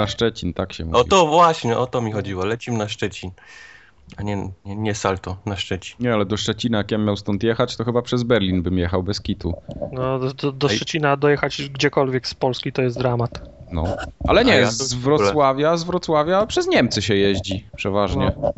[0.00, 0.96] na Szczecin, tak się mówi.
[0.96, 2.44] O to właśnie, o to mi chodziło.
[2.44, 3.30] Lecimy na Szczecin.
[4.16, 5.96] A nie, nie, nie salto, na Szczecin.
[6.00, 9.02] Nie, ale do Szczecina, jak ja miał stąd jechać, to chyba przez Berlin bym jechał
[9.02, 9.54] bez kitu.
[9.92, 10.68] No, do, do.
[10.68, 13.42] Szczecina dojechać gdziekolwiek z Polski to jest dramat.
[13.72, 13.96] No.
[14.28, 18.32] Ale nie, ja to z Wrocławia, z Wrocławia przez Niemcy się jeździ przeważnie.
[18.42, 18.52] No.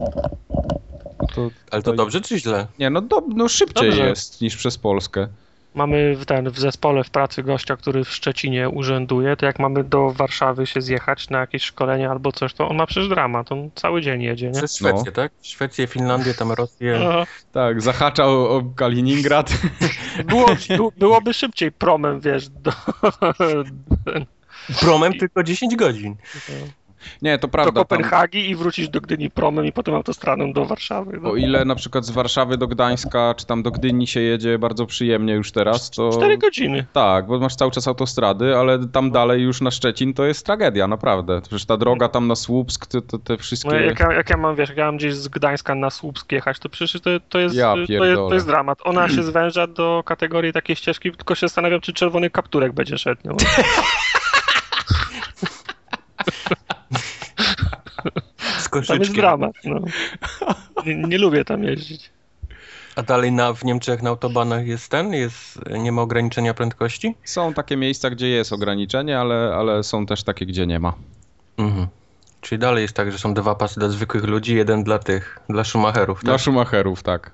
[1.35, 2.67] To, Ale to dobrze czy źle?
[2.79, 4.09] Nie, no, do, no szybciej Dobrze.
[4.09, 5.29] jest niż przez Polskę.
[5.75, 9.85] Mamy w, ten, w zespole w pracy gościa, który w Szczecinie urzęduje, to jak mamy
[9.85, 13.71] do Warszawy się zjechać na jakieś szkolenie albo coś, to on ma przecież dramat, on
[13.75, 14.59] cały dzień jedzie, nie?
[14.59, 15.33] Przez Szwecję, tak?
[15.43, 17.01] Szwecję, Finlandię, tam Rosję.
[17.05, 19.53] No, Tak, zahaczał o Kaliningrad.
[20.25, 20.47] było,
[20.97, 22.73] byłoby szybciej promem, wiesz, do,
[24.81, 26.17] Promem tylko 10 godzin.
[27.23, 27.73] Nie, to do prawda.
[27.73, 31.19] Tam, Kopenhagi i wrócić do Gdyni promem i potem autostradą do Warszawy.
[31.23, 31.31] No.
[31.31, 34.87] o ile na przykład z Warszawy do Gdańska, czy tam do Gdyni się jedzie bardzo
[34.87, 36.11] przyjemnie już teraz, to...
[36.11, 36.87] Cztery godziny.
[36.93, 40.89] Tak, bo masz cały czas autostrady, ale tam dalej już na Szczecin to jest tragedia,
[40.89, 41.41] naprawdę.
[41.41, 43.71] Przecież ta droga tam na Słupsk, te, te, wszystkie...
[43.71, 46.33] No, jak, ja, jak ja mam, wiesz, jak ja mam gdzieś z Gdańska na Słupsk
[46.33, 48.79] jechać, to przecież to, to, jest, Ja to, jest, to jest dramat.
[48.85, 53.21] Ona się zwęża do kategorii takiej ścieżki, tylko się zastanawiam, czy czerwony kapturek będzie szedł.
[53.25, 53.37] No.
[58.73, 59.15] Z Tam jest koszyczkiem.
[59.21, 59.53] dramat.
[59.65, 59.81] No.
[60.87, 62.11] Nie, nie lubię tam jeździć.
[62.97, 65.13] A dalej na, w Niemczech na autobanach jest ten?
[65.13, 67.15] Jest, nie ma ograniczenia prędkości?
[67.25, 70.93] Są takie miejsca, gdzie jest ograniczenie, ale, ale są też takie, gdzie nie ma.
[71.59, 71.87] Mhm.
[72.41, 75.65] Czyli dalej jest tak, że są dwa pasy dla zwykłych ludzi, jeden dla tych, dla
[75.65, 76.41] Schumacherów, Dla tak?
[76.41, 77.31] Schumacherów, tak.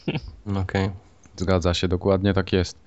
[0.62, 0.90] Okej.
[1.36, 2.78] Zgadza się, dokładnie tak jest.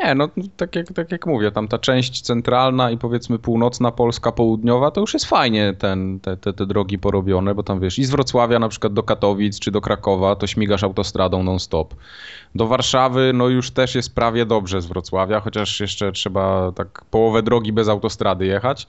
[0.00, 4.32] Nie, no tak jak, tak jak mówię, tam ta część centralna i powiedzmy północna Polska,
[4.32, 8.04] południowa, to już jest fajnie ten, te, te, te drogi porobione, bo tam wiesz, i
[8.04, 11.94] z Wrocławia na przykład do Katowic czy do Krakowa, to śmigasz autostradą non-stop.
[12.54, 17.42] Do Warszawy, no już też jest prawie dobrze z Wrocławia, chociaż jeszcze trzeba tak połowę
[17.42, 18.86] drogi bez autostrady jechać,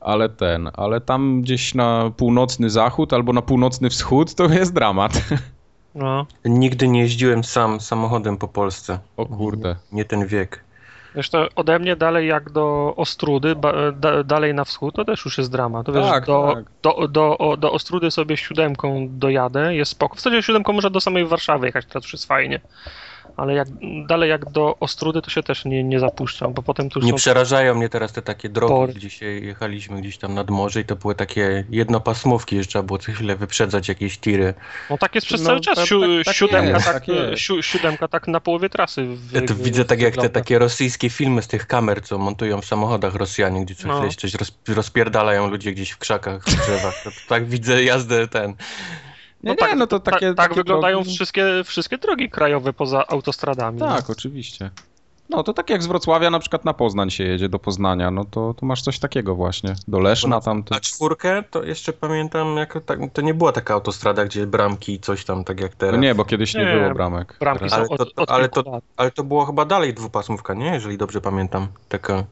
[0.00, 5.12] ale ten, ale tam gdzieś na północny zachód albo na północny wschód to jest dramat.
[5.94, 6.26] No.
[6.44, 8.98] Nigdy nie jeździłem sam samochodem po Polsce.
[9.16, 9.76] O kurde.
[9.92, 10.64] Nie ten wiek.
[11.14, 15.24] Wiesz, to ode mnie dalej jak do Ostrudy, ba, da, dalej na wschód, to też
[15.24, 15.86] już jest dramat.
[15.86, 16.64] To wiesz, Tak, do, tak.
[16.82, 20.14] Do, do, o, do Ostrudy sobie siódemką dojadę, jest spoko.
[20.14, 22.60] W zasadzie siódemką można do samej Warszawy jechać, teraz już jest fajnie.
[23.36, 23.68] Ale jak
[24.06, 27.16] dalej jak do Ostrudy, to się też nie, nie zapuszczam, bo potem tu Nie są...
[27.16, 28.92] przerażają mnie teraz te takie drogi, Pory.
[28.92, 32.98] gdzie się jechaliśmy gdzieś tam nad morze i to były takie jednopasmówki, że trzeba było
[32.98, 34.54] co chwilę wyprzedzać jakieś tiry.
[34.90, 35.76] No tak jest przez No, cały czas.
[35.76, 39.04] tak- tak- tak siódemka, jest, tak, tak siódemka tak na połowie trasy.
[39.06, 42.18] W, Ja to w- widzę tak jak te takie rosyjskie filmy z tych kamer, co
[42.18, 43.96] montują w samochodach Rosjanie, gdzie co No.
[43.98, 46.94] chwilę coś roz, rozpierdalają ludzie gdzieś w krzakach, w drzewach.
[47.04, 48.54] To, tak widzę jazdę ten.
[49.42, 50.26] Nie, tak, nie, no to ta- takie...
[50.34, 53.78] tak takie wyglądają drogi- wszystkie, wszystkie drogi krajowe poza autostradami.
[53.78, 53.88] no.
[53.96, 54.70] Tak, oczywiście.
[55.28, 58.24] No to tak jak z Wrocławia na przykład na Poznań się jedzie do Poznania, no
[58.24, 59.74] to, to masz coś takiego właśnie.
[59.88, 60.62] Do Leszna tam.
[60.64, 60.74] To...
[60.74, 65.00] A czwórkę to jeszcze pamiętam, jako tak, to nie była taka autostrada, gdzie bramki i
[65.00, 66.00] coś tam, tak jak No teraz.
[66.00, 67.36] nie, bo kiedyś nie, Nie, było bramek.
[67.40, 68.80] Bramki Teraz- są Ale od, to- od ale to-.
[68.96, 70.66] Ale to było chyba dalej dwupasmówka, nie?
[70.66, 71.68] Jeżeli dobrze pamiętam.
[71.88, 72.24] Taka.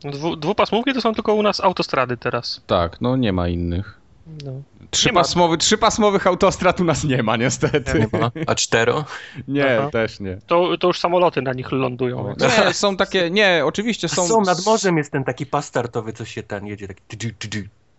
[0.00, 2.60] Dwu, dwupasmówki to są tylko u nas autostrady teraz.
[2.66, 3.98] Tak, no nie ma innych.
[4.44, 4.62] No.
[4.90, 7.98] Trzypasmowy, trzypasmowych autostrad u nas nie ma niestety.
[7.98, 8.30] Nie ma.
[8.46, 9.04] A cztero?
[9.48, 9.90] Nie, Aha.
[9.90, 10.38] też nie.
[10.46, 12.34] To, to już samoloty na nich lądują.
[12.40, 14.26] Nie, są takie, nie, oczywiście są...
[14.26, 17.02] Są, nad morzem jest ten taki pas startowy, co się ten jedzie, taki.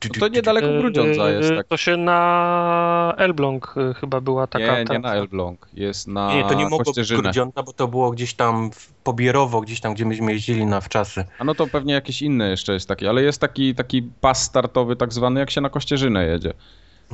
[0.10, 1.50] Tydzi, To niedaleko Grudziądza jest.
[1.50, 1.68] Yy, Tak.
[1.68, 4.78] To się na Elbląg y, chyba była taka.
[4.80, 7.14] Nie, nie na Elbląg, jest na Nie, to nie mogło być.
[7.14, 11.26] Grudziądza, bo to było gdzieś tam w Pobierowo, gdzieś tam, gdzie myśmy jeździli na wczasy.
[11.40, 14.96] A no to pewnie jakieś inne jeszcze jest takie, ale jest taki, taki pas startowy
[14.96, 16.54] tak zwany, jak się na Kościerzynę jedzie.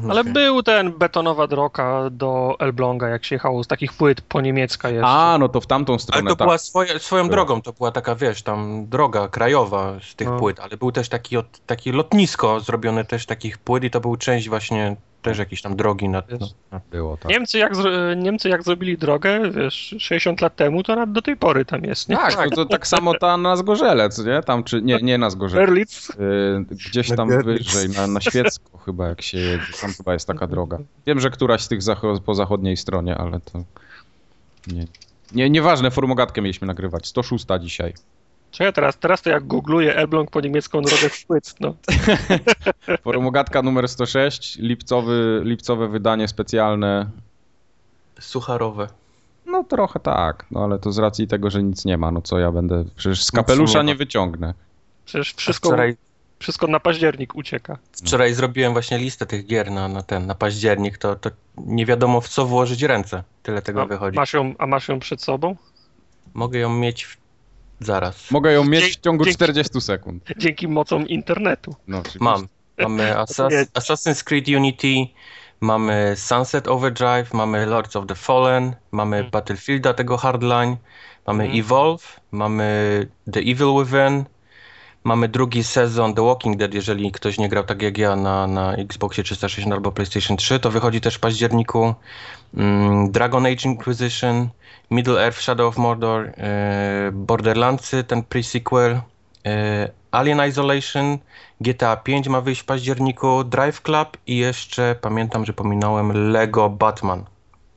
[0.09, 4.89] Ale był ten betonowa droga do Elbląga, jak się jechało z takich płyt po niemiecka
[4.89, 5.07] jeszcze.
[5.07, 6.47] A, no to w tamtą Ale stronę, to tak.
[6.47, 7.31] była swoje, swoją Była.
[7.31, 10.39] drogą, to była taka, wiesz, tam droga krajowa z tych No.
[10.39, 14.15] płyt, ale był też taki, od, taki lotnisko zrobione też takich płyt i to był
[14.15, 16.41] część właśnie też jakiejś tam drogi Jest.
[16.41, 17.31] no, na, Było tak.
[17.31, 21.65] Niemcy jak, zro- Niemcy jak zrobili drogę, wiesz, 60 lat temu, to do tej pory
[21.65, 22.15] tam jest, nie?
[22.15, 24.41] Tak, no to tak samo ta na Zgorzelec, nie?
[24.43, 25.65] Tam czy, nie, nie na Zgorzelec.
[25.67, 26.09] Berlitz.
[26.09, 30.27] Y, gdzieś Na tam wyżej, na, na Świecko chyba jak się jedzie, tam chyba jest
[30.27, 30.77] taka droga.
[31.07, 33.63] Wiem, że któraś z tych zacho- po zachodniej stronie, ale to
[34.67, 34.85] nie,
[35.31, 37.93] nie, nieważne, formogatkę mieliśmy nagrywać, 106 dzisiaj.
[38.51, 41.75] Czekaj, teraz, teraz to jak googluję Elbląg po niemiecką drogę w płyt, no.
[43.03, 47.09] Formogatka numer 106, lipcowy, lipcowe wydanie specjalne.
[48.19, 48.87] sucharowe.
[49.45, 52.39] No trochę tak, no ale to z racji tego, że nic nie ma, no co
[52.39, 54.53] ja będę, przecież z kapelusza nie wyciągnę.
[55.05, 55.97] Przecież wszystko, Wczoraj,
[56.39, 57.77] wszystko na październik ucieka.
[57.93, 62.21] wczoraj zrobiłem właśnie listę tych gier na, na ten, na październik, to, to nie wiadomo
[62.21, 63.23] w co włożyć ręce.
[63.43, 64.15] Tyle tego A wychodzi.
[64.15, 65.55] masz, ją, a masz ją przed sobą?
[66.33, 67.17] Mogę ją mieć w
[67.79, 68.31] zaraz.
[68.31, 70.23] Mogę ją mieć w ciągu dzięki- 40 sekund.
[70.37, 71.75] Dzięki mocom internetu.
[71.87, 72.03] No.
[72.19, 72.47] Mam.
[72.77, 74.95] Mamy Assas- Assassin's Creed Unity,
[75.61, 79.31] mamy Sunset Overdrive, mamy Lords of the Fallen, mamy Mhm.
[79.31, 80.77] Battlefielda tego Hardline,
[81.27, 81.59] mamy Mhm.
[81.59, 84.25] Evolve, mamy The Evil Within,
[85.03, 88.75] mamy drugi sezon The Walking Dead, jeżeli ktoś nie grał tak jak ja na, na
[88.75, 91.93] Xboxie 360 albo PlayStation 3, to wychodzi też w październiku.
[92.53, 94.49] Mm, Dragon Age Inquisition,
[94.91, 99.01] Middle Earth Shadow of Mordor, e, Borderlandsy, ten pre-sequel,
[99.45, 101.17] e, Alien Isolation,
[101.61, 107.25] GTA 5 ma wyjść w październiku, Drive Club i jeszcze pamiętam, że pominąłem Lego Batman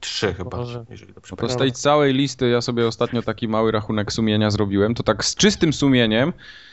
[0.01, 0.85] 3 chyba, Boże.
[0.91, 4.95] jeżeli dobrze to z tej całej listy ja sobie ostatnio taki mały rachunek sumienia zrobiłem.
[4.95, 6.72] To tak z czystym sumieniem yy,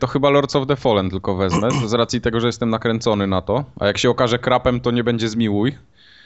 [0.00, 3.42] to chyba Lords of the Fallen tylko wezmę, z racji tego, że jestem nakręcony na
[3.42, 3.64] to.
[3.80, 5.74] A jak się okaże krapem, to nie będzie zmiłuj.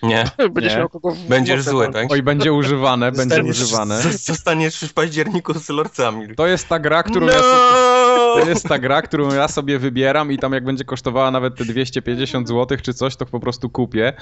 [0.02, 1.28] Nie, Będziesz Nie.
[1.28, 2.06] będziesz zły, tak?
[2.10, 4.02] Oj, będzie używane, będzie używane.
[4.12, 6.34] Zostaniesz w październiku z lorcami.
[6.36, 7.32] To jest ta gra, którą no!
[7.32, 8.44] ja sobie...
[8.44, 11.64] To jest ta gra, którą ja sobie wybieram i tam jak będzie kosztowała nawet te
[11.64, 14.12] 250 zł czy coś, to po prostu kupię.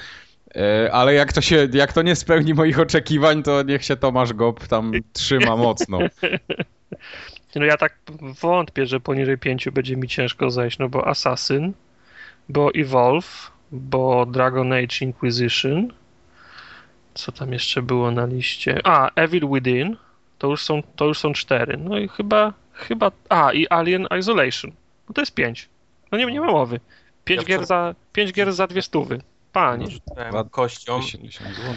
[0.55, 4.33] E, Ale jak to się, jak to nie spełni moich oczekiwań, to niech się Tomasz
[4.33, 5.99] Gop tam trzyma mocno.
[7.59, 7.97] No ja tak
[8.41, 11.73] wątpię, że poniżej 5 będzie mi ciężko zejść, no bo Assassin,
[12.49, 15.93] bo Evolve, bo Dragon Age Inquisition.
[17.13, 18.79] Co tam jeszcze było na liście?
[18.83, 19.97] A, Evil Within.
[20.37, 21.77] To już są, to już są cztery.
[21.77, 24.71] No i chyba, chyba, a i Alien Isolation.
[25.09, 25.69] No to jest pięć.
[26.11, 26.79] No nie, nie ma mowy.
[27.25, 29.21] Pięć Ja gier za, pięć gier za dwie stówy.
[29.51, 29.87] Panie.
[29.87, 30.49] Rzucałem Ładnie.
[30.49, 31.01] kością.
[31.01, 31.73] 10 zł.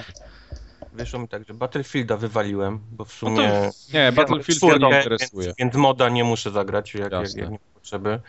[0.97, 3.71] Wyszło mi tak, że Battlefielda wywaliłem, bo w No to sumie...
[3.95, 5.47] Nie, Battlefield mnie nie interesuje.
[5.47, 8.21] Więc, więc moda nie muszę zagrać, jak, jak, jak nie ma potrzeby.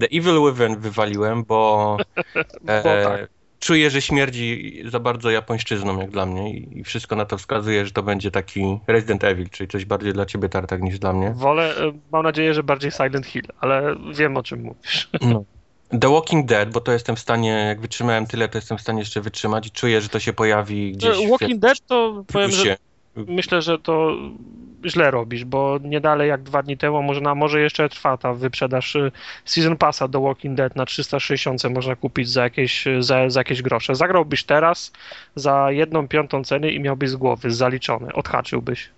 [0.00, 1.96] The Evil Within wywaliłem, bo,
[2.66, 3.28] e, Bo tak.
[3.58, 7.86] czuję, że śmierdzi za bardzo japońszczyzną jak dla mnie i, i wszystko na to wskazuje,
[7.86, 11.30] że to będzie taki Resident Evil, czyli coś bardziej dla ciebie tartak niż dla mnie.
[11.30, 15.10] Wolę, e, mam nadzieję, że bardziej Silent Hill, ale wiem o czym mówisz.
[15.20, 15.44] No.
[16.00, 18.98] The Walking Dead, bo to jestem w stanie, jak wytrzymałem tyle, to jestem w stanie
[18.98, 22.76] jeszcze wytrzymać i czuję, że to się pojawi gdzieś w Walking Dead to powiem, że
[23.16, 24.16] myślę, że to
[24.86, 28.34] źle robisz, bo nie dalej jak dwa dni temu, może, na, może jeszcze trwa ta
[28.34, 29.12] wyprzedaż y,
[29.44, 33.94] Season Passa do Walking Dead na 360 można kupić za jakieś, za, za jakieś grosze.
[33.94, 34.92] Zagrałbyś teraz
[35.34, 38.88] za jedną piątą ceny i miałbyś z głowy zaliczone, odhaczyłbyś.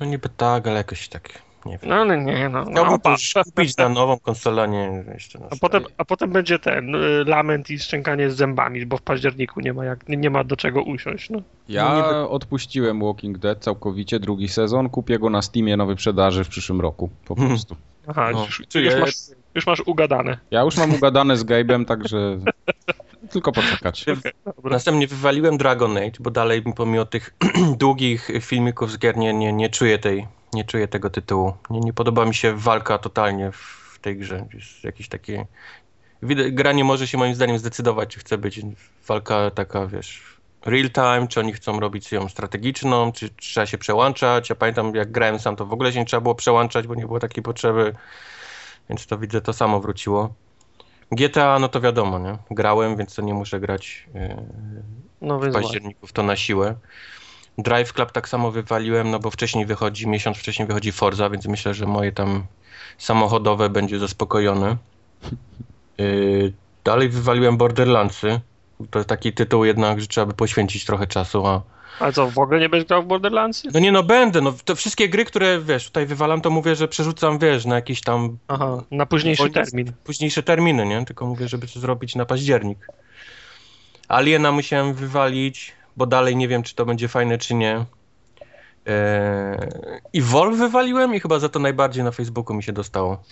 [0.00, 1.90] No niby tak, ale jakoś tak, nie wiem.
[1.90, 2.64] No ale nie, no.
[2.64, 6.58] no Chciałbym kupić na nową konsolę, a nie jeszcze na a, potem, a potem będzie
[6.58, 10.30] ten y, lament i szczękanie z zębami, bo w październiku nie ma, jak, nie, nie
[10.30, 11.30] ma do czego usiąść.
[11.30, 11.42] No.
[11.68, 14.88] Ja No niby- odpuściłem Walking Dead całkowicie, drugi sezon.
[14.88, 17.08] Kupię go na Steamie na wyprzedaży w przyszłym roku.
[17.24, 17.54] Po Hmm.
[17.54, 17.76] prostu.
[18.06, 19.12] Aha, No, już, już, masz,
[19.54, 20.38] już masz ugadane.
[20.50, 22.18] Ja już mam ugadane z Gabe'em, także
[23.28, 24.04] tylko poczekać.
[24.04, 24.70] Dobra.
[24.70, 27.34] Następnie wywaliłem Dragon Age, bo dalej pomimo tych
[27.78, 31.52] długich filmików z gier nie, nie, nie czuję tej, nie czuję tego tytułu.
[31.70, 34.46] Nie, nie podoba mi się walka totalnie w tej grze.
[34.54, 35.46] Jest jakieś takie...
[36.50, 38.60] Gra nie może się moim zdaniem zdecydować, czy chce być
[39.06, 40.22] walka taka, wiesz,
[40.64, 44.50] real time, czy oni chcą robić ją strategiczną, czy trzeba się przełączać.
[44.50, 47.06] Ja pamiętam, jak grałem sam, to w ogóle się nie trzeba było przełączać, bo nie
[47.06, 47.94] było takiej potrzeby.
[48.88, 50.34] Więc to widzę, to samo wróciło.
[51.12, 52.38] GTA, no to wiadomo, nie?
[52.50, 54.36] Grałem, więc to nie muszę grać yy,
[55.20, 56.74] No w październiku to na siłę.
[57.58, 61.74] Drive Club tak samo wywaliłem, no bo wcześniej wychodzi, miesiąc wcześniej wychodzi Forza, więc myślę,
[61.74, 62.46] że moje tam
[62.98, 64.76] samochodowe będzie zaspokojone.
[65.98, 66.52] Yy,
[66.84, 68.40] dalej wywaliłem Borderlandsy.
[68.90, 71.62] To taki tytuł jednak, że trzeba by poświęcić trochę czasu, a
[72.00, 73.68] Ale co, w ogóle nie będziesz grał w Borderlandsy?
[73.74, 76.88] no nie no będę, no to wszystkie gry, które wiesz, tutaj wywalam, to mówię, że
[76.88, 79.92] przerzucam, wiesz, na jakiś tam Aha, na późniejszy termin.
[80.04, 81.04] późniejsze terminy, nie?
[81.04, 82.86] Tylko mówię, żeby to zrobić na październik.
[84.08, 87.84] Aliena musiałem wywalić, bo dalej nie wiem, czy to będzie fajne, czy nie.
[88.86, 89.58] Eee,
[90.12, 93.22] I Vol wywaliłem i chyba za to najbardziej na Facebooku mi się dostało.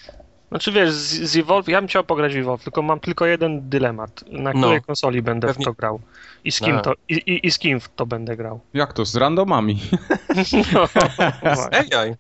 [0.49, 3.69] Znaczy wiesz, z, z Evolve, ja bym chciał pograć w Evolve, tylko mam tylko jeden
[3.69, 4.25] dylemat.
[4.31, 4.61] Na No.
[4.61, 6.01] której konsoli będę Pewnie- w to grał?
[6.45, 6.81] I z kim A.
[6.81, 8.61] to, i, i, i z kim w to będę grał?
[8.75, 9.05] Jak to?
[9.05, 9.81] Z randomami.
[10.73, 10.87] No,
[11.55, 11.99] właśnie.
[11.99, 12.15] AI.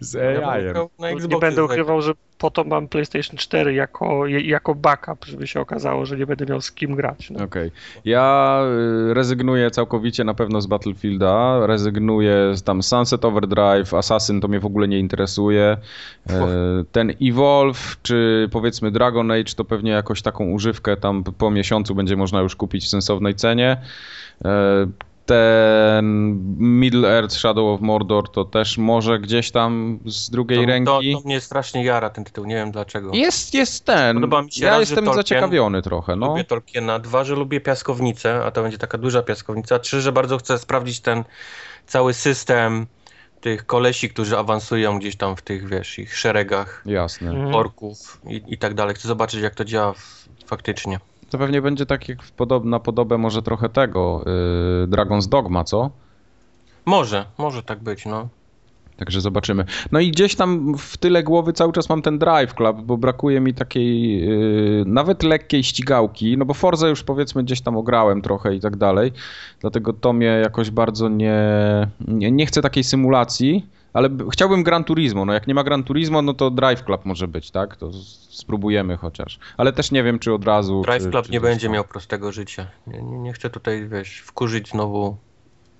[0.00, 0.72] Z Ja AI-em.
[0.72, 5.46] grał na nie będę ukrywał, że po to mam PlayStation 4 jako, jako backup, żeby
[5.46, 7.30] się okazało, że nie będę miał z kim grać.
[7.30, 7.44] No.
[7.44, 7.70] Okej.
[8.04, 8.60] Ja
[9.10, 14.60] y, rezygnuję całkowicie na pewno z Battlefielda, rezygnuję z tam Sunset Overdrive, Assassin to mnie
[14.60, 15.76] w ogóle nie interesuje.
[16.30, 16.46] E,
[16.92, 22.16] Ten Evolve, czy powiedzmy Dragon Age, to pewnie jakoś taką używkę tam po miesiącu będzie
[22.16, 23.76] można już kupić w sensownej cenie.
[25.26, 26.04] Ten
[26.58, 31.12] Middle Earth Shadow of Mordor to też może gdzieś tam z drugiej To, to, ręki.
[31.12, 33.10] to mnie strasznie jara ten tytuł, nie wiem dlaczego.
[33.14, 34.16] Jest, jest ten.
[34.16, 36.16] Podoba mi się ja raz, jestem Tolkien- zaciekawiony trochę.
[36.16, 36.26] No.
[36.26, 36.98] Lubię Tolkiena.
[36.98, 39.78] Dwa, że lubię piaskownicę, a to będzie taka duża piaskownica.
[39.78, 41.24] Trzy, że bardzo chcę sprawdzić ten
[41.86, 42.86] cały system
[43.40, 47.30] tych kolesi, którzy awansują gdzieś tam w tych, wiesz, ich szeregach Jasne.
[47.30, 47.54] Mhm.
[47.54, 48.94] orków i, i tak dalej.
[48.94, 50.98] Chcę zobaczyć, jak to działa w, faktycznie.
[51.30, 55.90] To pewnie będzie tak jak podob na podobę może trochę tego yy, Dragon's Dogma, co?
[56.84, 58.28] Może, może tak być, no.
[58.96, 59.64] Także zobaczymy.
[59.92, 63.40] No i gdzieś tam w tyle głowy cały czas mam ten Drive Club, bo brakuje
[63.40, 68.54] mi takiej yy, nawet lekkiej ścigałki, no bo Forza już powiedzmy gdzieś tam ograłem trochę
[68.54, 69.12] i tak dalej,
[69.60, 71.38] dlatego to mnie jakoś bardzo nie,
[72.08, 76.22] nie, nie chcę takiej symulacji, ale chciałbym Gran Turismo, no jak nie ma Gran Turismo,
[76.22, 77.76] no to Drive Club może być, tak?
[77.76, 77.90] To
[78.30, 80.82] spróbujemy chociaż, ale też nie wiem czy od razu.
[80.82, 82.66] Drive czy, Club czy nie będzie miał prostego życia.
[82.86, 85.16] Nie, nie, chcę tutaj, wiesz, wkurzyć znowu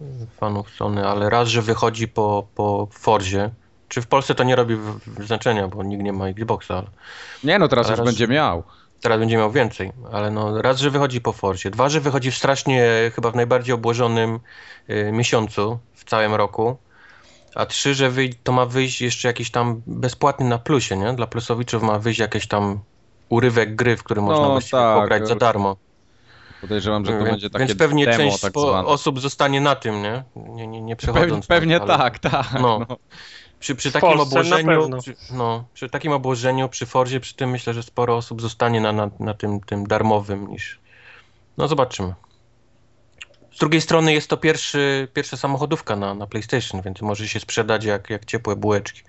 [0.01, 0.05] y,
[0.37, 3.51] fanów Sony, ale raz, że wychodzi po, po Forzie,
[3.89, 4.77] czy w Polsce to nie robi
[5.21, 6.87] znaczenia, bo nikt nie ma Xboxa, ale
[7.45, 8.63] Nie no, teraz Ale już raz- będzie miał.
[9.01, 12.37] teraz będzie miał więcej, ale no raz, że wychodzi po Forzie, dwa, że wychodzi w
[12.37, 14.41] strasznie, chyba w najbardziej obłożonym
[14.91, 16.77] y, miesiącu w całym roku,
[17.57, 21.13] a trzy, że wyj- to ma wyjść jeszcze jakiś tam bezpłatny na plusie, nie?
[21.13, 22.81] Dla plusowiczów ma wyjść jakiś tam
[23.29, 25.77] urywek gry, w którym można No właściwie tak, pograć za darmo.
[26.61, 30.03] Podejrzewam, że to Więc- będzie takie Więc pewnie demo część tak osób zostanie na tym,
[30.03, 30.25] nie?
[30.37, 31.47] Nie, nie, nie Pewnie, przechodząc.
[31.47, 32.53] pewnie tam, ale tak, tak.
[32.53, 32.79] No.
[32.89, 32.97] No.
[33.61, 37.83] Przy, przy takim obłożeniu, przy, no, przy takim obłożeniu, przy Forzie, przy tym myślę, że
[37.83, 40.79] sporo osób zostanie na, na, na tym, tym darmowym niż.
[41.59, 42.15] No zobaczymy.
[43.57, 47.85] Z drugiej strony jest to pierwszy, pierwsza samochodówka na, na PlayStation, więc może się sprzedać
[47.85, 49.03] jak, jak ciepłe bułeczki.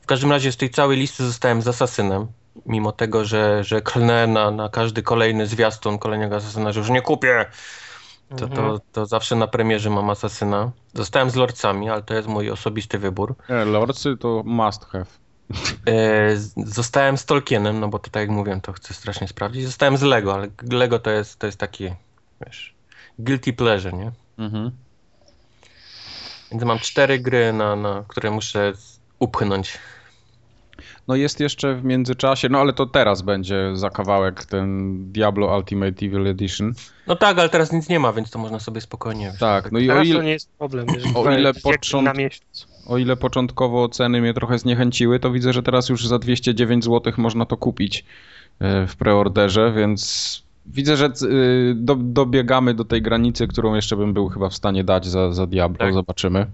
[0.00, 2.26] W każdym razie z tej całej listy zostałem z Asasynem.
[2.66, 7.02] Mimo tego, że, że klnę na, na każdy kolejny zwiastun kolejnego Asasyna, że już nie
[7.02, 7.46] kupię.
[8.36, 8.50] To, Mhm.
[8.50, 10.70] to, to zawsze na premierze mam Asasyna.
[10.94, 13.34] Zostałem z Lordcami, ale to jest mój osobisty wybór.
[13.48, 15.06] Nie, Lordsy to must have.
[15.86, 19.64] E, Zostałem z Tolkienem, no bo to tak jak mówiłem, to chcę strasznie sprawdzić.
[19.64, 21.90] Zostałem z Lego, ale Lego to jest, to jest taki,
[22.46, 22.74] wiesz,
[23.18, 24.12] guilty pleasure, nie?
[24.38, 24.70] Mhm.
[26.50, 28.72] Więc mam cztery gry, na, na które muszę
[29.18, 29.78] upchnąć.
[31.08, 36.06] No jest jeszcze w międzyczasie, no ale to teraz będzie za kawałek ten Diablo Ultimate
[36.06, 36.72] Evil Edition.
[37.06, 39.26] No tak, ale teraz nic nie ma, więc to można sobie spokojnie.
[39.30, 40.86] wiesz, Tak, no i o Teraz to ile, nie jest problem.
[41.14, 42.68] O ile począt- na miesiąc.
[42.86, 47.12] o ile początkowo ceny mnie trochę zniechęciły, to widzę, że teraz już za 209 zł
[47.16, 48.04] można to kupić
[48.60, 54.12] e, w preorderze, więc widzę, że y, do, dobiegamy do tej granicy, którą jeszcze bym
[54.14, 55.94] był chyba w stanie dać za, za Diablo, Tak.
[55.94, 56.46] zobaczymy.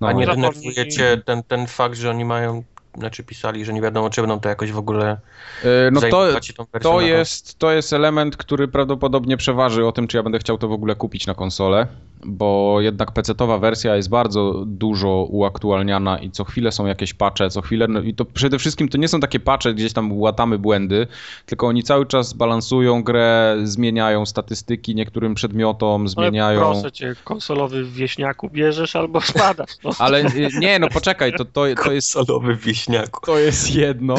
[0.00, 2.62] No, A nie Zapomnij- denerwuje cię ten, ten fakt, że oni mają,
[2.96, 5.16] znaczy pisali, że nie wiadomo czy będą to jakoś w ogóle
[5.64, 6.26] e, no to,
[6.82, 10.68] To jest, to jest element, który prawdopodobnie przeważy o tym, czy ja będę chciał to
[10.68, 11.86] w ogóle kupić na konsolę,
[12.24, 17.62] bo jednak PC-towa wersja jest bardzo dużo uaktualniana i co chwilę są jakieś patche, co
[17.62, 21.06] chwilę, no i to przede wszystkim to nie są takie patche, gdzieś tam łatamy błędy,
[21.46, 26.60] tylko oni cały czas balansują grę, zmieniają statystyki niektórym przedmiotom, Ale zmieniają...
[26.60, 29.70] proszę cię, konsolowy wieśniaku bierzesz albo spadasz.
[29.84, 29.90] No.
[30.08, 33.26] Ale y, nie, no poczekaj, to, to, to jest Solowy wieśniaku.
[33.26, 34.14] To jest jedno,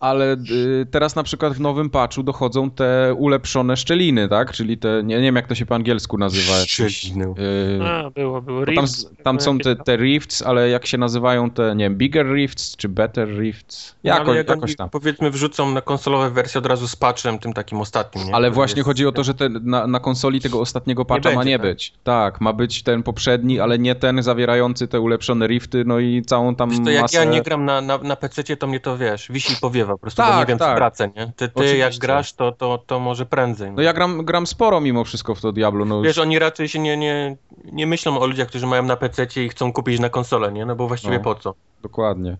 [0.00, 4.52] ale y, teraz na przykład w nowym patchu dochodzą te ulepszone szczeliny, tak?
[4.52, 6.52] Czyli te, nie, nie wiem jak to się po angielsku nazywa.
[6.66, 7.34] Szczeliny.
[7.38, 8.60] Y, A, było, było.
[8.60, 11.96] bo tam, Rifts, tam są te, te rifts, ale jak się nazywają te, nie wiem,
[11.96, 13.94] bigger rifts czy better rifts?
[14.04, 14.90] No, Jako, ale jak jakoś tam.
[14.90, 18.34] Powiedzmy wrzucą na konsolowe wersję od razu z patchem, tym takim ostatnim, nie?
[18.34, 21.30] Ale Który właśnie jest- chodzi o to, że ten, na, na konsoli tego ostatniego patcha
[21.30, 21.66] ma będzie, nie tak.
[21.66, 21.92] być.
[22.04, 26.54] Tak, ma być ten poprzedni, ale nie ten zawierający te ulepszone rifty, no i całą
[26.54, 27.16] tam Wiesz, to jak masę...
[27.18, 29.98] ja nie gram na, na, na PC, to mnie to wiesz, wisi i powiewa, po
[29.98, 30.70] prostu, bo Tak, nie wiem, tak.
[30.70, 31.32] co tracę, nie?
[31.36, 33.72] Ty, ty jak grasz, to, to, to może prędzej.
[33.72, 36.78] No ja gram, gram sporo mimo wszystko w to Diablo, no Wiesz, oni raczej się
[36.78, 37.27] nie, nie,
[37.72, 40.66] nie myślą o ludziach, którzy mają na PC i chcą kupić na konsolę, nie?
[40.66, 41.24] No bo właściwie No.
[41.24, 41.54] po co?
[41.82, 42.36] Dokładnie.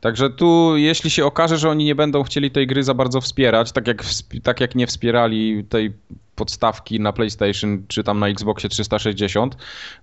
[0.00, 3.72] Także tu, jeśli się okaże, że oni nie będą chcieli tej gry za bardzo wspierać,
[3.72, 4.02] tak jak,
[4.42, 5.92] tak jak nie wspierali tej
[6.34, 9.56] podstawki na PlayStation czy tam na Xboxie 360,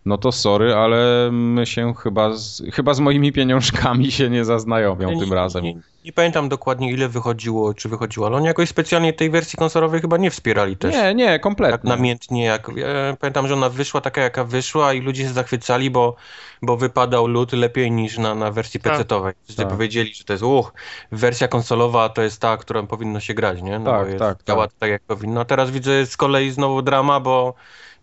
[0.05, 5.11] no to sorry, ale my się chyba z, chyba z moimi pieniążkami się nie zaznajomią
[5.11, 5.63] Ja tym nie, razem.
[5.63, 5.73] Nie,
[6.05, 10.17] nie pamiętam dokładnie ile wychodziło, czy wychodziło, ale oni jakoś specjalnie tej wersji konsolowej chyba
[10.17, 10.95] nie wspierali też.
[10.95, 11.89] Nie, nie, Tak kompletnie.
[11.89, 12.87] namiętnie, jak ja
[13.19, 16.15] pamiętam, że ona wyszła taka jaka wyszła i ludzie się zachwycali, bo,
[16.61, 18.93] bo wypadał lód lepiej niż na, na wersji Tak.
[18.93, 19.33] PC-towej.
[19.43, 19.71] Wszyscy Tak.
[19.71, 20.73] powiedzieli, że to jest uch,
[21.11, 23.79] wersja konsolowa to jest ta, którą powinno się grać, nie?
[23.79, 24.71] No Tak, bo jest, tak, działa tak.
[24.71, 24.79] tak.
[24.79, 25.41] tak jak powinno.
[25.41, 27.53] A teraz widzę z kolei znowu drama, bo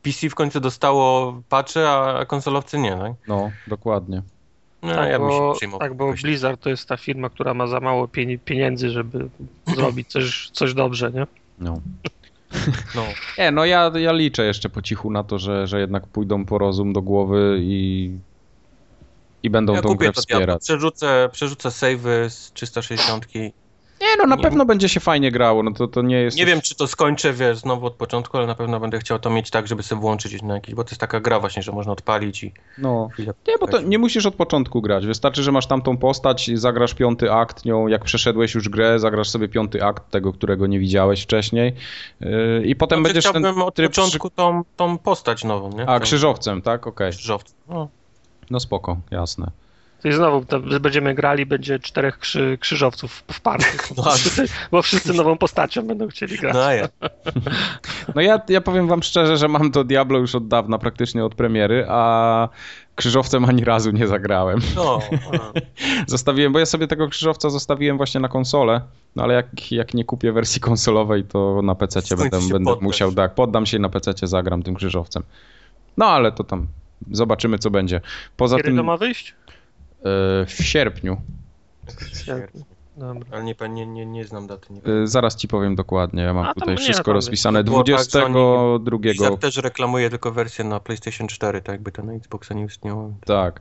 [0.03, 3.13] PC w końcu dostało patche, a konsolowcy nie, tak?
[3.29, 4.23] No, dokładnie.
[4.83, 5.31] No, Tak, ja bym
[5.61, 6.13] się bo, tak, bo.
[6.23, 9.29] Blizzard to jest ta firma, która ma za mało pieni- pieniędzy, żeby
[9.77, 11.27] zrobić coś, coś dobrze, nie?
[11.59, 11.81] No.
[12.95, 13.05] No.
[13.39, 16.59] Nie, no ja, ja liczę jeszcze po cichu na to, że, że jednak pójdą po
[16.59, 18.11] rozum do głowy i,
[19.43, 20.63] i będą Ja tą kupię grę to wspierać.
[20.63, 23.27] Przerzucę, przerzucę savey z 360.
[24.01, 24.43] Nie, no na Nie.
[24.43, 26.37] pewno będzie się fajnie grało, no to, to nie jest...
[26.37, 29.31] Nie wiem, czy to skończę, wiesz, znowu od początku, ale na pewno będę chciał to
[29.31, 31.93] mieć tak, żeby sobie włączyć na jakiś, bo to jest taka gra właśnie, że można
[31.93, 33.09] odpalić i No.
[33.19, 35.07] Nie, bo to nie musisz od początku grać.
[35.07, 39.49] Wystarczy, że masz tamtą postać, zagrasz piąty akt nią, jak przeszedłeś już grę, zagrasz sobie
[39.49, 41.75] piąty akt tego, którego nie widziałeś wcześniej
[42.21, 45.89] yy, i potem Znaczy, będziesz ten chciałbym od tryb początku tą, tą postać nową, nie?
[45.89, 46.87] A, krzyżowcem, tak?
[46.87, 47.11] Okej.
[47.11, 47.55] Krzyżowca.
[47.69, 47.89] No.
[48.51, 49.51] No spoko, jasne.
[50.03, 53.95] To i znowu to będziemy grali, będzie czterech krzy, krzyżowców w parku.
[53.97, 56.55] No, Bo wszyscy, bo wszyscy nową postacią będą chcieli grać.
[56.55, 56.89] no ja.
[58.15, 61.35] No ja, ja powiem wam szczerze, że mam to Diablo już od dawna, praktycznie od
[61.35, 62.49] premiery, a
[62.95, 64.61] krzyżowcem ani razu nie zagrałem.
[64.77, 64.99] No.
[66.07, 68.81] Zostawiłem, bo ja sobie tego krzyżowca zostawiłem właśnie na konsolę,
[69.17, 73.35] no ale jak, jak nie kupię wersji konsolowej, to na PC będę, będę musiał, tak,
[73.35, 75.23] poddam się i na PC zagram tym krzyżowcem.
[75.97, 76.67] No ale to tam
[77.11, 78.01] zobaczymy co będzie.
[78.37, 79.35] Poza Kiedy tym to ma wyjść?
[80.01, 81.17] E, w sierpniu,
[82.97, 83.27] Dobra.
[83.31, 84.73] Ale nie, nie, nie, nie znam daty.
[84.73, 85.03] Nie wiem.
[85.03, 87.65] e, zaraz ci powiem dokładnie, ja mam A, tutaj wszystko rozpisane.
[87.65, 92.03] było tak, że oni- 22 też reklamuję tylko wersję na PlayStation 4, tak jakby to
[92.03, 93.13] na Xboxa nie istniało.
[93.27, 93.61] Tak.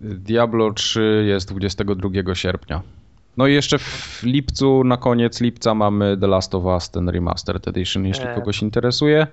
[0.00, 2.82] Diablo 3 jest 22 sierpnia.
[3.36, 7.68] No i jeszcze w lipcu, na koniec lipca mamy The Last of Us, ten Remastered
[7.68, 8.34] Edition, jeśli Eee.
[8.34, 9.26] kogoś interesuje.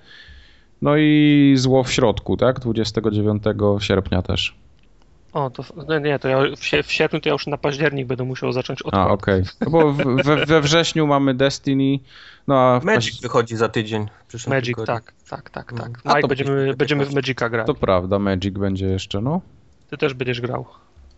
[0.82, 2.60] No i Zło w środku, tak?
[2.60, 3.44] 29
[3.80, 4.56] sierpnia też.
[5.34, 8.24] O, to no nie, to ja w, w sierpniu to ja już na październik będę
[8.24, 9.12] musiał zacząć A, odkładać.
[9.13, 9.44] okej.
[9.62, 12.00] No bo w- we, we wrześniu mamy Destiny,
[12.48, 14.08] no a w Magic paź- wychodzi za tydzień.
[14.24, 14.86] w przyszłym Magic, tygodniu.
[14.96, 15.78] tak, tak, tak, No.
[15.84, 16.00] tak.
[16.04, 17.68] A to Mike, będziemy, będzie będziemy w Magica grać.
[17.68, 19.42] to prawda, Magic będzie jeszcze, no.
[19.90, 20.66] Ty też będziesz grał.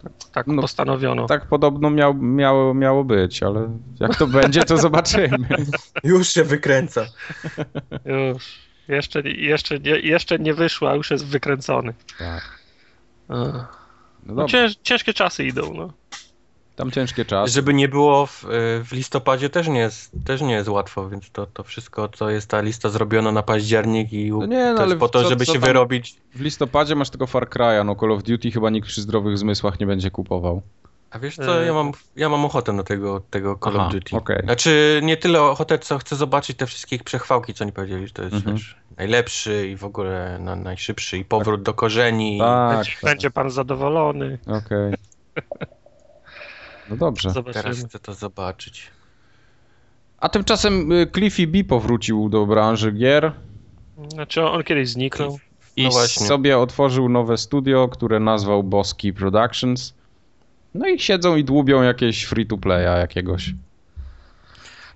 [0.04, 1.26] Tak, tak No, postanowiono.
[1.28, 3.70] Tak podobno miał, miało, miało być, ale
[4.00, 5.38] jak to będzie, to zobaczymy.
[6.04, 7.06] Już się wykręca.
[8.34, 8.66] Już.
[8.88, 11.94] Jeszcze, jeszcze, nie, jeszcze nie wyszło, a już jest wykręcony.
[12.20, 12.60] Tak.
[13.30, 13.85] Ach.
[14.26, 15.94] No No, cięż, ciężkie czasy idą, no.
[16.76, 17.54] tam ciężkie czasy.
[17.54, 18.46] Żeby nie było w,
[18.84, 22.50] w listopadzie też nie jest, też nie jest łatwo, więc to, to wszystko, co jest
[22.50, 25.30] ta lista zrobiona na październik i No nie, no to ale jest po to, co-
[25.30, 26.16] żeby co się wyrobić.
[26.36, 29.80] W listopadzie masz tylko Far Cry'a, no Call of Duty chyba nikt przy zdrowych zmysłach
[29.80, 30.62] nie będzie kupował.
[31.16, 33.94] A wiesz co, E, ja mam, ja mam ochotę na tego, tego Call Aha, of
[33.94, 34.16] Duty.
[34.16, 34.40] okej.
[34.44, 38.24] Znaczy nie tyle ochotę, co chcę zobaczyć te wszystkie przechwałki, co oni powiedzieli, że to
[38.24, 38.56] jest Mhm.
[38.56, 42.40] wiesz, najlepszy i w ogóle na, najszybszy i powrót do korzeni.
[42.40, 43.02] Tak, będzie, tak.
[43.04, 44.38] będzie pan zadowolony.
[44.48, 44.94] Okej.
[46.90, 47.30] No dobrze.
[47.32, 47.64] Zobaczymy.
[47.64, 48.88] Teraz chcę to zobaczyć.
[50.20, 53.32] A tymczasem y, Cliffy B powrócił do branży gier
[54.14, 55.40] Znaczy on, kiedyś zniknął.
[55.76, 59.94] i No sobie otworzył nowe studio, które nazwał Boski Productions.
[60.76, 63.54] No i siedzą i dłubią jakieś free-to-playa jakiegoś.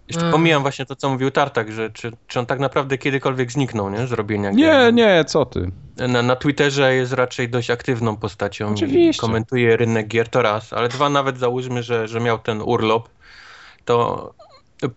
[0.07, 0.31] Jeszcze Ech.
[0.31, 4.07] pomijam właśnie to, co mówił Tartak, że czy, czy on tak naprawdę kiedykolwiek zniknął, nie?
[4.07, 4.93] Z robienia Nie, gier.
[4.93, 5.71] nie, co ty.
[6.07, 8.67] Na, na Twitterze jest raczej dość aktywną postacią.
[8.73, 9.21] Oczywiście.
[9.21, 13.09] Komentuje rynek gier, to raz, ale dwa, nawet załóżmy, że, że miał ten urlop,
[13.85, 14.33] to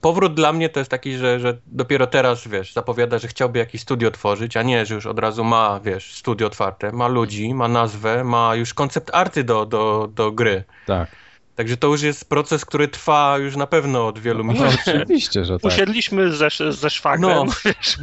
[0.00, 3.80] powrót dla mnie to jest taki, że, że dopiero teraz, wiesz, zapowiada, że chciałby jakiś
[3.80, 7.68] studio tworzyć, a nie, że już od razu ma, wiesz, studio otwarte, ma ludzi, ma
[7.68, 10.64] nazwę, ma już koncept arty do, do, do gry.
[10.86, 11.10] Tak.
[11.56, 14.96] Także to już jest proces, który trwa już na pewno od wielu No, miesięcy.
[15.02, 15.72] oczywiście, że tak.
[15.72, 17.44] Usiedliśmy ze, ze szwagrem No,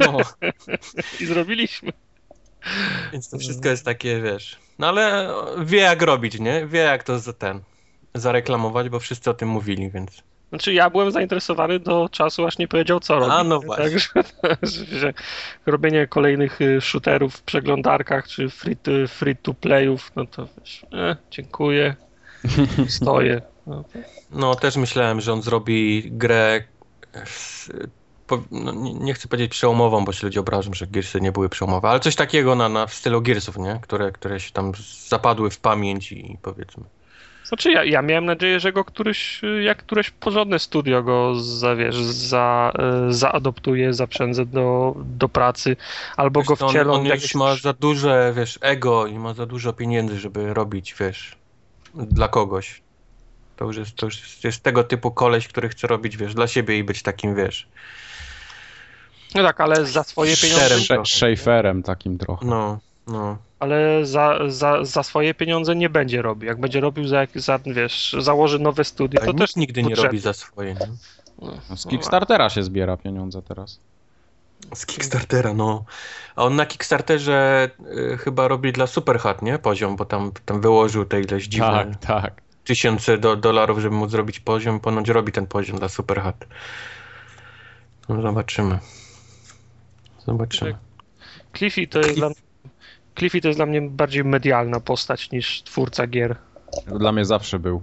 [0.00, 0.18] no.
[1.20, 1.92] i zrobiliśmy.
[3.12, 4.58] Więc to wszystko jest takie, wiesz.
[4.78, 5.30] No ale
[5.64, 6.66] wie jak robić, nie?
[6.66, 7.60] Wie jak to za ten.
[8.14, 10.22] Zareklamować, bo wszyscy o tym mówili, więc.
[10.50, 13.32] Znaczy ja byłem zainteresowany do czasu, aż nie powiedział co robi.
[13.32, 13.84] A, no właśnie.
[13.84, 14.08] Także
[14.98, 15.12] że,
[15.66, 20.86] robienie kolejnych y, shooterów w przeglądarkach czy free to, free to playów, no to wiesz,
[20.92, 21.94] e, dziękuję,
[22.88, 23.42] stoję.
[23.66, 23.84] No,
[24.30, 26.60] No też myślałem, że on zrobi grę.
[27.24, 27.70] z-
[28.26, 31.48] po- No, nie, nie chcę powiedzieć przełomową, bo się ludzie obrażą, że Gearsy nie były
[31.48, 33.78] przełomowe, ale coś takiego na, na w stylu Gearsów, nie?
[33.82, 34.72] Które, które się tam
[35.08, 36.84] zapadły w pamięć i powiedzmy.
[37.50, 41.76] Znaczy ja, ja miałem nadzieję, że go któryś, y, jak któreś porządne studio go za,
[41.76, 42.72] wiesz, za,
[43.08, 45.76] y, zaadoptuje, zaprzędze do, do pracy,
[46.16, 47.34] albo go Wiesz co, wcielą on, on jakieś...
[47.34, 51.36] ma za duże, wiesz, ego i ma za dużo pieniędzy, żeby robić, wiesz,
[51.94, 52.82] dla kogoś.
[53.56, 56.78] To już jest, to już jest, tego typu koleś, który chce robić, wiesz, dla siebie
[56.78, 57.68] i być takim, wiesz,
[59.34, 62.46] No tak, ale za swoje pieniądze, Schaeferem takim trochę.
[62.46, 63.38] no, no.
[63.58, 66.46] ale za, za, za swoje pieniądze nie będzie robił.
[66.48, 70.06] Jak będzie robił za, za wiesz, założy nowe studio, To też nigdy nie budżety.
[70.08, 70.88] robi za swoje, nie?
[71.42, 73.80] No, Z Kickstartera się zbiera pieniądze teraz.
[74.74, 75.84] Z Kickstartera, no.
[76.36, 77.70] A on na Kickstarterze
[78.14, 79.58] y, chyba robi dla Superhat, nie?
[79.58, 82.42] Poziom, bo tam, tam wyłożył te ileś dziwne Tak, tak.
[82.64, 84.80] tysiące do, dolarów, żeby móc zrobić poziom.
[84.80, 86.46] Ponoć robi ten poziom dla Superhat.
[88.08, 88.78] No zobaczymy.
[90.26, 90.74] Zobaczymy.
[91.56, 92.30] Cliffy to jest dla,
[93.20, 96.36] Cliffy to jest dla mnie bardziej medialna postać niż twórca gier.
[96.86, 97.82] Dla mnie zawsze był.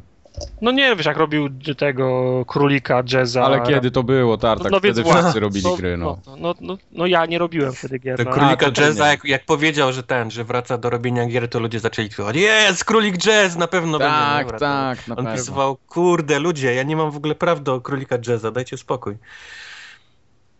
[0.62, 3.44] No nie, wiesz, jak robił tego królika jazza.
[3.44, 4.72] Ale kiedy to było, Tartak?
[4.72, 6.20] No więc Wtedy właśnie, wszyscy robili no, gry, no.
[6.28, 8.18] No, no, no, no ja nie robiłem wtedy gier.
[8.18, 11.50] To no, królika to jazza, jak, jak powiedział, że ten, że wraca do robienia gier,
[11.50, 14.14] to ludzie zaczęli twierdzyć, jest, królik jazz, na pewno będzie.
[14.14, 15.40] Tak, tak, na On pewno.
[15.40, 19.18] pisywał, kurde, ludzie, ja nie mam w ogóle praw do królika jazza, dajcie spokój.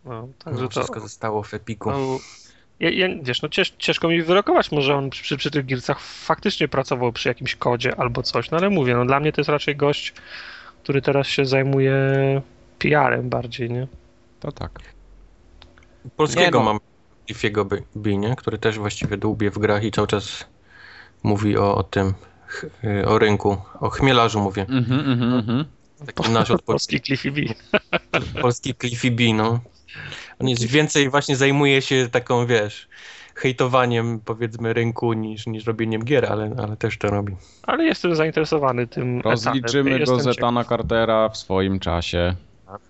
[0.04, 1.90] no, Także także to, wszystko zostało w Epiku.
[2.80, 6.68] Ja, ja, wiesz, no cięż, ciężko mi wyrokować, może on przy, przy tych giercach faktycznie
[6.68, 9.76] pracował przy jakimś kodzie albo coś, no ale mówię, no dla mnie to jest raczej
[9.76, 10.14] gość,
[10.82, 11.92] który teraz się zajmuje
[12.78, 13.86] PR-em bardziej, nie?
[14.40, 14.78] To tak.
[16.16, 16.62] Polskiego Nie no.
[16.62, 16.78] mam
[17.26, 18.36] Cliffiego B, B, nie?
[18.36, 20.46] który też właściwie dłubie w grach i cały czas
[21.22, 22.14] mówi o, o tym,
[22.46, 24.66] ch- y, o rynku, o chmielarzu mówię.
[24.68, 25.64] Mhm, mhm, mhm.
[26.14, 27.40] Taki nasz od Polski Cliffy B.
[28.42, 29.60] polski Cliffy B, no.
[30.40, 32.88] On jest więcej właśnie zajmuje się taką, wiesz,
[33.34, 37.36] hejtowaniem powiedzmy rynku niż, niż robieniem gier, ale, ale też to robi.
[37.62, 42.34] Ale jestem zainteresowany tym Rozliczymy go z Etana Cartera w swoim czasie.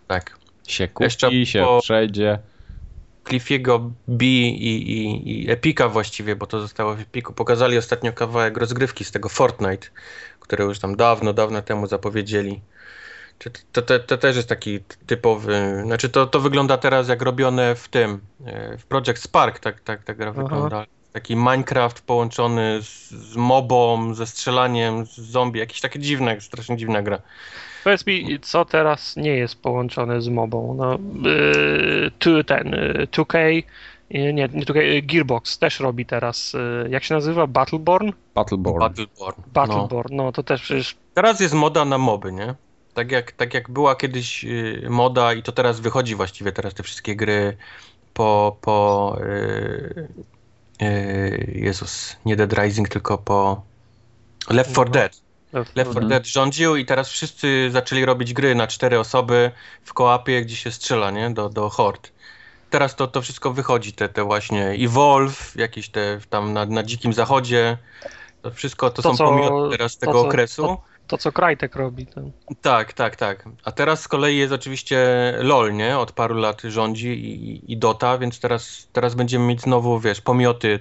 [0.07, 0.39] Tak.
[0.67, 2.39] Się Jeszcze kupi, się po- przejdzie.
[3.29, 7.33] Cliffiego B i, i, i Epika właściwie, bo to zostało w Epiku.
[7.33, 9.89] Pokazali ostatnio kawałek rozgrywki z tego Fortnite,
[10.41, 12.61] które już tam dawno, dawno temu zapowiedzieli.
[13.39, 17.23] Czy to, to, to, to też jest taki typowy, znaczy to, to wygląda teraz jak
[17.23, 20.43] robione w tym, e, w Project Spark, tak, tak ta gra Aha.
[20.43, 20.87] wygląda.
[21.13, 27.03] Taki Minecraft połączony z, z mobą, ze strzelaniem, z zombie, jakieś takie dziwne, strasznie dziwna
[27.03, 27.19] gra.
[27.85, 30.75] Powiedz mi, co teraz nie jest połączone z mobą?
[30.79, 30.99] No,
[31.31, 33.39] yy, tu, ten, yy, 2K,
[34.11, 36.57] yy, nie, nie 2K, yy, Gearbox też robi teraz,
[36.89, 37.47] jak się nazywa?
[37.47, 38.13] Battleborn?
[38.35, 38.79] Battleborn.
[38.79, 39.43] Battleborn.
[39.47, 39.53] No.
[39.53, 42.55] Battleborn, no, to też przecież, Teraz jest moda na moby, nie?
[42.99, 46.83] Tak jak, tak jak była kiedyś y, moda i to teraz wychodzi właściwie, teraz te
[46.83, 47.57] wszystkie gry
[48.15, 50.09] po, po y,
[50.83, 53.63] y, Jezus, nie Dead Rising, tylko po
[54.51, 54.93] Left 4 No.
[54.93, 55.21] Dead.
[55.53, 56.09] Left 4 Mhm.
[56.09, 59.51] Dead rządził i teraz wszyscy zaczęli robić gry na cztery osoby
[59.85, 61.31] w kołapie, gdzie się strzela, nie?
[61.31, 62.13] Do, do hord.
[62.71, 67.13] Teraz to, to wszystko wychodzi, te, te właśnie Evolve, jakieś te tam na, na dzikim
[67.13, 67.79] zachodzie.
[68.43, 70.63] To wszystko to, To, są co- pomioty teraz to, tego co- okresu.
[70.63, 72.07] to, to co Crytek robi.
[72.07, 72.33] Ten.
[72.63, 73.45] Tak, tak, tak.
[73.65, 74.99] A teraz z kolei jest oczywiście
[75.39, 75.99] LOL, nie?
[75.99, 80.81] Od paru lat rządzi i, i Dota, więc teraz, teraz będziemy mieć znowu, wiesz, pomioty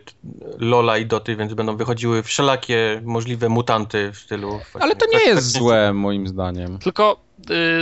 [0.60, 4.50] LOLa i Doty, więc będą wychodziły wszelakie możliwe mutanty w stylu...
[4.50, 6.80] właśnie Ale to nie jest złe, moim zdaniem.
[6.80, 7.18] Tylko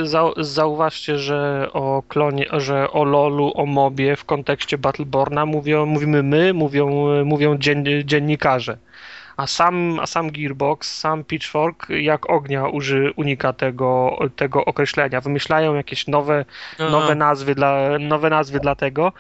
[0.02, 5.86] y, zau, zauważcie, że o klonie, że o LoLu, o mobie w kontekście Battleborna mówią,
[5.86, 8.78] mówimy my, mówią, mówią dzien, dziennikarze.
[9.38, 15.22] A sam, a sam Gearbox, sam Pitchfork jak ognia uży, unika tego, tego określenia.
[15.22, 16.90] Wymyślają jakieś nowe, Aha.
[16.90, 19.14] nowe, nazwy dla, nowe nazwy dla tego.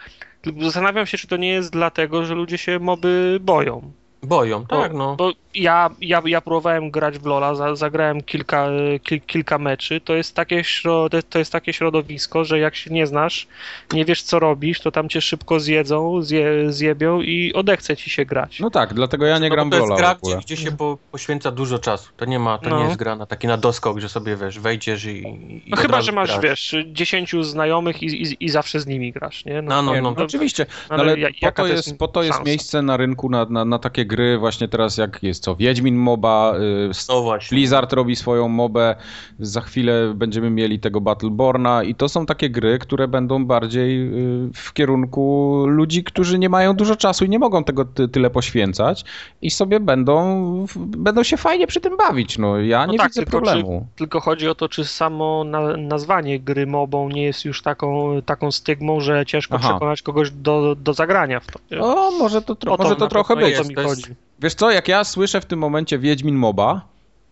[0.61, 3.91] Zastanawiam się, czy to nie jest dlatego, że ludzie się moby boją.
[4.23, 5.15] Boją, tak, bo, no.
[5.15, 8.67] Bo ja, ja, ja próbowałem grać w Lola, za, zagrałem kilka,
[9.03, 10.01] kil, kilka meczy.
[10.01, 13.47] To jest, takie śro, to- jest takie środowisko, że jak się nie znasz,
[13.93, 18.25] nie wiesz co robisz, to tam cię szybko zjedzą, zje, zjebią i odechce ci się
[18.25, 18.59] grać.
[18.59, 20.57] No tak, dlatego ja nie No, gram w to jest Lola w gra, gdzie, gdzie
[20.57, 22.09] się po, poświęca dużo czasu.
[22.17, 22.79] To nie ma, to No.
[22.79, 25.17] nie jest gra na taki na doskok, że sobie, wiesz, wejdziesz i...
[25.17, 26.43] i No chyba, że masz, grasz.
[26.43, 29.61] wiesz, dziesięciu znajomych i, i, i zawsze z nimi grasz, nie?
[29.61, 30.13] No, no, Nie, no.
[30.17, 32.49] no, oczywiście, ale ale, ja- po, to jest, jest po to jest szansa?
[32.49, 36.53] miejsce na rynku na, na, na takie gry właśnie teraz jak jest co, Wiedźmin MOBA,
[36.57, 37.55] y, No właśnie.
[37.55, 38.95] Blizzard robi swoją mobę,
[39.39, 44.49] za chwilę będziemy mieli tego Battleborna i to są takie gry, które będą bardziej y,
[44.53, 49.05] w kierunku ludzi, którzy nie mają dużo czasu i nie mogą tego ty, tyle poświęcać
[49.41, 52.37] i sobie będą, będą się fajnie przy tym bawić.
[52.37, 53.87] No ja No nie tak, widzę tylko problemu.
[53.95, 58.51] Tylko chodzi o to, czy samo na, nazwanie gry mobą nie jest już taką, taką
[58.51, 59.69] stygmą, że ciężko Aha.
[59.69, 61.59] przekonać kogoś do, do zagrania w to.
[61.79, 63.55] O, może to, tro- O to może to trochę być.
[64.01, 64.15] Chodzi.
[64.39, 66.81] Wiesz co, jak ja słyszę w tym momencie Wiedźmin MOBA,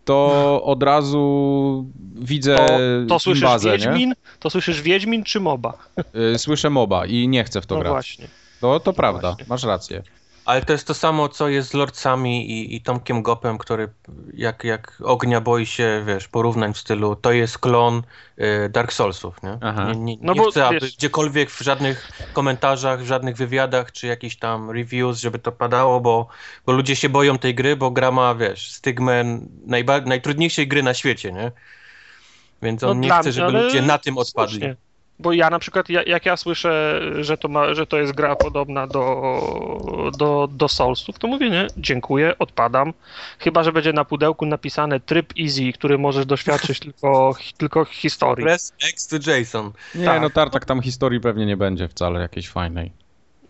[0.04, 5.72] to od razu widzę To, to słyszysz Wiedźmin, to słyszysz Wiedźmin czy MOBA?
[6.14, 6.20] nie?
[6.20, 7.92] Y, Słyszę MOBA i nie chcę w to No grać.
[7.92, 8.28] właśnie.
[8.60, 9.44] To, to prawda, właśnie.
[9.48, 10.02] masz rację.
[10.44, 13.88] Ale to jest to samo, co jest z Lordcami i, i Tomkiem Gopem, który
[14.34, 18.02] jak, jak ognia boi się, wiesz, porównań w stylu, to jest klon
[18.38, 19.58] y, Dark Soulsów, nie?
[19.60, 19.92] Aha.
[19.92, 23.92] Nie, nie, No nie bo, chcę, aby wiesz- gdziekolwiek w żadnych komentarzach, w żadnych wywiadach,
[23.92, 26.28] czy jakichś tam reviews, żeby to padało, bo,
[26.66, 29.24] bo ludzie się boją tej gry, bo gra ma, wiesz, stygmę
[29.66, 31.52] najba- najtrudniejszej gry na świecie, nie?
[32.62, 34.50] Więc on No nie chce, mnie, żeby ale ludzie na tym odpadli.
[34.52, 34.76] Słusznie.
[35.18, 38.36] Bo ja na przykład, ja, jak ja słyszę, że to, ma, że to jest gra
[38.36, 42.92] podobna do, do, do Soulsów, to mówię, nie, dziękuję, odpadam.
[43.38, 48.44] Chyba, że będzie na pudełku napisane tryb easy, który możesz doświadczyć tylko, tylko historii.
[48.44, 49.72] Press X to Jason.
[49.94, 50.22] Nie, Tak.
[50.22, 52.92] no Tartak, tam historii pewnie nie będzie wcale jakiejś fajnej.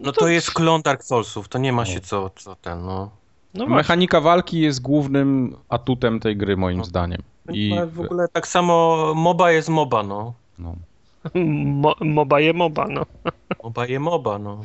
[0.00, 1.86] No to jest klon Dark Soulsów, to nie ma No.
[1.86, 3.10] się co, co ten, no.
[3.54, 3.66] No.
[3.66, 6.84] Mechanika walki jest głównym atutem tej gry, moim No.
[6.84, 7.22] zdaniem.
[7.52, 10.34] I No, w ogóle tak samo MOBA jest MOBA, no.
[10.58, 10.74] no.
[11.34, 13.06] Mo, moba je moba, no.
[13.64, 14.62] MOBA je MOBA, no.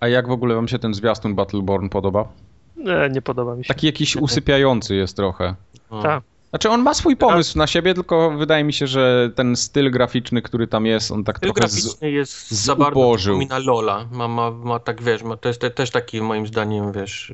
[0.00, 2.28] A jak w ogóle wam się ten zwiastun Battleborn podoba?
[2.76, 3.68] Nie, nie podoba mi się.
[3.68, 5.54] Taki jakiś usypiający jest trochę.
[5.90, 6.02] no.
[6.02, 6.22] Tak.
[6.50, 10.42] Znaczy on ma swój pomysł na siebie, tylko wydaje mi się, że ten styl graficzny,
[10.42, 11.84] który tam jest, on tak Styl trochę z...
[11.84, 14.06] graficzny jest za bardzo przypomina Lola.
[14.12, 17.32] Ma, ma, ma tak, wiesz, ma, to jest te, też taki moim zdaniem, wiesz,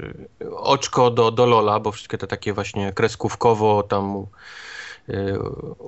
[0.56, 4.26] oczko do, do Lola, bo wszystkie te takie właśnie kreskówkowo tam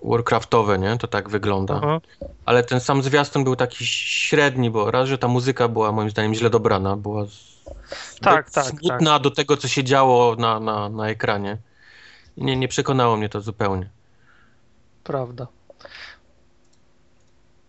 [0.02, 0.98] Warcraftowe, nie?
[0.98, 1.74] To tak wygląda.
[1.82, 2.00] Aha.
[2.44, 6.34] Ale ten sam zwiastun był taki średni, bo raz, że ta muzyka była moim zdaniem
[6.34, 7.26] źle dobrana, była
[8.20, 11.58] Tak, tak, smutna do tego, co się działo na, na, na ekranie.
[12.36, 13.88] Nie, nie przekonało mnie to zupełnie.
[15.04, 15.46] Prawda.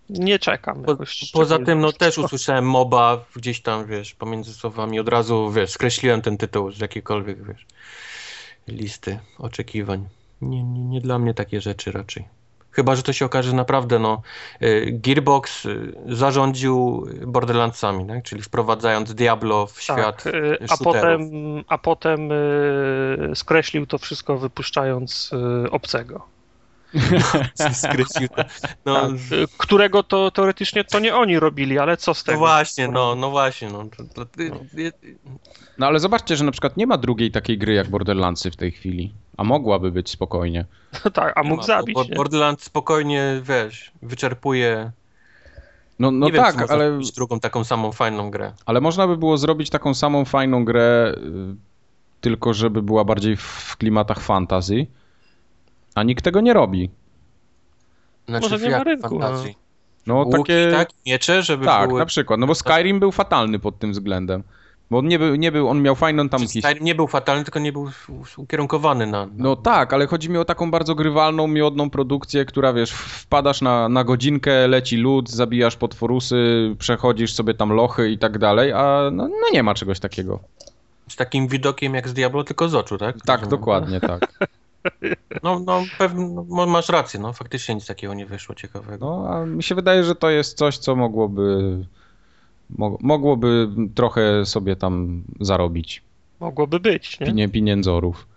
[0.10, 0.84] Nie czekam.
[0.84, 0.98] Po,
[1.34, 6.22] poza tym, no też usłyszałem MOBA gdzieś tam, wiesz, pomiędzy słowami od razu, wiesz, skreśliłem
[6.22, 7.66] ten tytuł z jakiejkolwiek, wiesz,
[8.68, 10.08] listy oczekiwań.
[10.42, 12.28] Nie, nie, nie dla mnie takie rzeczy raczej.
[12.72, 14.22] Chyba, że to się okaże że naprawdę, no,
[14.62, 18.24] y, Gearbox y, zarządził Borderlandsami, tak?
[18.24, 20.34] czyli wprowadzając Diablo w świat Tak,
[20.70, 21.32] a potem,
[21.68, 22.30] a potem
[23.36, 25.32] skreślił to wszystko wypuszczając
[25.72, 26.37] obcego.
[27.74, 28.44] skreślił to.
[28.86, 32.40] No, Tak, y, którego to teoretycznie to nie oni robili, ale co z no tego?
[32.40, 33.84] właśnie, no, no właśnie, no.
[34.40, 34.92] Y,
[35.78, 38.72] No ale zobaczcie, że na przykład nie ma drugiej takiej gry jak Borderlandsy w tej
[38.72, 39.14] chwili.
[39.38, 40.66] A mogłaby być spokojnie.
[41.14, 41.96] tak, a mógł ma, zabić.
[41.96, 42.06] bo?
[42.16, 44.92] Borderlands spokojnie, wiesz, wyczerpuje
[46.00, 48.54] No, no nie wiem, tak, ale, zrobić drugą taką samą fajną grę.
[48.66, 51.56] ale można by było zrobić taką samą fajną grę, y,
[52.22, 54.88] tylko żeby była bardziej w- w klimatach fantasy.
[55.98, 56.90] A nikt tego nie robi.
[58.28, 59.56] Znaczy, Może nie ma rynku, fantazji?
[60.08, 60.72] No Łuki, takie...
[60.72, 60.90] tak?
[61.06, 62.00] Miecze, żeby Tak, były...
[62.00, 62.40] na przykład.
[62.40, 64.44] No bo Skyrim był fatalny pod tym względem.
[64.92, 66.64] Bo on nie był, nie był on miał fajną tam Czy jakieś...
[66.64, 67.90] Skyrim nie był fatalny, tylko nie był
[68.38, 69.26] ukierunkowany na...
[69.26, 69.32] na...
[69.38, 73.90] No tak, ale chodzi mi o taką bardzo grywalną, miodną produkcję, która wiesz, wpadasz na,
[73.90, 79.28] na godzinkę, leci lód, zabijasz potworusy, przechodzisz sobie tam lochy i tak dalej, a no,
[79.28, 80.40] no nie ma czegoś takiego.
[81.08, 83.16] Z takim widokiem jak z Diablo, tylko z oczu, tak?
[83.16, 83.50] Tak, Rozumiem.
[83.50, 84.28] dokładnie, tak.
[85.44, 89.06] No, no pewnie, no, masz rację, no faktycznie nic takiego nie wyszło ciekawego.
[89.06, 91.78] No, a mi się wydaje, że to jest coś, co mogłoby
[92.70, 96.04] mo- mogłoby trochę sobie tam zarobić
[96.40, 97.28] Mogłoby być, nie?
[97.28, 98.28] pienie, pieniędzorów.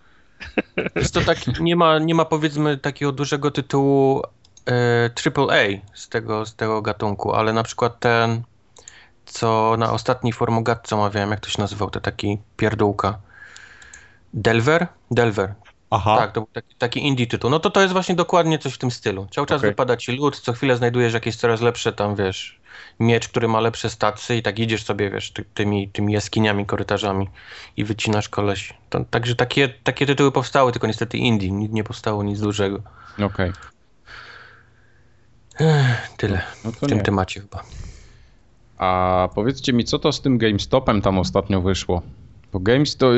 [0.96, 4.22] Jest to tak, nie ma, nie ma powiedzmy takiego dużego tytułu
[4.68, 8.42] e, AAA z tego, z tego gatunku, ale na przykład ten,
[9.26, 13.18] co na ostatniej formogatce omawiałem, jak to się nazywał, to taki pierdółka.
[14.35, 14.87] Delver?
[15.11, 15.55] Delver.
[15.90, 16.16] Aha.
[16.16, 17.50] Tak, to był taki, taki indie tytuł.
[17.50, 19.26] No to to jest właśnie dokładnie coś w tym stylu.
[19.31, 19.70] Cały czas Okej.
[19.70, 22.61] wypada ci lód, co chwilę znajdujesz jakieś coraz lepsze tam, wiesz,
[23.00, 27.29] miecz, który ma lepsze stacje i tak idziesz sobie, wiesz, ty, tymi, tymi jaskiniami, korytarzami
[27.76, 28.74] i wycinasz koleś.
[28.90, 32.81] To, także takie, takie tytuły powstały, tylko niestety indie, nie, nie powstało nic dużego.
[33.22, 33.53] Okej.
[36.16, 37.05] Tyle No w to tym nie.
[37.05, 37.62] temacie chyba.
[38.79, 42.03] A powiedzcie mi, co to z tym GameStopem tam ostatnio wyszło?
[42.53, 43.12] Bo GameStop...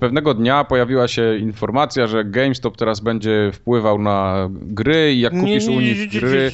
[0.00, 5.66] Pewnego dnia pojawiła się informacja, że GameStop teraz będzie wpływał na gry i jak kupisz
[5.66, 6.50] u nich gry...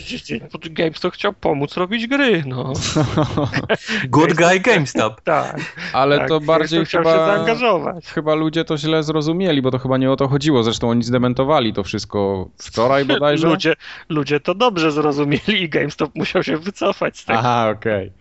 [0.52, 2.72] Bo GameStop chciał pomóc robić gry, no.
[4.08, 5.20] Good Guy GameStop.
[5.26, 5.60] Tak.
[5.92, 6.28] Ale tak.
[6.28, 7.26] to bardziej chciał się chyba...
[7.26, 8.06] zaangażować.
[8.06, 10.62] Chyba ludzie to źle zrozumieli, bo to chyba nie o to chodziło.
[10.62, 13.48] Zresztą oni zdementowali to wszystko wczoraj bodajże.
[13.48, 13.74] Ludzie,
[14.08, 17.38] ludzie to dobrze zrozumieli i GameStop musiał się wycofać z tego.
[17.38, 18.12] Aha, okej.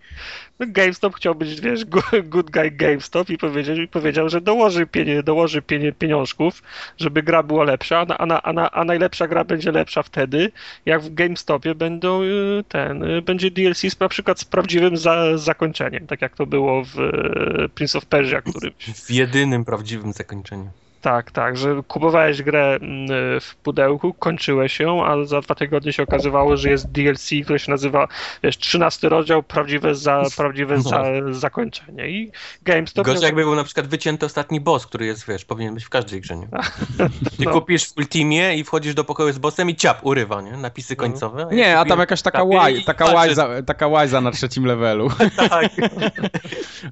[0.58, 1.84] No, GameStop chciał być, wiesz,
[2.24, 6.62] good guy GameStop i powiedział, i powiedział że dołoży, pienie, dołoży pienie, pieniążków,
[6.98, 10.52] żeby gra była lepsza, a, na, a, na, a najlepsza gra będzie lepsza wtedy,
[10.86, 15.38] jak w GameStopie będą y, ten, y, będzie DLC z, na przykład z prawdziwym za,
[15.38, 20.70] zakończeniem, tak jak to było w y, Prince of Persia, który W jedynym prawdziwym zakończeniu.
[21.00, 26.02] Tak, tak, że kupowałeś grę mm, w pudełku, kończyłeś ją, a za dwa tygodnie się
[26.02, 28.08] okazywało, że jest DLC, które się nazywa,
[28.42, 30.82] wiesz, 13 rozdział, prawdziwe, za, prawdziwe No.
[30.82, 32.08] za, zakończenie.
[32.08, 32.32] I
[32.62, 33.06] GameStop...
[33.06, 36.20] Gorzej jakby był na przykład wycięty ostatni boss, który jest, wiesz, powinien być w każdej
[36.20, 36.48] grze, nie?
[37.38, 37.50] Ty No.
[37.52, 40.52] kupisz w Ultimie i wchodzisz do pokoju z bossem i ciap, urywa, nie?
[40.56, 41.48] Napisy końcowe.
[41.52, 45.08] Nie, ja a tam jakaś taka, łaj, taka, łajza, taka łajza na trzecim levelu.
[45.36, 45.72] Tak.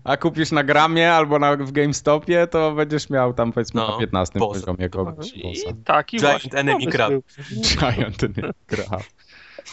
[0.05, 4.01] A kupisz na gramie albo na, w GameStopie, to będziesz miał tam powiedzmy No, na
[4.01, 4.61] 15 bossa.
[4.67, 5.55] poziomie kogoś I
[5.85, 7.11] taki Giant właśnie enemy pomysł crab.
[7.11, 7.23] był.
[7.81, 8.99] Giant nie gra.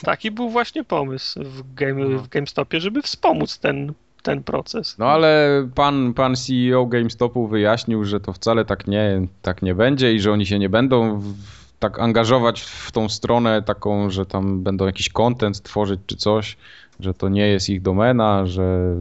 [0.03, 2.19] Taki był właśnie pomysł w, game, No.
[2.19, 4.97] w GameStopie, żeby wspomóc ten, ten proces.
[4.97, 10.13] No ale pan, pan CEO GameStopu wyjaśnił, że to wcale tak nie, tak nie będzie
[10.13, 11.33] i że oni się nie będą w,
[11.79, 16.57] tak angażować w tą stronę taką, że tam będą jakiś content tworzyć czy coś,
[16.99, 18.95] że to nie jest ich domena, że,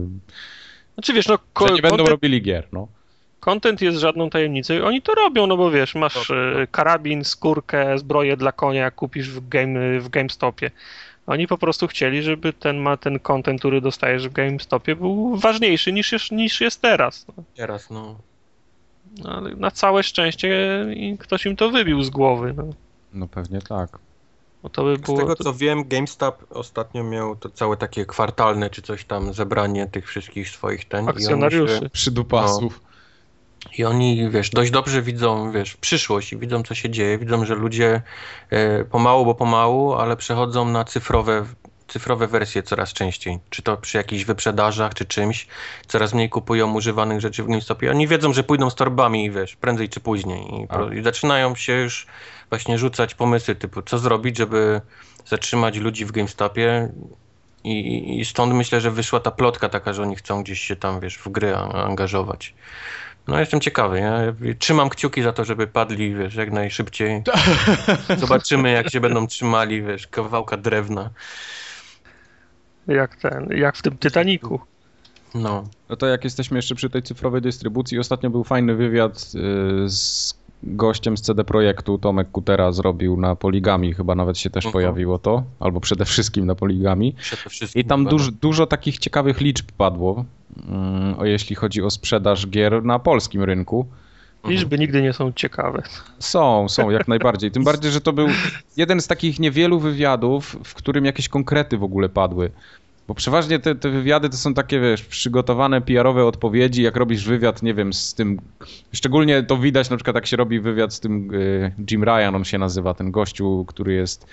[0.93, 2.87] Znaczy wiesz, no, ko- że nie będą content, robili gier, no.
[3.41, 7.97] Content jest żadną tajemnicą i oni to robią, no bo wiesz, masz e, karabin, skórkę,
[7.99, 10.71] zbroję dla konia, jak kupisz w, game, w GameStopie.
[11.27, 15.93] Oni po prostu chcieli, żeby ten, ma ten content, który dostajesz w GameStopie był ważniejszy
[15.93, 17.25] niż, jest- niż jest teraz.
[17.37, 17.43] No.
[17.55, 18.15] Teraz, no.
[19.23, 20.67] No, ale na całe szczęście
[21.19, 22.53] ktoś im to wybił z głowy.
[22.57, 22.63] No.
[23.13, 23.89] No pewnie tak.
[24.63, 25.17] Bo to by Z było...
[25.17, 29.87] tego to- co wiem, GameStop ostatnio miał to całe takie kwartalne czy coś tam zebranie
[29.87, 30.99] tych wszystkich swoich ten.
[31.05, 31.79] i oni Akcjonariuszy.
[31.79, 32.81] się- Przydupasów.
[33.77, 37.17] I oni, wiesz, dość dobrze widzą, wiesz, przyszłość i widzą, co się dzieje.
[37.17, 38.01] Widzą, że ludzie
[38.49, 41.45] e, pomału, bo pomału, ale przechodzą na cyfrowe,
[41.87, 43.39] cyfrowe wersje coraz częściej.
[43.49, 45.47] Czy to przy jakichś wyprzedażach, czy czymś.
[45.87, 47.91] Coraz mniej kupują używanych rzeczy w GameStopie.
[47.91, 50.61] Oni wiedzą, że pójdą z torbami, wiesz, prędzej czy później.
[50.63, 52.07] I, pro, I zaczynają się już
[52.49, 54.81] właśnie rzucać pomysły typu, co zrobić, żeby
[55.25, 56.89] zatrzymać ludzi w GameStopie.
[57.63, 60.99] I, I stąd myślę, że wyszła ta plotka taka, że oni chcą gdzieś się tam,
[60.99, 62.53] wiesz, w gry angażować.
[63.27, 64.19] No jestem ciekawy, ja
[64.59, 67.23] trzymam kciuki za to, żeby padli, wiesz, jak najszybciej.
[68.17, 71.09] Zobaczymy, jak się będą trzymali, wiesz, kawałka drewna.
[72.87, 74.59] Jak ten, jak w tym Titaniku.
[75.35, 79.17] No, No to jak jesteśmy jeszcze przy tej cyfrowej dystrybucji, ostatnio był fajny wywiad
[79.85, 84.65] y, z gościem z CD Projektu, Tomek Kutera zrobił na Poligami, chyba nawet się też
[84.65, 84.73] Mhm.
[84.73, 87.15] pojawiło to, albo przede wszystkim na Poligami.
[87.49, 87.81] wszystkim.
[87.81, 90.25] I tam duż, dużo takich ciekawych liczb padło,
[90.69, 93.85] mm, o jeśli chodzi o sprzedaż gier na polskim rynku.
[94.35, 94.53] Mhm.
[94.53, 95.83] Liczby nigdy nie są ciekawe.
[96.19, 97.51] Są, są, jak najbardziej.
[97.51, 98.27] Tym bardziej, że to był
[98.77, 102.51] jeden z takich niewielu wywiadów, w którym jakieś konkrety w ogóle padły.
[103.11, 107.63] Bo przeważnie te, te wywiady to są takie, wiesz, przygotowane PR-owe odpowiedzi, jak robisz wywiad,
[107.63, 108.41] nie wiem, z tym...
[108.93, 112.43] Szczególnie to widać na przykład, jak się robi wywiad z tym y, Jim Ryan, on
[112.43, 114.27] się nazywa, ten gościu, który jest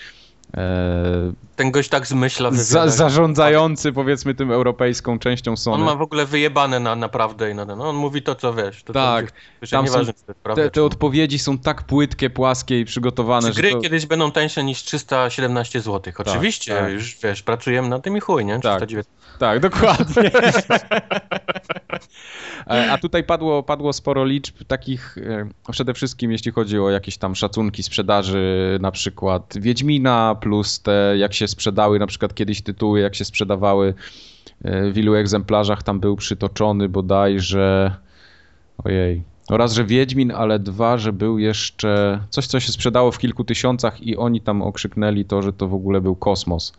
[1.57, 5.85] Ten gość tak zmyśla za, zarządzający, powiedzmy, tym europejską częścią On Sony.
[5.85, 7.81] ma w ogóle wyjebane na naprawdę i na ten.
[7.81, 8.83] On mówi to, co wiesz.
[8.83, 9.33] To, Tak,
[9.71, 10.01] tam są
[10.43, 13.81] prawda, Te, te odpowiedzi są tak płytkie, płaskie i przygotowane, Czy że gry to...
[13.81, 16.13] kiedyś będą tańsze niż 317 zł?
[16.19, 16.93] Oczywiście, tak.
[16.93, 18.61] już wiesz, pracujemy na tym i chuj, nie?
[18.61, 18.77] Tak.
[18.77, 19.13] 319.
[19.39, 20.31] Tak, dokładnie.
[22.67, 27.35] A tutaj padło, padło sporo liczb takich, e, przede wszystkim jeśli chodzi o jakieś tam
[27.35, 33.15] szacunki sprzedaży, na przykład Wiedźmina, plus te jak się sprzedały, na przykład kiedyś tytuły, jak
[33.15, 33.95] się sprzedawały,
[34.65, 37.97] e, w ilu egzemplarzach tam był przytoczony bodajże,
[38.85, 43.19] ojej, no raz, że Wiedźmin, ale dwa, że był jeszcze coś, co się sprzedało w
[43.19, 46.73] kilku tysiącach i oni tam okrzyknęli to, że to w ogóle był kosmos.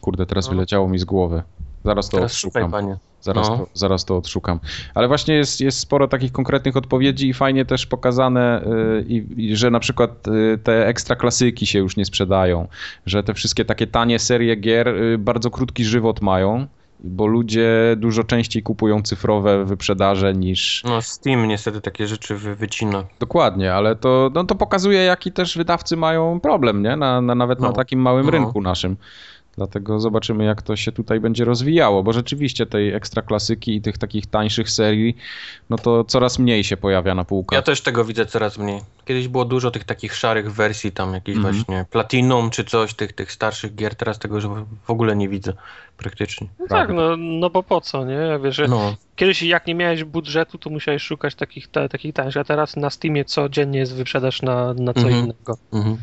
[0.00, 0.54] Kurde, teraz No.
[0.54, 1.42] wyleciało mi z głowy.
[1.84, 2.80] Zaraz to Teraz szukaj, odszukam.
[2.82, 2.96] panie.
[3.20, 3.56] Zaraz, No.
[3.58, 4.60] to, zaraz to odszukam.
[4.94, 9.70] Ale właśnie jest, jest sporo takich konkretnych odpowiedzi i fajnie też pokazane, y, i, że
[9.70, 12.68] na przykład y, te ekstra klasyki się już nie sprzedają,
[13.06, 16.66] że te wszystkie takie tanie serie gier y, bardzo krótki żywot mają,
[17.00, 20.82] bo ludzie dużo częściej kupują cyfrowe wyprzedaże niż...
[20.84, 23.04] No Steam niestety takie rzeczy wy, wycina.
[23.20, 26.96] Dokładnie, ale to, no, to pokazuje, jaki też wydawcy mają problem, nie?
[26.96, 27.72] Na, na, nawet na No.
[27.72, 28.30] takim małym No.
[28.32, 28.96] rynku naszym.
[29.58, 33.98] Dlatego zobaczymy, jak to się tutaj będzie rozwijało, bo rzeczywiście tej ekstra klasyki i tych
[33.98, 35.16] takich tańszych serii,
[35.70, 37.56] no to coraz mniej się pojawia na półkach.
[37.56, 38.80] Ja też tego widzę coraz mniej.
[39.04, 41.54] Kiedyś było dużo tych takich szarych wersji, tam jakieś Mhm.
[41.54, 43.94] właśnie Platinum czy coś, tych, tych starszych gier.
[43.94, 44.48] Teraz tego że
[44.84, 45.52] w ogóle nie widzę
[45.96, 46.46] praktycznie.
[46.60, 48.38] No tak, no, no bo po co, nie?
[48.44, 52.40] Wiesz, że No, kiedyś jak nie miałeś budżetu, to musiałeś szukać takich, te, takich tańszych,
[52.40, 55.24] a teraz na Steamie codziennie jest wyprzedaż na, na co Mhm.
[55.24, 55.58] innego.
[55.72, 55.96] mhm.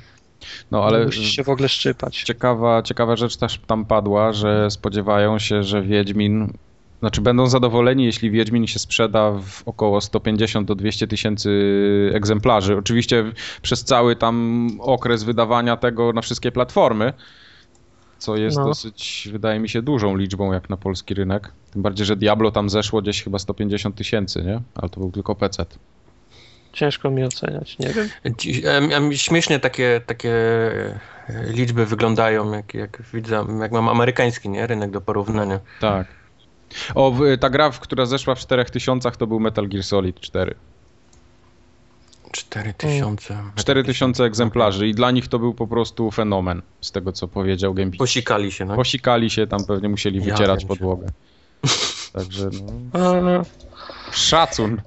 [0.72, 2.24] No Ale ale musisz się w ogóle szczypać.
[2.24, 6.54] ciekawa, ciekawa rzecz też tam padła, że spodziewają się, że Wiedźmin,
[7.00, 11.52] znaczy będą zadowoleni, jeśli Wiedźmin się sprzeda w około 150 do 200 tysięcy
[12.14, 12.78] egzemplarzy.
[12.78, 13.32] Oczywiście
[13.62, 17.14] przez cały tam okres wydawania tego na wszystkie platformy,
[18.18, 18.66] co jest No.
[18.66, 21.52] dosyć, wydaje mi się, dużą liczbą jak na polski rynek.
[21.72, 24.62] Tym bardziej, że Diablo tam zeszło gdzieś chyba 150 tysięcy, nie?
[24.76, 25.66] Ale to był tylko PC.
[26.76, 29.14] Ciężko mi oceniać, nie wiem.
[29.14, 31.00] Śmiesznie takie, takie e,
[31.48, 34.68] liczby wyglądają, jak, jak widzę, jak mam amerykański nie?
[34.68, 35.60] rynek do porównania.
[35.80, 36.08] Tak.
[36.96, 40.56] O, ta gra, w- która zeszła w 4000 to był Metal Gear Solid 4.
[42.32, 43.38] 4000.
[43.56, 47.98] 4000 egzemplarzy i dla nich to był po prostu fenomen, z tego co powiedział Gamepeak.
[48.00, 48.76] Posikali się, no.
[48.76, 51.08] Posikali się, tam pewnie musieli Ja wycierać wiem, podłogę.
[52.14, 52.50] Także
[52.94, 53.42] no,
[54.12, 54.82] szacun,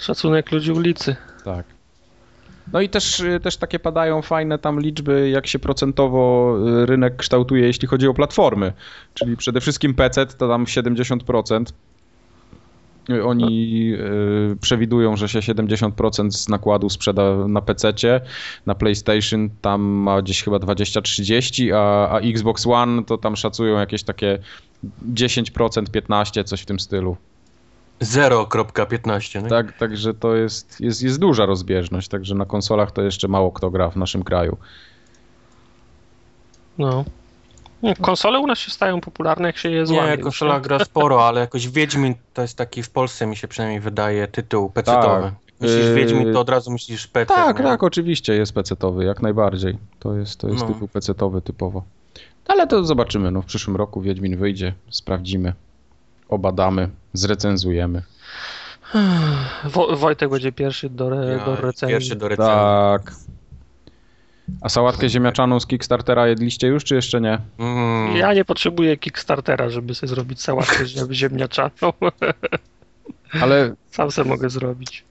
[0.00, 1.16] szacunek ludzi ulicy.
[1.44, 1.64] tak.
[2.72, 7.16] No i też, y, też takie padają fajne tam liczby, jak się procentowo y, rynek
[7.16, 8.72] kształtuje, jeśli chodzi o platformy.
[9.14, 11.64] Czyli przede wszystkim PC to tam 70%.
[13.10, 13.92] Y, Oni
[14.52, 17.92] y, przewidują, że się 70% z nakładu sprzeda na PC,
[18.66, 24.02] na PlayStation tam ma gdzieś chyba 20-30, a, a Xbox One to tam szacują jakieś
[24.02, 24.38] takie
[25.12, 27.16] 10%, 15%, coś w tym stylu.
[28.02, 29.42] 0.15.
[29.42, 29.48] No.
[29.48, 33.70] Tak, także to jest, jest, jest duża rozbieżność, także na konsolach to jeszcze mało kto
[33.70, 34.56] gra w naszym kraju.
[36.78, 37.04] No.
[37.82, 40.18] Nie, Konsole u nas się stają popularne, jak się je Nie, złamie.
[40.18, 40.68] konsola już, nie?
[40.68, 44.70] gra sporo, ale jakoś Wiedźmin to jest taki w Polsce mi się przynajmniej wydaje tytuł
[44.70, 45.22] pecetowy.
[45.22, 45.34] Tak.
[45.60, 47.34] Myślisz Yy, Wiedźmin, to od razu myślisz PC.
[47.34, 47.64] Tak, nie?
[47.64, 49.78] tak, oczywiście jest pecetowy, jak najbardziej.
[49.98, 50.68] To jest, to jest No.
[50.68, 51.84] tytuł pecetowy typowo.
[52.48, 55.52] Ale to zobaczymy, no w przyszłym roku Wiedźmin wyjdzie, sprawdzimy,
[56.28, 58.02] obadamy, zrecenzujemy.
[59.64, 61.88] Wo Wojtek będzie pierwszy do, re Ja do recenzji.
[61.88, 62.54] Pierwszy do recenzji.
[62.54, 63.12] Tak.
[64.60, 67.38] A sałatkę ziemniaczaną z Kickstartera jedliście już, czy jeszcze nie?
[67.58, 68.16] Mm.
[68.16, 71.70] Ja nie potrzebuję Kickstartera, żeby sobie zrobić sałatkę ziem- ziemniaczaną.
[73.42, 75.04] Ale Sam sobie mogę zrobić.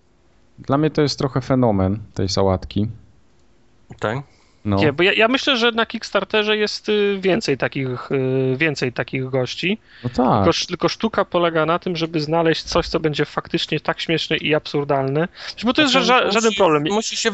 [0.60, 2.88] dla mnie to jest trochę fenomen tej sałatki.
[4.00, 4.18] Tak?
[4.70, 4.76] No.
[4.78, 9.26] Nie, bo ja, ja myślę, że na Kickstarterze jest y, więcej takich, y, więcej takich
[9.30, 9.78] gości.
[10.04, 10.44] No tak.
[10.44, 14.56] Tylko, tylko sztuka polega na tym, żeby znaleźć coś, co będzie faktycznie tak śmieszne i
[14.56, 15.28] absurdalne.
[15.64, 16.84] Bo to jest ża- ża- żaden Musi- problem.
[16.94, 17.32] Musi się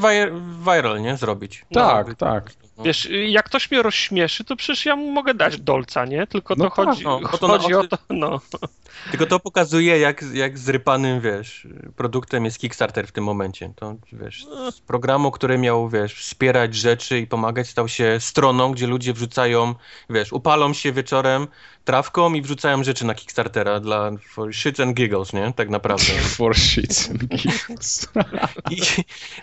[0.66, 1.18] viral, nie?
[1.18, 1.66] Zrobić.
[1.74, 2.52] Tak, No, tak.
[2.78, 2.84] No.
[2.84, 6.28] Wiesz, jak ktoś mnie rozśmieszy, to przecież ja mu mogę dać dolca, nie?
[6.28, 8.42] Tylko to No tak, chodzi, no, to na- chodzi o to, no.
[9.12, 13.74] Tylko to pokazuje, jak, jak zrypanym, wiesz, produktem jest Kickstarter w tym momencie.
[13.76, 18.88] To, wiesz, z programu, który miał, wiesz, wspierać rzeczy i pomagać, stał się stroną, gdzie
[18.88, 19.76] ludzie wrzucają,
[20.10, 21.48] wiesz, upalą się wieczorem
[21.86, 25.54] trawką i wrzucają rzeczy na Kickstartera dla for shit and giggles, nie?
[25.56, 26.06] Tak naprawdę.
[26.38, 28.08] For shits and giggles.
[28.72, 28.82] I,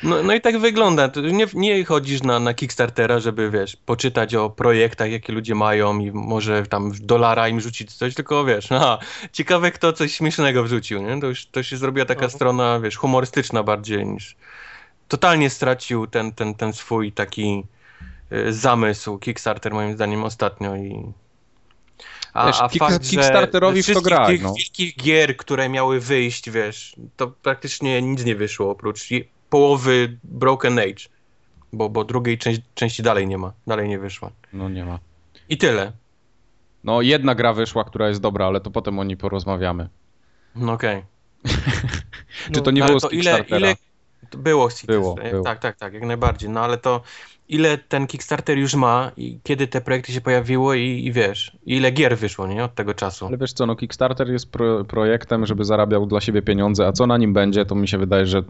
[0.03, 1.11] no, no i tak wygląda.
[1.32, 6.11] Nie, nie chodzisz na, na Kickstartera, żeby, wiesz, poczytać o projektach, jakie ludzie mają i
[6.12, 8.99] może tam dolara im rzucić coś, tylko, wiesz, aha,
[9.32, 11.20] ciekawe kto coś śmiesznego wrzucił, nie?
[11.20, 12.30] To już to się zrobiła taka Mhm.
[12.30, 14.36] strona, wiesz, humorystyczna bardziej niż...
[15.09, 17.64] Totalnie stracił ten, ten, ten swój taki
[18.32, 21.12] y, zamysł Kickstarter moim zdaniem ostatnio i...
[22.32, 24.54] A, Wiesz, a kick- fakt, że Kickstarterowi w to graj, tych no.
[24.54, 29.08] wielkich gier, które miały wyjść, wiesz, to praktycznie nic nie wyszło oprócz
[29.50, 31.04] połowy Broken Age,
[31.72, 34.30] bo, bo drugiej części, części dalej nie ma, dalej nie wyszła.
[34.52, 34.98] No nie ma.
[35.48, 35.92] I tyle.
[36.84, 39.88] No jedna gra wyszła, która jest dobra, ale to potem o niej porozmawiamy.
[40.56, 41.02] No okej.
[42.54, 43.58] Czy to nie No, było z to ile, Kickstartera?
[43.58, 43.76] ile
[44.30, 45.44] to było z Było, było.
[45.44, 46.50] Tak, tak, tak, jak najbardziej.
[46.50, 47.00] No ale to
[47.52, 51.90] ile ten Kickstarter już ma i kiedy te projekty się pojawiły i, i wiesz, ile
[51.90, 53.26] gier wyszło, nie, od tego czasu.
[53.26, 57.06] Ale wiesz co, no Kickstarter jest pro, projektem, żeby zarabiał dla siebie pieniądze, a co
[57.06, 58.42] na nim będzie, to mi się wydaje, że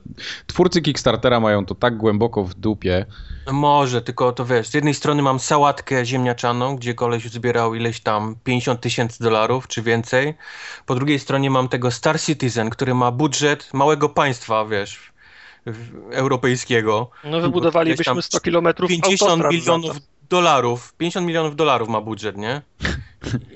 [0.47, 3.07] twórcy Kickstartera mają to tak głęboko w dupie.
[3.47, 8.01] No Może, tylko to wiesz, z jednej strony mam sałatkę ziemniaczaną, gdzie koleś zbierał ileś
[8.01, 10.35] tam 50 tysięcy dolarów czy więcej.
[10.87, 15.12] Po drugiej stronie mam tego Star Citizen, który ma budżet małego państwa, wiesz,
[16.11, 17.11] europejskiego.
[17.25, 19.97] No wybudowalibyśmy tam 100 kilometrów 50 autostrad za milionów
[20.29, 20.95] dolarów.
[20.95, 22.63] 50 milionów dolarów ma budżet, nie?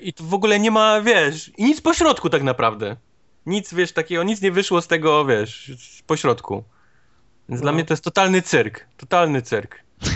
[0.01, 2.95] I to w ogóle nie ma, wiesz, i nic pośrodku tak naprawdę.
[3.45, 6.63] Nic, wiesz, takiego, nic nie wyszło z tego, wiesz, z pośrodku.
[7.49, 7.75] Więc dla No.
[7.75, 8.85] mnie to jest totalny cyrk.
[8.97, 9.75] Totalny cyrk.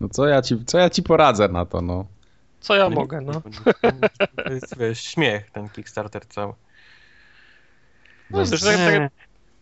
[0.00, 2.06] No co ja ci, co ja ci poradzę na to, no.
[2.60, 3.42] Co ja mogę, no.
[4.44, 6.52] To jest, wiesz, śmiech ten Kickstarter cały.
[8.30, 9.12] no tak, tak,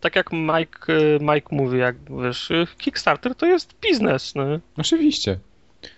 [0.01, 4.44] tak jak Mike, y, Mike mówi, jak wiesz, Kickstarter to jest biznes, no.
[4.78, 5.38] Oczywiście.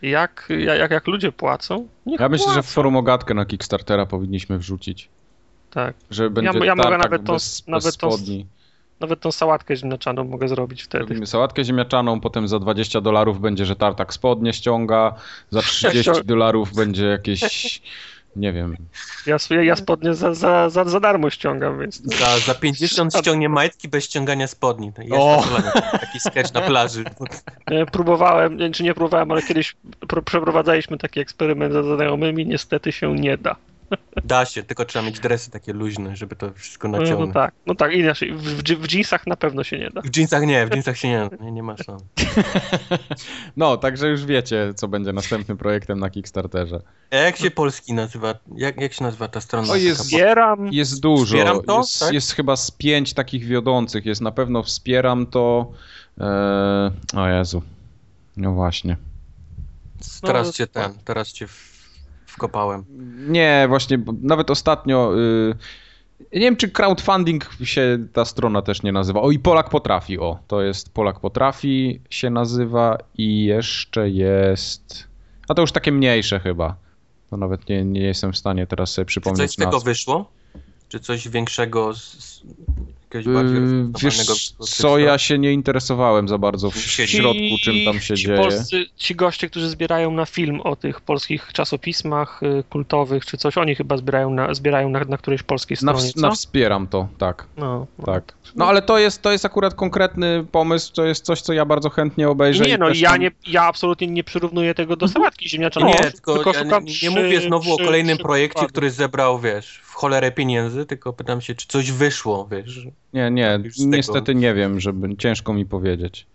[0.03, 0.49] Jak,
[0.79, 2.69] jak, jak ludzie płacą, Ja myślę, że w płacą.
[2.69, 5.09] forum ogatkę na Kickstartera powinniśmy wrzucić.
[5.71, 5.95] Tak.
[6.11, 8.47] Że będzie ja mogę tartak nawet tą- bez, nawet bez tą- spodni.
[9.01, 11.05] Nawet tą sałatkę ziemniaczaną mogę zrobić wtedy.
[11.05, 15.15] Robimy sałatkę ziemniaczaną, potem za 20 dolarów będzie, że tartak spodnie ściąga,
[15.51, 17.83] za 30 dolarów będzie jakieś,
[18.37, 18.77] nie wiem,
[19.27, 22.03] Ja, ja spodnie za, za, za, za darmo ściągam, więc...
[22.03, 24.93] Za, za 50 ściągnie majtki bez ściągania spodni.
[24.93, 25.45] To Jest O!
[26.01, 27.05] taki sketch na plaży.
[27.93, 29.77] Próbowałem, nie, czy nie próbowałem, ale kiedyś
[30.07, 33.57] pr- przeprowadzaliśmy taki eksperyment ze znajomymi, niestety się nie da.
[34.25, 37.29] Da się, tylko trzeba mieć dresy takie luźne, żeby to wszystko No, naciągnąć.
[37.29, 40.01] no tak, no tak, inaczej, w, w, jeansach na pewno się nie da.
[40.01, 42.03] W dżinsach nie, w dżinsach się nie, nie, nie ma szans.
[43.57, 46.81] No, także już wiecie, co będzie następnym projektem na Kickstarterze.
[47.11, 48.35] A jak się polski nazywa?
[48.57, 49.73] Jak, jak się nazywa ta strona?
[49.73, 51.25] O, jest- Zbieram, Jest dużo.
[51.27, 52.13] Wspieram to, jest, tak?
[52.13, 54.07] jest chyba z pięć takich wiodących.
[54.07, 55.73] Jest na pewno wspieram to.
[56.21, 57.63] E, o Jezu.
[58.37, 58.97] No właśnie.
[60.23, 61.72] Teraz No, cię ten, teraz cię w,
[62.33, 62.85] wkopałem.
[63.29, 65.19] Nie, właśnie, bo nawet ostatnio.
[65.19, 65.55] Y,
[66.33, 69.21] nie wiem, czy crowdfunding się ta strona też nie nazywa.
[69.21, 70.19] O, i Polak Potrafi.
[70.19, 75.09] O, to jest Polak Potrafi się nazywa i jeszcze jest.
[75.49, 76.77] A to już takie mniejsze chyba.
[77.31, 79.85] To nawet nie, nie jestem w stanie teraz sobie Czy przypomnieć coś z tego nazw.
[79.85, 80.31] wyszło?
[80.89, 82.43] Czy coś większego, z, z,
[83.15, 87.43] Jakiegoś bardziej Yy, rozbudowanego Wiesz co, ja się nie interesowałem za bardzo w Ci- środku,
[87.63, 88.39] czym tam się ci dzieje.
[88.39, 93.59] Polscy, ci goście, którzy zbierają na film o tych polskich czasopismach y, kultowych czy coś,
[93.59, 96.35] oni chyba zbierają na, zbierają na, na którejś polskiej Na, stronie, na co?
[96.35, 98.05] wspieram to, tak, No, no.
[98.07, 98.35] tak.
[98.57, 101.91] No ale to jest, to jest akurat konkretny pomysł, to jest coś, co ja bardzo
[101.91, 102.65] chętnie obejrzę.
[102.65, 105.93] Nie no, ja, tam- nie, ja absolutnie nie przyrównuję tego do sałatki ziemniaczanej.
[105.95, 108.67] Nie, tylko, tylko, tylko ja nie, nie przy- mówię znowu o przy- kolejnym przy projekcie,
[108.67, 112.87] który zebrał, wiesz, w cholerę pieniędzy, tylko pytam się, czy coś wyszło, wiesz.
[113.13, 116.27] Nie, nie, już z tego- niestety nie wiem, żeby ciężko mi powiedzieć.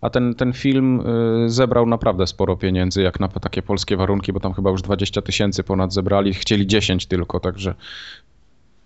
[0.00, 1.00] A ten, ten film
[1.46, 5.22] y, zebrał naprawdę sporo pieniędzy, jak na takie polskie warunki, bo tam chyba już 20
[5.22, 7.74] tysięcy ponad zebrali, chcieli 10 tylko, także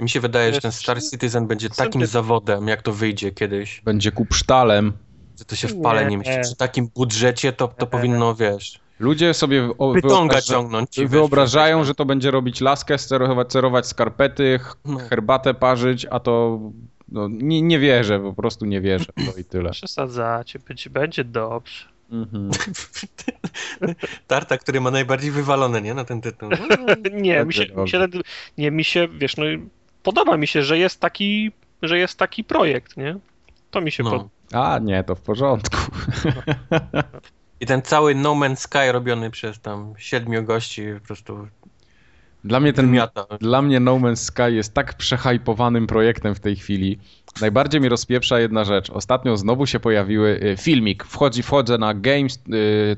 [0.00, 3.80] Mi się wydaje, że ten Star Citizen będzie Sobie- takim zawodem, jak to wyjdzie kiedyś,
[3.84, 4.92] będzie kupsztalem.
[5.38, 6.16] że to się w pale nie Nie.
[6.16, 6.40] mieści.
[6.42, 7.90] Przy takim budżecie to, to Nie.
[7.90, 11.00] powinno, wiesz, Ludzie sobie wyobraża- ciągnąć.
[11.06, 14.98] wyobrażają, wiesz, że to będzie robić laskę, sterować, cerować skarpety, No.
[14.98, 16.60] herbatę parzyć, a to
[17.10, 19.04] no, nie, nie wierzę, po prostu nie wierzę.
[19.06, 19.70] To i tyle.
[19.70, 21.84] Przesadzacie, będzie, będzie dobrze.
[22.10, 22.50] Mhm.
[24.26, 26.50] Tarta, który ma najbardziej wywalone, nie, na ten tytuł.
[27.12, 28.06] Nie, mi się, mi się,
[28.58, 29.44] nie, mi się, wiesz, no
[30.02, 31.52] podoba mi się, że jest taki,
[31.82, 33.16] że jest taki projekt, nie?
[33.70, 34.10] To mi się No.
[34.10, 34.30] podoba.
[34.52, 35.76] A nie, to w porządku.
[37.60, 41.48] I ten cały No Man's Sky robiony przez tam siedmiu gości po prostu
[42.44, 43.26] Dla mnie ten wymiata.
[43.40, 46.98] Dla mnie No Man's Sky jest tak przehajpowanym projektem w tej chwili.
[47.40, 48.90] Najbardziej mi rozpieprza jedna rzecz.
[48.90, 51.04] Ostatnio znowu się pojawiły y, filmik.
[51.04, 52.38] Wchodzi, wchodzę na Games,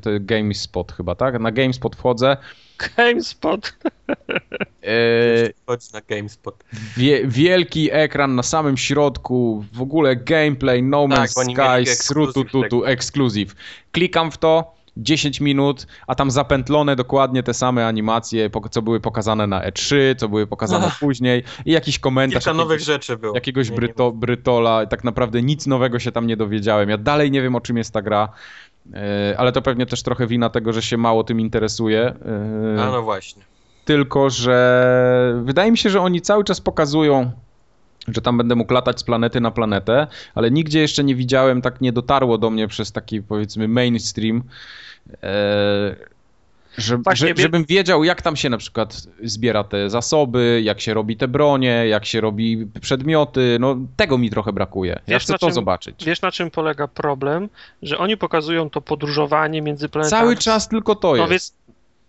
[0.06, 1.40] y, GameSpot chyba, tak?
[1.40, 2.36] Na GameSpot wchodzę.
[2.96, 3.72] GameSpot.
[4.84, 6.64] y, Chodź na GameSpot.
[6.96, 12.50] Wie, wielki ekran na samym środku, w ogóle gameplay, No Tak, Man's mieli Sky, ekskluzyw
[12.50, 13.54] tutu, ekskluzyw.
[13.92, 19.46] Klikam w to, 10 minut, a tam zapętlone dokładnie te same animacje, co były pokazane
[19.46, 20.98] na E3, co były pokazane Ach.
[20.98, 22.44] później i jakiś komentarz.
[22.44, 23.34] Kilka nowych jakiegoś- rzeczy było.
[23.34, 26.88] jakiegoś Nie, nie Bryto, Brytola, tak naprawdę nic nowego się tam nie dowiedziałem.
[26.88, 28.28] Ja dalej nie wiem, o czym jest ta gra,
[28.94, 32.14] e, ale to pewnie też trochę wina tego, że się mało tym interesuje.
[32.76, 33.42] e, A no właśnie.
[33.84, 37.30] Tylko, że wydaje mi się, że oni cały czas pokazują,
[38.08, 41.80] że tam będę mógł latać z planety na planetę, ale nigdzie jeszcze nie widziałem, tak
[41.80, 44.42] nie dotarło do mnie przez taki powiedzmy mainstream,
[45.22, 45.96] e,
[46.78, 50.94] że, Właśnie, że, żebym wiedział, jak tam się na przykład zbiera te zasoby, jak się
[50.94, 53.56] robi te bronie, jak się robi przedmioty.
[53.60, 54.92] No, tego mi trochę brakuje.
[54.92, 56.04] Ja Wiesz, chcę na to czym- zobaczyć.
[56.04, 57.48] Wiesz, na czym polega problem?
[57.82, 60.20] Że oni pokazują to podróżowanie między planetami.
[60.22, 61.30] Cały czas tylko to No jest.
[61.30, 61.54] więc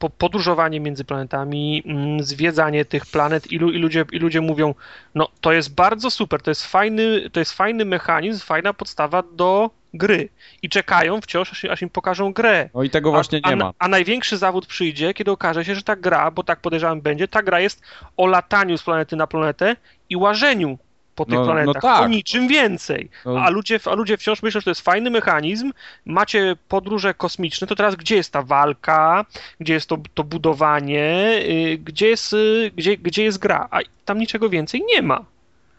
[0.03, 4.75] po, podróżowanie między planetami, mm, zwiedzanie tych planet i, lu, i, ludzie, i ludzie mówią,
[5.15, 9.69] no to jest bardzo super, to jest fajny, to jest fajny mechanizm, fajna podstawa do
[9.93, 10.29] gry.
[10.61, 12.69] I czekają wciąż, aż, aż im pokażą grę.
[12.73, 13.73] No i tego właśnie a, nie a, ma.
[13.79, 17.43] A największy zawód przyjdzie, kiedy okaże się, że ta gra, bo tak podejrzewam będzie, ta
[17.43, 17.81] gra jest
[18.17, 19.75] o lataniu z planety na planetę
[20.09, 20.77] i łażeniu
[21.15, 21.81] po tych No- no planetach.
[21.81, 22.01] tak.
[22.01, 23.09] O niczym więcej.
[23.25, 23.39] No.
[23.39, 25.71] A, ludzie, a ludzie wciąż myślą, że to jest fajny mechanizm.
[26.05, 29.25] Macie podróże kosmiczne, to teraz gdzie jest ta walka,
[29.59, 33.67] gdzie jest to, to budowanie, y, gdzie, jest, y, gdzie, gdzie jest gra?
[33.71, 35.25] A tam niczego więcej nie ma.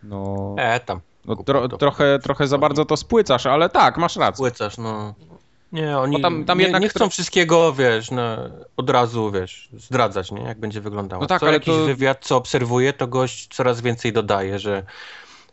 [0.02, 1.00] No, E, tam.
[1.24, 4.42] no tro, trochę, trochę za bardzo to spłycasz, ale tak, masz rację.
[4.42, 5.14] Płycasz, no.
[5.72, 8.22] Nie, oni Bo tam- tam nie, jednak nie chcą wszystkiego, wiesz, no,
[8.76, 10.42] od razu, wiesz, zdradzać, nie?
[10.42, 11.20] Jak będzie wyglądało.
[11.22, 14.82] No tak, co ale jakiś to- wywiad, co obserwuję, to gość coraz więcej dodaje, że,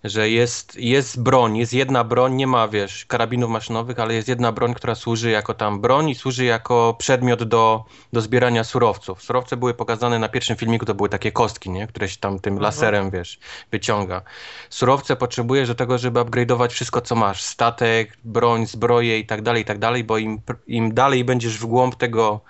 [0.03, 4.51] że jest, jest broń, jest jedna broń, nie ma, wiesz, karabinów maszynowych, ale jest jedna
[4.51, 9.23] broń, która służy jako tam broń i służy jako przedmiot do, do zbierania surowców.
[9.23, 11.87] Surowce były pokazane na pierwszym filmiku, to były takie kostki, nie?
[11.87, 13.39] Które się tam tym laserem, wiesz,
[13.71, 14.21] wyciąga.
[14.69, 17.41] Surowce potrzebujesz do tego, żeby upgrade'ować wszystko, co masz.
[17.41, 21.65] Statek, broń, zbroje i tak dalej, i tak dalej, bo im, im dalej będziesz w
[21.65, 22.41] głąb tego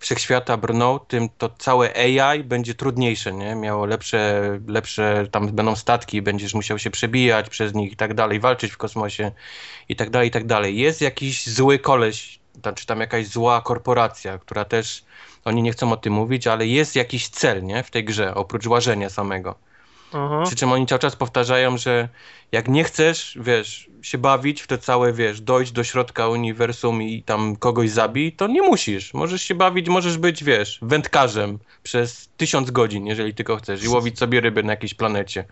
[0.00, 3.54] wszechświata brnął, tym to całe AI będzie trudniejsze, nie?
[3.54, 8.40] Miało lepsze, lepsze, tam będą statki, będziesz musiał się przebijać przez nich i tak dalej,
[8.40, 9.32] walczyć w kosmosie
[9.88, 10.78] i tak dalej, i tak dalej.
[10.78, 12.40] Jest jakiś zły koleś,
[12.74, 15.04] czy tam jakaś zła korporacja, która też,
[15.44, 17.82] oni nie chcą o tym mówić, ale jest jakiś cel, nie?
[17.82, 19.69] W tej grze, oprócz łażenia samego.
[20.12, 20.42] Aha.
[20.46, 22.08] Przy czym oni cały czas powtarzają, że
[22.52, 27.22] jak nie chcesz, wiesz, się bawić w te całe, wiesz, dojść do środka uniwersum i
[27.22, 29.14] tam kogoś zabij, to nie musisz.
[29.14, 34.18] Możesz się bawić, możesz być, wiesz, wędkarzem przez tysiąc godzin, jeżeli tylko chcesz i łowić
[34.18, 35.44] sobie ryby na jakiejś planecie,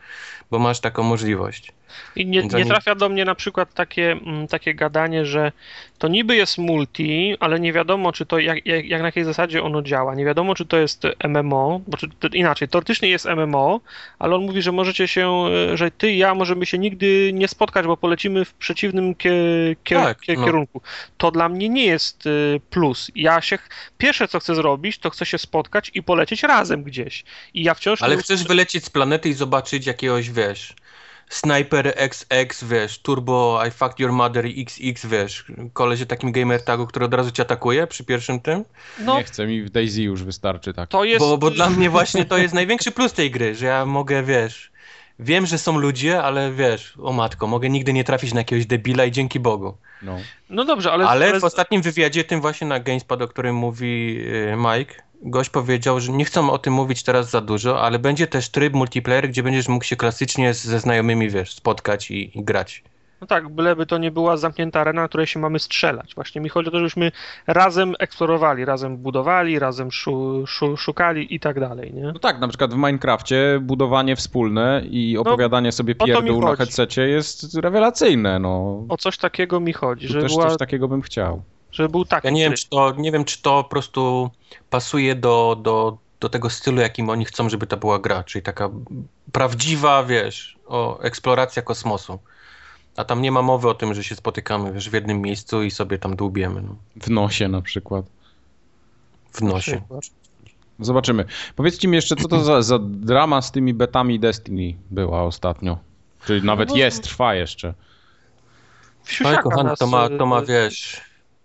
[0.50, 1.72] bo masz taką możliwość.
[2.16, 5.52] I nie, nie trafia do mnie na przykład takie, mm, takie gadanie, że
[5.98, 9.62] to niby jest multi, ale nie wiadomo, czy to jak, jak, jak na jakiej zasadzie
[9.62, 10.14] ono działa.
[10.14, 13.80] Nie wiadomo, czy to jest MMO, bo czy, to inaczej, teoretycznie jest MMO,
[14.18, 17.48] ale on mówi, że możecie się, e, że ty i ja możemy się nigdy nie
[17.48, 19.32] spotkać, bo polecimy w przeciwnym kie,
[19.84, 20.44] kie, Tak, kie, no.
[20.44, 20.82] kierunku.
[21.18, 23.10] To dla mnie nie jest y, plus.
[23.14, 23.58] Ja się,
[23.98, 27.24] pierwsze co chcę zrobić, to chcę się spotkać i polecieć razem gdzieś.
[27.54, 30.74] I ja wciąż Ale chcesz wylecieć z planety i zobaczyć jakiegoś, wiesz,
[31.28, 37.04] Sniper XX, wiesz, Turbo I Fucked Your Mother XX, wiesz, koleś takim gamer tagu, który
[37.04, 38.64] od razu cię atakuje przy pierwszym tym.
[39.00, 40.88] No, Nie chcę, mi w Daisy już wystarczy tak.
[40.88, 41.20] to jest...
[41.20, 44.70] Bo, bo dla mnie właśnie to jest największy plus tej gry, że ja mogę, wiesz,
[45.18, 49.04] wiem, że są ludzie, ale wiesz, o matko, mogę nigdy nie trafić na jakiegoś debila
[49.04, 49.76] i dzięki Bogu.
[50.02, 50.18] No.
[50.50, 51.06] No dobrze, ale...
[51.06, 56.00] Ale w ostatnim wywiadzie, tym właśnie na GameSpot, o którym mówi y, Mike, gość powiedział,
[56.00, 59.42] że nie chcą o tym mówić teraz za dużo, ale będzie też tryb multiplayer, gdzie
[59.42, 62.82] będziesz mógł się klasycznie ze znajomymi, wiesz, spotkać i, i grać.
[63.20, 66.14] No tak, byleby to nie była zamknięta arena, na której się mamy strzelać.
[66.14, 67.12] Właśnie mi chodzi o to, żebyśmy
[67.46, 72.02] razem eksplorowali, razem budowali, razem szu, szu, szukali i tak dalej, nie?
[72.02, 76.26] no tak, na przykład w Minecrafcie budowanie wspólne i opowiadanie sobie No, o to mi
[76.26, 78.84] pierdół na headsetie jest rewelacyjne, no.
[78.88, 81.42] O coś takiego mi chodzi, Tu żeby, też była, coś takiego bym chciał.
[81.72, 84.30] Żeby był taki Ja nie wiem, czy to, nie wiem, czy to po prostu
[84.70, 88.70] pasuje do, do, do tego stylu, jakim oni chcą, żeby to była gra, czyli taka
[89.32, 92.18] prawdziwa, wiesz, o eksploracja kosmosu.
[92.96, 95.70] A tam nie ma mowy o tym, że się spotykamy, wiesz, w jednym miejscu i
[95.70, 98.06] sobie tam dłubiemy, no, W nosie na przykład.
[99.32, 99.82] w nosie.
[100.80, 101.24] Zobaczymy.
[101.56, 105.78] Powiedzcie mi jeszcze, co to za, za drama z tymi betami Destiny była ostatnio?
[106.26, 107.74] Czyli nawet no, jest, trwa jeszcze.
[109.06, 111.00] Siusiaka kochany, to ma, to ma, y, wiesz,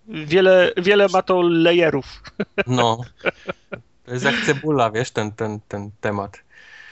[0.07, 2.23] Wiele, wiele ma to layerów.
[2.67, 3.01] no,
[4.05, 6.43] to jest jak cebula, wiesz, ten, ten, ten temat.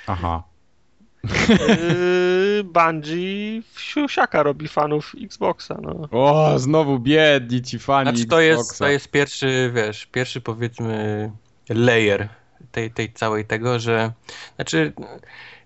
[0.08, 0.44] Aha.
[1.24, 6.08] Yy, Bungie w siusiaka robi fanów Xboxa, no.
[6.12, 8.86] O, znowu biedni ci fani Znaczy to jest, Xboxa.
[8.86, 11.32] to jest pierwszy, wiesz, pierwszy powiedzmy
[11.70, 12.30] layer
[12.72, 14.12] tej, tej całej tego, że
[14.56, 14.94] znaczy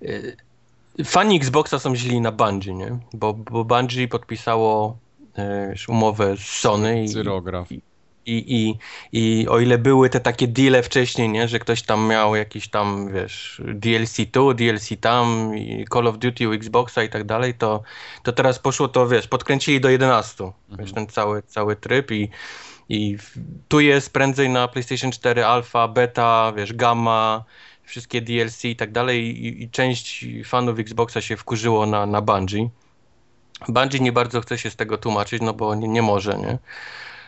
[0.02, 0.36] y,
[1.06, 2.98] fani Xboxa są źli na Bungie, nie?
[3.14, 4.98] Bo, bo Bungie podpisało
[5.88, 7.72] umowę z Sony i, Cyrograf.
[7.72, 7.82] i,
[8.26, 8.78] i,
[9.12, 13.14] i o ile były te takie deale wcześniej, nie, że ktoś tam miał jakiś tam,
[13.14, 17.84] wiesz, DLC tu, DLC tam, i Call of Duty u Xboxa i tak dalej, to,
[18.24, 22.30] to teraz poszło to, wiesz, podkręcili do 11, wiesz, ten cały, cały tryb i,
[22.90, 23.18] i
[23.68, 27.44] tu jest prędzej na PlayStation 4 alfa, beta, wiesz, gamma,
[27.84, 32.70] wszystkie DLC i tak dalej i, i część fanów Xboxa się wkurzyło na, na Bungie.
[33.68, 36.58] Bungie nie bardzo chce się z tego tłumaczyć, no bo nie, nie może, nie?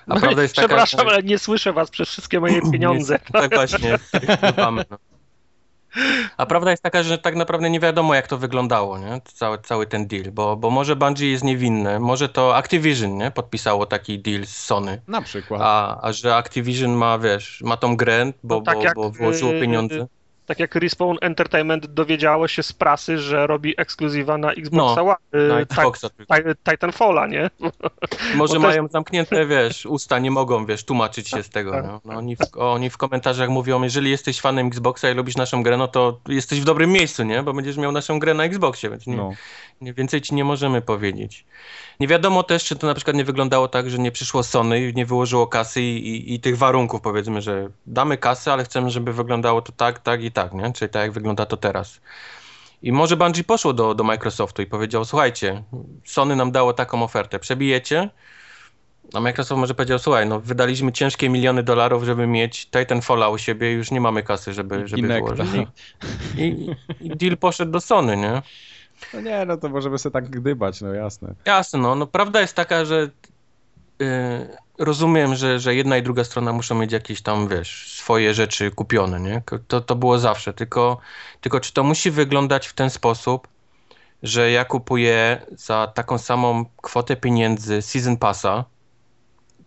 [0.07, 3.19] A No, prawda jest taka, Przepraszam, że- ale nie słyszę was przez wszystkie moje pieniądze.
[3.33, 3.97] tak właśnie,
[4.39, 4.97] chlubamy, no.
[6.37, 9.21] A prawda jest taka, że tak naprawdę nie wiadomo, jak to wyglądało, nie?
[9.33, 13.31] Cały, cały ten deal, bo, bo może Bungie jest niewinne, może to Activision, nie?
[13.31, 15.61] Podpisało taki deal z Sony, Na przykład.
[15.63, 19.51] a, a że Activision ma, wiesz, ma tą grę, bo, No tak bo, bo włożyło
[19.53, 20.07] yy, pieniądze.
[20.47, 25.47] Tak jak Respawn Entertainment dowiedziało się z prasy, że robi ekskluzywa na Xboxa No, One,
[25.47, 26.09] Na Xboxa
[26.69, 27.49] Titanfalla, nie?
[28.35, 31.71] Może to mają zamknięte, wiesz, usta, nie mogą, wiesz, tłumaczyć się z tego.
[31.71, 32.01] Tak, No.
[32.05, 35.77] No, oni, w, oni w komentarzach mówią, jeżeli jesteś fanem Xboxa i lubisz naszą grę,
[35.77, 37.43] no to jesteś w dobrym miejscu, nie?
[37.43, 39.31] Bo będziesz miał naszą grę na Xboxie, więc nie, No.
[39.81, 41.45] nie, więcej ci nie możemy powiedzieć.
[41.99, 44.93] Nie wiadomo też, czy to na przykład nie wyglądało tak, że nie przyszło Sony i
[44.93, 49.13] nie wyłożyło kasy i, i, i tych warunków, powiedzmy, że damy kasę, ale chcemy, żeby
[49.13, 50.73] wyglądało to tak, tak i tak, nie?
[50.73, 52.01] Czyli tak, jak wygląda to teraz.
[52.81, 55.63] I może Bungie poszło do, do Microsoftu i powiedział, słuchajcie,
[56.05, 58.09] Sony nam dało taką ofertę, przebijecie?
[59.13, 63.71] A Microsoft może powiedział, słuchaj, no wydaliśmy ciężkie miliony dolarów, żeby mieć Titanfalla u siebie
[63.71, 65.43] już nie mamy kasy, żeby, żeby Kinecta.
[65.43, 65.67] wyłożyć.
[66.37, 66.75] I, i,
[67.07, 68.41] I deal poszedł do Sony, nie?
[69.13, 71.35] No nie, no to możemy sobie tak gdybać, no jasne.
[71.45, 73.09] Jasne, no, no prawda jest taka, że
[74.77, 79.19] rozumiem, że, że jedna i druga strona muszą mieć jakieś tam, wiesz, swoje rzeczy kupione,
[79.19, 79.41] nie?
[79.67, 80.97] To, to było zawsze, tylko,
[81.41, 83.47] tylko czy to musi wyglądać w ten sposób,
[84.23, 88.65] że ja kupuję za taką samą kwotę pieniędzy Season Passa,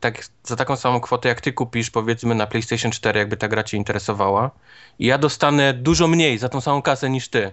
[0.01, 3.63] tak za taką samą kwotę jak ty kupisz powiedzmy na PlayStation 4, jakby ta gra
[3.63, 4.51] cię interesowała
[4.99, 7.51] i ja dostanę dużo mniej za tą samą kasę niż ty.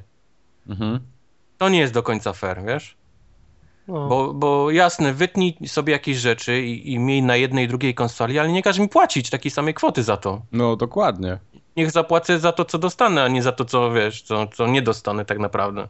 [0.69, 0.99] Mhm.
[1.57, 2.97] To nie jest do końca fair, wiesz?
[3.87, 4.07] No.
[4.07, 8.39] Bo, bo jasne, wytnij sobie jakieś rzeczy i, i miej na jednej i drugiej konsoli,
[8.39, 10.41] ale nie każ mi płacić takiej samej kwoty za to.
[10.51, 11.37] No dokładnie.
[11.75, 14.81] Niech zapłacę za to, co dostanę, a nie za to, co wiesz, co, co nie
[14.81, 15.87] dostanę tak naprawdę.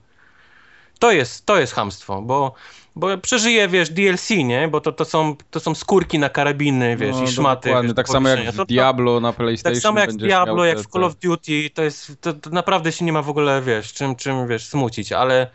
[1.00, 2.54] To jest, to jest hamstwo, bo,
[2.96, 4.68] bo przeżyję, wiesz, DLC, nie?
[4.68, 7.70] Bo to, to, są, to są skórki na karabiny, wiesz, no, i szmaty.
[7.70, 9.74] Dokładnie, wiesz, tak samo jak w to- Diablo na PlayStation.
[9.74, 12.92] tak samo jak w Diablo, jak w Call of Duty, to jest, to, to naprawdę
[12.92, 15.48] się nie ma w ogóle, wiesz, czym, czym, wiesz, smucić, ale,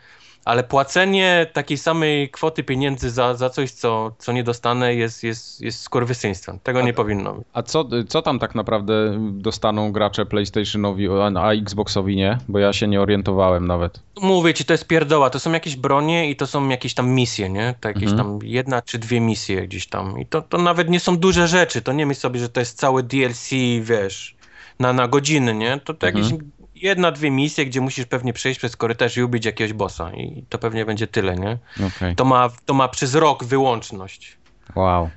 [0.45, 5.61] ale płacenie takiej samej kwoty pieniędzy za, za coś, co, co nie dostanę jest, jest,
[5.61, 6.59] jest skurwysyństwem.
[6.63, 7.47] Tego nie powinno być.
[7.53, 8.93] A co, co tam tak naprawdę
[9.31, 12.37] dostaną gracze PlayStationowi, a, a Xboxowi nie?
[12.49, 13.99] Bo ja się nie orientowałem nawet.
[14.21, 17.49] Mówię ci, to jest pierdoła, to są jakieś bronie i to są jakieś tam misje,
[17.49, 17.75] nie?
[17.79, 18.17] To jakieś Mhm.
[18.17, 21.81] tam jedna czy dwie misje gdzieś tam i to, to nawet nie są duże rzeczy,
[21.81, 23.49] to nie myśl sobie, że to jest całe DLC,
[23.81, 24.35] wiesz,
[24.79, 25.79] na, na godziny, nie?
[25.85, 26.25] To, to Mhm.
[26.25, 26.39] jakieś
[26.83, 30.57] jedna, dwie misje, gdzie musisz pewnie przejść przez korytarz i ubić jakiegoś bossa i to
[30.59, 31.57] pewnie będzie tyle, nie?
[31.87, 32.15] Okej.
[32.15, 34.37] To ma, to ma przez rok wyłączność.
[34.75, 35.09] Wow.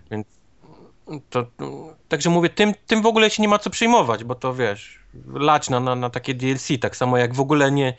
[1.30, 1.46] To,
[2.08, 4.98] także mówię, tym, tym w ogóle się nie ma co przejmować, bo to wiesz,
[5.34, 7.94] lać na, na, na takie DLC, tak samo jak w ogóle nie,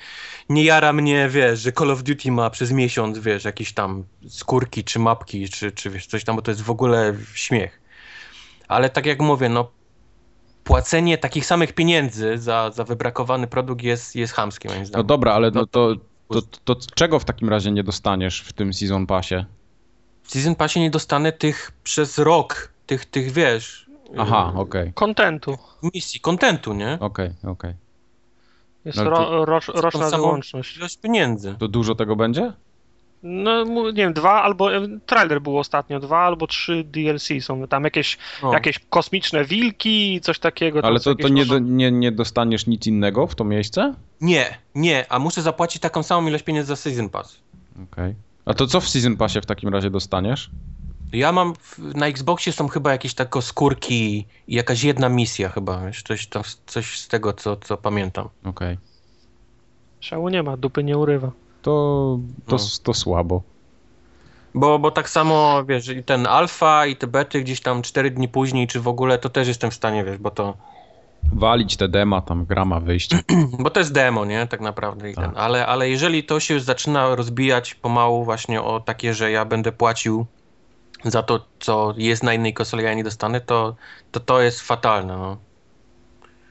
[0.49, 4.83] nie jara mnie, wiesz, że Call of Duty ma przez miesiąc, wiesz, jakieś tam skórki,
[4.83, 7.81] czy mapki, czy, czy wiesz, coś tam, bo to jest w ogóle śmiech.
[8.67, 9.71] Ale tak jak mówię, no
[10.67, 15.07] płacenie takich samych pieniędzy za, za wybrakowany produkt jest, jest chamskie moim No zdaniem.
[15.07, 15.95] dobra, ale no No to,
[16.29, 16.41] to,
[16.75, 19.35] to czego w takim razie nie dostaniesz w tym Season Passie?
[20.23, 25.57] W Season Passie nie dostanę tych przez rok, tych, tych wiesz, Aha, yy, okej, Kontentu.
[25.93, 26.97] misji, kontentu, nie?
[26.99, 27.73] okej, okej.
[28.85, 30.77] Jest No to- ro, roczna wyłączność.
[30.77, 31.55] Ilość pieniędzy.
[31.59, 32.53] To dużo tego będzie?
[33.23, 34.75] No, nie wiem, dwa albo.
[34.75, 37.67] e, Trailer był ostatnio, dwa albo trzy DLC są.
[37.67, 38.53] Tam jakieś, No.
[38.53, 40.79] jakieś kosmiczne wilki, coś takiego.
[40.83, 43.93] Ale to, to nie, może- do, nie, nie dostaniesz nic innego w to miejsce?
[44.21, 47.39] Nie, nie, a muszę zapłacić taką samą ilość pieniędzy za Season Pass.
[47.91, 48.15] Okej.
[48.45, 50.49] A to co w Season Passie w takim razie dostaniesz?
[51.13, 55.85] Ja mam, w- na Xboxie są chyba jakieś takie skórki i jakaś jedna misja chyba,
[55.85, 58.29] wiesz, coś, tam, coś z tego, co, co pamiętam.
[58.45, 58.77] Okej.
[59.99, 61.31] Szału nie ma, dupy nie urywa.
[61.61, 62.63] To, to, No.
[62.83, 63.41] to słabo.
[64.53, 68.27] Bo, bo tak samo, wiesz, i ten alfa i te bety gdzieś tam 4 dni
[68.27, 70.53] później, czy w ogóle, to też jestem w stanie, wiesz, bo to,
[71.33, 73.11] Walić te dema, tam gra ma wyjść.
[73.63, 75.11] bo to jest demo, nie, tak naprawdę.
[75.11, 75.25] I Tak.
[75.25, 79.71] ten, ale, ale jeżeli to się zaczyna rozbijać pomału właśnie o takie, że ja będę
[79.71, 80.25] płacił
[81.03, 83.75] za to, co jest na innej konsoli, a ja nie dostanę, to
[84.11, 85.37] to, to jest fatalne, no.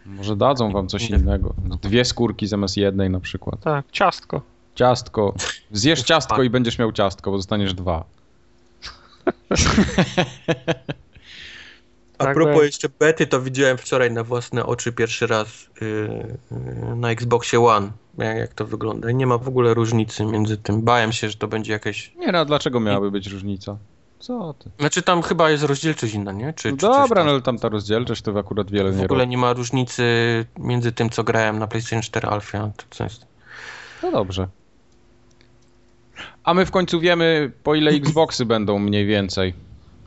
[0.07, 1.55] Może dadzą wam coś innego.
[1.83, 3.61] Dwie skórki zamiast jednej na przykład.
[3.61, 4.41] Tak, ciastko.
[4.77, 5.35] Ciastko.
[5.73, 8.05] Zjesz ciastko i będziesz miał ciastko, bo dostaniesz dwa.
[12.19, 12.67] A Tak propos będzie.
[12.67, 15.49] jeszcze bety, to widziałem wczoraj na własne oczy pierwszy raz
[15.81, 19.11] yy, yy, na Xboxie One, jak, jak to wygląda.
[19.11, 20.83] I nie ma w ogóle różnicy między tym.
[20.83, 22.13] Bałem się, że to będzie jakieś...
[22.17, 23.77] Nie no, a dlaczego miałaby być różnica?
[24.19, 24.71] Co ty?
[24.79, 26.53] Znaczy tam chyba jest rozdzielczość inna, nie?
[26.53, 27.27] Czy, No czy dobra, tam?
[27.27, 29.31] no ale tam ta rozdzielczość to akurat wiele W nie ogóle robi.
[29.31, 30.05] nie ma różnicy
[30.59, 32.71] między tym, co grałem na PlayStation 4 Alpha.
[32.77, 33.27] To co jest?
[34.03, 34.49] No dobrze.
[36.47, 39.55] A my w końcu wiemy, po ile Xboxy będą mniej więcej.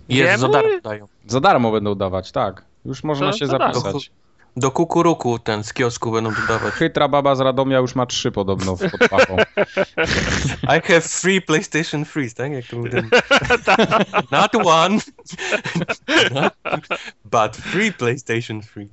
[0.10, 1.08] Jest, za darmo dają.
[1.28, 2.64] Za darmo będą dawać, tak.
[2.86, 3.80] Już można To się darmo.
[3.80, 4.12] zapisać.
[4.58, 6.74] Do kukuruku ten z kiosku będą dodawać.
[6.74, 9.38] Chytra baba z Radomia już ma trzy podobno w pod pachą.
[10.78, 12.52] I have free PlayStation Freeze, tak?
[12.52, 13.04] Jak to mówię.
[14.32, 14.98] Not one,
[16.32, 16.54] not,
[17.26, 18.90] but free PlayStation Free.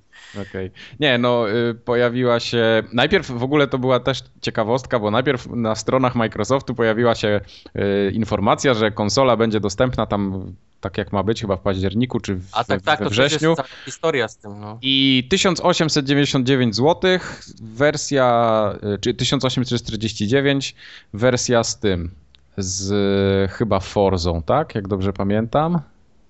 [0.49, 0.71] Okej.
[1.01, 2.83] Nie, no y, pojawiła się.
[2.93, 7.41] Najpierw w ogóle to była też ciekawostka, bo najpierw na stronach Microsoftu pojawiła się
[7.77, 12.35] y, informacja, że konsola będzie dostępna tam tak jak ma być, chyba w październiku czy
[12.35, 13.57] w, A tak, tak, we to wrześniu.
[13.57, 14.79] też jest historia z tym, no.
[14.83, 17.19] I 1899 zł,
[17.63, 20.75] wersja, y, czy 1849,
[21.13, 22.11] wersja z tym,
[22.57, 24.75] z chyba Forzą, tak?
[24.75, 25.81] Jak dobrze pamiętam.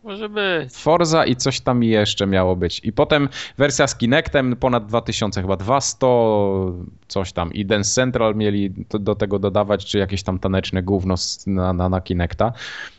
[0.07, 0.72] Może być.
[0.72, 2.80] Forza i coś tam jeszcze miało być.
[2.84, 3.28] I potem
[3.59, 6.07] wersja z Kinectem ponad 2000, chyba 200
[7.09, 7.52] coś tam.
[7.52, 11.14] I Dance Central mieli do tego dodawać, czy jakieś tam taneczne gówno
[11.46, 12.52] na, na, na Kinecta.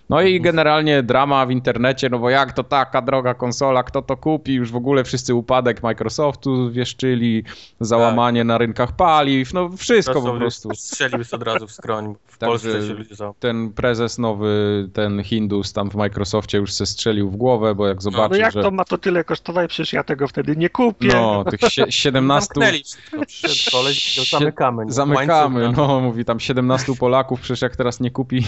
[0.10, 4.18] No i generalnie drama w internecie, no bo jak to taka droga konsola, kto to
[4.18, 4.54] kupi?
[4.54, 7.44] Już w ogóle wszyscy upadek Microsoftu wieszczyli,
[7.80, 10.70] załamanie na rynkach paliw, no wszystko po prostu.
[10.76, 12.16] Strzelił się od razu w skroń.
[12.28, 13.34] W Także- Polsce się ludzie za...
[13.40, 17.96] Ten prezes nowy, ten Hindus tam w Microsoftie już se strzelił w głowę, bo jak
[17.98, 18.62] No zobaczył, jak że...
[18.64, 19.70] to ma to tyle kosztować?
[19.70, 21.08] Przecież ja tego wtedy nie kupię.
[21.14, 22.48] No, tych sie- 17.
[22.56, 23.26] Zamknęli wszystko.
[23.26, 24.86] Przyszedł koleś i powiedział, zamykamy.
[24.86, 24.92] nie?
[24.92, 28.44] Zamykamy, na- no mówi tam 17 Polaków, przecież jak teraz nie kupi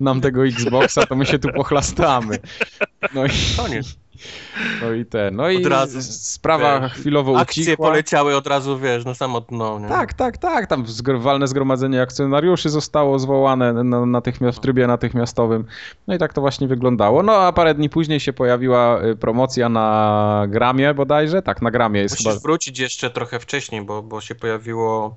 [0.00, 2.38] nam tego Xboxa, to my się tu pochlastamy.
[3.14, 3.96] No i, Koniec.
[4.82, 7.86] no i ten, no i Od razu, sprawa wiesz, chwilowo Akcje ucichła.
[7.88, 9.78] poleciały od razu, wiesz, na samo dno.
[9.78, 9.88] Nie?
[9.88, 10.84] Tak, tak, tak, tam
[11.18, 15.64] walne zgromadzenie akcjonariuszy zostało zwołane na, natychmiast, w trybie natychmiastowym.
[16.06, 17.22] No i tak to właśnie wyglądało.
[17.22, 22.00] No a parę dni później się pojawiła y, promocja na Gramie bodajże, tak, na Gramie
[22.00, 25.16] jest Musisz chyba wrócić jeszcze trochę wcześniej, bo, bo się pojawiło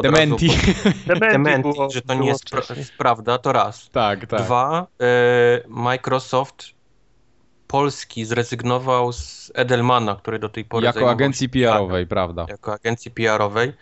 [0.00, 0.48] Dementi.
[0.48, 0.58] razu
[1.06, 3.90] Dementi, Dementi, było, że to nie jest pra- prawda, to raz.
[3.90, 4.42] tak, tak.
[4.42, 5.06] Dwa, e,
[5.68, 6.64] Microsoft
[7.66, 12.46] Polski zrezygnował z Edelmana, który do tej pory Jako agencji PR-owej, prawda?
[12.48, 13.72] Jako agencji PR-owej.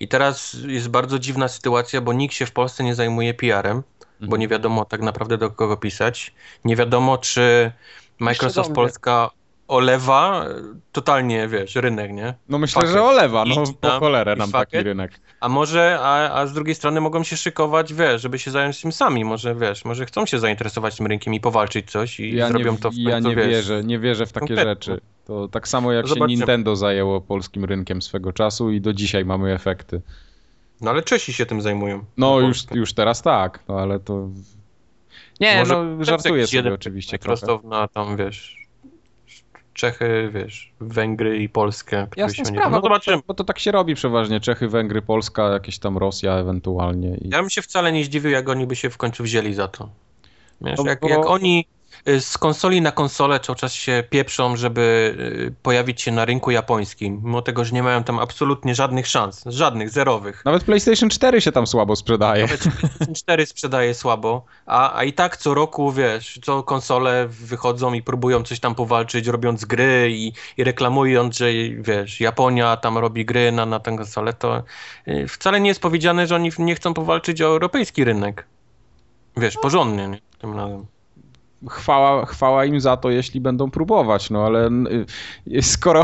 [0.00, 3.82] I teraz jest bardzo dziwna sytuacja, bo nikt się w Polsce nie zajmuje PR-em,
[4.20, 4.40] bo Mhm.
[4.40, 6.34] nie wiadomo tak naprawdę do kogo pisać.
[6.64, 7.72] Nie wiadomo, czy
[8.18, 8.74] Microsoft mnie.
[8.74, 9.30] Polska
[9.72, 10.44] olewa
[10.92, 12.34] totalnie, wiesz, rynek, nie?
[12.48, 15.20] No myślę, Fuck że olewa, no po cholerę nam taki rynek.
[15.40, 18.92] A może, a, a z drugiej strony mogą się szykować, wiesz, żeby się zająć tym
[18.92, 19.24] sami.
[19.24, 22.78] Może, wiesz, może chcą się zainteresować tym rynkiem i powalczyć coś i Ja zrobią nie,
[22.78, 23.48] to w ja końcu, nie wiesz.
[23.48, 24.70] wierzę, nie wierzę w takie konkretnie.
[24.72, 25.00] rzeczy.
[25.26, 26.28] To tak samo jak Zobaczymy.
[26.30, 30.00] się Nintendo zajęło polskim rynkiem swego czasu i do dzisiaj mamy efekty.
[30.80, 32.04] No ale Czesi się tym zajmują.
[32.16, 34.28] No już, już teraz tak, no ale to...
[35.40, 37.14] Nie, Może no żartuję sobie jeden oczywiście.
[37.14, 38.61] Microsoft na tam, wiesz,
[39.74, 42.06] Czechy, wiesz, Węgry i Polskę.
[42.16, 43.22] Jasna sprawa, No bo, zobaczymy.
[43.26, 44.40] bo to tak się robi przeważnie.
[44.40, 47.16] Czechy, Węgry, Polska, jakieś tam Rosja ewentualnie.
[47.16, 47.28] I...
[47.28, 49.88] Ja bym się wcale nie zdziwił, jak oni by się w końcu wzięli za to.
[50.60, 51.66] Wiesz, No jak, bo- jak oni
[52.20, 55.14] z konsoli na konsolę cały czas się pieprzą, żeby
[55.48, 59.44] y, pojawić się na rynku japońskim, mimo tego, że nie mają tam absolutnie żadnych szans,
[59.46, 60.44] żadnych, zerowych.
[60.44, 62.42] Nawet PlayStation 4 się tam słabo sprzedaje.
[62.42, 67.92] Nawet PlayStation 4 sprzedaje słabo, a, a i tak co roku, wiesz, co konsole wychodzą
[67.92, 71.46] i próbują coś tam powalczyć, robiąc gry i, i reklamując, że
[71.78, 74.62] wiesz, Japonia tam robi gry na, na tę konsolę, to
[75.08, 78.46] y, wcale nie jest powiedziane, że oni nie chcą powalczyć o europejski rynek.
[79.36, 80.20] Wiesz, porządnie, nie?
[80.38, 80.86] Tym razem.
[81.70, 84.70] Chwała, chwała im za to, jeśli będą próbować, no ale
[85.46, 86.02] y, skoro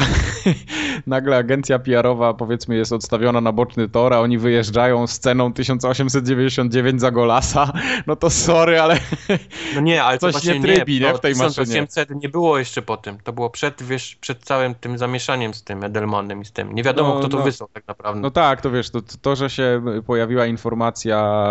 [1.07, 7.01] nagle agencja PR-owa powiedzmy jest odstawiona na boczny tor, a oni wyjeżdżają z ceną 1899
[7.01, 7.73] za Golasa,
[8.07, 8.99] no to sorry, ale
[9.75, 11.67] No nie, ale Coś nie trybi, nie, to w tej maszynie.
[11.67, 13.19] 1800 nie było jeszcze po tym.
[13.25, 16.75] To było przed, wiesz, przed całym tym zamieszaniem z tym Edelmanem i z tym.
[16.75, 17.45] Nie wiadomo, No, kto to no.
[17.45, 18.21] wysłał tak naprawdę.
[18.21, 21.49] no tak, to wiesz, to, to, że się pojawiła informacja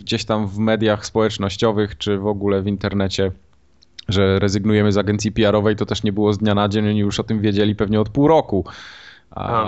[0.00, 3.32] gdzieś tam w mediach społecznościowych, czy w ogóle w internecie,
[4.12, 7.20] że rezygnujemy z agencji PR-owej, to też nie było z dnia na dzień, oni już
[7.20, 8.64] o tym wiedzieli pewnie od pół roku.
[9.30, 9.62] A,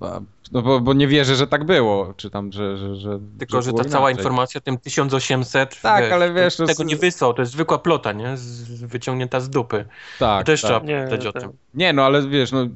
[0.00, 0.20] a,
[0.52, 2.76] no bo, bo nie wierzę, że tak było, czy tam, że...
[2.76, 4.22] że, że Tylko, że ta było cała inaczej.
[4.22, 7.52] informacja o tym 1800, Tak, ale wiesz, to, no tego z- nie wysłał, to jest
[7.52, 8.36] zwykła plota, nie?
[8.36, 9.84] Z, wyciągnięta z dupy.
[10.18, 10.70] Tak, to też tak.
[10.70, 11.42] trzeba Nie, pamiętać o tak.
[11.42, 11.52] tym.
[11.74, 12.66] Nie, no ale wiesz, no,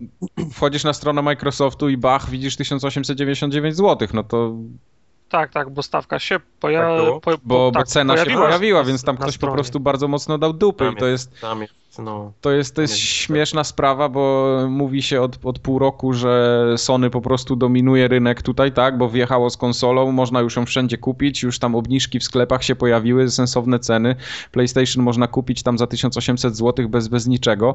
[0.53, 4.55] wchodzisz na stronę Microsoftu i bach, widzisz 1899 zł, no to
[5.29, 6.97] Tak, tak, bo stawka się Tak poja...
[6.97, 7.21] było?
[7.21, 9.55] po, bo, po, bo tak, cena się pojawiła pojawiła, więc tam ktoś po stronie.
[9.55, 12.33] prostu bardzo mocno dał dupy Tam i to jest, Tam jest, no.
[12.41, 17.11] to jest, to jest śmieszna sprawa, bo mówi się od, od pół roku, że Sony
[17.11, 21.43] po prostu dominuje rynek tutaj, tak, bo wjechało z konsolą, można już ją wszędzie kupić,
[21.43, 24.17] już tam obniżki w sklepach się pojawiły, sensowne ceny,
[24.53, 27.75] PlayStation można kupić tam za 1800 zł bez, bez niczego.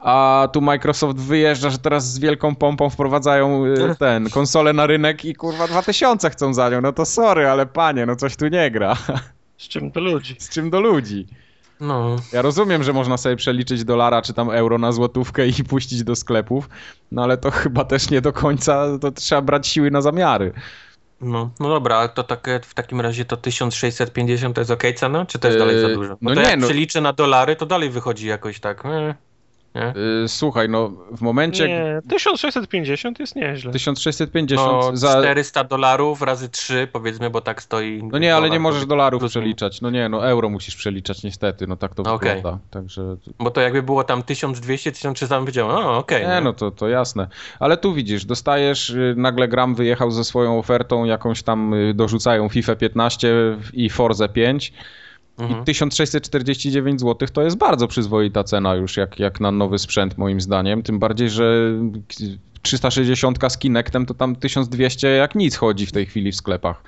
[0.00, 5.24] A tu Microsoft wyjeżdża, że teraz z wielką pompą wprowadzają y, ten konsolę na rynek
[5.24, 6.80] i kurwa 2000 chcą za nią.
[6.80, 8.96] No to sorry, ale panie, no coś tu nie gra.
[9.58, 10.36] Z czym do ludzi.
[10.38, 11.26] Z czym do ludzi?
[11.80, 12.16] no.
[12.32, 16.16] Ja rozumiem, że można sobie przeliczyć dolara czy tam euro na złotówkę i puścić do
[16.16, 16.68] sklepów,
[17.12, 20.52] no ale to chyba też nie do końca, to trzeba brać siły na zamiary.
[21.20, 25.26] No, no dobra, ale to takie, w takim razie to 1650 to jest ok cena,
[25.26, 26.08] czy też dalej za Yy, dużo?
[26.10, 28.86] no No to nie, jak no- przeliczę na dolary, to dalej wychodzi jakoś tak.
[28.86, 29.14] e,
[29.74, 29.92] nie?
[30.22, 33.72] Yy, słuchaj, no w momencie Nie, 1650 jest nieźle.
[33.72, 35.08] 1650 No, za...
[35.18, 38.02] 400 dolarów razy 3 powiedzmy, bo tak stoi.
[38.12, 39.80] No nie, ale nie możesz dolarów plus przeliczać.
[39.80, 42.34] No nie, no euro musisz przeliczać niestety, no tak to No okej.
[42.34, 42.58] wygląda.
[42.70, 46.26] Także Bo to jakby było tam 1200, 1300, bym powiedział, o okej.
[46.26, 47.28] Nie, no to, to jasne.
[47.58, 52.48] Ale tu widzisz, dostajesz, y, nagle Gram wyjechał ze swoją ofertą, jakąś tam y, dorzucają
[52.48, 53.34] FIFA 15
[53.72, 54.72] i Forza 5
[55.38, 55.62] Mhm.
[55.62, 60.40] i 1649 zł to jest bardzo przyzwoita cena już jak, jak na nowy sprzęt moim
[60.40, 61.72] zdaniem, tym bardziej, że
[62.62, 66.82] 360 z Kinectem to tam 1200 jak nic chodzi w tej chwili w sklepach.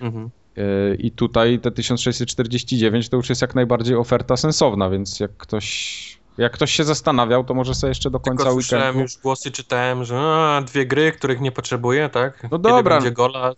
[0.00, 0.30] Mhm.
[0.58, 6.17] Y, I tutaj te 1649 to już jest jak najbardziej oferta sensowna, więc jak ktoś,
[6.38, 9.00] jak ktoś się zastanawiał, to może sobie jeszcze do końca Tylko słyszałem weekendu...
[9.02, 12.42] już głosy, czytałem, że a, dwie gry, których nie potrzebuję, tak?
[12.42, 12.96] No Kiedy dobra.
[12.96, 13.52] będzie gola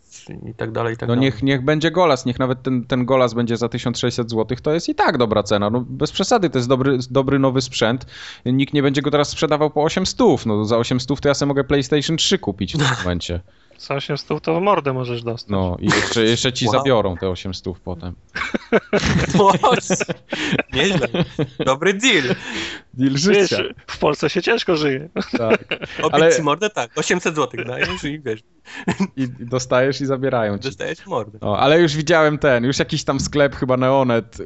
[0.51, 1.21] i tak dalej, i tak No dalej.
[1.25, 4.89] niech, niech będzie golas, niech nawet ten, ten golas będzie za 1600 zł, to jest
[4.89, 5.71] i tak dobra cena.
[5.71, 8.07] No bez przesady, to jest dobry, dobry nowy sprzęt.
[8.47, 10.47] Nikt nie będzie go teraz sprzedawał po 800.
[10.47, 13.41] No za 800 to ja sobie mogę PlayStation 3 kupić w tym momencie.
[13.81, 15.51] Za 800 to w mordę możesz dostać.
[15.51, 16.73] No i jeszcze, jeszcze ci Wow.
[16.75, 18.15] zabiorą te 800 potem.
[20.73, 21.09] Nieźle.
[21.67, 22.23] Dobry deal.
[22.95, 23.63] Deal Wiesz, życia.
[23.87, 25.09] w Polsce się ciężko żyje.
[25.39, 25.65] Tak.
[26.13, 26.99] Ale- ci mordę, tak.
[26.99, 28.41] 800 zł dajesz i wiesz,
[29.17, 30.65] I i dostajesz i zabierają ci.
[30.65, 31.39] dostajesz mordę.
[31.41, 34.39] O, ale już widziałem ten, już jakiś tam sklep chyba Neonet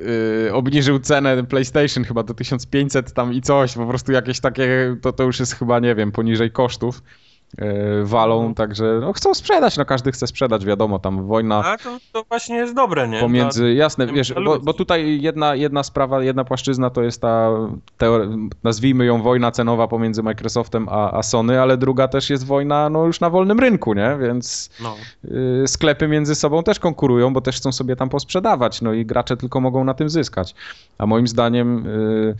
[0.44, 5.12] yy, obniżył cenę PlayStation chyba do 1500 tam i coś, po prostu jakieś takie, to,
[5.12, 7.02] to już jest chyba, nie wiem, poniżej kosztów
[8.04, 8.54] walą, Mhm.
[8.54, 12.56] także no, chcą sprzedać, no każdy chce sprzedać, wiadomo, tam wojna A to, to właśnie
[12.56, 13.20] jest dobre, nie?
[13.20, 17.50] pomiędzy, jasne, wiesz, bo, bo tutaj jedna, jedna sprawa, jedna płaszczyzna to jest ta,
[17.98, 22.90] teore- nazwijmy ją wojna cenowa pomiędzy Microsoftem a, a Sony, ale druga też jest wojna
[22.90, 24.70] no już na wolnym rynku, nie, więc.
[24.82, 24.94] No.
[25.24, 29.36] y, sklepy między sobą też konkurują, bo też chcą sobie tam posprzedawać, no i gracze
[29.36, 30.54] tylko mogą na tym zyskać.
[30.98, 32.34] A moim zdaniem y,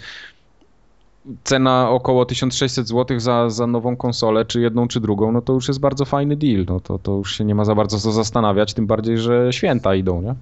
[1.44, 5.68] cena około 1600 zł za, za nową konsolę, czy jedną, czy drugą, no to już
[5.68, 8.74] jest bardzo fajny deal, no to, to już się nie ma za bardzo co zastanawiać,
[8.74, 10.34] tym bardziej, że święta idą, nie?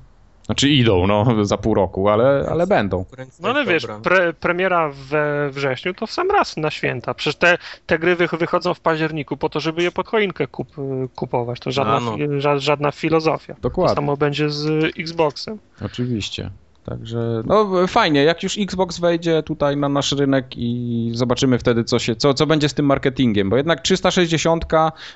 [0.47, 3.05] Znaczy idą, no, za pół roku, ale, ale będą.
[3.41, 7.15] No ale wiesz, pre, premiera we wrześniu to w sam raz na święta.
[7.15, 10.69] Przecież te, te gry wychodzą w październiku po to, żeby je pod choinkę kup,
[11.15, 11.61] kupować.
[11.61, 12.41] To żadna, no.
[12.41, 13.57] ża, żadna filozofia.
[13.63, 13.95] Dokładnie.
[13.95, 15.59] To samo będzie z Xboxem.
[15.85, 16.51] Oczywiście.
[16.85, 21.99] Także no fajnie, jak już Xbox wejdzie tutaj na nasz rynek i zobaczymy wtedy, co,
[21.99, 24.65] się, co, co będzie z tym marketingiem, bo jednak 360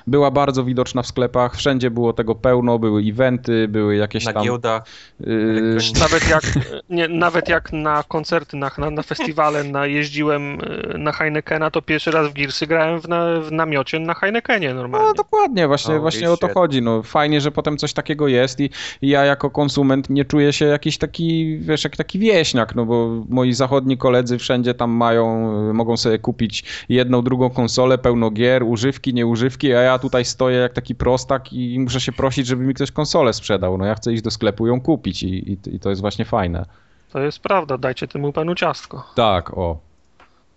[0.07, 4.43] była bardzo widoczna w sklepach, wszędzie było tego pełno, były eventy, były jakieś na tam...
[4.43, 4.83] Giełdach.
[5.19, 6.43] Yy, nawet, jak,
[6.89, 11.81] nie, nawet jak na koncerty, na, na, na festiwale na, jeździłem y, na Heinekena, to
[11.81, 15.07] pierwszy raz w Gearsy grałem w, na, w namiocie na Heinekenie normalnie.
[15.07, 16.81] No dokładnie, właśnie, o, właśnie o to chodzi.
[16.81, 18.69] No, fajnie, że potem coś takiego jest i,
[19.01, 23.23] i ja jako konsument nie czuję się jakiś taki wiesz, jak taki wieśniak, no bo
[23.29, 29.13] moi zachodni koledzy wszędzie tam mają, mogą sobie kupić jedną, drugą konsolę, pełno gier, używki,
[29.13, 32.91] nieużywki, a ja tutaj stoję jak taki prostak i muszę się prosić, żeby mi ktoś
[32.91, 33.77] konsolę sprzedał.
[33.77, 36.65] No ja chcę iść do sklepu ją kupić i, i, i to jest właśnie fajne.
[37.09, 39.03] To jest prawda, dajcie temu panu ciastko.
[39.15, 39.79] Tak, o.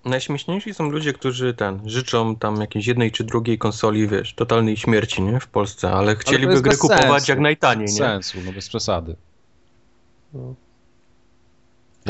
[0.04, 5.22] Najśmieszniejsi są ludzie, którzy ten, życzą tam jakiejś jednej czy drugiej konsoli, wiesz, totalnej śmierci,
[5.22, 7.32] nie, w Polsce, ale chcieliby ale gry kupować sensu.
[7.32, 7.92] jak najtaniej, nie?
[7.92, 9.16] sensu, no bez przesady.
[10.34, 10.54] No.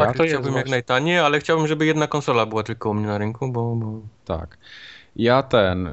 [0.07, 3.19] Tak, to chciałbym jak najtaniej, ale chciałbym, żeby jedna konsola była tylko u mnie na
[3.19, 3.77] rynku, bo...
[3.77, 4.01] bo...
[4.25, 4.59] Tak.
[5.17, 5.85] Ja ten,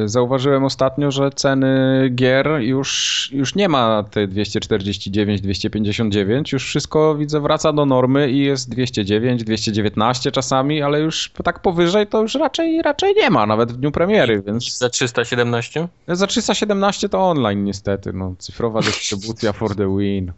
[0.00, 7.14] yy, zauważyłem ostatnio, że ceny gier już, już nie ma te 249, 259, już wszystko
[7.14, 12.34] widzę wraca do normy i jest 209, 219 czasami, ale już tak powyżej to już
[12.34, 14.78] raczej, raczej nie ma, nawet w dniu premiery, więc...
[14.78, 15.88] Za 317?
[16.08, 20.32] Za 317 to online niestety, no, cyfrowa dystrybucja for the win.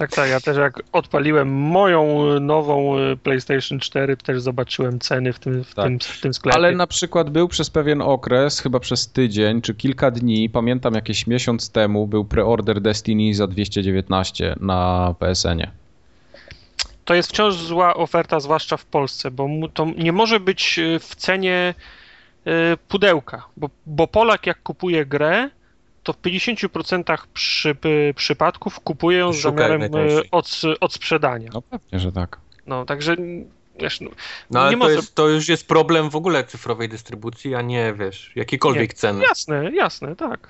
[0.00, 0.30] Tak, tak.
[0.30, 5.74] Ja też jak odpaliłem moją nową y, PlayStation 4, też zobaczyłem ceny w tym, w
[5.74, 5.84] tak.
[5.84, 6.56] tym, w tym sklepie.
[6.56, 11.26] Ale na przykład był przez pewien okres, chyba przez tydzień czy kilka dni, pamiętam jakiś
[11.26, 15.70] miesiąc temu, był preorder Destiny za 219 na PSN-ie.
[17.04, 21.14] To jest wciąż zła oferta, zwłaszcza w Polsce, bo to nie może być y, w
[21.14, 21.74] cenie
[22.88, 25.50] pudełka, bo, bo Polak jak kupuje grę,
[26.02, 27.76] to w 50% przy,
[28.16, 29.88] przypadków kupuję ją z zamiarem e,
[30.30, 31.50] od, od sprzedania.
[31.54, 32.40] No pewnie, że tak.
[32.66, 33.16] No, także
[33.80, 34.10] wiesz, no,
[34.50, 34.94] no ale to, może...
[34.94, 38.96] jest, to już jest problem w ogóle cyfrowej dystrybucji, a nie, wiesz, jakiejkolwiek nie.
[38.96, 39.22] ceny.
[39.22, 40.48] Jasne, jasne, tak.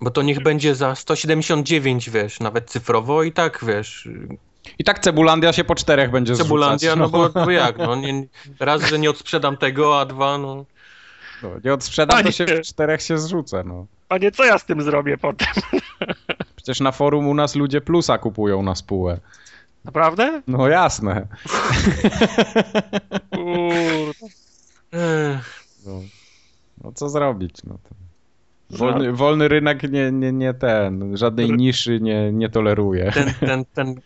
[0.00, 4.08] Bo to niech będzie za 179, wiesz, nawet cyfrowo i tak, wiesz...
[4.78, 7.96] I tak Cebulandia się po czterech będzie Cebulandia, zrzucać, no, no bo, bo jak, no
[7.96, 8.26] nie,
[8.60, 10.64] raz, że nie odsprzedam tego, a dwa, no...
[11.42, 13.86] no nie odsprzedam, to się w czterech się zrzucę, no.
[14.08, 15.48] Panie, co ja z tym zrobię potem?
[16.56, 19.20] Przecież na forum u nas ludzie plusa kupują na spółę.
[19.84, 20.42] Naprawdę?
[20.46, 21.26] No jasne.
[25.86, 26.00] No.
[26.84, 27.64] no co zrobić?
[27.64, 28.05] No to...
[28.70, 33.12] Wolny, wolny, rynek nie, nie, nie ten, żadnej niszy nie, nie toleruje.
[33.12, 34.00] Ten, ten, ten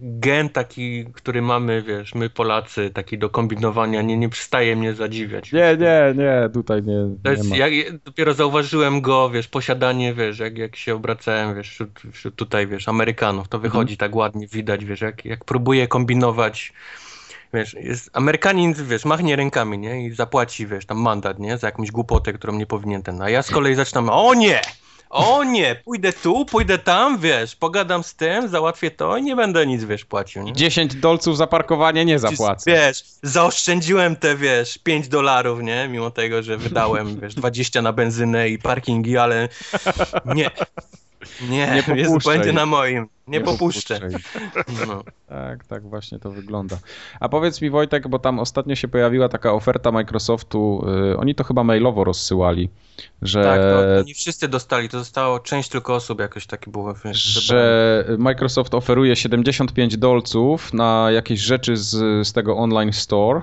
[0.00, 5.52] gen taki, który mamy, wiesz, my Polacy, taki do kombinowania, nie, nie przestaje mnie zadziwiać.
[5.52, 7.58] Nie, nie, nie, tutaj nie, to jest, nie.
[7.58, 7.66] Ja
[8.04, 12.88] dopiero zauważyłem go, wiesz, posiadanie, wiesz, jak, jak się obracałem, wiesz, wśród, wśród tutaj, wiesz,
[12.88, 14.10] Amerykanów, to wychodzi mhm.
[14.10, 16.72] tak ładnie, widać, wiesz, jak, jak próbuje kombinować
[17.54, 21.90] wiesz, jest, Amerykanin, wiesz, machnie rękami, nie, i zapłaci, wiesz, tam mandat, nie, za jakąś
[21.90, 24.60] głupotę, którą nie powinien ten, a ja z kolei zaczynam, o nie,
[25.10, 29.66] o nie, pójdę tu, pójdę tam, wiesz, pogadam z tym, załatwię to i nie będę
[29.66, 30.52] nic, wiesz, płacił, nie?
[30.52, 32.70] 10 dolców za parkowanie nie zapłacę.
[32.70, 38.48] Wiesz, zaoszczędziłem te, wiesz, 5 dolarów, nie, mimo tego, że wydałem, wiesz, 20 na benzynę
[38.48, 39.48] i parkingi, ale
[40.24, 40.50] nie,
[41.48, 43.08] nie, nie jest, będzie na moim.
[43.28, 44.00] Nie, nie popuszczę.
[44.88, 45.02] No.
[45.28, 46.78] Tak, tak właśnie to wygląda.
[47.20, 51.44] A powiedz mi Wojtek, bo tam ostatnio się pojawiła taka oferta Microsoftu, yy, oni to
[51.44, 52.68] chyba mailowo rozsyłali,
[53.22, 53.42] że...
[53.42, 56.94] Tak, to nie wszyscy dostali, to zostało część tylko osób jakoś takie było.
[57.12, 63.42] Że Microsoft oferuje 75 dolców na jakieś rzeczy z, z tego online store,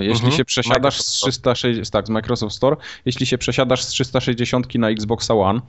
[0.00, 0.32] jeśli mhm.
[0.32, 5.30] się przesiadasz z 360, tak, z Microsoft Store, jeśli się przesiadasz z 360 na Xbox
[5.30, 5.60] One.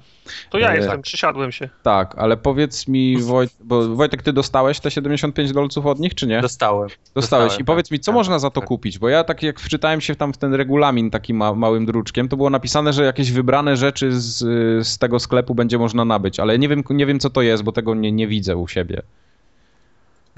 [0.49, 1.01] To ja e, jestem, tak.
[1.01, 1.69] przesiadłem się.
[1.83, 6.27] Tak, ale powiedz mi, Wojt, bo Wojtek, ty dostałeś te 75 dolców od nich, czy
[6.27, 6.41] nie?
[6.41, 6.89] Dostałem.
[6.89, 7.15] Dostałeś.
[7.15, 8.67] Dostałem, I powiedz mi, co tak, można za to tak.
[8.67, 8.99] kupić?
[8.99, 12.37] Bo ja tak jak wczytałem się tam w ten regulamin takim ma, małym druczkiem, to
[12.37, 14.37] było napisane, że jakieś wybrane rzeczy z,
[14.87, 17.71] z tego sklepu będzie można nabyć, ale nie wiem, nie wiem co to jest, bo
[17.71, 19.01] tego nie, nie widzę u siebie.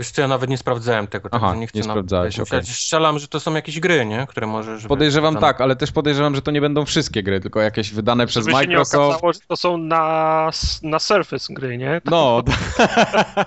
[0.03, 2.63] Wiesz co, ja nawet nie sprawdzałem tego, Aha, nie chcę nie sprawdzałeś, okay.
[2.63, 4.27] Strzelam, że to są jakieś gry, nie?
[4.29, 4.87] Które możesz...
[4.87, 8.45] Podejrzewam tak, ale też podejrzewam, że to nie będą wszystkie gry, tylko jakieś wydane przez
[8.45, 8.91] Żeby Microsoft.
[8.91, 10.49] Się nie okazało, że to są na,
[10.81, 12.01] na Surface gry, nie?
[12.05, 12.43] No.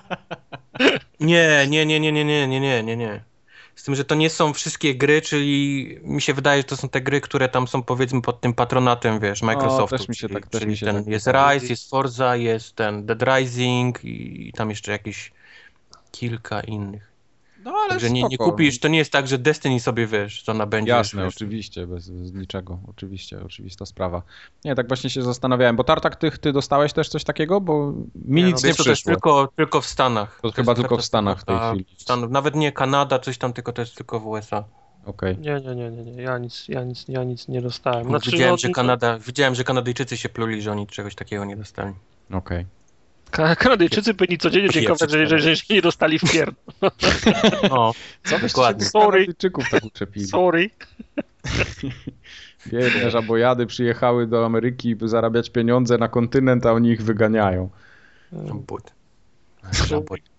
[1.21, 3.25] nie, nie, nie, nie, nie, nie, nie, nie, nie, nie.
[3.75, 6.89] Z tym, że to nie są wszystkie gry, czyli mi się wydaje, że to są
[6.89, 9.95] te gry, które tam są powiedzmy pod tym patronatem, wiesz, Microsoftu.
[9.95, 12.77] O, też mi się tak, też mi się ten, tak Jest Rise, jest Forza, jest
[12.77, 15.33] ten Dead Rising i, i tam jeszcze jakiś
[16.11, 17.17] kilka innych.
[17.65, 20.55] No ale Także nie, nie kupisz, to nie jest tak, że Destiny sobie wiesz, co
[20.55, 20.97] nabędziesz.
[20.97, 24.23] Jasne, wiesz, oczywiście, bez, bez niczego, oczywiście, oczywista sprawa.
[24.65, 28.43] Nie, tak właśnie się zastanawiałem, bo Tartak, ty, ty dostałeś też coś takiego, bo mi
[28.43, 29.13] Nie, nic no, nie Wiesz, to też przyszło.
[29.13, 30.39] tylko, tylko w Stanach.
[30.43, 31.87] To jest chyba tylko w Stanach w tej chwili.
[31.97, 34.65] Stanów, nawet nie Kanada, coś tam, tylko to jest tylko w USA.
[35.07, 35.39] Okej.
[35.39, 36.23] Nie, nie, nie, nie, nie.
[36.23, 38.07] Ja nic, ja nic, ja nic nie dostałem.
[38.07, 41.57] Znaczy, widziałem, no, że Kanada, widziałem, że Kanadyjczycy się pluli, że oni czegoś takiego nie
[41.57, 41.93] dostali.
[42.33, 42.65] Okej.
[42.65, 42.76] Ka-
[43.31, 46.53] Kanadyjczycy powinni codziennie dziękować, że, że, że się nie dostali w pier...
[47.71, 48.85] O, Co byście Dokładnie.
[48.85, 49.19] Sorry.
[49.19, 50.27] Kanadyjczyków tak uczepili?
[50.27, 50.71] Sorry.
[52.73, 57.71] Biedne żabojady przyjechały do Ameryki, by zarabiać pieniądze na kontynent, a oni ich wyganiają.
[60.01, 60.36] but.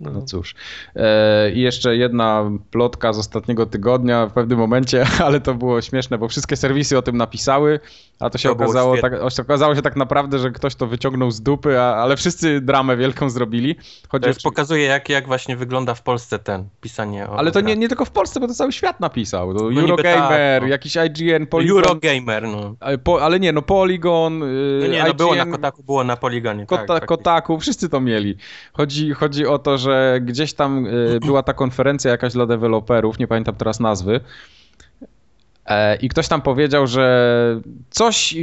[0.00, 0.10] No.
[0.10, 0.54] No cóż.
[0.96, 6.18] E, I jeszcze jedna plotka z ostatniego tygodnia w pewnym momencie, ale to było śmieszne,
[6.18, 7.80] bo wszystkie serwisy o tym napisały,
[8.20, 11.40] a to się To okazało, tak, okazało się tak naprawdę, że ktoś to wyciągnął z
[11.40, 13.76] dupy, a, ale wszyscy dramę wielką zrobili.
[14.08, 17.60] Chodzi To już pokazuje, jak, jak właśnie wygląda w Polsce ten pisanie o ale to
[17.60, 19.54] nie, nie tylko w Polsce, bo to cały świat napisał.
[19.54, 20.68] To niby Eurogamer, tak, no.
[20.68, 22.74] jakiś IGN, Polygon, Eurogamer, no.
[22.80, 26.16] ale, po, ale nie, no Polygon, y, No nie, no było na Kotaku, było na
[26.16, 26.66] Poligonie.
[26.66, 28.36] Kota, tak, Kotaku, wszyscy to mieli.
[28.72, 29.89] Chodzi, chodzi o to, że
[30.20, 34.20] gdzieś tam y, była ta konferencja jakaś dla deweloperów, nie pamiętam teraz nazwy,
[35.66, 37.60] e, i ktoś tam powiedział, że
[37.90, 38.34] coś,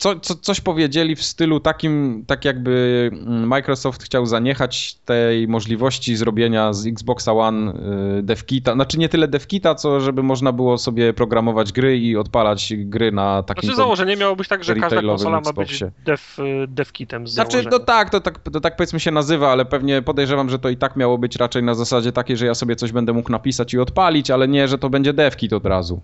[0.00, 6.16] co, co, coś powiedzieli w stylu takim, tak jakby mm, Microsoft chciał zaniechać tej możliwości
[6.16, 7.72] zrobienia z Xboxa One
[8.18, 12.72] y, devkita, znaczy nie tyle devkita, co żeby można było sobie programować gry i odpalać
[12.76, 13.62] gry na takim...
[13.62, 16.22] Znaczy założenie miało być tak, że każda konsola ma być dev,
[16.68, 17.70] devkitem z Znaczy, założenia.
[17.78, 20.76] no tak, to tak, to tak powiedzmy się nazywa, ale pewnie podejrzewam, że to i
[20.76, 23.78] tak miało być raczej na zasadzie takiej, że ja sobie coś będę mógł napisać i
[23.78, 26.00] odpalić, ale nie, że to będzie devkit od razu.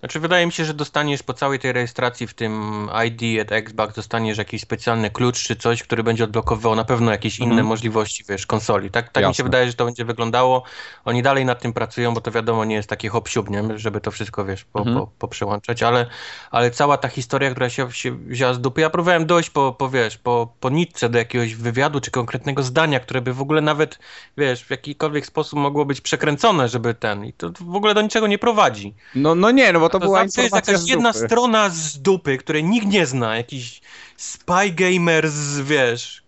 [0.00, 3.94] Znaczy wydaje mi się, że dostaniesz po całej tej rejestracji w tym ID at Xbox
[3.94, 7.66] dostaniesz jakiś specjalny klucz czy coś, który będzie odblokowywał na pewno jakieś inne Mhm.
[7.66, 8.90] możliwości, wiesz, konsoli.
[8.90, 10.62] Tak, tak mi się wydaje, że to będzie wyglądało.
[11.04, 13.78] Oni dalej nad tym pracują, bo to wiadomo nie jest takie hop nie?
[13.78, 14.96] żeby to wszystko, wiesz, po, Mhm.
[14.96, 16.06] po, poprzełączać, ale,
[16.50, 19.88] ale cała ta historia, która się, się wzięła z dupy, ja próbowałem dojść po, po
[19.90, 23.98] wiesz, po, po nitce do jakiegoś wywiadu czy konkretnego zdania, które by w ogóle nawet,
[24.38, 28.26] wiesz, w jakikolwiek sposób mogło być przekręcone, żeby ten, i to w ogóle do niczego
[28.26, 28.94] nie prowadzi.
[29.14, 31.68] No, no nie, no bo to To była zawsze jest informacja jakaś z jedna strona
[31.68, 33.80] z dupy, której nikt nie zna, jakiś
[34.16, 35.34] Spy Gamers,
[35.64, 36.22] wiesz,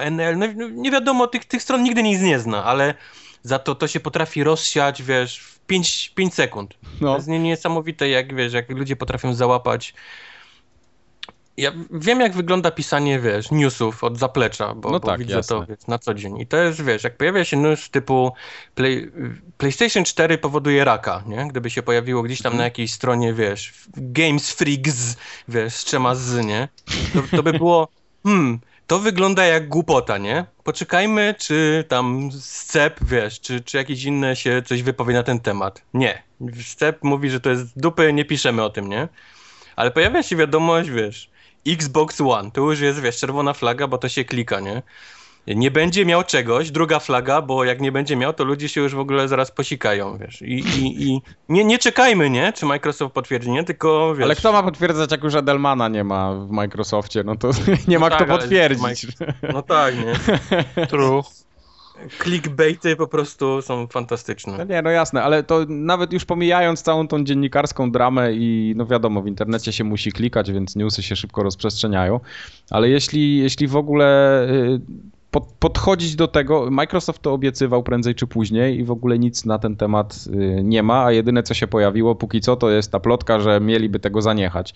[0.00, 2.94] .nl, no, no nie wiadomo, tych, tych stron nigdy nic nie zna, ale
[3.42, 6.70] za to to się potrafi rozsiać, wiesz, w 5, 5 sekund.
[6.82, 7.14] To No.
[7.16, 9.94] jest nie- niesamowite, jak wiesz, jak ludzie potrafią załapać.
[11.58, 15.56] Ja wiem, jak wygląda pisanie, wiesz, newsów od zaplecza, bo, No bo tak, widzę jasne.
[15.56, 16.40] to wiesz, na co dzień.
[16.40, 18.32] I to jest, wiesz, jak pojawia się news typu
[18.74, 19.12] Play,
[19.58, 21.48] PlayStation 4 powoduje raka, nie?
[21.48, 25.16] Gdyby się pojawiło gdzieś tam na jakiejś stronie, wiesz, Games Freaks,
[25.48, 26.68] wiesz, z trzema z, nie?
[27.14, 27.88] To, to by było,
[28.26, 30.44] hmm, to wygląda jak głupota, nie?
[30.64, 35.82] Poczekajmy, czy tam Scep, wiesz, czy, czy jakieś inne się coś wypowie na ten temat.
[35.94, 36.22] Nie.
[36.62, 39.08] Scep mówi, że to jest dupy, nie piszemy o tym, nie?
[39.76, 41.30] Ale pojawia się wiadomość, wiesz,
[41.66, 44.82] Xbox One, to już jest, wiesz, czerwona flaga, bo to się klika, nie?
[45.46, 48.94] Nie będzie miał czegoś, druga flaga, bo jak nie będzie miał, to ludzie się już
[48.94, 50.42] w ogóle zaraz posikają, wiesz.
[50.42, 52.52] I, i, i nie, nie czekajmy, nie?
[52.52, 53.64] Czy Microsoft potwierdzi, nie?
[53.64, 54.24] Tylko, wiesz...
[54.24, 57.22] Ale kto ma potwierdzać, jak już Edelmana nie ma w Microsoftie?
[57.24, 57.50] No to
[57.88, 59.06] nie ma tak, kto ale potwierdzić.
[59.52, 60.12] No tak, nie?
[60.90, 61.22] True.
[62.22, 64.66] Clickbaity po prostu są No fantastyczne.
[64.66, 69.22] nie, no jasne, ale to nawet już pomijając całą tą dziennikarską dramę i no wiadomo,
[69.22, 72.20] w internecie się musi klikać, więc newsy się szybko rozprzestrzeniają,
[72.70, 74.80] ale jeśli, jeśli w ogóle y,
[75.30, 79.58] pod, podchodzić do tego, Microsoft to obiecywał prędzej czy później i w ogóle nic na
[79.58, 83.00] ten temat y, nie ma, a jedyne co się pojawiło póki co to jest ta
[83.00, 84.74] plotka, że mieliby tego zaniechać.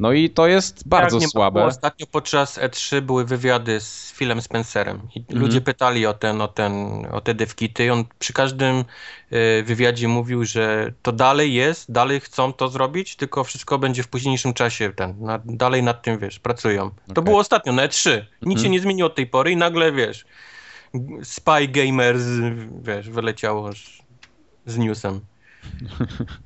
[0.00, 1.60] No i to jest bardzo Jak nie słabe.
[1.60, 5.40] Było, ostatnio podczas E3 były wywiady z Philem Spencerem i Mhm.
[5.40, 6.72] ludzie pytali o ten, o ten,
[7.12, 8.84] o te devkity i on przy każdym
[9.30, 14.08] e, wywiadzie mówił, że to dalej jest, dalej chcą to zrobić, tylko wszystko będzie w
[14.08, 16.90] późniejszym czasie ten, na, dalej nad tym, wiesz, pracują.
[16.90, 17.24] To Okej.
[17.24, 18.10] było ostatnio na E3.
[18.42, 18.58] Nic Mhm.
[18.58, 20.24] się nie zmieniło od tej pory i nagle, wiesz,
[21.22, 22.22] Spy Gamers,
[22.82, 23.98] wiesz, wyleciało z,
[24.66, 25.20] z newsem.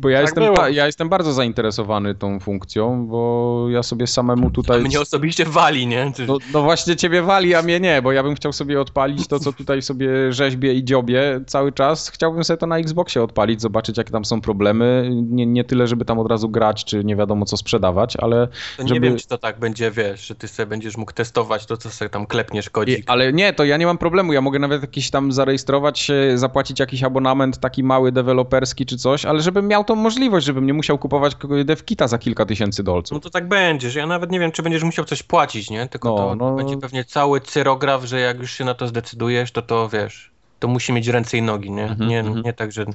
[0.00, 4.50] Bo ja, Tak jestem, ba- ja jestem bardzo zainteresowany tą funkcją, bo ja sobie samemu
[4.50, 4.80] tutaj...
[4.82, 6.12] Mnie osobiście wali, nie?
[6.16, 9.26] Ty- No, no właśnie ciebie wali, a mnie nie, bo ja bym chciał sobie odpalić
[9.26, 12.08] to, co tutaj sobie rzeźbię i dziobię cały czas.
[12.10, 15.10] Chciałbym sobie to na Xboxie odpalić, zobaczyć jakie tam są problemy.
[15.12, 18.48] Nie, nie tyle, żeby tam od razu grać, czy nie wiadomo co sprzedawać, ale...
[18.76, 21.66] To nie żeby- wiem, czy to tak będzie, wiesz, że ty sobie będziesz mógł testować
[21.66, 23.04] to, co sobie tam klepniesz I, kodzik.
[23.06, 24.32] ale nie, to ja nie mam problemu.
[24.32, 29.24] Ja mogę nawet jakiś tam zarejestrować się, zapłacić jakiś abonament taki mały, deweloperski czy coś,
[29.24, 32.84] ale żebym miał tą możliwość, żebym nie musiał kupować kogoś devkita za kilka tysięcy No
[32.84, 33.22] dolców.
[33.22, 35.86] to tak będzie, że ja nawet nie wiem, czy będziesz musiał coś płacić, nie?
[35.86, 36.56] Tylko No, to no.
[36.56, 40.68] będzie pewnie cały cyrograf, że jak już się na to zdecydujesz, to to wiesz, to
[40.68, 41.82] musi mieć ręce i nogi, nie?
[41.84, 42.42] Mhm, nie, mhm.
[42.42, 42.86] nie tak, że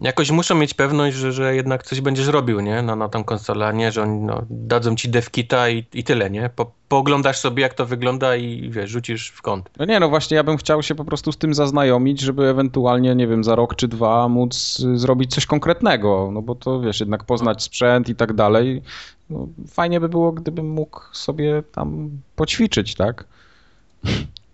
[0.00, 2.82] jakoś muszą mieć pewność, że, że jednak coś będziesz robił, nie?
[2.82, 6.30] Na, na tą konsolę, a nie, że oni no, dadzą ci devkita i, i tyle,
[6.30, 6.50] nie?
[6.56, 9.70] Po, pooglądasz sobie, jak to wygląda i wiesz, rzucisz w kąt.
[9.78, 13.14] No nie, no właśnie ja bym chciał się po prostu z tym zaznajomić, żeby ewentualnie,
[13.14, 17.00] nie wiem, za rok czy dwa móc y, zrobić coś konkretnego, no bo to wiesz,
[17.00, 18.82] jednak poznać sprzęt i tak dalej.
[19.30, 23.24] No, fajnie by było, gdybym mógł sobie tam poćwiczyć, tak?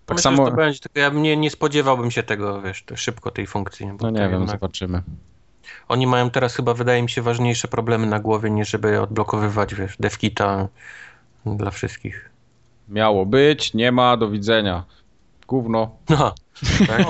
[0.06, 2.96] Tak Myślę, samo, że to będzie, tylko ja nie, nie spodziewałbym się tego, wiesz, to
[2.96, 3.86] szybko tej funkcji.
[3.86, 5.02] Bo no nie wiem, jednak- zobaczymy.
[5.88, 9.96] Oni mają teraz chyba, wydaje mi się, ważniejsze problemy na głowie, niż żeby odblokowywać, wiesz,
[10.00, 10.68] devkita
[11.46, 12.30] dla wszystkich.
[12.88, 14.84] Miało być, nie ma, do widzenia.
[15.46, 15.96] Gówno.
[16.08, 16.34] No,
[16.86, 17.06] tak?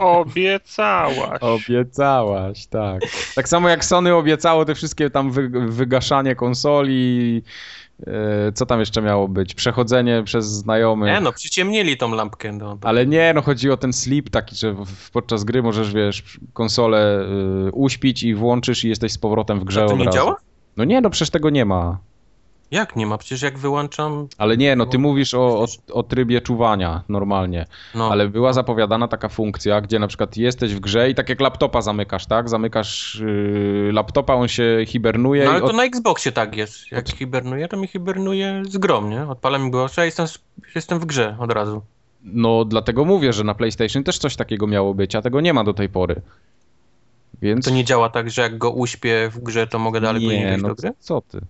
[0.00, 1.40] O, obiecałaś.
[1.40, 3.00] Obiecałaś, tak.
[3.34, 7.42] Tak samo jak Sony obiecało te wszystkie tam wy, wygaszanie konsoli,
[8.54, 9.54] co tam jeszcze miało być?
[9.54, 11.12] Przechodzenie przez znajomych.
[11.14, 12.52] Nie no, przyciemnili tą lampkę.
[12.52, 14.74] No, bo- Ale nie, no chodzi o ten sleep taki, że
[15.12, 17.24] podczas gry możesz, wiesz, konsolę
[17.68, 20.18] y, uśpić i włączysz i jesteś z powrotem w grze A to nie razu.
[20.18, 20.36] działa?
[20.76, 21.98] No nie, no przecież tego nie ma.
[22.72, 23.18] Jak nie ma?
[23.18, 27.66] Przecież jak wyłączam, Ale nie, no ty No, mówisz o, o, o trybie czuwania normalnie.
[27.94, 31.40] no, Ale była zapowiadana taka funkcja, gdzie na przykład jesteś w grze i tak jak
[31.40, 32.48] laptopa zamykasz, tak?
[32.48, 35.76] Zamykasz yy, laptopa, on się hibernuje no i ale to od...
[35.76, 36.92] na Xboxie tak jest.
[36.92, 39.28] Jak hibernuje, to mi hibernuje z grom, nie?
[39.28, 40.26] Odpalam mi głośno, a jestem,
[40.74, 41.82] jestem w grze od razu.
[42.24, 45.64] No dlatego mówię, że na PlayStation też coś takiego miało być, a tego nie ma
[45.64, 46.22] do tej pory.
[47.42, 47.64] Więc...
[47.64, 50.68] To nie działa tak, że jak go uśpię w grze, to mogę dalej nie, no
[50.68, 50.92] do gry?
[50.98, 51.40] co ty?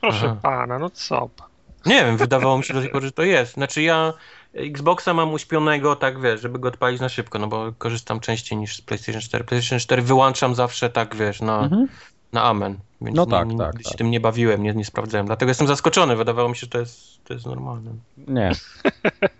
[0.00, 0.36] Proszę Aha.
[0.42, 1.48] pana, no co pan.
[1.86, 3.54] Nie wiem, wydawało mi się do tej pory, że to jest.
[3.54, 4.12] Znaczy ja
[4.54, 8.76] Xboxa mam uśpionego, tak wiesz, żeby go odpalić na szybko, no bo korzystam częściej niż
[8.76, 9.44] z PlayStation 4.
[9.44, 11.88] PlayStation 4 wyłączam zawsze tak, wiesz, na, Mhm.
[12.32, 12.78] na amen.
[13.00, 13.98] Więc No nie, tak, tak, nigdy się tak.
[13.98, 15.26] tym nie bawiłem, nie, nie sprawdzałem.
[15.26, 17.90] Dlatego jestem zaskoczony, wydawało mi się, że to jest, to jest normalne.
[18.28, 18.50] Nie.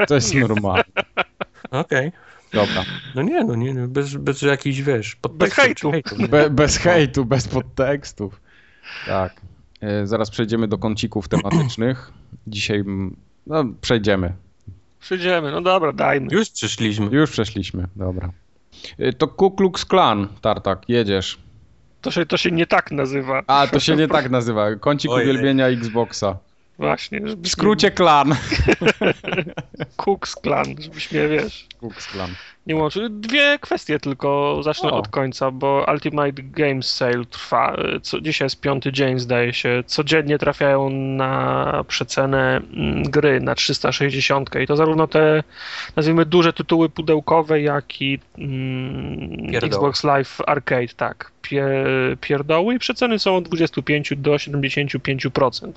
[0.08, 0.84] To jest normalne.
[1.70, 2.12] Okej.
[2.52, 2.84] Dobra.
[3.14, 6.16] No nie, no nie, no, bez, bez jakichś, wiesz, Bez podtekstów czy hejtu.
[6.18, 6.28] nie?
[6.28, 8.40] Be, bez hejtu, bez podtekstów.
[9.06, 9.40] Tak.
[9.80, 12.12] E, Zaraz przejdziemy do kącików tematycznych.
[12.46, 12.84] Dzisiaj,
[13.46, 14.32] no przejdziemy.
[15.00, 16.26] Przyjdziemy, no dobra, dajmy.
[16.30, 17.06] Już przyszliśmy.
[17.12, 18.30] Już przeszliśmy, dobra.
[18.98, 21.38] E, To Ku Klux Klan, Tartak, jedziesz.
[22.00, 23.42] To się, to się nie tak nazywa.
[23.46, 24.76] A, to się nie tak nazywa.
[24.76, 25.28] Kącik Ojej.
[25.30, 26.36] uwielbienia Xboxa.
[26.78, 27.20] Właśnie.
[27.20, 28.34] W skrócie klan.
[29.96, 32.30] Kux Klan, żebyś mnie, wiesz, Klux Klan.
[32.66, 33.08] nie łączył.
[33.08, 34.96] Dwie kwestie tylko, zacznę O.
[34.96, 37.76] od końca, bo Ultimate Games Sale trwa.
[38.02, 39.82] Co, dzisiaj jest piąty dzień, zdaje się.
[39.86, 45.42] Codziennie trafiają na przecenę mm, gry na 360 i to zarówno te,
[45.96, 49.54] nazwijmy, duże tytuły pudełkowe, jak i mm.
[49.62, 51.37] Xbox Live Arcade, tak.
[51.48, 51.64] Pie,
[52.20, 55.72] pierdoły i przeceny są od 25 do 75%.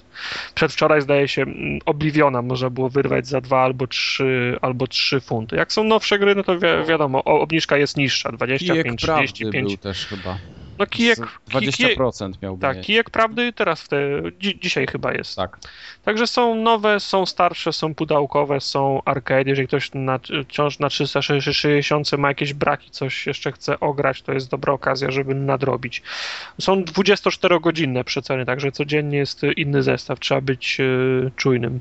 [0.56, 5.56] Przedwczoraj zdaje się mm, Obliviona można było wyrwać za 2 albo 3, albo 3 funty.
[5.56, 9.68] Jak są nowsze gry, no to wi wiadomo, obniżka jest niższa, Kijek 25, prawdy 35.
[9.68, 10.38] był też chyba.
[10.82, 14.02] No kijek, Z kijek, 20% miał tak, kijek prawdy teraz w te,
[14.40, 15.36] dzi dzisiaj chyba jest.
[15.36, 15.60] Tak.
[16.04, 19.50] Także są nowe, są starsze, są pudełkowe, są arcade.
[19.50, 24.50] Jeżeli ktoś na, wciąż na 360 ma jakieś braki, coś jeszcze chce ograć, to jest
[24.50, 26.02] dobra okazja, żeby nadrobić.
[26.60, 30.84] Są 24-godzinne przeceny, także codziennie jest inny zestaw, trzeba być e,
[31.36, 31.80] czujnym.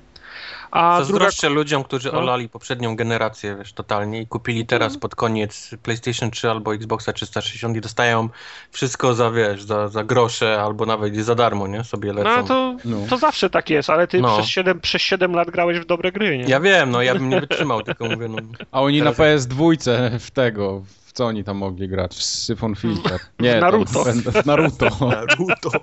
[0.70, 2.18] A druga Zazdroszczę ludziom, którzy No.
[2.18, 5.00] olali poprzednią generację, wiesz, totalnie i kupili teraz Mhm.
[5.00, 8.28] pod koniec PlayStation 3 albo Xboxa 360 i dostają
[8.70, 11.84] wszystko za, wiesz, za, za grosze albo nawet za darmo, nie?
[11.84, 12.30] Sobie lecą.
[12.36, 12.96] No to, No.
[13.10, 14.36] to zawsze tak jest, ale ty No.
[14.38, 16.44] przez, 7, przez 7 lat grałeś w dobre gry, nie?
[16.44, 18.36] Ja wiem, no ja bym nie wytrzymał, tylko mówię, no.
[18.72, 22.14] A oni Teraz- na PS2 w tego, w co oni tam mogli grać?
[22.16, 23.20] W Syphon Filter.
[23.40, 24.04] Nie, tam Naruto.
[24.04, 24.08] W,
[24.42, 24.86] w Naruto.
[25.06, 25.70] Naruto.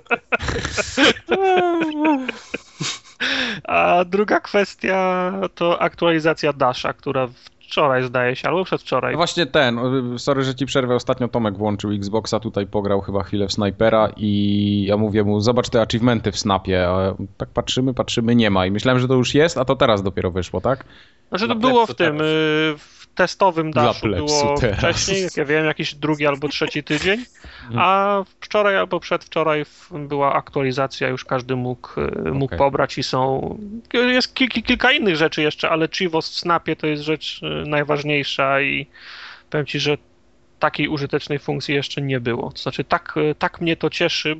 [3.64, 7.28] A druga kwestia to aktualizacja Dasha, która
[7.60, 9.12] wczoraj zdaje się, albo przedwczoraj.
[9.12, 9.80] No właśnie ten,
[10.18, 14.84] sorry, że ci przerwę, ostatnio Tomek włączył Xboxa, tutaj pograł chyba chwilę w Snipera i
[14.88, 18.70] ja mówię mu, zobacz te achievementy w Snapie, a tak patrzymy, patrzymy, nie ma i
[18.70, 20.84] myślałem, że to już jest, a to teraz dopiero wyszło, tak?
[21.28, 22.20] Znaczy to Dla było w tym, teraz.
[22.22, 24.08] y, w testowym plepsu
[24.46, 24.78] było teraz.
[24.78, 27.24] wcześniej, jak ja wiem, jakiś drugi albo trzeci tydzień,
[27.64, 27.78] Mhm.
[27.78, 32.58] a wczoraj albo przedwczoraj była aktualizacja, już każdy mógł, y, mógł Okej.
[32.58, 33.58] pobrać i są,
[33.92, 37.68] jest ki- ki- kilka innych rzeczy jeszcze, ale Chivos w Snapie to jest rzecz y,
[37.68, 38.86] najważniejsza i
[39.50, 39.98] powiem Ci, że
[40.58, 42.52] takiej użytecznej funkcji jeszcze nie było.
[42.52, 44.36] To znaczy tak, y, tak mnie to cieszy,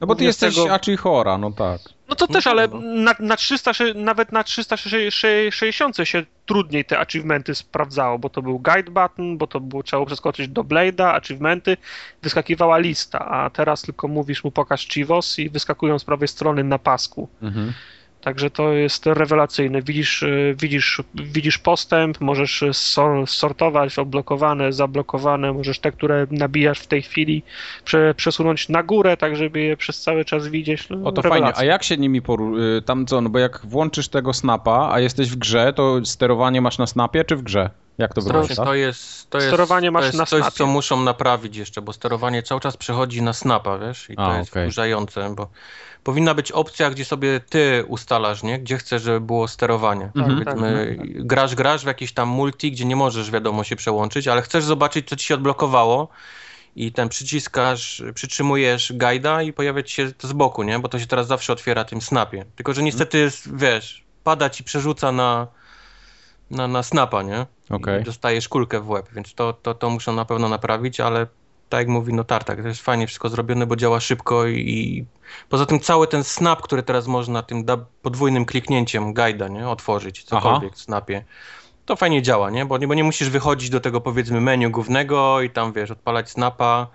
[0.00, 1.80] No bo ty jesteś tego- Achi Chora, no tak.
[2.08, 2.80] No to też, ale no.
[2.80, 8.90] na, na 300, nawet na 360 się trudniej te achievementy sprawdzało, bo to był guide
[8.90, 11.76] button, bo to było trzeba było przeskoczyć do Blade'a, achievementy,
[12.22, 16.78] wyskakiwała lista, a teraz tylko mówisz mu pokaż Chivos i wyskakują z prawej strony na
[16.78, 17.28] pasku.
[17.42, 17.72] Mhm.
[18.20, 19.82] Także to jest rewelacyjne.
[19.82, 26.86] Widzisz, y, widzisz, widzisz postęp, możesz sor- sortować odblokowane, zablokowane, możesz te, które nabijasz w
[26.86, 27.42] tej chwili
[27.84, 30.88] prze, przesunąć na górę, tak żeby je przez cały czas widzieć.
[30.90, 31.34] No, O to fajnie.
[31.34, 31.62] rewelacja.
[31.62, 32.58] A jak się nimi poru...
[32.58, 36.60] y, tam co, no bo jak włączysz tego snapa, a jesteś w grze, to sterowanie
[36.60, 37.70] masz na snapie czy w grze?
[37.98, 38.54] Jak to wygląda?
[38.54, 40.56] to jest, to jest, Sterowanie masz to jest na coś, snapie.
[40.56, 44.10] co muszą naprawić jeszcze, bo sterowanie cały czas przechodzi na snapa, wiesz?
[44.10, 44.66] I to A, jest okej.
[44.66, 45.48] wkurzające, bo
[46.04, 48.58] powinna być opcja, gdzie sobie ty ustalasz, nie?
[48.58, 50.10] Gdzie chcesz, żeby było sterowanie.
[50.16, 50.44] Mhm.
[50.44, 54.64] Powiedzmy, grasz, grasz w jakiś tam multi, gdzie nie możesz, wiadomo, się przełączyć, ale chcesz
[54.64, 56.08] zobaczyć, co ci się odblokowało
[56.76, 60.78] i ten przyciskasz, przytrzymujesz guida i pojawia ci się to z boku, nie?
[60.78, 62.44] Bo to się teraz zawsze otwiera tym snapie.
[62.56, 65.46] Tylko, że niestety, wiesz, pada ci przerzuca na,
[66.50, 67.46] na, na snapa, nie?
[67.70, 68.00] Okej.
[68.00, 71.26] I dostajesz kulkę w łeb, więc to, to, to muszą na pewno naprawić, ale
[71.68, 75.04] tak jak mówi no Tartak, to jest fajnie wszystko zrobione, bo działa szybko i, i
[75.48, 77.64] poza tym cały ten snap, który teraz można tym
[78.02, 81.24] podwójnym kliknięciem guida, nie, otworzyć, cokolwiek w snapie,
[81.86, 82.66] to fajnie działa, nie?
[82.66, 82.88] Bo, nie?
[82.88, 86.86] bo nie musisz wychodzić do tego powiedzmy menu głównego i tam wiesz, odpalać snapa.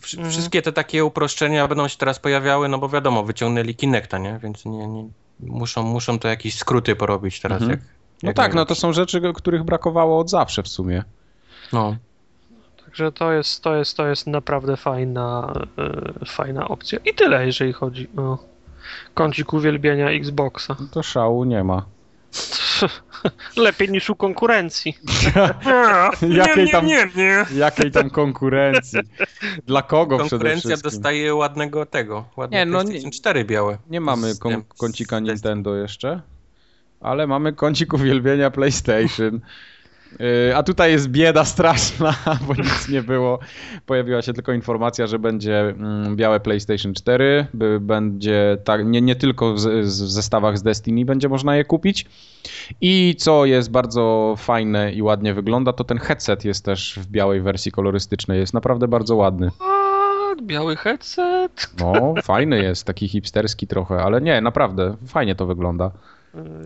[0.00, 0.30] Wsz- Mhm.
[0.32, 4.38] Wszystkie te takie uproszczenia będą się teraz pojawiały, no bo wiadomo, wyciągnęli Kinecta, nie?
[4.42, 5.08] Więc nie, nie,
[5.40, 7.62] muszą, muszą to jakieś skróty porobić teraz.
[7.62, 7.80] Mhm.
[7.80, 7.88] Jak,
[8.22, 11.04] No tak, no to są rzeczy, których brakowało od zawsze w sumie.
[11.72, 11.96] No.
[12.84, 15.54] Także to jest, to jest, to jest naprawdę fajna,
[16.22, 16.98] e, fajna opcja.
[17.04, 18.38] I tyle, jeżeli chodzi o
[19.14, 20.76] kącik uwielbienia Xboxa.
[20.90, 21.86] To szału nie ma.
[23.56, 24.98] Lepiej niż u konkurencji.
[26.28, 27.46] Jakiej tam, nie, nie.
[27.54, 29.00] jakiej tam konkurencji?
[29.66, 33.78] Dla kogo przede Konkurencja dostaje ładnego tego, ładne Nie, no PlayStation nie- 4 białe.
[33.90, 35.20] Nie mamy kon- kącika.
[35.20, 36.20] Nintendo jeszcze,
[37.06, 39.40] ale mamy kącik uwielbienia PlayStation.
[40.20, 42.14] Yy, A tutaj jest bieda straszna,
[42.46, 43.38] bo nic nie było.
[43.86, 49.16] Pojawiła się tylko informacja, że będzie mm, białe PlayStation 4, by- będzie tak, nie, nie
[49.16, 52.06] tylko w, w zestawach z Destiny będzie można je kupić.
[52.80, 57.40] I co jest bardzo fajne i ładnie wygląda, to ten headset jest też w białej
[57.40, 58.40] wersji kolorystycznej.
[58.40, 59.50] Jest naprawdę bardzo ładny.
[60.42, 61.70] Biały headset.
[61.80, 65.90] No, fajny jest, taki hipsterski trochę, ale nie, naprawdę, fajnie to wygląda.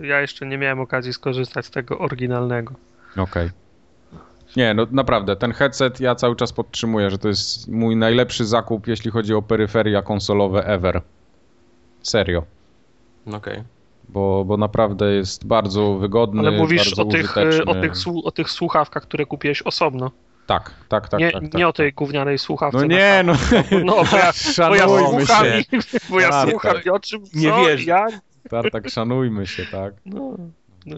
[0.02, 2.74] Ja jeszcze nie miałem okazji skorzystać z tego oryginalnego.
[3.16, 3.50] Okej.
[4.56, 8.86] Nie, no naprawdę, ten headset ja cały czas podtrzymuję, że to jest mój najlepszy zakup,
[8.86, 11.02] jeśli chodzi o peryferia konsolowe ever.
[12.02, 12.42] Serio.
[13.32, 13.62] Okej.
[14.08, 17.92] Bo, bo naprawdę jest bardzo wygodny, Ale mówisz bardzo o tych, e, o, tych,
[18.24, 20.10] o tych słuchawkach, które kupiłeś osobno.
[20.46, 21.20] Tak, tak, tak.
[21.20, 21.76] nie, tak, tak, nie o tak.
[21.76, 22.78] tej gównianej słuchawce.
[22.78, 23.32] No nie, no.
[23.84, 23.94] No,
[24.68, 25.62] bo ja, bo ja słucham, się.
[26.10, 27.84] bo ja Tak, słucham i o czym co, Nie wierzę.
[27.84, 28.10] jak.
[28.50, 29.94] Tartak, szanujmy się, tak.
[30.06, 30.36] No,
[30.86, 30.96] no.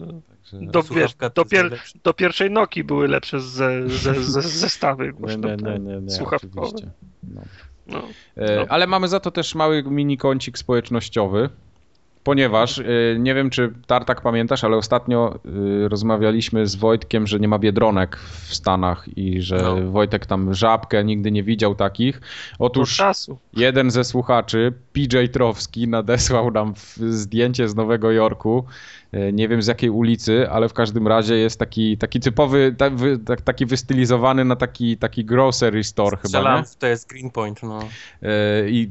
[0.51, 0.71] Także...
[0.71, 5.47] Do, wiesz, do, pier, do pierwszej Noki były lepsze ze, ze, ze, zestawy Nie, głośno
[5.47, 6.91] nie, nie, te nie, nie, słuchawkowe.
[7.23, 7.41] No.
[7.87, 8.03] No.
[8.35, 8.65] E, No.
[8.69, 11.49] Ale mamy za to też mały mini kącik społecznościowy,
[12.23, 12.83] ponieważ e,
[13.19, 18.17] nie wiem, czy Tartak pamiętasz, ale ostatnio e, rozmawialiśmy z Wojtkiem, że nie ma biedronek
[18.17, 19.91] w Stanach i że No.
[19.91, 22.21] Wojtek tam żabkę nigdy nie widział takich.
[22.59, 23.37] Otóż czasu.
[23.53, 28.65] jeden ze słuchaczy, PJ Trowski, nadesłał nam zdjęcie z Nowego Jorku.
[29.11, 32.89] E, Nie wiem z jakiej ulicy, ale w każdym razie jest taki, taki typowy, ta,
[32.89, 36.29] wy, tak, taki wystylizowany na taki, taki grocery store chyba, nie?
[36.29, 37.79] Strzelam, to jest Greenpoint, no.
[38.67, 38.89] I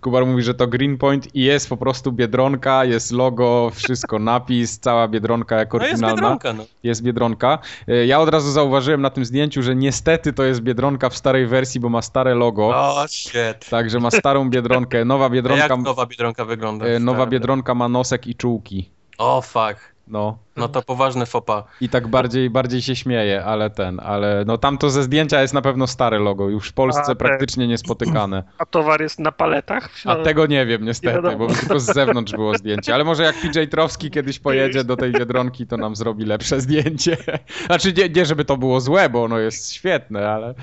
[0.00, 5.08] Kubar mówi, że to Greenpoint i jest po prostu Biedronka, jest logo, wszystko, napis, cała
[5.08, 6.16] Biedronka jak No jest oryginalna.
[6.16, 6.64] Biedronka, no.
[6.82, 7.58] Jest Biedronka.
[7.88, 11.46] E, Ja od razu zauważyłem na tym zdjęciu, że niestety to jest Biedronka w starej
[11.46, 12.68] wersji, bo ma stare logo.
[12.68, 13.68] O, shit.
[13.70, 15.04] Także ma starą Biedronkę.
[15.04, 16.86] Nowa A Biedronka, jak nowa Biedronka wygląda?
[16.86, 18.90] e, nowa Biedronka ma nosek i czułki.
[19.18, 19.94] O, fuck.
[20.10, 20.38] No.
[20.56, 21.64] No to poważne fopa.
[21.80, 25.62] I tak bardziej, bardziej się śmieje, ale ten, ale no tamto ze zdjęcia jest na
[25.62, 28.42] pewno stare logo, już w Polsce A, te- praktycznie niespotykane.
[28.58, 29.90] A towar jest na paletach?
[29.90, 31.38] W A tego nie wiem Nie niestety, wiadomo.
[31.38, 32.94] bo tylko z zewnątrz było zdjęcie.
[32.94, 37.16] Ale może jak PJ Trowski kiedyś pojedzie do tej Biedronki, to nam zrobi lepsze zdjęcie.
[37.66, 40.54] Znaczy nie, nie żeby to było złe, bo ono jest świetne, ale,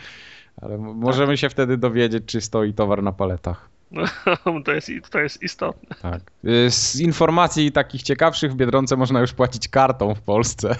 [0.62, 3.70] ale możemy się wtedy dowiedzieć, czy stoi towar na paletach.
[4.66, 5.96] to, jest, to jest istotne.
[6.02, 6.22] Tak.
[6.46, 10.76] Y, Z informacji takich ciekawszych w Biedronce można już płacić kartą w Polsce.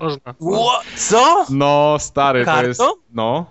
[0.00, 0.34] Można.
[0.34, 0.86] What?
[0.96, 1.46] Co?
[1.50, 2.68] No, stary, to Kartą?
[2.68, 2.82] jest...
[3.12, 3.46] No,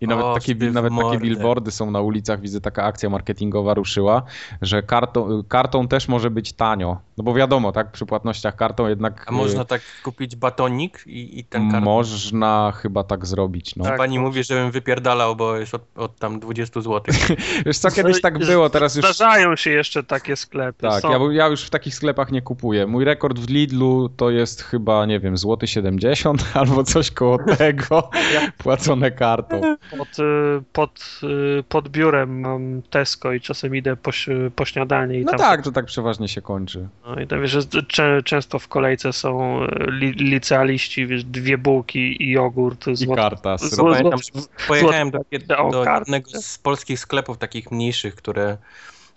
[0.00, 4.22] I nawet, O, takie, nawet takie billboardy są na ulicach, widzę taka akcja marketingowa ruszyła,
[4.62, 7.00] że kartą, kartą też może być tanio.
[7.18, 11.38] No bo wiadomo, tak, przy płatnościach kartą jednak A można y, tak kupić batonik i,
[11.38, 11.84] i ten karton?
[11.84, 13.76] można chyba tak zrobić.
[13.76, 13.84] No.
[13.84, 13.98] Tak.
[13.98, 17.02] Pani mówi, żebym wypierdalał, bo jest od, od tam 20 zł.
[17.66, 19.04] Wiesz co, kiedyś tak było, teraz już...
[19.04, 20.82] Zdarzają się jeszcze takie sklepy.
[20.82, 21.10] Tak, są.
[21.10, 22.86] ja, ja już w takich sklepach nie kupuję.
[22.86, 28.10] Mój rekord w Lidlu to jest chyba, nie wiem, złoty 70 albo coś koło tego
[28.58, 29.76] płacone kartą.
[29.90, 30.22] Pod, y,
[30.72, 31.20] pod,
[31.58, 34.10] y, pod biurem mam Tesco i czasem idę po,
[34.56, 36.88] po śniadanie i No tam, tak, to tak przeważnie się kończy.
[37.06, 42.22] no, i tam wiesz, że często w kolejce są y, li, licealiści, wiesz, dwie bułki
[42.22, 42.86] i jogurt.
[43.02, 43.56] I karta.
[43.56, 43.94] zło- srebrna.
[43.96, 45.18] Pamiętam, zło- że pojechałem do,
[45.70, 48.56] do jednego z polskich sklepów takich mniejszych, które,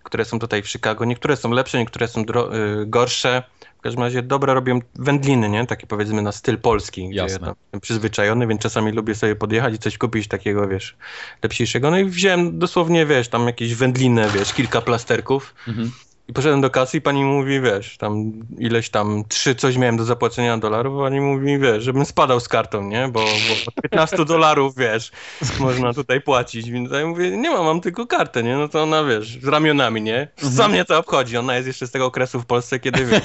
[0.04, 1.06] które są tutaj w Chicago.
[1.06, 2.50] Niektóre są lepsze, niektóre są dro-
[2.86, 3.44] gorsze.
[3.78, 5.68] W każdym razie dobre robią wędliny, nie?
[5.68, 7.40] Takie powiedzmy na styl polski, gdzie ja Jasne.
[7.40, 10.96] tam jestem przyzwyczajony, więc czasami lubię sobie podjechać i coś kupić takiego, wiesz,
[11.44, 11.92] lepszego.
[11.92, 15.92] No i wziąłem dosłownie, wiesz, tam jakieś wędliny, wiesz, kilka plasterków Mhm.
[16.28, 20.04] I poszedłem do kasy i pani mówi, wiesz, tam ileś tam, trzy coś miałem do
[20.04, 23.08] zapłacenia dolarów, a pani mówi, wiesz, żebym spadał z kartą, nie?
[23.08, 23.28] Bo, bo
[23.68, 25.12] od 15 dolarów, wiesz,
[25.60, 28.58] można tutaj płacić, więc ja mówię, nie mam, mam tylko kartę, nie?
[28.58, 30.28] No to ona, wiesz, z ramionami, nie?
[30.56, 31.38] Co mnie to obchodzi?
[31.38, 33.24] Ona jest jeszcze z tego okresu w Polsce, kiedy, wiesz,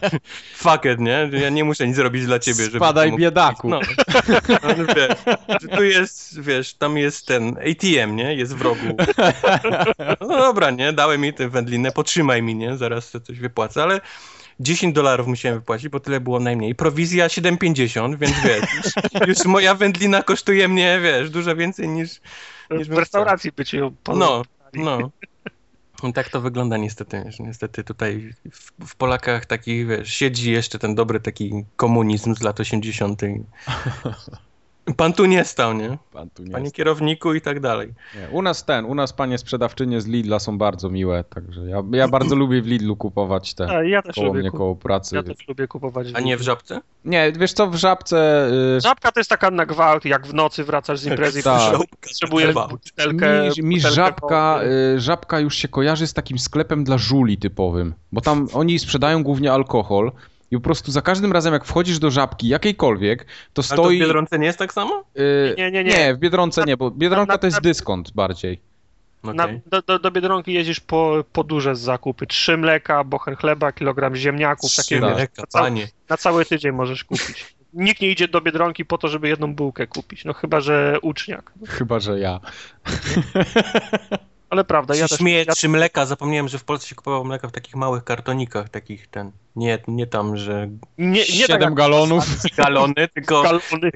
[0.62, 1.30] fuck it, nie?
[1.32, 2.78] Ja nie muszę nic robić dla ciebie, żeby...
[2.78, 3.68] Spadaj, mógł- biedaku.
[3.68, 3.80] No,
[4.62, 8.34] no, wiesz, tu jest, wiesz, tam jest ten ATM, nie?
[8.34, 8.96] Jest w rogu.
[10.20, 10.92] No dobra, nie?
[10.92, 12.76] Dałem mi tę wędlinę, potrzymaj mi, nie?
[12.76, 14.00] Zaraz coś wypłacę, ale
[14.60, 16.74] 10 dolarów musiałem wypłacić, bo tyle było najmniej.
[16.74, 18.92] Prowizja 7,50, więc wiesz, już,
[19.28, 22.20] już moja wędlina kosztuje mnie, wiesz, dużo więcej niż...
[22.70, 24.42] niż w restauracji by ci ją No,
[24.74, 25.10] no.
[26.02, 27.30] I tak to wygląda niestety.
[27.40, 32.60] Niestety tutaj w, w Polakach taki, wiesz, siedzi jeszcze ten dobry taki komunizm z lat
[32.60, 33.22] 80.
[34.96, 35.98] Pan tu nie stał, nie?
[36.12, 36.76] Pan tu nie Panie jest.
[36.76, 37.94] kierowniku i tak dalej.
[38.16, 38.28] Nie.
[38.30, 42.08] U nas ten, u nas panie sprzedawczynie z Lidla są bardzo miłe, także ja, ja
[42.08, 45.16] bardzo lubię w Lidlu kupować te A, ja też koło lubię mnie, kup- koło pracy.
[45.16, 46.08] Ja też lubię kupować.
[46.14, 46.80] A nie w żabce?
[47.04, 48.48] Nie, wiesz co, w Żabce...
[48.76, 51.72] Y, Żabka to jest taka na gwałt, jak w nocy wracasz z imprezy i Tak.
[52.00, 54.70] potrzebujesz butelkę, mi, mi butelkę żabka, wody.
[54.96, 59.22] y, żabka już się kojarzy z takim sklepem dla żuli typowym, bo tam oni sprzedają
[59.22, 60.12] głównie alkohol
[60.50, 63.66] i po prostu za każdym razem jak wchodzisz do żabki jakiejkolwiek, to Ale to w
[63.66, 63.98] stoi...
[64.00, 65.04] Biedronce nie jest tak samo?
[65.18, 65.90] y, Nie, nie, nie.
[65.90, 68.60] nie, w Biedronce nie, bo Biedronka na- to jest dyskont bardziej.
[69.22, 69.34] Okej.
[69.36, 72.26] Na, do, do, do Biedronki jeździsz po, po duże zakupy.
[72.26, 74.70] Trzy mleka, bochen chleba, kilogram ziemniaków.
[74.76, 75.08] Takie, Trzy tak.
[75.08, 75.88] wiesz, mleka, panie.
[76.08, 77.54] na cały tydzień możesz kupić.
[77.72, 80.24] Nikt nie idzie do Biedronki po to, żeby jedną bułkę kupić.
[80.24, 81.52] No chyba, że uczniak.
[81.68, 82.40] Chyba, że ja.
[84.50, 85.18] Ale prawda, ja Ja też...
[85.18, 88.68] śmieję Ja, trzy mleka, zapomniałem, że w Polsce się kupowało mleka w takich małych kartonikach,
[88.68, 90.68] takich ten, nie, nie tam, że
[90.98, 92.24] nie, nie tak Siedem jak galonów.
[92.56, 93.90] galony, tylko, galony.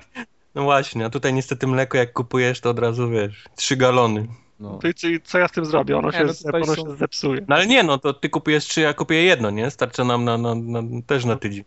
[0.54, 4.26] no właśnie, a tutaj niestety mleko jak kupujesz, to od razu wiesz, trzy galony.
[4.60, 4.78] No.
[4.78, 5.96] To i co- ja z tym zrobię?
[5.98, 7.40] Ono, Nie, się, no ono są- się zepsuje.
[7.48, 9.70] No ale nie, no to ty kupujesz trzy, ja kupuję jedno, nie?
[9.70, 11.64] Starcza nam na, na, na, też na tydzień.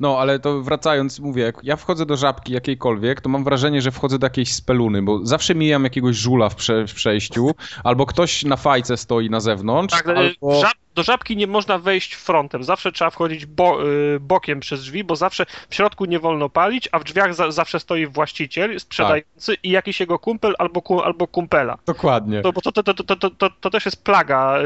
[0.00, 3.90] No, ale to wracając, mówię, jak ja wchodzę do żabki jakiejkolwiek, to mam wrażenie, że
[3.90, 7.50] wchodzę do jakiejś speluny, bo zawsze mijam jakiegoś żula w, prze, w przejściu,
[7.84, 10.60] albo ktoś na fajce stoi na zewnątrz, Tak, albo...
[10.60, 12.64] żab, do żabki nie można wejść frontem.
[12.64, 16.88] Zawsze trzeba wchodzić bo, y, bokiem przez drzwi, bo zawsze w środku nie wolno palić,
[16.92, 21.26] a w drzwiach za, zawsze stoi właściciel, sprzedający i jakiś jego kumpel albo, ku, albo
[21.26, 21.78] kumpela.
[21.86, 22.42] Dokładnie.
[22.42, 24.58] To, bo to, to, to, to, to, to, to też jest plaga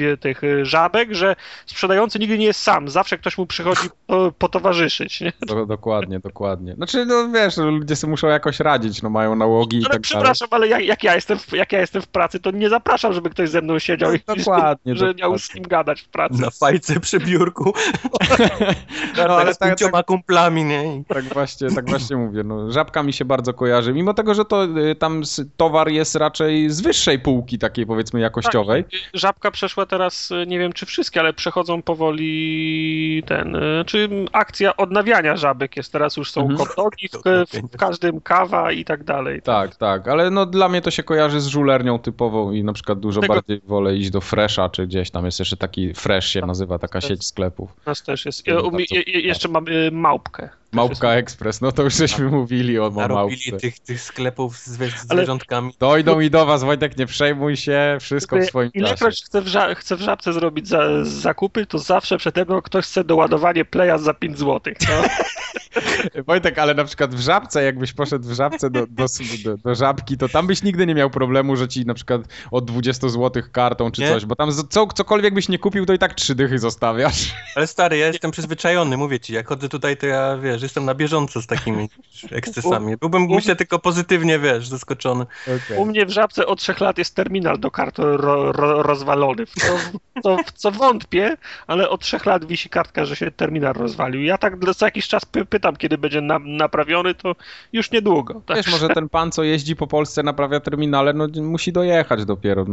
[0.00, 1.36] y, tych y, żabek, że
[1.66, 2.88] sprzedający nigdy nie jest sam.
[2.88, 5.20] Zawsze ktoś mu przychodzi po, potowarzyszyć.
[5.20, 5.32] Nie?
[5.46, 6.74] Do, dokładnie, dokładnie.
[6.74, 9.90] Znaczy, no wiesz, no, ludzie sobie muszą jakoś radzić, no mają nałogi i Ale tak
[9.92, 10.02] dalej.
[10.02, 13.12] przepraszam, ale jak, jak, ja jestem w, jak ja jestem w pracy, to nie zapraszam,
[13.12, 15.38] żeby ktoś ze mną siedział i Dokładnie, że miał dokładnie.
[15.38, 16.40] z kim gadać w pracy.
[16.40, 17.72] Na fajce przy biurku,
[19.16, 21.02] No, ale z tak, pięcioma tak, kumplami, nie?
[21.08, 24.64] Tak, właśnie, tak właśnie mówię, no, żabka mi się bardzo kojarzy, mimo tego, że to
[24.64, 25.22] y, tam
[25.56, 28.84] towar jest raczej z wyższej półki, takiej powiedzmy jakościowej.
[29.14, 34.76] Żabka przeszła teraz, y, nie wiem czy wszystkie, ale przechodzą powoli ten, y, czy akcja
[34.76, 36.68] odnawiania żabek jest, teraz już są Mhm.
[36.68, 39.42] w, w każdym kawa i tak dalej.
[39.42, 43.00] Tak, tak, ale no dla mnie to się kojarzy z żulernią typową i na przykład
[43.00, 46.40] dużo Tego- bardziej wolę iść do Fresha, czy gdzieś tam jest jeszcze taki Fresh się
[46.40, 47.70] nazywa, taka sieć sklepów.
[47.86, 48.44] Nas też jest.
[48.44, 50.48] To Y, u mnie- bardzo- je- je- jeszcze mam y, małpkę.
[50.72, 53.56] Małpka Express, no to już żeśmy mówili o, małpce.
[53.58, 55.74] tych, tych sklepów z, z Ale- zwierzątkami.
[55.80, 58.84] Dojdą i do was, Wojtek, nie przejmuj się, wszystko w swoim czasie.
[58.86, 62.84] Ilekroć chcę w, ża- chcę w żabce zrobić za, zakupy, to zawsze przed tego ktoś
[62.84, 64.60] chce doładowanie pleja za 5 zł.
[64.88, 65.02] No.
[66.26, 69.06] Wojtek, ale na przykład w żabce, jakbyś poszedł w żabce do, do,
[69.44, 72.64] do, do żabki, to tam byś nigdy nie miał problemu, że ci na przykład od
[72.64, 74.08] 20 zł kartą czy Nie?
[74.08, 77.34] coś, bo tam co, cokolwiek byś nie kupił, to i tak trzy dychy zostawiasz.
[77.56, 80.94] Ale stary, ja jestem przyzwyczajony, mówię ci, jak chodzę tutaj, to ja, wiesz, jestem na
[80.94, 81.88] bieżąco z takimi
[82.30, 82.96] ekscesami.
[82.96, 85.26] Byłbym, myślę, tylko pozytywnie, wiesz, zaskoczony.
[85.42, 85.78] Okay.
[85.78, 89.50] U mnie w Żabce od trzech lat jest terminal do kart ro, ro, rozwalony, w
[89.50, 91.36] co, w, co, w co, wątpię,
[91.66, 94.22] ale od trzech lat wisi kartka, że się terminal rozwalił.
[94.22, 97.36] Ja tak co jakiś czas py, pytam, kiedy będzie na, naprawiony, to
[97.72, 98.42] już niedługo.
[98.46, 98.56] Tak?
[98.56, 102.66] Wiesz, może ten pan, co jeździ po Polsce, naprawia terminale, no musi dojechać dopiero.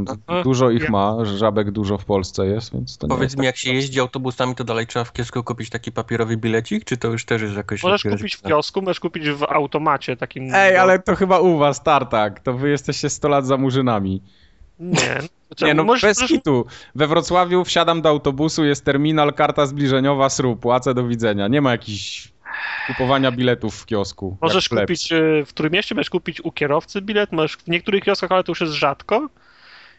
[0.44, 3.73] Dużo ich ma, żabek dużo w Polsce jest, więc to Powiedz mi, tak jak się
[3.73, 7.41] jeździ autobusami, to dalej trzeba w kiosku kupić taki papierowy bilecik, czy to już też
[7.41, 7.84] jest jakoś...
[7.84, 10.56] Możesz kupić w kiosku, możesz kupić w automacie takim...
[10.56, 14.22] Ej, ale to chyba u was, tartak, to wy jesteście 100 lat za murzynami.
[14.80, 15.19] Nie,
[15.61, 16.38] nie, no możesz, bez możesz...
[16.38, 16.65] hitu.
[16.95, 21.48] We Wrocławiu wsiadam do autobusu, jest terminal, karta zbliżeniowa, srób, płacę, do widzenia.
[21.48, 22.31] Nie ma jakichś
[22.88, 24.38] kupowania biletów w kiosku.
[24.41, 28.44] Możesz kupić e, w Trójmieście, możesz kupić u kierowcy bilet, możesz w niektórych kioskach, ale
[28.44, 29.30] to już jest rzadko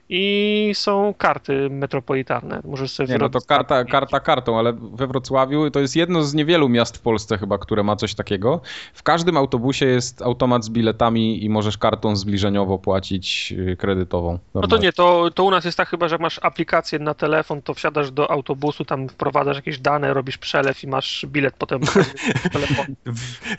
[0.08, 2.60] i są karty metropolitarne.
[2.64, 6.34] Możesz sobie Nie, no to karta, karta kartą, ale we Wrocławiu to jest jedno z
[6.34, 8.60] niewielu miast w Polsce chyba, które ma coś takiego.
[8.94, 14.28] W każdym autobusie jest automat z biletami i możesz kartą zbliżeniowo płacić y, kredytową.
[14.28, 14.48] Normalnie.
[14.54, 17.14] No to nie, to, to u nas jest tak chyba, że jak masz aplikację na
[17.14, 21.80] telefon, to wsiadasz do autobusu, tam wprowadzasz jakieś dane, robisz przelew i masz bilet potem
[22.44, 22.94] w telefonie.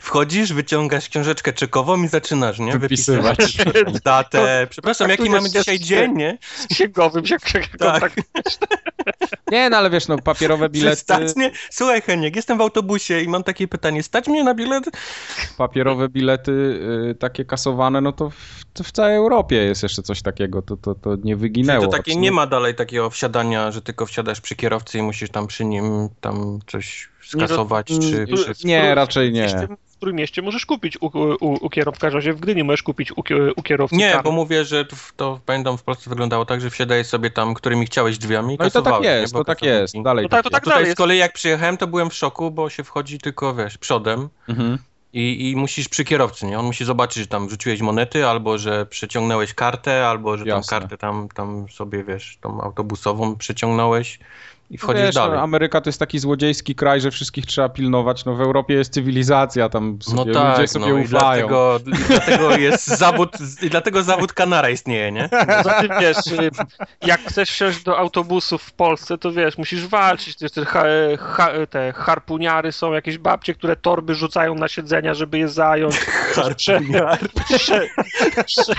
[0.00, 2.78] Wchodzisz, wyciągasz książeczkę czekową i zaczynasz, nie?
[2.78, 3.56] Wypisywać.
[4.04, 4.66] Datę.
[4.70, 6.38] Przepraszam, jaki mamy dzisiaj dzień, nie?
[6.40, 7.36] Z księgowym się
[7.78, 8.12] tak.
[9.50, 10.96] Nie, no ale wiesz, no papierowe bilety...
[10.96, 11.50] Stać mnie...
[11.70, 14.84] Słuchaj Heniek, jestem w autobusie i mam takie pytanie, stać mnie na bilet?
[15.58, 16.52] Papierowe bilety
[17.10, 20.76] y, takie kasowane, no to w, to w, całej Europie jest jeszcze coś takiego, to,
[20.76, 21.80] to, to nie wyginęło.
[21.80, 25.30] Czyli to takie nie ma dalej takiego wsiadania, że tylko wsiadasz przy kierowcy i musisz
[25.30, 28.54] tam przy nim tam coś skasować, nie, czy...
[28.54, 28.66] czy...
[28.66, 29.68] Nie, raczej nie.
[30.00, 33.22] Trójmieście możesz kupić u, u, u kierowca, w razie w Gdyni możesz kupić u,
[33.56, 33.96] u kierowcy.
[33.96, 34.22] Nie, tam.
[34.22, 37.86] bo mówię, że to, to pamiętam w Polsce wyglądało tak, że wsiadałeś sobie tam, którymi
[37.86, 40.24] chciałeś drzwiami No i to tak jest, to tak jest, dalej.
[40.24, 42.70] No tak, to tak Tutaj dalej z kolei jak przyjechałem, to byłem w szoku, bo
[42.70, 44.28] się wchodzi tylko, wiesz, przodem.
[44.48, 44.78] Mhm.
[45.12, 46.58] I, I musisz przy kierowcy, nie?
[46.58, 50.62] On musi zobaczyć, że tam wrzuciłeś monety, albo że przeciągnąłeś kartę, albo że Jasne.
[50.62, 54.18] tą kartę tam, tam sobie, wiesz, tą autobusową przeciągnąłeś
[54.70, 55.36] i wchodzisz Wiesz, dalej.
[55.36, 58.24] No, Ameryka to jest taki złodziejski kraj, że wszystkich trzeba pilnować.
[58.24, 61.46] No w Europie jest cywilizacja, tam sobie, no tak, ludzie sobie no, ufają.
[61.46, 63.30] I dlatego, i dlatego jest zawód,
[63.62, 65.28] i dlatego zawód kanara istnieje, nie?
[65.56, 66.16] Poza tym wiesz,
[67.06, 70.36] jak chcesz wsiąść do autobusu w Polsce, to wiesz, musisz walczyć.
[70.36, 70.48] Te,
[71.70, 75.96] te harpuniary są, jakieś babcie, które torby rzucają na siedzenia, żeby je zająć.
[76.34, 77.18] Harpuniar.
[77.54, 77.88] Prze,
[78.46, 78.74] prze,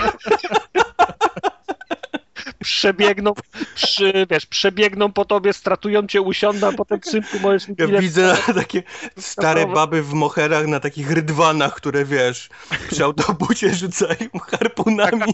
[2.62, 3.32] przebiegną,
[3.74, 8.82] przy, wiesz, przebiegną po tobie, stratują cię, usiądą, a potem synku możesz Ja widzę takie
[9.18, 12.48] stare baby w moherach na takich rydwanach, które wiesz,
[12.90, 15.32] przy autobusie rzucają harpunami.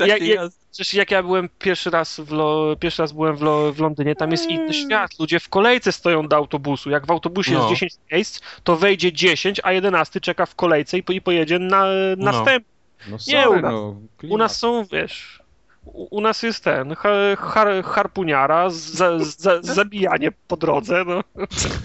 [0.00, 0.50] Jak, jak,
[0.92, 4.30] jak ja byłem pierwszy raz w, Lo, pierwszy raz byłem w, Lo, w Londynie, tam
[4.30, 4.72] jest inny mm.
[4.72, 5.10] świat.
[5.18, 6.90] Ludzie w kolejce stoją do autobusu.
[6.90, 7.58] Jak w autobusie no.
[7.58, 11.86] jest 10 miejsc, to wejdzie 10, a 11 czeka w kolejce i, i pojedzie na
[12.16, 12.70] następny.
[12.70, 12.76] No.
[13.08, 13.96] No sorry, nie, u nas, no,
[14.28, 15.42] u nas są, wiesz,
[15.86, 21.22] u nas jest ten har, har, harpuniara, za, za, zabijanie po drodze, no.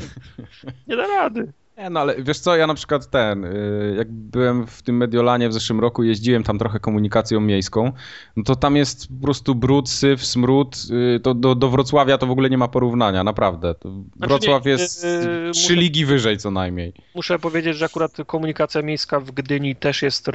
[0.88, 1.54] Nie da rady.
[1.90, 5.54] No ale wiesz co, ja na przykład ten, y, jak byłem w tym Mediolanie w
[5.54, 7.92] zeszłym roku, jeździłem tam trochę komunikacją miejską,
[8.38, 10.76] no to tam jest po prostu brud, syf, smród,
[11.16, 13.76] y, to do, do Wrocławia to w ogóle nie ma porównania, naprawdę.
[13.82, 16.94] Znaczy Wrocław nie, jest yy, trzy muszę, ligi wyżej co najmniej.
[17.16, 20.26] Muszę powiedzieć, że akurat komunikacja miejska w Gdyni też jest,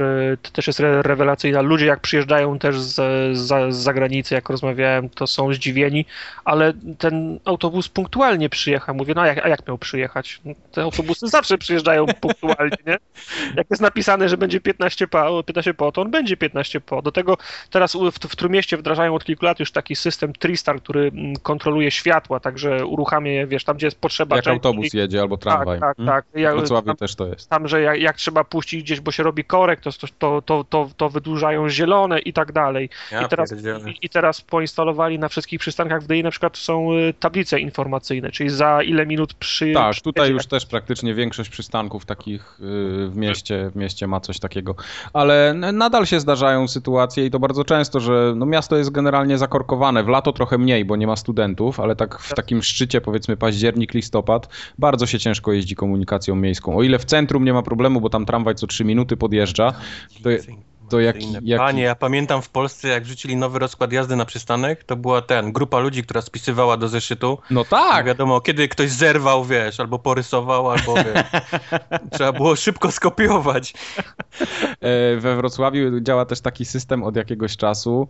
[0.53, 1.61] też jest rewelacyjna.
[1.61, 2.95] Ludzie jak przyjeżdżają też z,
[3.37, 6.05] z, z zagranicy, jak rozmawiałem, to są zdziwieni,
[6.45, 8.95] ale ten autobus punktualnie przyjechał.
[8.95, 10.41] Mówię, no a jak, a jak miał przyjechać?
[10.71, 12.97] Te autobusy zawsze przyjeżdżają punktualnie, nie?
[13.55, 17.01] Jak jest napisane, że będzie 15 po, 15 po, to on będzie 15 po.
[17.01, 17.37] Do tego
[17.69, 21.91] teraz w, w Trójmieście wdrażają od kilku lat już taki system Tristar, który mm, kontroluje
[21.91, 24.35] światła, także uruchamia je, wiesz, tam gdzie jest potrzeba.
[24.35, 25.79] Jak autobus jedzie albo tramwaj.
[25.79, 26.15] Tak, tak, hmm?
[26.15, 26.41] tak.
[26.41, 27.49] Ja, w Wrocławiu tam, też to jest.
[27.49, 29.89] Tam, że jak, jak, trzeba puścić gdzieś, bo się robi korek, to,
[30.19, 32.89] to, to, to, to wydłużają zielone i tak dalej.
[33.11, 33.53] Ja I, teraz,
[33.87, 38.31] i, I teraz poinstalowali na wszystkich przystankach w Dyni na przykład są y, tablice informacyjne,
[38.31, 39.73] czyli za ile minut przy...
[39.73, 44.39] Tak, tutaj już też praktycznie większość przystanków takich y, w mieście, w mieście ma coś
[44.39, 44.75] takiego.
[45.13, 50.03] Ale nadal się zdarzają sytuacje i to bardzo często, że no miasto jest generalnie zakorkowane.
[50.03, 53.93] W lato trochę mniej, bo nie ma studentów, ale tak w takim szczycie powiedzmy październik,
[53.93, 56.77] listopad bardzo się ciężko jeździ komunikacją miejską.
[56.77, 59.73] O ile w centrum nie ma problemu, bo tam tramwaj co 3 minuty podjeżdża,
[60.23, 60.29] to,
[60.99, 61.15] jak...
[61.57, 65.51] Panie, ja pamiętam w Polsce, jak wrzucili nowy rozkład jazdy na przystanek, to była ten,
[65.51, 67.37] grupa ludzi, która spisywała do zeszytu.
[67.51, 68.05] No tak.
[68.05, 71.41] wiadomo, kiedy ktoś zerwał, wiesz, albo porysował, albo wiesz,
[72.13, 73.73] trzeba było szybko skopiować.
[74.81, 78.07] E, we Wrocławiu działa też taki system od jakiegoś czasu.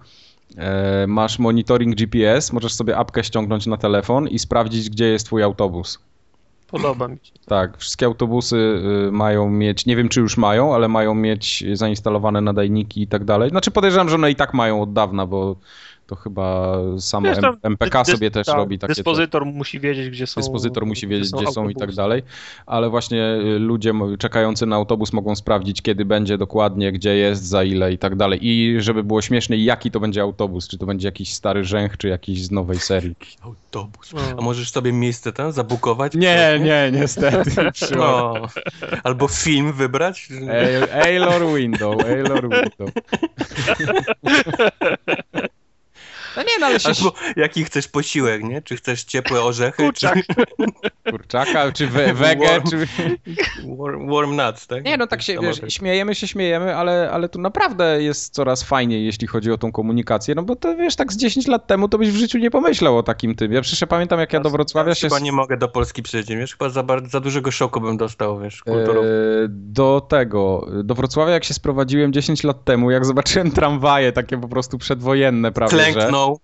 [0.58, 5.44] E, masz monitoring GPS, możesz sobie apkę ściągnąć na telefon i sprawdzić, gdzie jest twój
[5.44, 6.00] autobus.
[6.68, 7.34] Podoba mi się.
[7.46, 8.56] Tak, wszystkie autobusy
[9.08, 13.26] y, mają mieć, nie wiem czy już mają, ale mają mieć zainstalowane nadajniki i tak
[13.26, 13.50] dalej.
[13.50, 15.56] Znaczy podejrzewam, że one i tak mają od dawna, bo
[16.08, 18.94] to chyba samo Wiesz, tam MPK dys- sobie też tak, robi takie...
[18.94, 20.42] Dyspozytor musi wiedzieć, gdzie są.
[20.42, 22.24] Dyspozytor musi wiedzieć, gdzie są i tak dalej,
[22.66, 27.64] ale właśnie y, ludzie czekający na autobus mogą sprawdzić, kiedy będzie dokładnie, gdzie jest, za
[27.64, 28.40] ile i tak dalej.
[28.42, 32.08] I żeby było śmieszniej, jaki to będzie autobus, czy to będzie jakiś stary rzęch, czy
[32.08, 33.16] jakiś z nowej serii.
[33.42, 34.14] Autobus.
[34.14, 34.22] No.
[34.38, 36.14] A możesz sobie miejsce tam zabukować?
[36.16, 37.52] Nie, nie, niestety.
[37.98, 38.34] No.
[39.04, 40.30] Albo film wybrać?
[40.32, 42.90] Ail- Ailor Window, Ailor Window.
[46.60, 48.62] No ale się Albo jaki chcesz posiłek, nie?
[48.62, 49.84] Czy chcesz ciepłe orzechy?
[49.84, 50.16] Kurczak.
[50.16, 52.70] Czy kurczaka, czy we, wege, Warm.
[52.70, 52.88] czy...
[53.78, 54.86] warm, warm nuts, tak?
[54.86, 59.06] Nie, no tak się, wiesz, śmiejemy się, śmiejemy, ale, ale tu naprawdę jest coraz fajniej,
[59.06, 61.98] jeśli chodzi o tą komunikację, no bo to, wiesz, tak z 10 lat temu to
[61.98, 63.52] byś w życiu nie pomyślał o takim tym.
[63.54, 65.08] Ja przecież pamiętam, jak ja do Wrocławia się...
[65.08, 66.52] Chyba nie mogę do Polski przyjeździć, wiesz?
[66.52, 69.08] Chyba za, bar- za dużego szoku bym dostał, wiesz, kulturowo.
[69.08, 69.12] E,
[69.50, 74.48] Do tego, do Wrocławia jak się sprowadziłem 10 lat temu, jak zobaczyłem tramwaje takie po
[74.48, 75.94] prostu przedwojenne prawie, że...
[75.94, 76.40] Klęknął.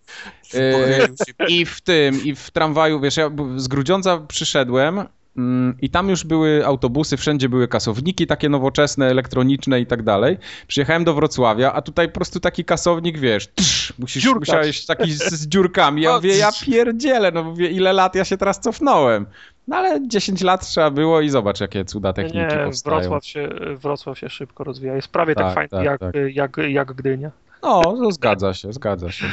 [0.54, 1.08] E.
[1.48, 5.04] I w tym, i w tramwaju, wiesz, ja z Grudziądza przyszedłem
[5.38, 10.38] mm, i tam już były autobusy, wszędzie były kasowniki takie nowoczesne, elektroniczne i tak dalej.
[10.68, 14.40] Przyjechałem do Wrocławia, a tutaj po prostu taki kasownik, wiesz, trz, musisz, Dziurka.
[14.40, 16.02] musiałeś taki z, z dziurkami.
[16.02, 19.26] Ja O, mówię, ja pierdzielę, no mówię, ile lat ja się teraz cofnąłem.
[19.68, 23.00] No ale 10 lat trzeba było i zobacz, jakie cuda techniki Nie, powstają.
[23.00, 24.96] Wrocław się, Wrocław się szybko rozwija.
[24.96, 26.16] Jest prawie tak, Tak, fajny tak, jak, tak.
[26.34, 27.32] Jak, jak Gdynia.
[27.64, 29.26] No, no, zgadza się, zgadza się.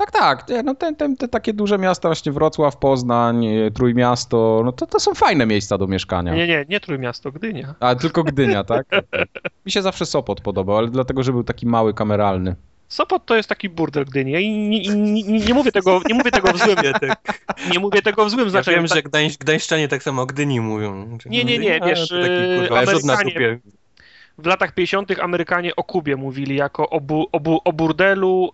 [0.00, 0.46] Tak, tak.
[0.64, 5.00] No te, te, te takie duże miasta, właśnie Wrocław, Poznań, e, Trójmiasto, no to, to
[5.00, 6.34] są fajne miejsca do mieszkania.
[6.34, 7.74] Nie, nie, nie Trójmiasto, Gdynia.
[7.80, 8.86] A tylko Gdynia, tak?
[9.66, 12.54] Mi się zawsze Sopot podobał, ale dlatego, że był taki mały, kameralny.
[12.88, 14.32] Sopot to jest taki burdel Gdyni.
[14.32, 16.76] Ja i nie, nie, nie, nie mówię tego, nie mówię tego w złym,
[17.72, 18.76] nie mówię tego w złym ja znaczeniu.
[18.76, 21.18] wiem, Tak- że Gdańś, Gdańszczanie tak samo o Gdyni mówią.
[21.26, 23.58] Nie, nie, nie, wiesz, to taki, kurwa, rzut na Amerykanie-.
[24.42, 25.10] W latach 50.
[25.20, 28.50] Amerykanie o Kubie mówili jako o, bu, o, bu, o burdelu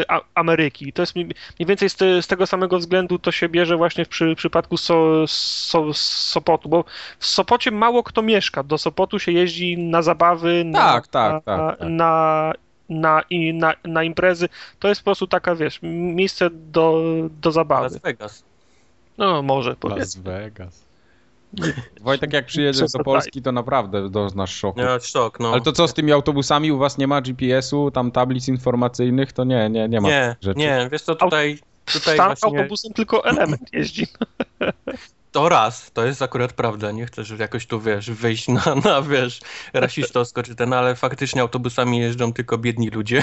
[0.00, 0.92] y, a, Ameryki.
[0.92, 4.08] To jest mniej więcej z, te, z tego samego względu to się bierze właśnie w
[4.08, 6.84] przy, przypadku so, so, Sopotu, bo
[7.18, 8.62] w Sopocie mało kto mieszka.
[8.62, 11.88] Do Sopotu się jeździ na zabawy, na, Tak, tak, na, tak, tak.
[11.88, 12.52] na
[12.88, 14.48] na, i na, na imprezy,
[14.78, 17.02] to jest po prostu taka, wiesz, miejsce do,
[17.40, 17.82] do zabawy.
[17.82, 18.44] Las Vegas.
[19.18, 19.98] No może powiedz.
[19.98, 20.84] Las Vegas.
[22.00, 24.80] Wojtek, jak przyjedziesz do Polski, to naprawdę doznasz szoku.
[24.80, 25.52] Ja, szok, no.
[25.52, 26.72] Ale to co z tymi autobusami?
[26.72, 29.32] U was nie ma GPS-u, tam tablic informacyjnych?
[29.32, 30.58] To nie, nie, nie ma Nie, rzeczy.
[30.58, 31.58] nie, wiesz co, tutaj,
[31.92, 34.06] tutaj Tam właśnie autobusem tylko element jeździ.
[35.32, 39.40] to raz, to jest akurat prawda, nie chcesz jakoś tu, wiesz, wyjść na, na wiesz,
[39.72, 43.22] rasistowsko czy ten, ale faktycznie autobusami jeżdżą tylko biedni ludzie,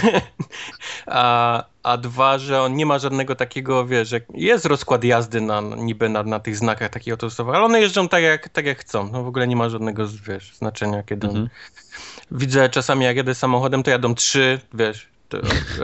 [1.05, 5.61] a, a dwa, że on nie ma żadnego takiego, wiesz, jak jest rozkład jazdy na,
[5.61, 9.09] niby na, na tych znakach takich autobusowych, ale one jeżdżą tak jak, tak jak chcą,
[9.11, 11.49] no w ogóle nie ma żadnego, wiesz, znaczenia, kiedy Mhm.
[12.31, 15.07] widzę czasami jak jedę samochodem, to jadą trzy, wiesz,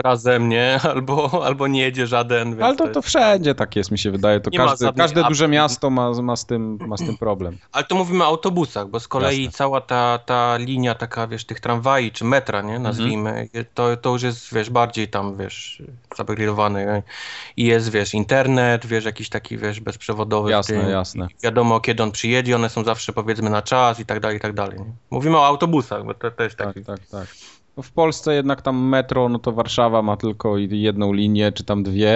[0.03, 3.97] razem, nie, albo, albo nie jedzie żaden, więc Ale to, to wszędzie tak jest, mi
[3.97, 4.39] się wydaje.
[4.39, 7.57] To ma każde, duże miasto ma, ma, z tym, ma z tym problem.
[7.71, 9.57] Ale to mówimy o autobusach, bo z kolei Jasne.
[9.57, 14.23] cała ta, ta linia taka, wiesz, tych tramwaj czy metra, nie, nazwijmy, to, to już
[14.23, 15.83] jest, wiesz, bardziej tam, wiesz,
[16.17, 17.03] zabagrylowany
[17.57, 20.51] i jest, wiesz, internet, wiesz, jakiś taki, wiesz, bezprzewodowy.
[20.51, 20.89] Jasne, tym.
[20.89, 21.27] jasne.
[21.43, 24.53] Wiadomo, kiedy on przyjedzie, one są zawsze, powiedzmy, na czas i tak dalej, i tak
[24.53, 24.79] dalej.
[24.79, 24.85] Nie?
[25.09, 26.85] Mówimy o autobusach, bo to, jest Tak, taki...
[26.85, 27.27] tak, tak.
[27.77, 31.83] No w Polsce jednak tam metro, no to Warszawa ma tylko jedną linię, czy tam
[31.83, 32.15] dwie.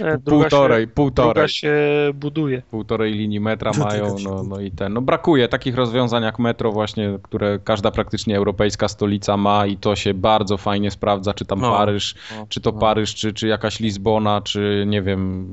[0.00, 1.34] E, druga półtorej, się, półtorej.
[1.34, 1.74] druga się
[2.14, 2.62] buduje.
[2.70, 4.92] półtorej linii metra Druga mają, no, no i ten.
[4.92, 9.96] No brakuje takich rozwiązań jak metro właśnie, które każda praktycznie europejska stolica ma i to
[9.96, 11.70] się bardzo fajnie sprawdza, czy tam No.
[11.70, 12.78] Paryż, No, czy to no.
[12.78, 15.48] Paryż, czy, czy jakaś Lizbona, czy nie wiem,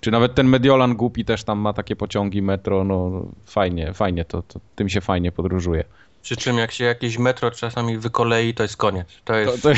[0.00, 4.42] czy nawet ten Mediolan głupi też tam ma takie pociągi metro, no fajnie, fajnie to,
[4.42, 5.84] to tym się fajnie podróżuje.
[6.24, 9.06] Przy czym jak się jakieś metro czasami wykolei, to jest koniec.
[9.24, 9.70] To To, jest, to,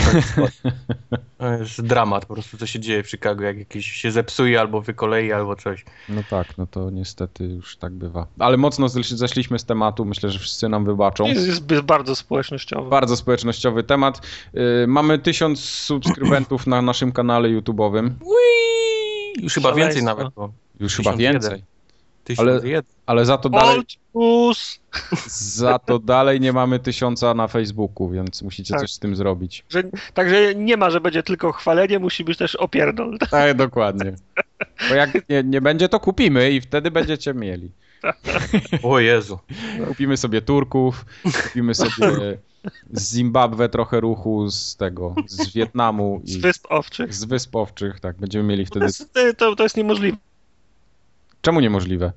[1.39, 4.81] to jest dramat po prostu, co się dzieje w Chicago, jak jakiś się zepsuje albo
[4.81, 5.85] wykolei, albo coś.
[6.09, 8.27] no tak, no to niestety już tak bywa.
[8.39, 11.27] Ale mocno zesz- zeszliśmy z tematu, myślę, że wszyscy nam wybaczą.
[11.27, 12.91] Jest, jest bardzo społecznościowy.
[12.91, 14.21] Bardzo społecznościowy temat.
[14.55, 18.11] Y, mamy tysiąc subskrybentów na naszym kanale YouTube'owym.
[18.21, 19.95] Ui, już chyba Szaleństwo.
[19.95, 21.33] więcej nawet, bo Już chyba 1001.
[21.51, 21.76] więcej.
[22.39, 22.61] Ale-.
[23.07, 23.81] Ale za to dalej,
[25.27, 28.81] za to dalej nie mamy tysiąca na Facebooku, więc musicie Tak.
[28.81, 29.65] coś z tym zrobić.
[29.71, 29.83] że,
[30.15, 33.19] także nie ma, że będzie tylko chwalenie, musi być też opierdol.
[33.31, 34.15] Tak, dokładnie.
[34.89, 37.71] Bo jak nie, nie będzie, to kupimy i wtedy będziecie mieli.
[38.83, 39.39] O Jezu.
[39.89, 41.05] Kupimy sobie Turków,
[41.45, 42.39] kupimy sobie
[42.93, 47.15] z Zimbabwe trochę ruchu, z tego, z Wietnamu i Z wysp owczych.
[47.15, 48.87] z Wysp Owczych, tak, będziemy mieli To wtedy...
[48.87, 50.17] jest, to, to jest niemożliwe.
[51.41, 52.13] Czemu niemożliwe?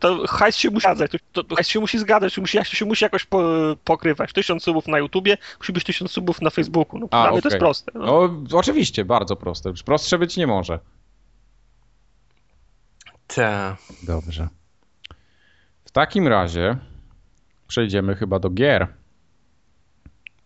[0.00, 3.24] to hajs się musi zgadzać, to, to hajs się musi zgadzać, musi, się musi jakoś
[3.24, 3.42] po,
[3.84, 4.32] pokrywać.
[4.32, 6.98] Tysiąc subów na YouTubie, musi być tysiąc subów na Facebooku.
[6.98, 7.42] No, A, okay.
[7.42, 7.92] to jest proste.
[7.94, 8.04] No.
[8.50, 8.58] no.
[8.58, 9.70] oczywiście, bardzo proste.
[9.70, 10.78] Już prostsze być nie może.
[13.26, 13.76] Tak.
[14.02, 14.48] Dobrze.
[15.84, 16.76] W takim razie
[17.66, 18.86] przejdziemy chyba do gier.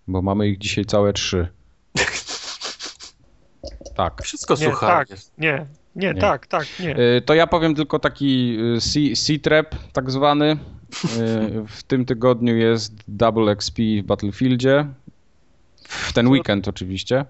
[0.06, 1.48] Bo mamy ich dzisiaj całe trzy.
[3.96, 4.22] Tak.
[4.22, 4.70] Wszystko nie.
[4.80, 5.08] Tak,
[5.38, 5.66] nie,
[5.98, 6.98] nie, nie, tak, tak, nie.
[6.98, 10.52] Y, to ja powiem tylko taki y, C-Trap tak zwany.
[10.52, 10.56] Y,
[11.76, 14.86] w tym tygodniu jest Double XP w Battlefieldzie.
[15.88, 17.24] W ten weekend oczywiście.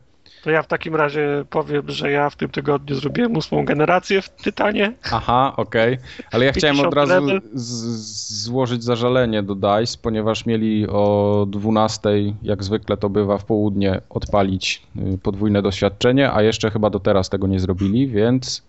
[0.48, 4.28] To ja w takim razie powiem, że ja w tym tygodniu zrobiłem ósmą generację w
[4.28, 4.92] Tytanie.
[5.12, 5.94] Aha, okej.
[5.94, 6.26] Okay.
[6.32, 12.10] Ale ja chciałem od razu złożyć zażalenie do DICE, ponieważ mieli o 12,
[12.42, 14.82] jak zwykle to bywa w południe, odpalić
[15.14, 18.62] y, podwójne doświadczenie, a jeszcze chyba do teraz tego nie zrobili, więc...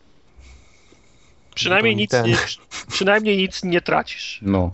[1.56, 2.36] Przynajmniej nic, nie,
[2.88, 4.40] przynajmniej nic nie tracisz.
[4.42, 4.72] No.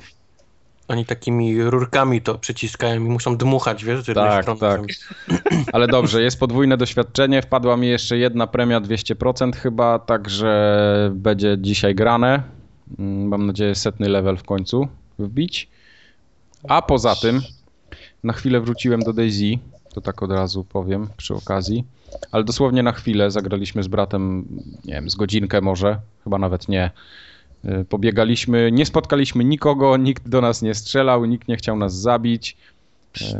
[0.87, 4.59] Oni takimi rurkami to przyciskają i muszą dmuchać, wiesz, z jednej tak, strony.
[4.59, 4.81] Tak,
[5.73, 11.95] Ale dobrze, jest podwójne doświadczenie, wpadła mi jeszcze jedna premia 200% chyba, także będzie dzisiaj
[11.95, 12.43] grane.
[12.99, 14.87] Mm, mam nadzieję setny level w końcu
[15.19, 15.69] wbić.
[16.69, 17.41] A poza tym
[18.23, 19.59] na chwilę wróciłem do Daisy,
[19.93, 21.85] to tak od razu powiem przy okazji.
[22.31, 24.45] Ale dosłownie na chwilę zagraliśmy z bratem,
[24.85, 26.91] nie wiem, z godzinkę może, chyba nawet nie.
[27.65, 32.57] Y, pobiegaliśmy, nie spotkaliśmy nikogo, nikt do nas nie strzelał, nikt nie chciał nas zabić.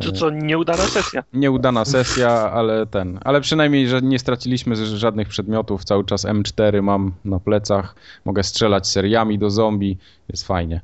[0.02, 1.24] To co, nieudana sesja?
[1.34, 3.20] Nieudana sesja, ale ten.
[3.24, 5.84] Ale przynajmniej, że nie straciliśmy żadnych przedmiotów.
[5.84, 7.96] Cały czas M4 mam na plecach.
[8.26, 9.98] Mogę strzelać seriami do zombie.
[10.30, 10.82] Jest fajnie.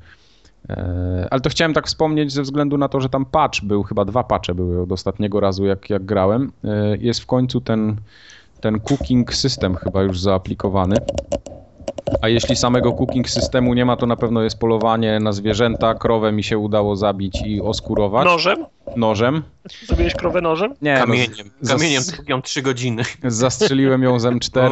[0.70, 4.06] E, ale to chciałem tak wspomnieć ze względu na to, że tam patch był, chyba
[4.06, 6.52] dwa patche były od ostatniego razu, jak, jak grałem.
[6.64, 7.96] E, jest w końcu ten,
[8.62, 10.96] ten cooking system chyba już zaaplikowany.
[12.22, 15.96] A jeśli samego cooking systemu nie ma, to na pewno jest polowanie na zwierzęta.
[15.96, 18.26] Krowę mi się udało zabić i oskurować.
[18.26, 18.66] Nożem?
[18.96, 19.44] Nożem.
[19.88, 20.74] Zabiłeś krowę nożem?
[20.82, 20.98] Nie.
[20.98, 21.52] Kamieniem.
[21.62, 22.44] No, Kamieniem zas...
[22.44, 23.04] 3 godziny.
[23.24, 24.72] Zastrzeliłem ją z M4.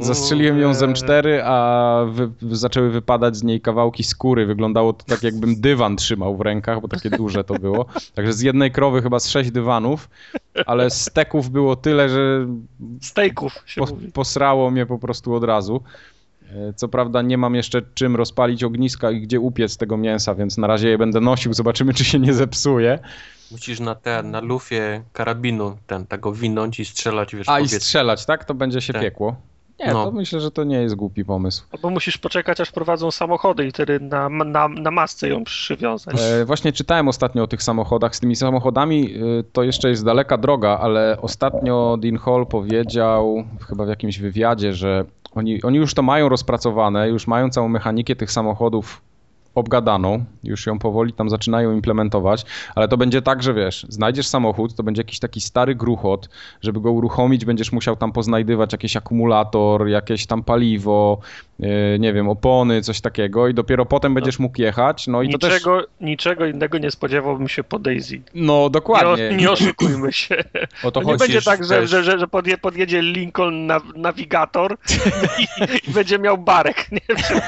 [0.00, 2.30] Zastrzeliłem ją z M4, a wy...
[2.56, 4.46] zaczęły wypadać z niej kawałki skóry.
[4.46, 7.86] Wyglądało to tak, jakbym dywan trzymał w rękach, bo takie duże to było.
[8.14, 10.08] Także z jednej krowy chyba z sześć dywanów,
[10.66, 12.46] ale steków było tyle, że.
[13.02, 13.86] Steków się po...
[13.90, 14.12] mówi.
[14.12, 15.82] Posrało mnie po prostu od razu.
[16.54, 20.58] E, co prawda nie mam jeszcze czym rozpalić ogniska i gdzie upiec tego mięsa, więc
[20.58, 22.98] na razie je będę nosił, zobaczymy czy się nie zepsuje.
[23.50, 28.26] Musisz na ten, na lufie karabinu ten, tego winąć i strzelać, wiesz, A i strzelać,
[28.26, 28.44] tak?
[28.44, 29.02] To będzie się tak.
[29.02, 29.36] piekło.
[29.80, 30.04] Nie, no.
[30.04, 31.64] to myślę, że to nie jest głupi pomysł.
[31.72, 36.16] Albo musisz poczekać, aż prowadzą samochody i wtedy na, na, na masce ją przywiązać.
[36.20, 38.16] E, właśnie czytałem ostatnio o tych samochodach.
[38.16, 39.18] Z tymi samochodami e,
[39.52, 45.04] to jeszcze jest daleka droga, ale ostatnio Dean Hall powiedział, chyba w jakimś wywiadzie, że
[45.36, 49.02] oni, oni już to mają rozpracowane, już mają całą mechanikę tych samochodów
[49.54, 52.44] obgadaną, już ją powoli tam zaczynają implementować,
[52.74, 56.28] ale to będzie tak, że wiesz, znajdziesz samochód, to będzie jakiś taki stary gruchot,
[56.60, 61.18] żeby go uruchomić, będziesz musiał tam poznajdywać jakiś akumulator, jakieś tam paliwo,
[61.98, 65.86] nie wiem, opony, coś takiego i dopiero potem będziesz mógł jechać, no i niczego, to
[65.86, 65.96] też...
[66.00, 68.20] Niczego innego nie spodziewałbym się po Daisy.
[68.34, 69.30] No, dokładnie.
[69.30, 70.44] Nie, nie oszukujmy się.
[70.82, 74.76] O to, to nie będzie tak, że, że, że, że podje, podjedzie Lincoln na, nawigator
[75.38, 75.42] i,
[75.88, 77.40] i, będzie miał barek, nie wiem.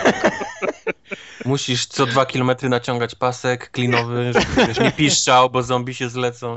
[1.45, 6.57] Musisz co dwa kilometry naciągać pasek klinowy, żeby nie piszczał, bo zombie się zlecą.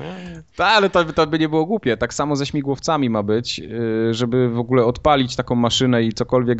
[0.56, 1.98] Tak, ale to, to by nie było głupie.
[1.98, 6.60] Tak samo ze śmigłowcami ma być, y, żeby w ogóle odpalić taką maszynę i cokolwiek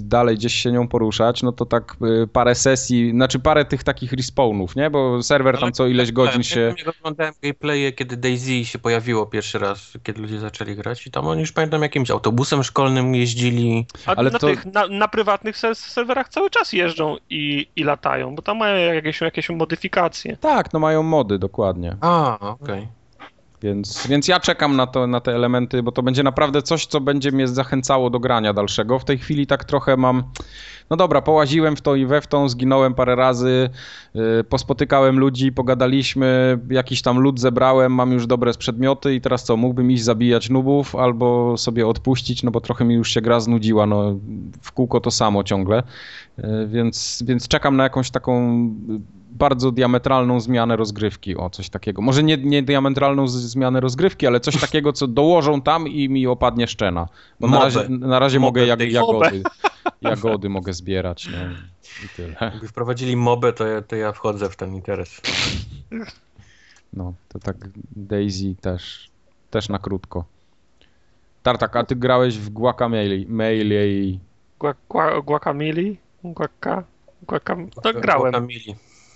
[0.00, 4.12] dalej gdzieś się nią poruszać, no to tak y, parę sesji, znaczy parę tych takich
[4.12, 4.90] respawnów, nie?
[4.90, 6.60] Bo serwer tam co ileś godzin się...
[6.60, 11.26] Ja oglądałem gameplaye, kiedy Daisy się pojawiło pierwszy raz, kiedy ludzie zaczęli grać i tam
[11.26, 13.86] oni już pamiętam jakimś autobusem szkolnym jeździli.
[14.06, 14.46] A ale na, to...
[14.46, 19.20] tych, na, na prywatnych serwerach cały czas jeżdżą i, i latają, bo tam mają jakieś,
[19.20, 20.36] jakieś modyfikacje.
[20.36, 21.96] Tak, no mają mody, dokładnie.
[22.00, 22.78] A, okej.
[22.78, 22.99] Okay.
[23.62, 27.00] Więc, więc ja czekam na, to, na te elementy, bo to będzie naprawdę coś, co
[27.00, 28.98] będzie mnie zachęcało do grania dalszego.
[28.98, 30.22] W tej chwili tak trochę mam.
[30.90, 33.70] No dobra, połaziłem w to i we w tą, zginąłem parę razy,
[34.14, 39.56] yy, pospotykałem ludzi, pogadaliśmy, jakiś tam lud zebrałem, mam już dobre przedmioty i teraz co,
[39.56, 43.86] mógłbym iść zabijać nubów albo sobie odpuścić, no bo trochę mi już się gra znudziła,
[43.86, 44.16] no
[44.62, 45.82] w kółko to samo ciągle,
[46.38, 48.68] yy, więc, więc czekam na jakąś taką
[49.30, 52.02] bardzo diametralną zmianę rozgrywki, o coś takiego.
[52.02, 56.66] Może nie, nie diametralną zmianę rozgrywki, ale coś takiego, co dołożą tam i mi opadnie
[56.66, 57.08] szczena.
[57.40, 59.42] Bo na razie, na razie mogę jag, jagody,
[60.02, 61.38] jagody mogę zbierać, no
[62.04, 62.36] i tyle.
[62.40, 65.20] Jakby wprowadzili mobę, to ja, to ja wchodzę w ten interes.
[66.92, 67.56] No, to tak
[67.96, 69.10] Daisy też,
[69.50, 70.24] też na krótko.
[71.42, 73.18] Tartak, a ty grałeś w Guacamole?
[75.24, 75.82] Guacamole?
[76.24, 76.84] Guaca?
[77.26, 77.70] Guacam...
[77.84, 78.48] No, grałem.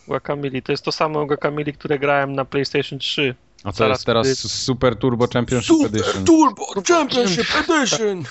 [0.09, 0.63] Guacamole.
[0.63, 3.35] To jest to samo Guacamole, które grałem na PlayStation 3.
[3.65, 6.25] A co Zaraz jest teraz kiedy- Super Turbo Championship Edition?
[6.25, 8.23] Turbo Championship Edition!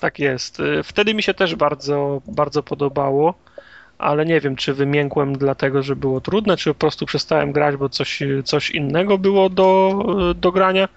[0.00, 0.60] Tak jest.
[0.60, 3.34] Y, Wtedy mi się też bardzo, bardzo podobało,
[3.98, 7.88] ale nie wiem, czy wymiękłem dlatego, że było trudne, czy po prostu przestałem grać, bo
[7.88, 9.94] coś, coś innego było do,
[10.36, 10.88] do grania.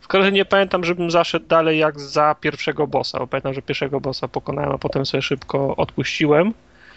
[0.00, 3.62] W każdym razie nie pamiętam, żebym zaszedł dalej jak za pierwszego bossa, bo pamiętam, że
[3.62, 6.52] pierwszego bossa pokonałem, a potem sobie szybko odpuściłem.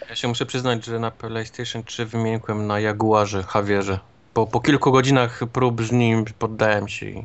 [0.08, 3.98] Ja się muszę przyznać, że na PlayStation 3 wymiękłem na Jaguarze, Javierze.
[4.34, 7.06] Po, po kilku godzinach prób z nim poddałem się.
[7.06, 7.24] i-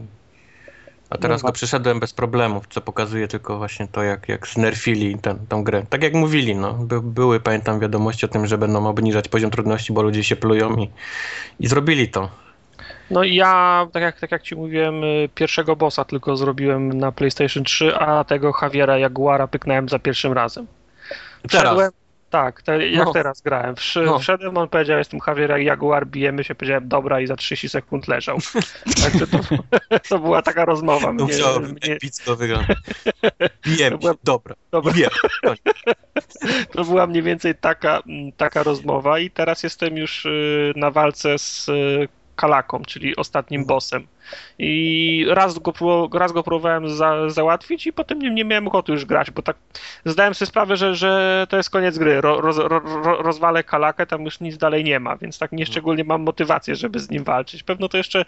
[1.10, 5.18] A teraz No go przeszedłem bez problemów, co pokazuje tylko właśnie to, jak, jak znerfili
[5.18, 5.84] ten, tą grę.
[5.89, 6.73] Tak jak mówili, no.
[6.73, 10.76] By, były, pamiętam, wiadomości o tym, że będą obniżać poziom trudności, bo ludzie się plują
[10.76, 10.89] i,
[11.60, 12.30] i zrobili to.
[13.11, 17.11] No i ja, tak jak, tak jak ci mówiłem, y, pierwszego bossa tylko zrobiłem na
[17.11, 20.68] PlayStation 3, a tego Javiera Jaguara pyknąłem za pierwszym razem.
[21.49, 21.65] Teraz.
[21.65, 21.91] Wszedłem,
[22.34, 23.14] tak, te, jak No.
[23.14, 23.76] teraz grałem.
[23.76, 24.19] Wszy, No.
[24.19, 28.38] Wszedłem, on powiedział, jestem Javier Jaguar, bijemy się, powiedziałem dobra i za 30 sekund leżał.
[29.03, 29.39] Także to,
[30.10, 31.07] to była taka rozmowa.
[31.07, 32.77] To Mnie, musiało mnie, epicko wyglądać.
[33.65, 34.55] Bijemy To była- dobra.
[34.72, 35.11] dobra, Bijemy.
[36.73, 38.01] to była mniej więcej taka,
[38.38, 44.07] taka rozmowa i teraz jestem już y, na walce z y, Kalaką, czyli ostatnim bossem.
[44.59, 45.73] I raz go,
[46.13, 49.55] raz go próbowałem za, załatwić i potem nie, nie miałem ochoty już grać, bo tak
[50.05, 52.21] zdałem sobie sprawę, że, że to jest koniec gry.
[52.21, 56.03] Ro, roz, ro, ro, rozwalę Kalakę, tam już nic dalej nie ma, więc tak nieszczególnie
[56.03, 57.63] mam motywację, żeby z nim walczyć.
[57.63, 58.25] Pewno to jeszcze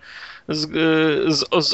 [0.48, 1.70] z, y, z, z,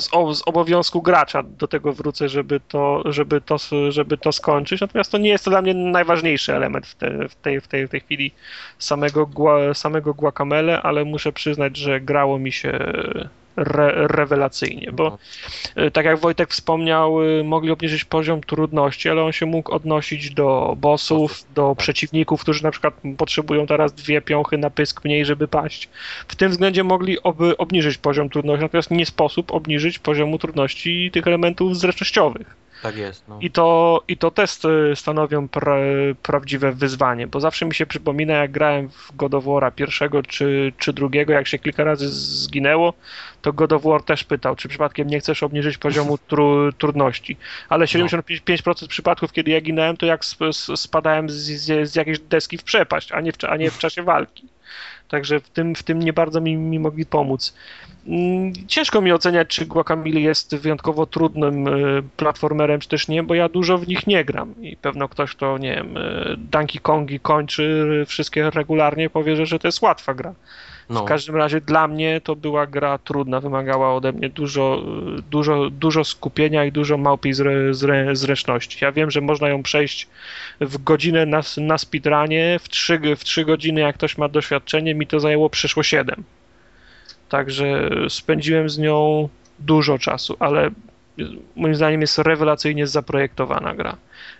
[0.00, 3.56] z, z obowiązku gracza do tego wrócę, żeby to, żeby, to,
[3.88, 4.80] żeby to skończyć.
[4.80, 7.86] Natomiast to nie jest to dla mnie najważniejszy element w, te, w, tej, w, tej,
[7.86, 8.32] w tej chwili
[8.78, 9.30] samego,
[9.74, 12.78] samego Guacamele, ale muszę przyznać, że grało mi się
[13.56, 15.18] re, rewelacyjnie, bo
[15.78, 20.30] y, tak jak Wojtek wspomniał, y, mogli obniżyć poziom trudności, ale on się mógł odnosić
[20.30, 21.78] do bossów, do tak.
[21.78, 25.88] przeciwników, którzy na przykład potrzebują teraz dwie piąchy na pysk mniej, żeby paść.
[26.28, 31.26] W tym względzie mogli oby obniżyć poziom trudności, natomiast nie sposób obniżyć poziomu trudności tych
[31.26, 32.65] elementów zręcznościowych.
[32.82, 33.38] Tak jest, no.
[33.40, 35.76] I to, I to testy stanowią pra,
[36.22, 40.72] prawdziwe wyzwanie, bo zawsze mi się przypomina, jak grałem w God of War'a pierwszego czy,
[40.78, 42.94] czy drugiego, jak się kilka razy zginęło,
[43.42, 47.36] to God of War też pytał, czy przypadkiem nie chcesz obniżyć poziomu tru, trudności.
[47.68, 50.24] Ale 75% przypadków, kiedy ja ginąłem, to jak
[50.76, 54.02] spadałem z, z, z jakiejś deski w przepaść, a nie w, a nie w czasie
[54.02, 54.48] walki.
[55.08, 57.54] Także w tym, w tym nie bardzo mi, mi mogli pomóc.
[58.08, 63.34] Mm, Ciężko mi oceniać, czy Guacamole jest wyjątkowo trudnym y, platformerem, czy też nie, bo
[63.34, 67.20] ja dużo w nich nie gram i pewno ktoś, kto, nie wiem, y, Donkey Kongi
[67.20, 70.34] kończy wszystkie regularnie, powie, że, to jest łatwa gra.
[70.90, 71.02] no.
[71.02, 74.82] W każdym razie dla mnie to była gra trudna, wymagała ode mnie dużo,
[75.18, 78.84] y, dużo, dużo skupienia i dużo małpiej zre, zre, zręczności.
[78.84, 80.08] Ja wiem, że można ją przejść
[80.60, 85.06] w godzinę na, na speedrunie, w trzy, w trzy godziny, jak ktoś ma doświadczenie, mi
[85.06, 86.24] to zajęło przyszło 7.
[87.28, 89.28] Także spędziłem z nią
[89.58, 90.70] dużo czasu, ale
[91.56, 93.96] moim zdaniem jest rewelacyjnie zaprojektowana gra.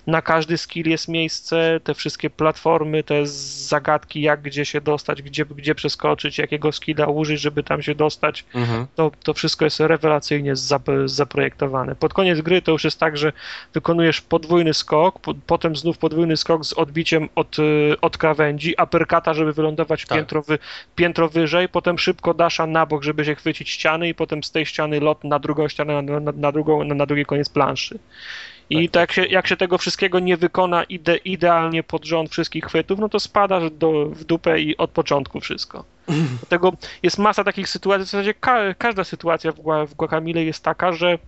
[0.07, 5.45] Na każdy skill jest miejsce, te wszystkie platformy, te zagadki, jak gdzie się dostać, gdzie,
[5.45, 8.45] gdzie przeskoczyć, jakiego skilla użyć, żeby tam się dostać.
[8.55, 8.87] Mhm.
[8.95, 11.95] To, to wszystko jest rewelacyjnie zap, zaprojektowane.
[11.95, 13.33] Pod koniec gry to już jest tak, że
[13.75, 19.35] wykonujesz podwójny skok, po, potem znów podwójny skok z odbiciem od, y, od krawędzi, aperkata,
[19.35, 20.19] żeby wylądować Tak.
[20.19, 20.59] piętro, wy,
[20.97, 24.67] piętro wyżej, potem szybko dasza na bok, żeby się chwycić ściany i potem z tej
[24.67, 27.99] ściany lot na drugą ścianę, na, na, na, drugą, na, na drugi koniec planszy.
[28.71, 32.65] I Tak, tak, się, jak się tego wszystkiego nie wykona ide, idealnie pod rząd wszystkich
[32.65, 35.85] chwytów, no to spadasz do, w dupę i od początku wszystko.
[36.41, 36.73] Dlatego
[37.03, 41.19] jest masa takich sytuacji, w zasadzie ka każda sytuacja w, w Guacamole jest taka, że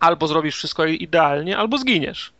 [0.00, 2.32] albo zrobisz wszystko idealnie, albo zginiesz.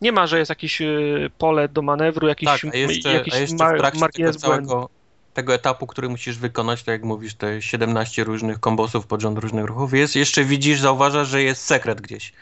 [0.00, 3.38] Nie ma, że jest jakieś y, pole do manewru, jakiś, Tak, a jeszcze, jakiś a
[3.38, 4.88] jeszcze mar- w trakcie tego całego
[5.34, 9.64] tego etapu, który musisz wykonać, tak jak mówisz, te 17 różnych kombosów pod rząd różnych
[9.64, 12.32] ruchów, jest, jeszcze widzisz, zauważasz, że jest sekret gdzieś,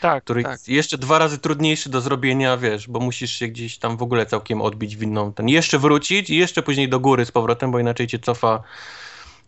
[0.00, 0.52] Tak, który tak.
[0.52, 4.26] jest jeszcze dwa razy trudniejszy do zrobienia, wiesz, bo musisz się gdzieś tam w ogóle
[4.26, 7.78] całkiem odbić w inną, ten, jeszcze wrócić i jeszcze później do góry z powrotem, bo
[7.78, 8.62] inaczej cię cofa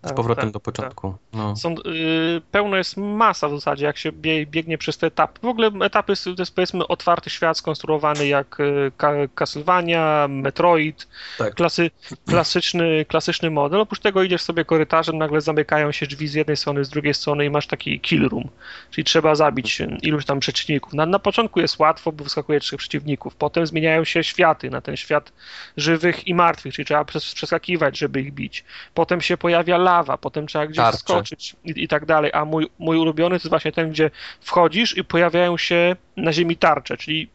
[0.02, 1.14] z Tak, powrotem tak, do początku.
[1.32, 1.56] No.
[1.56, 5.40] Są, y, pełno jest masa w zasadzie, jak się bie, biegnie przez te etapy.
[5.42, 11.08] W ogóle etapy to jest powiedzmy otwarty świat skonstruowany jak y, Ka- Castlevania, Metroid,
[11.38, 11.54] Tak.
[11.54, 11.90] klasy,
[12.26, 13.80] klasyczny, klasyczny model.
[13.80, 17.44] Oprócz tego idziesz sobie korytarzem, nagle zamykają się drzwi z jednej strony, z drugiej strony
[17.44, 18.48] i masz taki kill room,
[18.90, 20.92] czyli trzeba zabić iluś tam przeciwników.
[20.94, 23.34] Na, na początku jest łatwo, bo wyskakuje trzech przeciwników.
[23.34, 25.32] Potem zmieniają się światy na ten świat
[25.76, 28.64] żywych i martwych, czyli trzeba przes- przeskakiwać, żeby ich bić.
[28.94, 30.98] Potem się pojawia lawa, potem trzeba gdzieś Tarcze.
[30.98, 32.30] skoczyć i, i tak dalej.
[32.34, 34.10] A mój, mój ulubiony to jest właśnie ten, gdzie
[34.40, 37.28] wchodzisz i pojawiają się na ziemi tarcze, czyli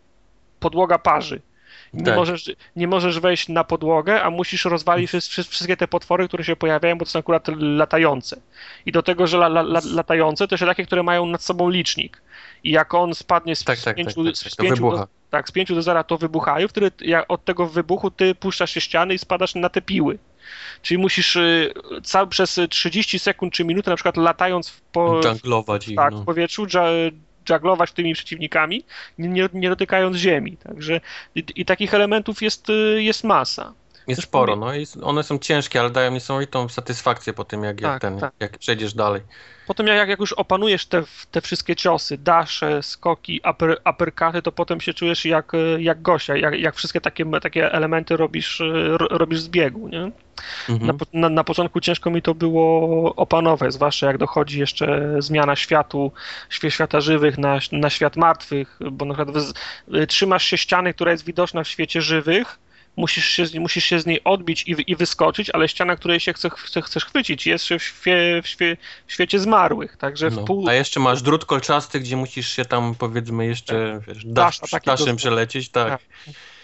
[0.59, 1.41] podłoga parzy.
[1.93, 2.15] Nie, Tak.
[2.15, 6.43] możesz, nie możesz wejść na podłogę, a musisz rozwalić wszy- wszy- wszystkie te potwory, które
[6.43, 8.41] się pojawiają, bo to są akurat latające.
[8.85, 11.69] I do tego, że la, la, la, latające to jeszcze takie, które mają nad sobą
[11.69, 12.21] licznik.
[12.63, 14.91] I jak on spadnie z, Tak, z tak, pięciu, tak, tak, z tak, to pięciu
[14.91, 16.91] do, tak, z pięciu do zera to wybuchają, wtedy
[17.27, 20.17] od tego wybuchu ty puszczasz się ściany i spadasz na te piły.
[20.81, 25.89] Czyli musisz y, cały, przez 30 sekund czy minutę, na przykład latając w, po, Junglować
[25.95, 26.21] tak, no.
[26.21, 26.67] w powietrzu,
[27.49, 28.83] żaglować tymi przeciwnikami,
[29.17, 30.57] nie, nie, nie dotykając ziemi.
[30.57, 31.01] Także
[31.35, 33.73] i, i takich elementów jest, y, jest masa.
[34.07, 37.91] Jest sporo, no i one są ciężkie, ale dają niesamowitą satysfakcję po tym, jak, jak,
[37.91, 38.33] Tak, ten, tak.
[38.39, 39.21] jak przejdziesz dalej.
[39.67, 44.81] Potem jak, jak już opanujesz te, te wszystkie ciosy, dasze, skoki, upper, uppercuty, to potem
[44.81, 48.61] się czujesz jak, jak gościa, jak, jak wszystkie takie, takie elementy robisz,
[48.97, 50.11] ro- robisz z biegu, nie?
[50.69, 50.97] Mhm.
[51.13, 56.11] Na, na, na początku ciężko mi to było opanować, zwłaszcza jak dochodzi jeszcze zmiana światu,
[56.49, 59.37] świata żywych na, na świat martwych, bo na przykład
[59.95, 62.59] y, trzymasz się ściany, która jest widoczna w świecie żywych,
[62.97, 66.33] musisz się, z- musisz się z niej odbić i, i wyskoczyć, ale ściana, której się
[66.33, 70.43] chce, chce, chcesz chwycić, jest w, świe, w, świe, w świecie zmarłych, także w No.
[70.43, 70.69] pół...
[70.69, 75.69] A jeszcze masz drut kolczasty, gdzie musisz się tam powiedzmy jeszcze wiesz, dasz, daszem przelecieć,
[75.69, 75.89] tak.
[75.89, 76.01] Tak.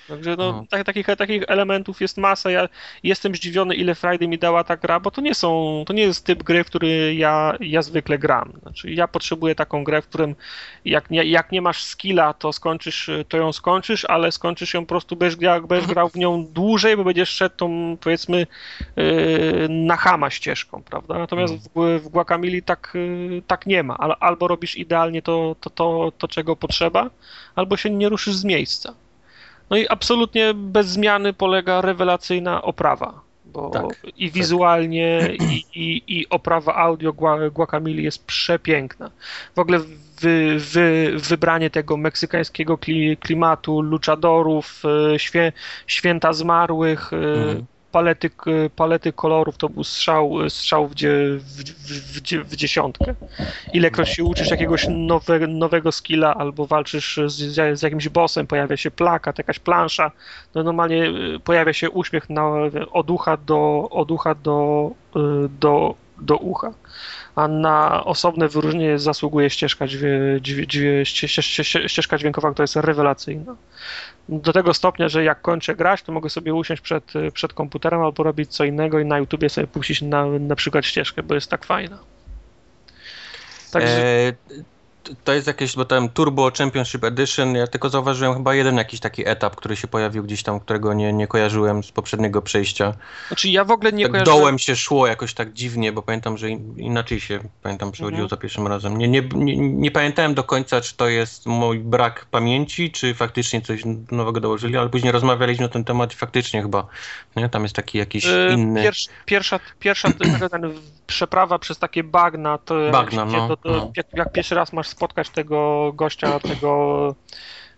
[0.08, 0.66] Także no, No.
[0.70, 2.52] tak, takich, takich elementów jest masa.
[2.52, 2.70] Ja
[3.04, 6.26] jestem zdziwiony, ile frajdy mi dała ta gra, bo to nie są, to nie jest
[6.26, 8.54] typ gry, w który ja, ja zwykle gram.
[8.62, 10.36] Znaczy, ja potrzebuję taką grę, w którym
[10.86, 14.88] jak nie, jak nie masz skilla, to skończysz, to ją skończysz, ale skończysz ją po
[14.90, 18.48] prostu, grał- będziesz grał w nią dłużej, bo będziesz szedł tą, powiedzmy,
[18.96, 21.18] yy, na chama ścieżką, prawda?
[21.20, 22.92] Natomiast w, w Guacamole tak,
[23.30, 23.98] yy, tak nie ma.
[23.98, 27.10] Al- Albo robisz idealnie to, to, to, to, czego potrzeba,
[27.56, 28.94] albo się nie ruszysz z miejsca.
[29.70, 33.22] No i absolutnie bez zmiany polega rewelacyjna oprawa.
[33.46, 33.86] Bo Tak,
[34.18, 39.12] i wizualnie, i, i, i oprawa audio Gua- Guacamole jest przepiękna.
[39.56, 39.80] W ogóle
[40.22, 44.84] wy, wy, wybranie tego meksykańskiego kli, klimatu, luchadorów,
[45.14, 45.52] e, świe,
[45.88, 47.66] święta zmarłych, e, Mhm.
[47.94, 48.30] Palety,
[48.76, 51.64] palety kolorów to był strzał, strzał w, w,
[52.14, 53.16] w, w dziesiątkę.
[53.74, 58.92] Ilekroć się uczysz jakiegoś nowe, nowego skilla albo walczysz z, z jakimś bossem, pojawia się
[58.92, 60.12] plakat, jakaś plansza,
[60.56, 62.44] no normalnie y, pojawia się uśmiech na,
[62.92, 66.74] od ucha do, od ucha do, y, do, do ucha.
[67.36, 72.64] A na osobne wyróżnienie zasługuje ścieżka, dźwię, dźwię, dźwię, ście, ście, ście, ścieżka dźwiękowa, która
[72.64, 73.56] jest rewelacyjna.
[74.30, 78.24] Do tego stopnia, że jak kończę grać, to mogę sobie usiąść przed, przed komputerem albo
[78.24, 81.66] robić co innego i na YouTubie sobie puścić na, na przykład ścieżkę, bo jest tak
[81.66, 82.00] fajna.
[83.72, 84.34] Także E,
[85.24, 89.28] to jest jakieś, bo tam Turbo Championship Edition, ja tylko zauważyłem chyba jeden jakiś taki
[89.30, 92.94] etap, który się pojawił gdzieś tam, którego nie, nie kojarzyłem z poprzedniego przejścia.
[93.28, 94.40] znaczy ja w ogóle nie tak kojarzyłem...
[94.40, 98.30] dołem się szło jakoś tak dziwnie, bo pamiętam, że in, inaczej się pamiętam przechodziło Mhm.
[98.30, 98.98] za pierwszym razem.
[98.98, 103.62] Nie, nie, nie, nie pamiętałem do końca, czy to jest mój brak pamięci, czy faktycznie
[103.62, 103.82] coś
[104.12, 106.88] nowego dołożyli, ale później rozmawialiśmy na ten temat i faktycznie chyba,
[107.36, 107.50] nie?
[107.50, 108.84] Tam jest taki jakiś Y, inny...
[108.84, 110.10] Pierwsza, pierwsza, pierwsza
[111.08, 113.92] przeprawa przez takie bagna, to Bagna, no, to, to, no.
[113.98, 117.16] Jak, jak pierwszy raz masz spotkać tego gościa, tego,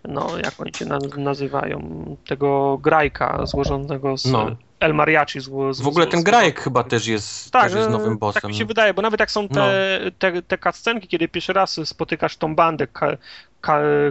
[0.04, 4.52] no jak oni się na, nazywają, tego grajka złożonego z No.
[4.80, 5.40] El Mariachi.
[5.40, 7.92] Zło, z, W ogóle z- ten z- grajek chyba też jest, tak, też jest e,
[7.92, 8.42] nowym bossem.
[8.42, 11.80] Tak mi się wydaje, bo nawet jak są te, te, te cutscenki, kiedy pierwszy raz
[11.86, 12.88] spotykasz tą bandę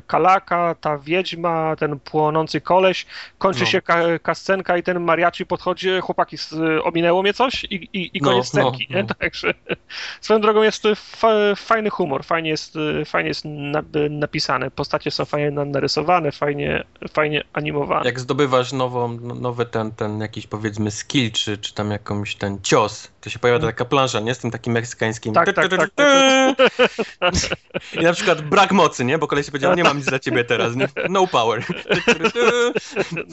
[0.06, 3.06] Kalaka, ta wiedźma, ten płonący koleś,
[3.38, 3.66] kończy No.
[3.66, 6.36] się ka, cutscenka i ten mariachi podchodzi, chłopaki,
[6.82, 9.02] ominęło mnie coś i, i, i No, koniec no, scenki, nie?
[9.02, 9.08] no.
[9.20, 9.54] Także
[10.20, 10.82] swoją drogą jest
[11.56, 12.74] fajny humor, fajnie jest,
[13.06, 18.06] fajnie jest na, napisane, postacie są fajnie na- narysowane, fajnie, fajnie animowane.
[18.06, 22.58] Jak zdobywasz nową, no- nowy ten, ten jakiś powiedzmy skill, czy, czy tam jakąś ten
[22.62, 24.34] cios, to się pojawia taka plansza, nie?
[24.34, 25.34] Z tym takim meksykańskim.
[25.34, 25.90] Tak, tak, tak,
[28.00, 29.18] I na przykład brak mocy, nie?
[29.18, 30.88] Bo koleś powiedział, nie mam nic dla ciebie teraz, nie?
[31.08, 31.64] No power.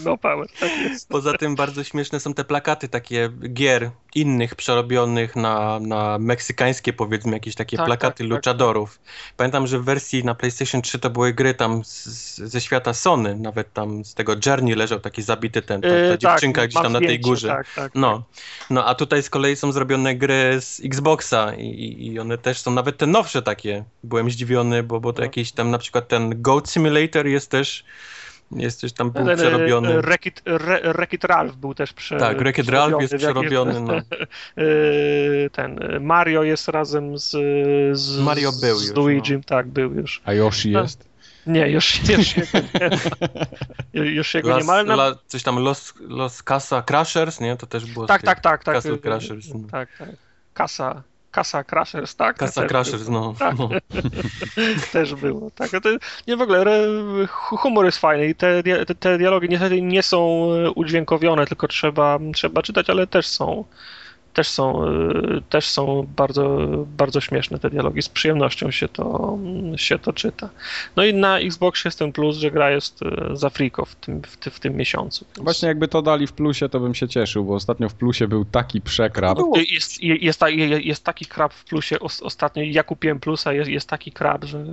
[0.06, 1.10] No power, tak jest.
[1.10, 7.32] Poza tym bardzo śmieszne są te plakaty takie gier innych przerobionych na, na meksykańskie powiedzmy
[7.34, 8.38] jakieś takie Tak, plakaty tak, tak.
[8.38, 9.00] luchadorów.
[9.38, 13.36] Pamiętam, że w wersji na PlayStation 3 to były gry tam z, ze świata Sony,
[13.36, 16.76] nawet tam z tego Journey leżał taki zabity ten, ta, ta Yy, dziewczynka tak, gdzieś
[16.76, 17.62] mam tam na tej górze.
[17.76, 18.24] Tak, No,
[18.70, 22.62] no a tutaj z kolei są zrobione gry z Xboxa i, i, i one też
[22.62, 23.84] są nawet te nowsze takie.
[24.04, 25.26] Byłem zdziwiony, bo, bo to No.
[25.26, 27.84] jakieś tam na przykład ten Goat Simulator jest też
[28.56, 30.02] jest też tam był e, przerobiony.
[30.02, 33.82] Wreck-It Re- Wreck-It Ralph był też prze, tak, Wreck-It Ralph jest przerobiony.
[33.82, 33.94] No.
[34.64, 37.30] Yy, Ten e, Mario jest razem z,
[37.98, 40.22] z Mario był z już, Luigi, tak, był już.
[40.26, 40.82] A Yoshi No.
[40.82, 41.11] jest?
[41.48, 42.90] Nie, już, już jego nie ma.
[43.94, 44.94] Już jego nie Las, ma, ale na...
[44.94, 47.57] la, coś tam Los, Los Casa Crashers, nie?
[47.57, 48.76] To też było Tak, tak, tak, tak.
[48.76, 49.48] Castle yy, Crashers.
[49.53, 49.60] no.
[49.72, 50.10] Tak, tak.
[50.53, 52.38] Kasa, Kasa Crashers, tak?
[52.38, 53.34] Kasa Crashers, no.
[53.40, 53.58] Tak.
[53.58, 53.70] no.
[54.94, 55.72] Też było, tak.
[55.72, 55.90] To,
[56.28, 56.66] nie w ogóle,
[57.30, 62.20] humor jest fajny i te, te, te dialogi niestety nie są e, udźwiękowione, tylko trzeba,
[62.34, 63.66] trzeba czytać, ale też są,
[64.34, 64.91] też są, e,
[65.49, 66.58] też są bardzo,
[66.98, 68.02] bardzo śmieszne te dialogi.
[68.02, 69.38] Z przyjemnością się to,
[69.76, 70.49] się to czyta.
[70.95, 74.22] No i na Xbox jest ten plus, że gra jest e, za friko w tym,
[74.22, 75.26] w, ty, w tym miesiącu.
[75.36, 78.28] Więc Właśnie jakby to dali w plusie, to bym się cieszył, bo ostatnio w plusie
[78.28, 79.38] był taki przekrap.
[79.38, 79.58] No było.
[79.72, 81.99] Jest, jest, ta, jest taki krab w plusie.
[81.99, 84.66] Os- Ostatnio ja kupiłem plusa, jest, jest taki krab, że.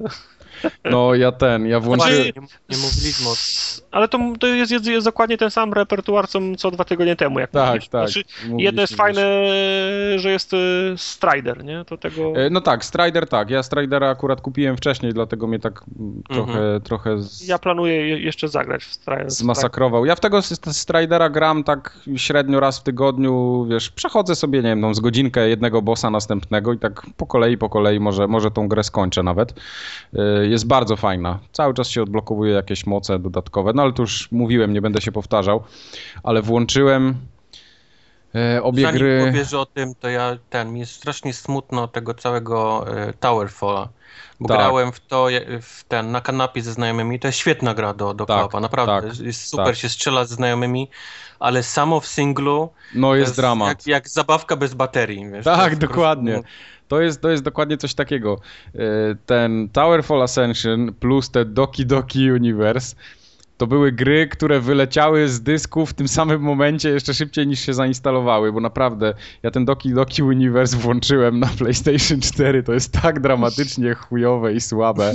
[0.85, 2.15] No ja ten, ja włączyłem...
[2.17, 3.89] Właśnie, nie, nie mówiliśmy o tym.
[3.91, 7.39] Ale to, to jest, jest, jest dokładnie ten sam repertuar, co, co dwa tygodnie temu.
[7.39, 7.91] Jak Tak, mówiliśmy.
[7.91, 8.09] tak.
[8.09, 8.99] Znaczy, jedno jest już.
[8.99, 9.23] fajne,
[10.17, 10.57] że jest y,
[10.97, 11.85] Strider, nie?
[11.85, 12.33] To tego.
[12.37, 13.51] E, No tak, Strider tak.
[13.51, 15.85] Ja Stridera akurat kupiłem wcześniej, dlatego mnie tak
[16.31, 19.31] trochę, trochę z, Ja planuję je- jeszcze zagrać w Strider.
[19.31, 20.05] zmasakrował.
[20.07, 20.43] Ja w tego
[20.73, 25.49] Stridera gram tak średnio raz w tygodniu, wiesz, przechodzę sobie, nie wiem, tą z godzinkę
[25.49, 29.55] jednego bossa następnego i tak po kolei, po kolei może, może tą grę skończę nawet.
[30.47, 31.39] Jest bardzo fajna.
[31.53, 35.13] Cały czas się odblokowuje jakieś moce dodatkowe, no ale to już mówiłem, nie będę się
[35.13, 35.65] powtarzał,
[36.23, 37.15] ale włączyłem
[38.35, 39.25] e, obie Zanim gry...
[39.27, 43.89] powiesz o tym, to ja ten, mi jest strasznie smutno tego całego e, Towerfalla.
[44.41, 44.57] Bo Tak.
[44.59, 45.27] grałem w to
[45.63, 47.19] w ten, na kanapie ze znajomymi.
[47.21, 49.09] To jest świetna gra do, do Tak, koopa, naprawdę.
[49.09, 49.77] tak, jest super tak.
[49.77, 50.89] się strzela ze znajomymi,
[51.41, 53.69] ale samo w singlu No to jest dramat.
[53.69, 55.31] Jak, jak zabawka bez baterii.
[55.31, 56.33] Wiesz, Tak, jest dokładnie.
[56.33, 56.49] prostu-
[56.89, 58.41] To jest, to jest dokładnie coś takiego.
[58.75, 58.79] E,
[59.27, 62.97] Ten Towerfall Ascension plus te Doki Doki Universe
[63.59, 67.75] to były gry, które wyleciały z dysku w tym samym momencie jeszcze szybciej niż się
[67.75, 73.21] zainstalowały, bo naprawdę ja ten Doki Doki Universe włączyłem na PlayStation 4, to jest tak
[73.21, 75.13] dramatycznie chujowe i słabe.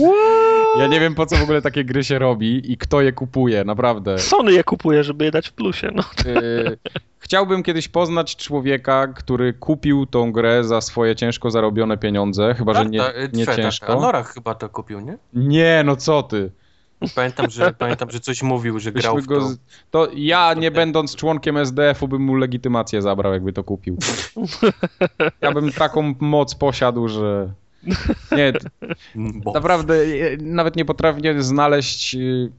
[0.78, 3.64] Ja nie wiem po co w ogóle takie gry się robi i kto je kupuje,
[3.64, 4.20] naprawdę.
[4.20, 5.92] Sony je kupuje, żeby je dać w plusie.
[5.96, 6.04] No.
[6.26, 6.78] Y,
[7.20, 12.86] Chciałbym kiedyś poznać człowieka, który kupił tą grę za swoje ciężko zarobione pieniądze, chyba że
[12.86, 13.64] nie, Tak, tak, nie twe, tak.
[13.64, 13.88] ciężko.
[13.88, 15.18] Anorach chyba to kupił, nie?
[15.34, 16.52] Nie, no co ty.
[17.16, 19.40] Pamiętam, że, pamiętam, że coś mówił, że grał w to.
[19.40, 19.50] go.
[19.92, 23.98] To ja, nie będąc członkiem SDF-u, bym mu legitymację zabrał, jakby to kupił.
[25.42, 27.54] Ja bym taką moc posiadł, że...
[28.32, 28.54] Nie,
[29.44, 29.52] Bo.
[29.52, 32.52] naprawdę e, nawet nie potrafię znaleźć y,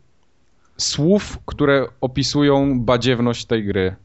[0.76, 3.96] słów, które opisują badziewność tej gry.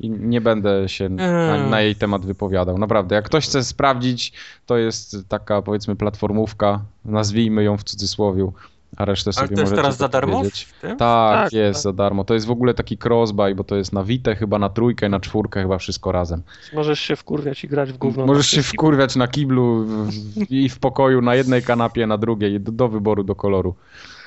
[0.00, 2.78] I nie będę się na, na jej temat wypowiadał.
[2.78, 4.32] Naprawdę, jak ktoś chce sprawdzić,
[4.66, 8.52] to jest taka powiedzmy platformówka, nazwijmy ją w cudzysłowiu,
[8.96, 10.38] a resztę Ale sobie to jest teraz za darmo?
[10.38, 10.64] powiedzieć.
[10.64, 10.96] w tym?
[10.96, 11.82] Tak, Tak, jest tak.
[11.82, 12.24] za darmo.
[12.24, 15.20] To jest w ogóle taki crossbuy, bo to jest na Vita, chyba na trójkę, na
[15.20, 16.42] czwórkę, chyba wszystko razem.
[16.74, 18.26] Możesz się wkurwiać i grać w gówno.
[18.26, 20.12] Możesz się wkurwiać na kiblu w,
[20.50, 23.74] i w pokoju, na jednej kanapie, na drugiej, do, do wyboru, do koloru.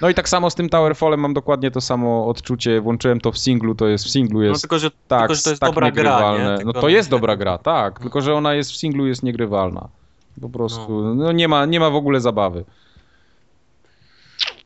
[0.01, 2.81] No i tak samo z tym Towerfallem mam dokładnie to samo odczucie.
[2.81, 5.41] Włączyłem to w singlu, to jest w singlu No jest tylko, że, tak, tylko, że
[5.41, 6.65] to jest tak dobra gra, nie?
[6.65, 9.87] No to jest dobra gra, tak, tylko że ona jest w singlu jest niegrywalna.
[10.41, 12.65] Po prostu, no, nie, ma, nie ma w ogóle zabawy.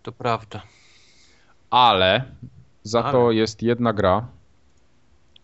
[0.04, 0.62] To prawda.
[1.70, 2.24] Ale
[2.84, 3.36] za to Ale.
[3.36, 4.28] jest jedna gra,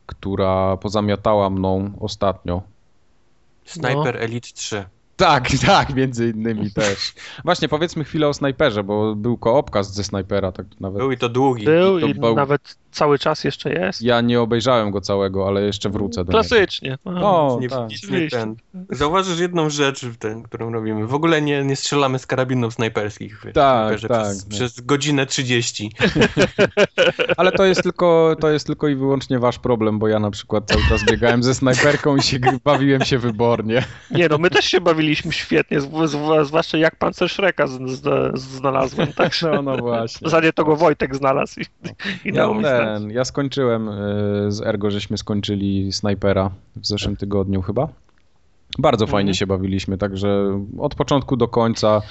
[0.05, 2.61] która pozamiatała mną ostatnio.
[3.65, 4.85] Sniper Elite 3.
[5.15, 7.13] Tak, tak, między innymi też.
[7.43, 10.97] Właśnie, powiedzmy chwilę o snajperze, bo był koopkast ze snajpera, tak nawet.
[10.97, 11.65] Był i to długi.
[11.65, 14.01] Był to i był- nawet cały czas jeszcze jest.
[14.01, 16.31] Ja nie obejrzałem go całego, ale jeszcze wrócę do niego.
[16.31, 16.97] Klasycznie.
[17.05, 17.11] No.
[17.11, 17.89] No, Nie, tak.
[18.11, 18.55] nie, ten.
[18.89, 21.07] Zauważysz jedną rzecz, w ten, którą robimy.
[21.07, 23.41] W ogóle nie, nie strzelamy z karabinów snajperskich.
[23.45, 25.91] wiesz, Tak, tak, Przez, przez godzinę 30.
[27.37, 30.65] Ale to jest, tylko, to jest tylko i wyłącznie wasz problem, bo ja na przykład
[30.67, 33.83] cały czas biegałem ze snajperką i się bawiłem się wybornie.
[34.11, 38.39] Nie no, my też się bawiliśmy świetnie, zw- zw- zwłaszcza jak pancer Shreka z, z,
[38.39, 39.13] znalazłem.
[39.13, 40.27] Tak, No, no właśnie.
[40.27, 41.63] w zasadzie to go Wojtek znalazł i,
[42.29, 42.45] i Ja.
[42.85, 47.87] Ten, ja skończyłem y, z Ergo, żeśmy skończyli snajpera w zeszłym tygodniu chyba.
[48.79, 49.33] Bardzo fajnie Mhm.
[49.35, 52.01] się bawiliśmy, także od początku do końca.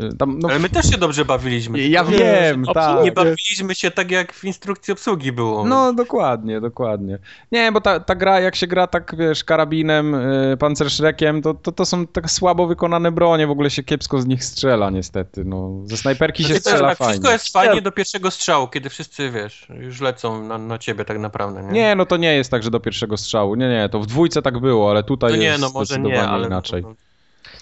[0.00, 1.88] Y, Tam, no, Ale my też się dobrze bawiliśmy.
[1.88, 3.04] ja wiem, tak.
[3.04, 5.64] Nie bawiliśmy się tak, jak w instrukcji obsługi było.
[5.64, 7.18] No dokładnie, dokładnie.
[7.52, 11.72] Nie, bo ta, ta gra, jak się gra tak, wiesz, karabinem, y, pancerszrekiem, to, to,
[11.72, 15.44] to są tak słabo wykonane bronie, w ogóle się kiepsko z nich strzela niestety.
[15.44, 17.12] No, ze snajperki się Znaczy, strzela tak, fajnie.
[17.12, 21.18] Wszystko jest fajnie do pierwszego strzału, kiedy wszyscy, wiesz, już lecą na, na ciebie tak
[21.18, 21.72] naprawdę, nie?
[21.72, 23.54] Nie, no to nie jest tak, że do pierwszego strzału.
[23.54, 26.28] Nie, nie, to w dwójce tak było, ale tutaj to nie, jest no może nie,
[26.28, 26.46] ale...
[26.46, 26.82] inaczej.
[26.82, 26.94] no,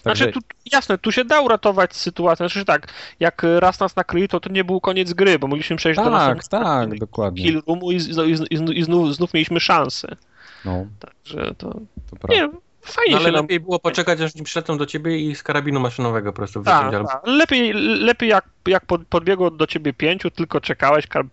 [0.02, 0.40] Także, Znaczy, tu,
[0.73, 2.36] jasne, tu się da uratować sytuację.
[2.44, 2.89] Znaczy, że tak,
[3.20, 6.12] jak raz nas nakryli, to to nie był koniec gry, bo mogliśmy przejść do tak,
[6.12, 7.43] następnego tak, dokładnie.
[7.44, 10.16] kill roomu i, z- i, z- i, znów- i znów, znów mieliśmy szansę.
[10.65, 11.70] No, Także to,
[12.11, 12.35] to prawda.
[12.47, 12.48] nie,
[12.82, 13.43] fajnie No, się ale nam...
[13.44, 16.94] lepiej było poczekać, aż nie przylecą do ciebie i z karabinu maszynowego po prostu Tak,
[16.94, 17.23] albo- tak.
[17.27, 21.24] Lepiej, lepiej jak, jak pod, podbiegło do ciebie pięciu, tylko czekałeś, kar...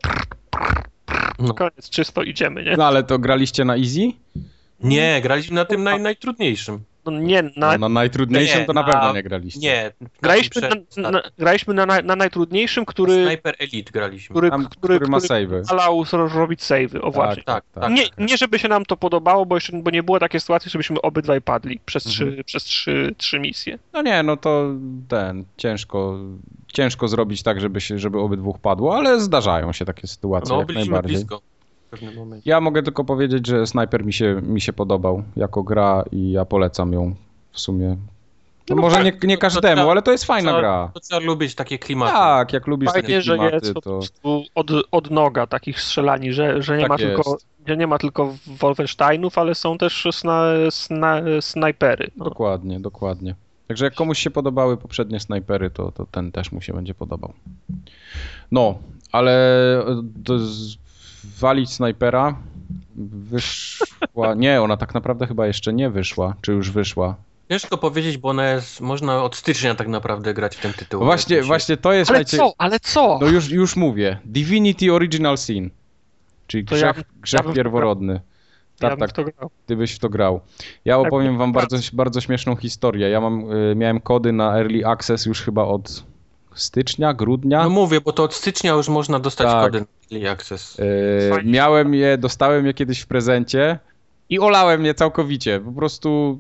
[1.40, 1.54] No.
[1.54, 2.78] koniec, czysto, idziemy, nie?
[2.78, 4.12] No ale to graliście na easy?
[4.80, 6.80] Nie, graliśmy na tym naj, najtrudniejszym.
[7.06, 9.60] No nie, na, No, na najtrudniejszym Nie, to na na- pewno nie graliście.
[9.60, 9.92] Nie.
[10.22, 14.34] graliśmy, przed- na, na, graliśmy na, na, na najtrudniejszym, który, Sniper Elite graliśmy.
[14.34, 15.64] który, Tam, który, który ma który savey.
[16.18, 17.44] ro- robić save'y, o właśnie.
[17.44, 17.92] tak, tak.
[17.92, 21.02] Nie, nie żeby się nam to podobało, bo jeszcze bo nie było takiej sytuacji, żebyśmy
[21.02, 22.44] obydwaj padli przez trzy, Mhm.
[22.44, 23.80] przez trzy, trzy misje.
[23.94, 24.66] No nie, no to
[25.08, 26.18] ten, ciężko,
[26.74, 30.68] ciężko zrobić tak, żeby, się, żeby obydwóch padło, ale zdarzają się takie sytuacje No, jak
[30.68, 31.16] byliśmy najbardziej.
[31.18, 31.42] blisko
[31.92, 32.50] pewnym momencie.
[32.50, 36.46] Ja mogę tylko powiedzieć, że Sniper mi się, mi się podobał jako gra i ja
[36.46, 37.16] polecam ją
[37.52, 37.98] w sumie.
[38.70, 40.60] No No może tak, nie, nie to- to każdemu, trzeba- ale to jest fajna Trzeba-
[40.60, 40.92] gra.
[40.94, 42.12] To trzeba lubić takie klimaty.
[42.14, 45.82] Tak, jak lubisz takie Fajnie, że klimaty, jest po to prostu od, od noga takich
[45.82, 47.16] strzelani, że, że nie, Tak ma jest.
[47.16, 47.38] tylko,
[47.68, 52.12] że nie ma tylko Wolfensteinów, ale są też sna, sna, snajpery.
[52.18, 52.26] No.
[52.26, 53.36] dokładnie, dokładnie.
[53.68, 57.34] Także jak komuś się podobały poprzednie snajpery, to, to ten też mu się będzie podobał.
[58.52, 58.76] No,
[59.12, 59.34] ale
[60.04, 60.78] do, z,
[61.40, 62.36] walić snajpera
[62.96, 64.34] wyszła.
[64.36, 67.16] Nie, ona tak naprawdę chyba jeszcze nie wyszła, czy już wyszła.
[67.50, 71.04] Ciężko powiedzieć, bo ona jest, można od stycznia tak naprawdę grać w ten tytuł.
[71.06, 73.18] Właśnie, mi się- właśnie to jest Ale najcie- co, ale co?
[73.22, 74.20] No już, już mówię.
[74.26, 75.70] Divinity Original Sin.
[76.48, 78.22] Czyli To ja grzech, bym- grzech ja pierworodny.
[78.80, 79.50] Tak, tak, w to grał.
[79.66, 80.42] ty byś w to grał.
[80.86, 81.62] Ja opowiem wam tak.
[81.62, 83.10] bardzo, bardzo śmieszną historię.
[83.10, 86.04] Ja mam, y, miałem kody na Early Access już chyba od
[86.56, 87.64] stycznia, grudnia.
[87.64, 89.64] No mówię, bo to od stycznia już można dostać Tak.
[89.64, 89.86] kody na
[90.18, 90.80] Early Access.
[90.80, 91.52] Y, Fajnie.
[91.52, 93.80] miałem je, dostałem je kiedyś w prezencie
[94.32, 95.60] i olałem je całkowicie.
[95.60, 96.40] Po prostu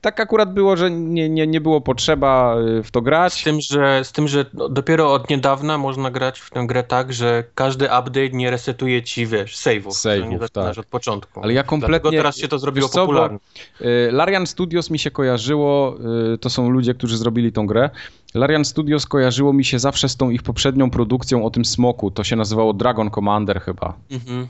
[0.00, 3.44] tak akurat było, że nie, nie, nie było potrzeba y, w to Z grać.
[3.44, 7.12] tym, że, z tym, że no, dopiero od niedawna można grać w tę grę tak,
[7.12, 9.88] że każdy update nie resetuje ci, wiesz, save'ów.
[9.90, 10.84] Save'ów, nie zaczynasz tak.
[10.84, 11.40] od początku.
[11.42, 13.38] Ale ja kompletnie- Dlatego teraz się to zrobiło co, popularne.
[13.80, 15.96] Y, Larian Studios mi się kojarzyło,
[16.34, 17.90] y, to są ludzie, którzy zrobili tą grę.
[18.34, 22.10] Larian Studios kojarzyło mi się zawsze z tą ich poprzednią produkcją o tym smoku.
[22.10, 23.94] To się nazywało Dragon Commander chyba.
[24.10, 24.48] Mhm.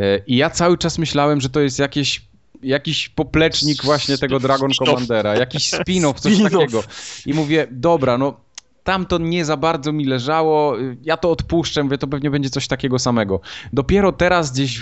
[0.00, 2.22] Y, I ja cały czas myślałem, że to jest jakieś,
[2.62, 4.70] jakiś poplecznik właśnie tego Dragon.
[4.70, 6.50] Commandera, jakiś spin-off, coś Spin-off.
[6.50, 6.82] takiego.
[7.26, 8.40] I mówię, dobra, no
[8.84, 12.98] tamto nie za bardzo mi leżało, ja to odpuszczę, mówię, to pewnie będzie coś takiego
[12.98, 13.40] samego.
[13.72, 14.80] Dopiero teraz gdzieś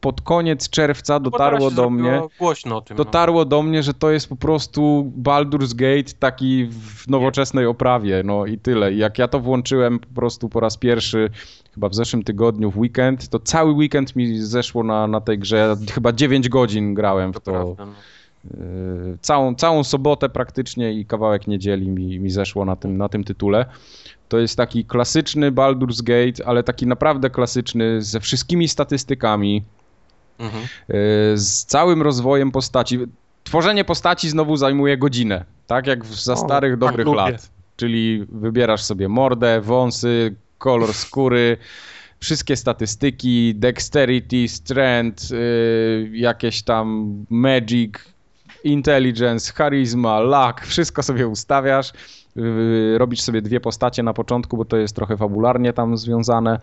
[0.00, 2.96] pod koniec czerwca teraz dotarło do mnie, głośno o tym.
[2.96, 3.04] no.
[3.04, 8.46] dotarło do mnie, że to jest po prostu Baldur's Gate taki w nowoczesnej oprawie, no
[8.46, 8.92] i tyle.
[8.92, 11.30] I jak ja to włączyłem po prostu po raz pierwszy,
[11.74, 15.56] chyba w zeszłym tygodniu w weekend, to cały weekend mi zeszło na, na tej grze,
[15.56, 17.52] Ja chyba 9 godzin grałem w To to.
[17.52, 17.92] prawda, no.
[18.44, 23.24] Yy, całą, całą sobotę praktycznie i kawałek niedzieli mi, mi zeszło na tym, na tym
[23.24, 23.66] tytule.
[24.28, 29.62] To jest taki klasyczny Baldur's Gate, ale taki naprawdę klasyczny, ze wszystkimi statystykami,
[30.40, 30.62] Mhm.
[30.62, 30.96] yy,
[31.38, 32.98] z całym rozwojem postaci.
[33.44, 37.16] Tworzenie postaci znowu zajmuje godzinę, tak jak w, za O, starych tak, dobrych lubię.
[37.16, 37.50] lat.
[37.76, 41.56] Czyli wybierasz sobie mordę, wąsy, kolor skóry,
[42.20, 47.94] wszystkie statystyki, dexterity, strength, yy, jakieś tam magic,
[48.64, 51.92] intelligence, charisma, luck, wszystko sobie ustawiasz.
[52.36, 56.60] Yy, robisz sobie dwie postacie na początku, bo to jest trochę fabularnie tam związane.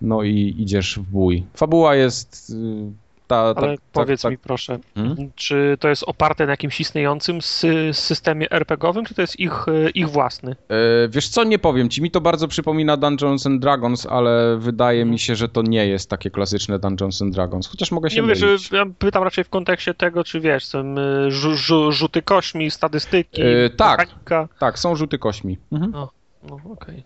[0.00, 1.44] No i idziesz w bój.
[1.54, 2.92] Fabuła jest yy,
[3.26, 5.30] ta, ta, Ale ta, powiedz mi proszę, Hmm?
[5.34, 9.90] czy to jest oparte na jakimś istniejącym sy- systemie RPG-owym, czy to jest ich, e,
[9.90, 10.56] ich własny?
[10.68, 15.00] E, Wiesz co, nie powiem ci, mi to bardzo przypomina Dungeons and Dragons, ale wydaje
[15.00, 15.12] Mhm.
[15.12, 18.22] mi się, że to nie jest takie klasyczne Dungeons and Dragons, chociaż mogę się Nie
[18.22, 18.40] mylić.
[18.40, 22.70] że ja pytam raczej w kontekście tego, czy wiesz, są e, rzu- rzu- rzuty kośmi,
[22.70, 23.98] statystyki, E, tak.
[23.98, 24.48] mechanika.
[24.58, 25.58] Tak, są rzuty kośmi.
[25.72, 25.90] Mhm.
[25.92, 26.10] No,
[26.72, 27.02] okej.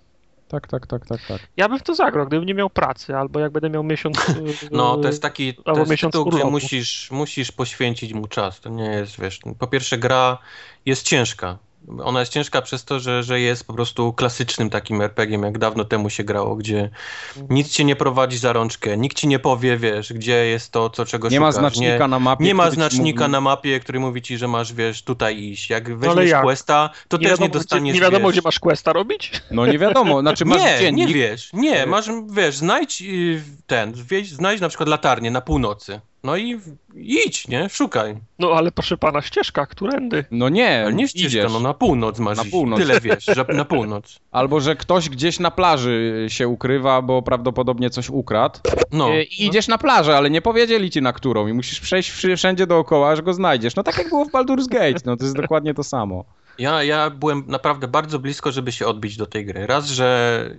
[0.50, 1.40] Tak, tak, tak, tak, tak.
[1.56, 4.18] Ja bym w to zagrał, gdybym nie miał pracy, albo jak będę miał miesiąc...
[4.28, 4.32] e,
[4.70, 8.60] No, to jest taki to jest miesiąc tytuł, gdzie musisz, musisz poświęcić mu czas.
[8.60, 10.38] To nie jest, wiesz, po pierwsze gra
[10.86, 11.58] jest ciężka.
[12.04, 15.84] Ona jest ciężka przez to, że, że jest po prostu klasycznym takim RPG-iem, jak dawno
[15.84, 16.90] temu się grało, gdzie
[17.36, 17.46] Mhm.
[17.50, 21.04] nic cię nie prowadzi za rączkę, nikt ci nie powie, wiesz, gdzie jest to, co
[21.06, 21.60] czego Nie ma szukasz.
[21.60, 22.44] znacznika na mapie.
[22.44, 25.70] Nie ma znacznika mówi- na mapie, który mówi ci, że masz, wiesz, tutaj iść.
[25.70, 26.42] Jak weźmiesz jak?
[26.42, 29.32] questa, to nie też wiadomo, nie dostaniesz, nie wiadomo, wiesz, gdzie masz questa robić?
[29.50, 31.08] No nie wiadomo, znaczy masz nie, dziennik.
[31.08, 33.94] nie wiesz, nie, masz, wiesz, znajdź y, ten,
[34.32, 36.60] znajdź na przykład latarnię na północy, no i
[36.96, 38.16] idź, nie, szukaj.
[38.38, 40.24] No ale proszę pana, ścieżka, którędy?
[40.30, 41.52] No nie, Ale nie ścieżka, idziesz.
[41.52, 42.78] no na północ masz Na północ.
[42.80, 44.18] Tyle wiesz, że na północ.
[44.30, 48.58] Albo, że ktoś gdzieś na plaży się ukrywa, bo prawdopodobnie coś ukradł.
[48.92, 52.10] No, E, I idziesz na plażę, ale nie powiedzieli ci na którą i musisz przejść
[52.10, 53.76] wszędzie dookoła, aż go znajdziesz.
[53.76, 56.24] No tak jak było w Baldur's Gate, no to jest dokładnie to samo.
[56.58, 59.66] ja, ja byłem naprawdę bardzo blisko, żeby się odbić do tej gry.
[59.66, 60.50] Raz, że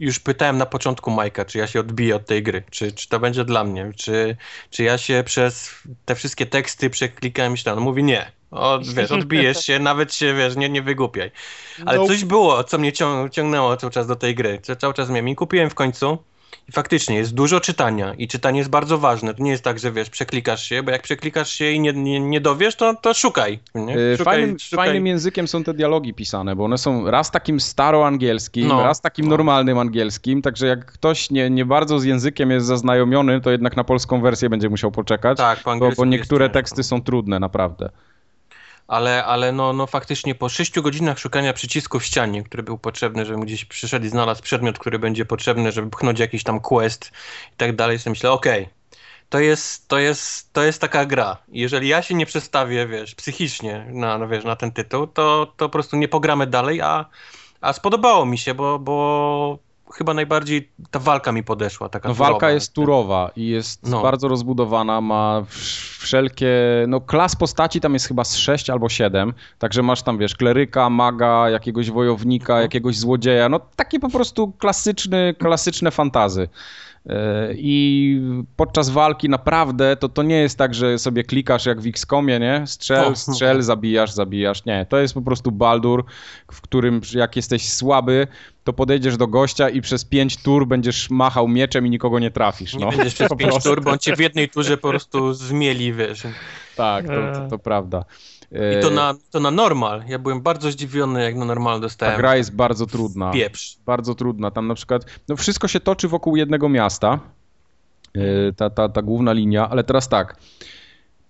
[0.00, 3.20] już pytałem na początku Majka, czy ja się odbiję od tej gry, czy, czy to
[3.20, 4.36] będzie dla mnie, czy,
[4.70, 5.74] czy ja się przez
[6.04, 8.32] te wszystkie teksty przeklikałem i myślałem, mówi nie.
[8.50, 11.30] O, wiesz, odbijesz się, nawet się, wiesz, nie, nie wygłupiaj.
[11.86, 12.06] Ale No.
[12.06, 14.58] coś było, co mnie cią ciągnęło cały czas do tej gry.
[14.62, 15.28] Co- Cały czas miałem.
[15.28, 16.18] I kupiłem w końcu.
[16.68, 19.34] I faktycznie jest dużo czytania i czytanie jest bardzo ważne.
[19.34, 22.20] To nie jest tak, że wiesz, przeklikasz się, bo jak przeklikasz się i nie, nie,
[22.20, 23.58] nie dowiesz, to, to szukaj.
[23.74, 24.86] Yy, szukaj, Fajnym, szukaj.
[24.86, 28.82] fajnym językiem są te dialogi pisane, bo one są raz takim staroangielskim, No.
[28.82, 29.30] raz takim No.
[29.30, 33.84] normalnym angielskim, także jak ktoś nie, nie bardzo z językiem jest zaznajomiony, to jednak na
[33.84, 37.90] polską wersję będzie musiał poczekać, Tak, po bo, bo niektóre teksty są trudne, naprawdę.
[38.88, 43.24] Ale, ale no, no faktycznie po 6 godzinach szukania przycisku w ścianie, który był potrzebny,
[43.24, 47.12] żebym gdzieś przyszedł i znalazł przedmiot, który będzie potrzebny, żeby pchnąć jakiś tam quest
[47.52, 48.68] i tak dalej, sobie myślę, okej,
[49.28, 51.36] to jest, to, jest, to jest taka gra.
[51.48, 55.66] Jeżeli ja się nie przestawię, wiesz, psychicznie na, no, wiesz, na ten tytuł, to, to
[55.66, 57.06] po prostu nie pogramy dalej, a,
[57.60, 59.58] a spodobało mi się, bo, bo
[59.94, 61.88] chyba najbardziej ta walka mi podeszła.
[61.88, 62.30] Taka No, turowa.
[62.30, 64.02] walka jest turowa i jest No.
[64.02, 66.50] bardzo rozbudowana, ma wsz- wszelkie,
[66.88, 70.90] no klas postaci tam jest chyba z 6 albo 7, także masz tam, wiesz, kleryka,
[70.90, 72.62] maga, jakiegoś wojownika, Mhm.
[72.62, 76.48] jakiegoś złodzieja, no takie po prostu klasyczny, klasyczne fantazy.
[77.06, 77.12] Yy,
[77.58, 78.20] I
[78.56, 82.62] podczas walki naprawdę to, to nie jest tak, że sobie klikasz jak w XCOMie, nie?
[82.66, 84.64] Strzel, strzel, zabijasz, zabijasz.
[84.64, 86.04] Nie, to jest po prostu Baldur,
[86.52, 88.26] w którym jak jesteś słaby,
[88.64, 92.74] to podejdziesz do gościa i przez pięć tur będziesz machał mieczem i nikogo nie trafisz.
[92.74, 92.90] Nie No.
[92.90, 96.22] będziesz przez pięć tur, bo on cię w jednej turze po prostu zmieli, wiesz.
[96.76, 98.04] Tak, to, to, to prawda.
[98.52, 100.02] I to Yy, na, to na normal.
[100.08, 103.30] Ja byłem bardzo zdziwiony, jak na normal Ta dostałem gra jest bardzo trudna.
[103.30, 103.76] pieprz.
[103.86, 104.50] Bardzo trudna.
[104.50, 107.20] Tam na przykład, no wszystko się toczy wokół jednego miasta,
[108.14, 110.36] yy, ta, ta, ta główna linia, ale teraz tak,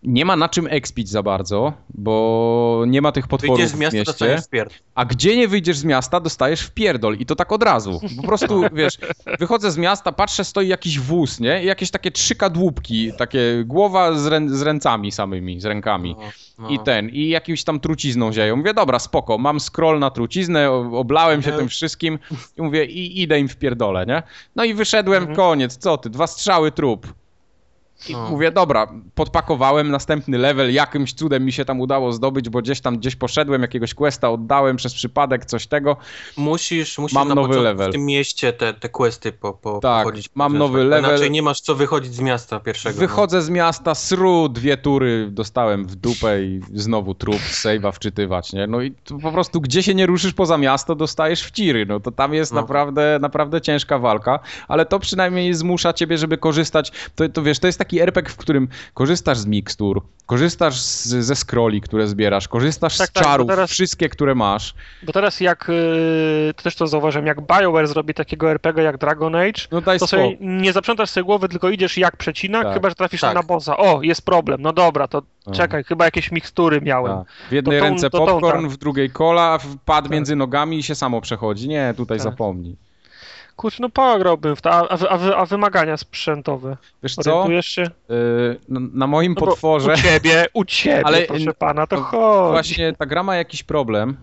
[0.03, 3.79] nie ma na czym ekspić za bardzo, bo nie ma tych potworów Wyjdziesz z w
[3.81, 4.13] miasta, mieście.
[4.13, 4.75] dostaniesz pierd.
[4.95, 8.01] A gdzie nie wyjdziesz z miasta, dostajesz w pierdol i to tak od razu.
[8.17, 8.99] Po prostu, wiesz,
[9.39, 11.63] wychodzę z miasta, patrzę, stoi jakiś wóz, nie?
[11.63, 16.17] I jakieś takie trzy kadłubki, takie głowa z, rę, z ręcami samymi, z rękami.
[16.19, 16.25] No,
[16.59, 16.69] no.
[16.69, 18.57] I ten, i jakimś tam trucizną zieją.
[18.57, 21.57] Mówię, dobra, spoko, mam scroll na truciznę, oblałem się Nie.
[21.57, 22.19] tym wszystkim
[22.57, 24.23] i mówię, i idę im w pierdole, nie?
[24.57, 25.37] No i wyszedłem, Mhm.
[25.37, 27.07] koniec, co ty, dwa strzały, trup.
[28.09, 28.29] I No.
[28.31, 32.99] mówię, dobra, podpakowałem następny level, jakimś cudem mi się tam udało zdobyć, bo gdzieś tam,
[32.99, 35.97] gdzieś poszedłem, jakiegoś questa oddałem przez przypadek, coś tego.
[36.37, 37.89] Musisz, musisz Mam na nowy level.
[37.91, 40.31] w tym mieście te, te questy po, po, Tak, pochodzić.
[40.35, 41.11] mam nowy bo level.
[41.11, 42.99] Inaczej nie masz co wychodzić z miasta pierwszego.
[42.99, 48.67] Wychodzę z miasta, sru, dwie tury dostałem w dupę i znowu trup, save'a wczytywać, nie?
[48.67, 48.91] No i
[49.23, 52.53] po prostu gdzie się nie ruszysz poza miasto, dostajesz w ciry, no to tam jest
[52.53, 52.61] No.
[52.61, 57.67] naprawdę, naprawdę ciężka walka, ale to przynajmniej zmusza ciebie, żeby korzystać, to, to wiesz, to
[57.67, 62.99] jest taki RPG, w którym korzystasz z mikstur, korzystasz z, ze scrolli, które zbierasz, korzystasz
[62.99, 64.75] Tak, z tak, bo czarów, teraz- wszystkie, które masz.
[65.03, 69.35] Bo teraz jak, yy, to też to zauważyłem, jak BioWare zrobi takiego RPG jak Dragon
[69.35, 72.75] Age, No daj to sobie nie zaprzątasz sobie głowy, tylko idziesz jak przecinak, Tak.
[72.75, 73.35] chyba, że trafisz Tak.
[73.35, 73.77] na bossa.
[73.77, 75.23] O, jest problem, no dobra, to
[75.53, 77.19] czekaj, chyba jakieś mikstury miałem.
[77.19, 77.27] Tak.
[77.49, 78.71] W jednej To tą- ręce to tą, popcorn, tak.
[78.71, 80.13] w drugiej cola, wpadł Tak.
[80.13, 81.69] między nogami i się samo przechodzi.
[81.69, 82.25] Nie, tutaj Tak.
[82.25, 82.77] zapomnij.
[83.57, 87.47] Kurczę, no pograłbym w to, a, a, a, wy- a wymagania sprzętowe, Wiesz co?
[87.63, 87.83] się?
[88.09, 92.51] Yy, na, na moim No potworze U ciebie, u ciebie, Ale- proszę pana, to chodź.
[92.53, 94.17] właśnie ta gra ma jakiś problem,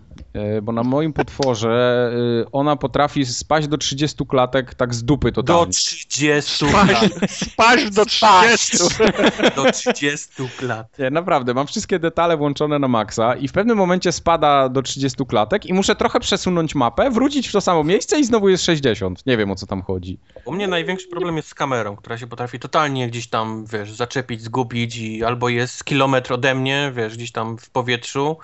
[0.62, 5.42] bo na moim potworze yy, ona potrafi spaść do 30 klatek tak z dupy Do
[5.42, 5.72] totalnie.
[5.72, 7.30] 30 Spaść, lat.
[7.30, 8.62] spaść do Spaść.
[8.70, 8.88] 30.
[9.56, 10.28] Do 30
[10.62, 10.98] lat.
[10.98, 15.26] Nie, naprawdę, mam wszystkie detale włączone na maksa i w pewnym momencie spada do 30
[15.26, 19.26] klatek i muszę trochę przesunąć mapę, wrócić w to samo miejsce i znowu jest 60.
[19.26, 20.18] Nie wiem o co tam chodzi.
[20.44, 24.42] U mnie największy problem jest z kamerą, która się potrafi totalnie gdzieś tam, wiesz, zaczepić,
[24.42, 28.36] zgubić i albo jest kilometr ode mnie, wiesz, gdzieś tam w powietrzu,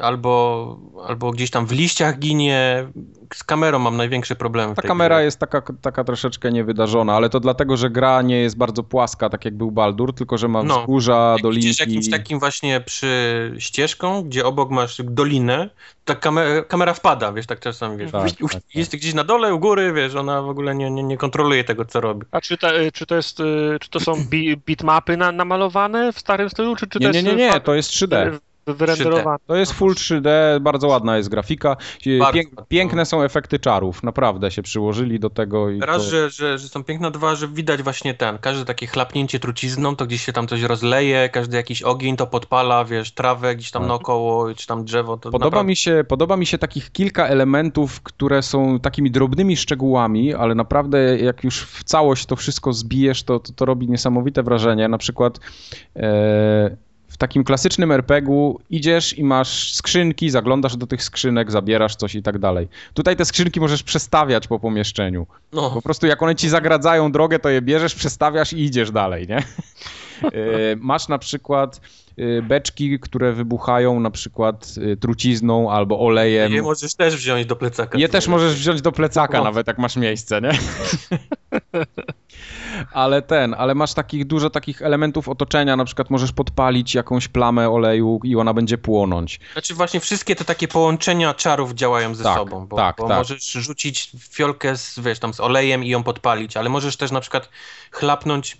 [0.00, 0.78] albo,
[1.08, 2.86] albo gdzieś tam w liściach ginie.
[3.34, 5.24] Z kamerą mam największe problemy w Ta tej kamera grze.
[5.24, 9.44] jest taka, taka troszeczkę niewydarzona, ale to dlatego, że gra nie jest bardzo płaska, tak
[9.44, 10.78] jak był Baldur, tylko że ma No.
[10.80, 11.80] wzgórza, Jak idziesz dolinki.
[11.80, 15.70] jakimś takim właśnie przy ścieżką, gdzie obok masz dolinę,
[16.04, 18.62] ta kamera, kamera wpada, wiesz, tak czasami, wiesz, Tak, tak, tak.
[18.74, 21.84] jest gdzieś na dole, u góry, wiesz, ona w ogóle nie, nie, nie kontroluje tego,
[21.84, 22.26] co robi.
[22.30, 26.18] A czy, te, czy to jest, y, czy to są bi, bitmapy na, namalowane w
[26.18, 28.38] starym stylu, czy, czy Nie, to nie, jest nie, nie, fakt- to jest 3D.
[28.66, 29.38] Wy- wyrenderowane?
[29.46, 30.28] To jest full 3D,
[30.60, 31.76] bardzo ładna jest grafika.
[32.32, 35.70] Pięk, piękne są efekty czarów, naprawdę się przyłożyli do tego.
[35.70, 36.10] I Raz, to...
[36.10, 40.06] że, że, że są piękne, dwa, że widać właśnie ten, każde takie chlapnięcie trucizną, to
[40.06, 43.88] gdzieś się tam coś rozleje, każdy jakiś ogień to podpala, wiesz, trawę gdzieś tam Tak.
[43.88, 45.68] naokoło, czy tam drzewo, to Podoba naprawdę...
[45.68, 51.18] mi, się, podoba mi się takich kilka elementów, które są takimi drobnymi szczegółami, ale naprawdę
[51.18, 54.88] jak już w całość to wszystko zbijesz, to, to, to robi niesamowite wrażenie.
[54.88, 55.40] Na przykład
[55.96, 56.76] e,
[57.12, 62.22] w takim klasycznym RPG-u idziesz i masz skrzynki, zaglądasz do tych skrzynek, zabierasz coś i
[62.22, 62.68] tak dalej.
[62.94, 65.26] Tutaj te skrzynki możesz przestawiać po pomieszczeniu.
[65.52, 69.26] No, Po prostu jak one ci zagradzają drogę, to je bierzesz, przestawiasz i idziesz dalej,
[69.28, 69.42] nie?
[70.24, 70.28] E,
[70.76, 71.80] Masz na przykład
[72.18, 76.52] e, beczki, które wybuchają na przykład e, trucizną albo olejem.
[76.52, 77.98] je możesz też wziąć do plecaka.
[77.98, 79.44] Je też możesz wziąć do plecaka No.
[79.44, 80.50] nawet, jak masz miejsce, nie?
[82.92, 87.70] ale ten, ale masz takich dużo takich elementów otoczenia, na przykład możesz podpalić jakąś plamę
[87.70, 89.40] oleju i ona będzie płonąć.
[89.52, 93.18] Znaczy właśnie wszystkie te takie połączenia czarów działają ze Tak, sobą, bo, tak, bo tak.
[93.18, 97.20] możesz rzucić fiolkę z, wiesz, tam z olejem i ją podpalić, ale możesz też na
[97.20, 97.48] przykład
[97.90, 98.56] chlapnąć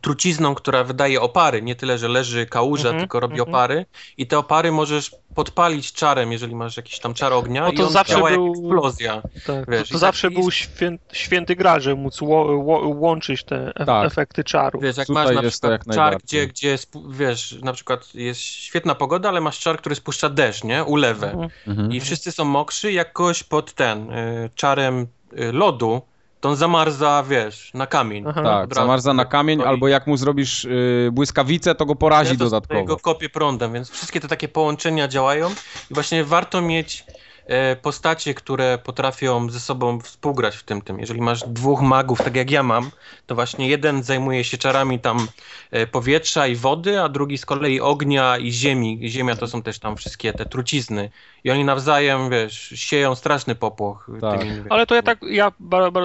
[0.00, 3.48] trucizną, która wydaje opary, nie tyle, że leży kałuża, Mhm, tylko robi mhm.
[3.50, 7.82] opary i te opary możesz podpalić czarem, jeżeli masz jakiś tam czar ognia No to
[7.82, 9.22] i on zawsze działa był- jak eksplozja.
[9.46, 12.88] Tak, Wiesz, to, to zawsze tak był jest- świę, święty gra, żeby móc ło, ło,
[12.88, 14.06] łączyć te Tak.
[14.06, 14.82] efekty czarów.
[14.82, 16.78] Wiesz, jak Tutaj masz na przykład jak czar, gdzie, gdzie
[17.10, 20.84] wiesz, na przykład jest świetna pogoda, ale masz czar, który spuszcza deszcz, nie?
[20.84, 21.30] Ulewę.
[21.32, 21.50] Mhm.
[21.66, 21.92] Mhm.
[21.92, 25.06] I wszyscy są mokrzy, jak kogoś pod ten y, czarem
[25.38, 26.02] y, lodu,
[26.40, 28.24] to on zamarza, wiesz, na kamień.
[28.28, 28.42] Aha.
[28.42, 32.44] Tak, zamarza na kamień, albo jak mu zrobisz y, błyskawicę, to go porazi Ja to
[32.44, 32.80] dodatkowo.
[32.80, 35.50] Jego kopie prądem, więc wszystkie te takie połączenia działają
[35.90, 37.04] i właśnie warto mieć
[37.46, 41.00] e, postacie, które potrafią ze sobą współgrać w tym tym.
[41.00, 42.90] Jeżeli masz dwóch magów, tak jak ja mam,
[43.26, 45.28] to właśnie jeden zajmuje się czarami tam
[45.70, 49.00] e, powietrza i wody, a drugi z kolei ognia i ziemi.
[49.08, 51.10] Ziemia to są też tam wszystkie te trucizny
[51.44, 54.10] i oni nawzajem, wiesz, sieją straszny popłoch.
[54.20, 54.40] Tak.
[54.40, 55.52] Tymi, wiesz, Ale to ja tak, ja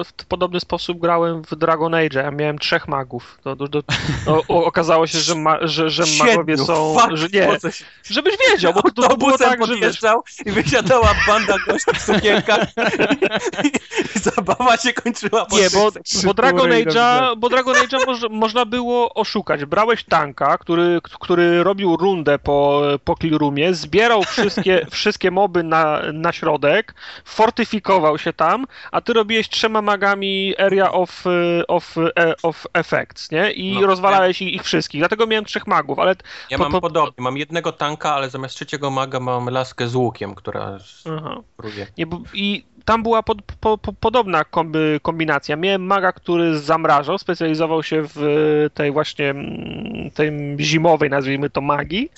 [0.04, 2.22] w podobny sposób grałem w Dragon Age.
[2.22, 3.38] Ja miałem trzech magów.
[3.42, 3.82] To, to, to,
[4.48, 6.94] o, okazało się, że, ma, że, że magowie Siedmiu, są.
[6.98, 10.00] fuck, Że nie, po co się- żebyś wiedział, bo to, to było tak, że wiesz,
[10.46, 12.68] i wysiadała banda gości w sukienkach
[14.14, 15.90] i zabawa się kończyła po Nie, bo,
[16.24, 19.64] bo Dragon Age'a, bo Dragon Age'a moż, można było oszukać.
[19.64, 26.32] Brałeś tanka, który, który robił rundę po, po clearroomie, zbierał wszystkie, wszystkie moby na, na
[26.32, 26.94] środek,
[27.24, 33.30] fortyfikował się tam, a ty robiłeś trzema magami Area of, e, of, e, of Effects,
[33.30, 33.50] nie?
[33.52, 35.00] I No, rozwalałeś ich, ich wszystkich.
[35.00, 36.14] Dlatego miałem trzech magów, ale...
[36.50, 39.94] Ja po- mam po- podobnie, mam jednego tanka, ale zamiast trzeciego maga mam laskę z
[39.94, 40.78] łukiem, która
[41.18, 41.40] Aha.
[41.98, 45.56] Nie, bo, I tam była pod, po, po, podobna kombi, kombinacja.
[45.56, 52.10] Miałem maga, który zamrażał, specjalizował się w tej właśnie mm, tej zimowej, nazwijmy to magii.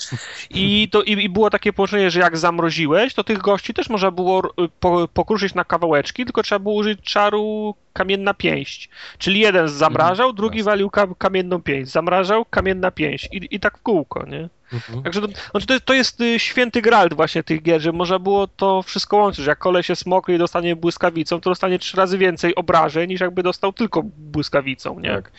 [0.51, 4.11] I, to, i, i było takie połączenie, że jak zamroziłeś, to tych gości też można
[4.11, 8.91] było y, po, pokruszyć na kawałeczki, tylko trzeba było użyć czaru kamienna pięść.
[9.19, 10.73] Czyli jeden zamrażał, drugi jasne.
[10.73, 11.93] walił ka, kamienną pięść.
[11.93, 13.29] Zamrażał, kamienna pięść.
[13.33, 14.49] I, I tak w kółko, nie?
[14.73, 15.03] Mhm.
[15.03, 18.47] Także to, znaczy to, to jest y, święty gralt właśnie tych gier, że można było
[18.47, 22.19] to wszystko łączyć, że jak koleś jest mokry i dostanie błyskawicą, to dostanie trzy razy
[22.19, 25.15] więcej obrażeń, niż jakby dostał tylko błyskawicą, nie?
[25.15, 25.33] Tak.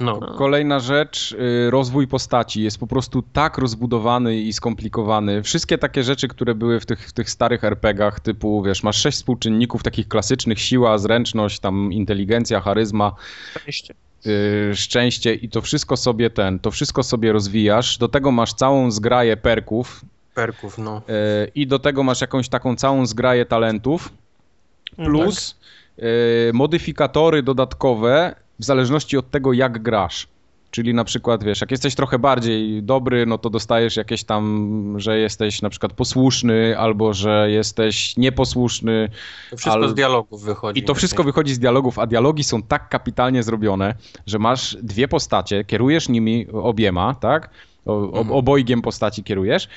[0.00, 0.20] No.
[0.38, 5.42] Kolejna rzecz, y, rozwój postaci jest po prostu tak rozbudowany i skomplikowany.
[5.42, 9.18] Wszystkie takie rzeczy, które były w tych, w tych starych RPGach, typu, wiesz, masz sześć
[9.18, 13.12] współczynników takich klasycznych, siła, zręczność, tam inteligencja, charyzma,
[13.60, 13.94] Szczęście.
[14.26, 17.98] Y, szczęście i to wszystko sobie ten, to wszystko sobie rozwijasz.
[17.98, 20.04] Do tego masz całą zgraję perków
[20.34, 21.02] Perków, no.
[21.08, 24.12] y, i do tego masz jakąś taką całą zgraję talentów.
[24.96, 25.58] plus
[25.98, 30.28] y, modyfikatory dodatkowe w zależności od tego, jak grasz.
[30.72, 35.18] Czyli na przykład, wiesz, jak jesteś trochę bardziej dobry, no to dostajesz jakieś tam, że
[35.18, 39.08] jesteś na przykład posłuszny, albo że jesteś nieposłuszny.
[39.50, 40.80] To wszystko ale- z dialogów wychodzi.
[40.80, 43.94] I to wszystko wychodzi z dialogów, a dialogi są tak kapitalnie zrobione,
[44.26, 47.50] że masz dwie postacie, kierujesz nimi obiema, tak?
[47.86, 48.30] O, Mhm.
[48.32, 49.68] Obojgiem postaci kierujesz.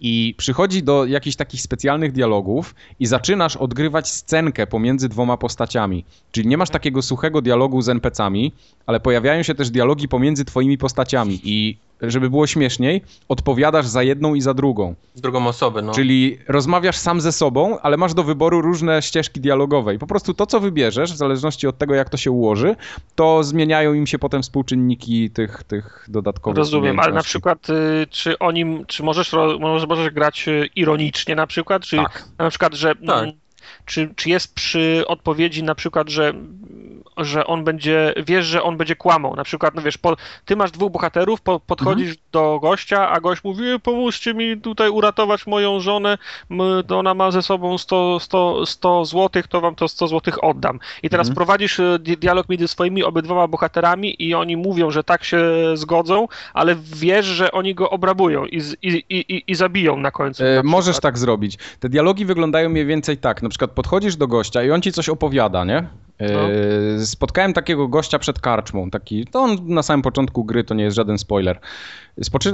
[0.00, 6.04] I przychodzi do jakichś takich specjalnych dialogów i zaczynasz odgrywać scenkę pomiędzy dwoma postaciami.
[6.32, 8.52] Czyli nie masz takiego suchego dialogu z NPC-ami,
[8.86, 14.34] ale pojawiają się też dialogi pomiędzy twoimi postaciami i żeby było śmieszniej, odpowiadasz za jedną
[14.34, 14.94] i za drugą.
[15.14, 15.92] Z drugą osobę, no.
[15.92, 20.34] Czyli rozmawiasz sam ze sobą, ale masz do wyboru różne ścieżki dialogowe i po prostu
[20.34, 22.76] to, co wybierzesz, w zależności od tego, jak to się ułoży,
[23.14, 28.38] to zmieniają im się potem współczynniki tych, tych dodatkowych Rozumiem, ale na przykład y, czy
[28.38, 32.28] oni, czy możesz, ro- możesz, możesz grać y, ironicznie na przykład, czy Tak.
[32.38, 33.22] na przykład, że Tak.
[33.22, 33.32] mm,
[33.84, 36.34] czy, czy jest przy odpowiedzi na przykład, że
[37.16, 40.70] że on będzie, wiesz, że on będzie kłamał, na przykład, no wiesz, po, ty masz
[40.70, 42.26] dwóch bohaterów, po, podchodzisz Mhm.
[42.32, 46.18] do gościa, a gość mówi, "E, pomóżcie mi tutaj uratować moją żonę,
[46.86, 50.78] to ona ma ze sobą 100, 100, 100 złotych, to wam to 100 złotych oddam.
[51.02, 51.34] I teraz Mhm.
[51.36, 55.40] prowadzisz e, di- dialog między swoimi obydwoma bohaterami i oni mówią, że tak się
[55.74, 60.44] zgodzą, ale wiesz, że oni go obrabują i, i, i, i, zabiją na końcu.
[60.44, 61.02] E, na Możesz przykład.
[61.02, 61.58] tak zrobić.
[61.80, 63.42] Te dialogi wyglądają mniej więcej tak.
[63.42, 65.86] Na przykład podchodzisz do gościa i on ci coś opowiada, nie?
[66.18, 66.48] E, No.
[67.06, 68.90] Spotkałem takiego gościa przed karczmą.
[68.90, 71.60] Taki, to on na samym początku gry, to nie jest żaden spoiler.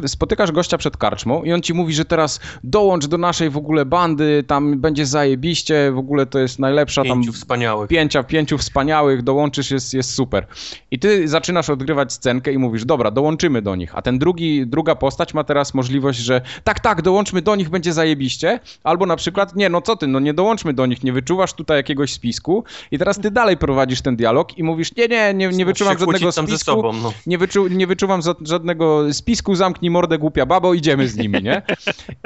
[0.06, 3.84] Spotykasz gościa przed karczmą i on ci mówi, że teraz dołącz do naszej w ogóle
[3.84, 7.88] bandy, tam będzie zajebiście, w ogóle to jest najlepsza tam Pięciu wspaniałych.
[7.88, 10.46] pięcia, pięciu wspaniałych, dołączysz, jest, jest super.
[10.90, 13.96] I ty zaczynasz odgrywać scenkę i mówisz, dobra, dołączymy do nich.
[13.96, 17.92] A ten drugi, druga postać ma teraz możliwość, że tak, tak, dołączmy do nich, będzie
[17.92, 18.60] zajebiście.
[18.84, 21.76] Albo na przykład, nie, no co ty, no nie dołączmy do nich, nie wyczuwasz tutaj
[21.76, 25.64] jakiegoś spisku i teraz ty dalej prowadzisz ten dialog i mówisz, nie, nie, nie, nie
[25.64, 27.12] wyczuwam żadnego tam spisku, no.
[27.26, 31.62] nie, wyczu, nie wyczuwam żadnego spisku, zamknij mordę głupia babo, idziemy z nimi, nie?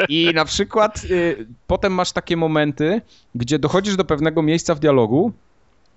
[0.08, 3.00] I na przykład y, potem masz takie momenty,
[3.34, 5.32] gdzie dochodzisz do pewnego miejsca w dialogu,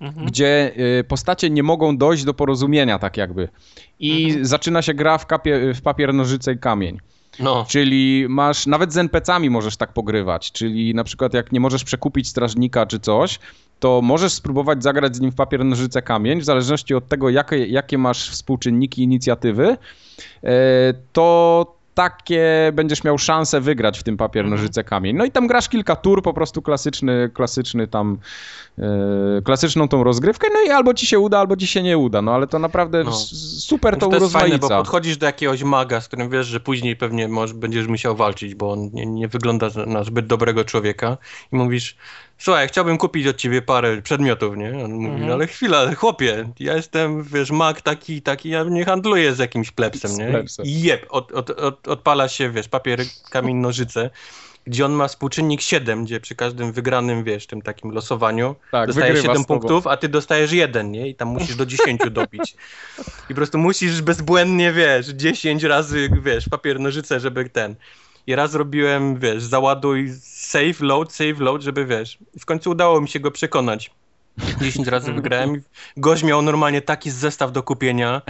[0.02, 0.26] Mhm.
[0.28, 3.50] gdzie y, postacie nie mogą dojść do porozumienia tak jakby.
[4.00, 4.46] I Mhm.
[4.46, 6.98] zaczyna się gra w, kapie, w papier, nożyce i kamień.
[7.40, 11.84] No, Czyli masz, nawet z NPC-ami możesz tak pogrywać, czyli na przykład jak nie możesz
[11.84, 13.40] przekupić strażnika czy coś,
[13.80, 17.66] to możesz spróbować zagrać z nim w papier, nożyce, kamień, w zależności od tego, jakie,
[17.68, 19.78] jakie masz współczynniki inicjatywy,
[20.44, 20.50] e,
[21.14, 24.60] to takie będziesz miał szansę wygrać w tym papier, Mhm.
[24.62, 25.16] nożyce, kamień.
[25.16, 28.18] No i tam grasz kilka tur, po prostu klasyczny, klasyczny tam,
[28.78, 32.22] e, klasyczną tą rozgrywkę, no i albo ci się uda, albo ci się nie uda,
[32.22, 33.12] no ale to naprawdę No.
[33.12, 36.96] super to to jest fajne, bo podchodzisz do jakiegoś maga, z którym wiesz, że później
[36.96, 41.18] pewnie możesz, będziesz musiał walczyć, bo on nie, nie wygląda na zbyt dobrego człowieka
[41.54, 41.96] i mówisz,
[42.40, 44.70] słuchaj, chciałbym kupić od ciebie parę przedmiotów, nie?
[44.86, 45.28] On mówi, Mhm.
[45.28, 49.72] no ale chwila, chłopie, ja jestem, wiesz, mag taki taki, ja nie handluję z jakimś
[49.72, 50.44] plebsem, Z nie?
[50.64, 53.00] I jeb, od, od, od, odpala się, wiesz, papier,
[53.30, 54.10] kamień, nożyce,
[54.68, 59.14] gdzie on ma współczynnik 7, gdzie przy każdym wygranym, wiesz, tym takim losowaniu Tak, dostaje
[59.14, 59.60] wygrywa 7 z tobą.
[59.60, 61.08] punktów, a ty dostajesz jeden, nie?
[61.10, 62.56] I tam musisz do 10 dobić.
[63.00, 67.76] I po prostu musisz bezbłędnie, wiesz, 10 razy, wiesz, papier, nożyce, żeby ten.
[68.28, 70.10] I raz robiłem, wiesz, załaduj,
[70.50, 72.18] save, load, save, load, żeby, wiesz.
[72.34, 73.92] I w końcu udało mi się go przekonać.
[74.62, 75.62] 10 razy wygrałem.
[75.98, 78.22] Gość miał normalnie taki zestaw do kupienia.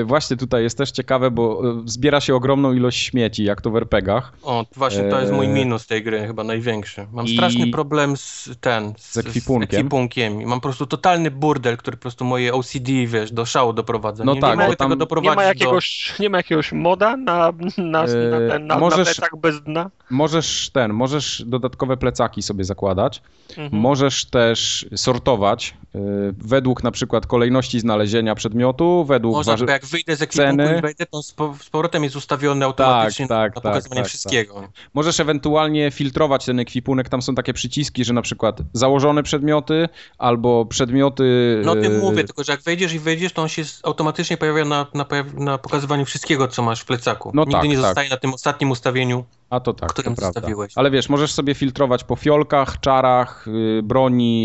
[0.00, 3.70] E, właśnie tutaj jest też ciekawe, bo e, zbiera się ogromną ilość śmieci, jak to
[3.70, 4.32] w RPGach.
[4.42, 5.52] O, właśnie to jest mój Eee.
[5.54, 7.06] minus tej gry, chyba największy.
[7.12, 9.70] Mam I- straszny problem z ten, z, Z ekwipunkiem.
[9.70, 10.42] Z ekwipunkiem.
[10.42, 14.24] I mam po prostu totalny burdel, który po prostu moje OCD, wiesz, do szału doprowadza.
[14.24, 15.48] No nie, tak, nie mogę tam tego doprowadzić Nie ma, do...
[15.48, 18.06] jakiegoś, nie ma jakiegoś moda na, na, na,
[18.48, 19.90] ten, na, możesz- na plecach bez dna?
[20.10, 23.22] Możesz ten, możesz dodatkowe plecaki sobie zakładać.
[23.56, 23.82] Mhm.
[23.82, 25.98] Możesz też sortować e,
[26.38, 29.64] według na przykład kolejności znalezienia przedmiotu, według Można, waży...
[29.66, 33.28] bo jak wyjdę z ekwipunku i wejdę, to z, po- z powrotem jest ustawiony automatycznie
[33.28, 34.68] tak, na tak, pokazywanie tak, wszystkiego.
[34.94, 39.88] Możesz ewentualnie filtrować ten ekwipunek, tam są takie przyciski, że na przykład założone przedmioty
[40.18, 41.60] albo przedmioty...
[41.64, 44.36] No o tym e, mówię, tylko że jak wejdziesz i wejdziesz, to on się automatycznie
[44.36, 47.30] pojawia na, na, na pokazywaniu wszystkiego, co masz w plecaku.
[47.34, 47.84] No Nigdy tak, nie tak.
[47.84, 49.24] zostaje na tym ostatnim ustawieniu.
[49.50, 50.30] A to tak, którym to.
[50.74, 53.82] Ale wiesz, możesz sobie filtrować po fiolkach, czarach, y,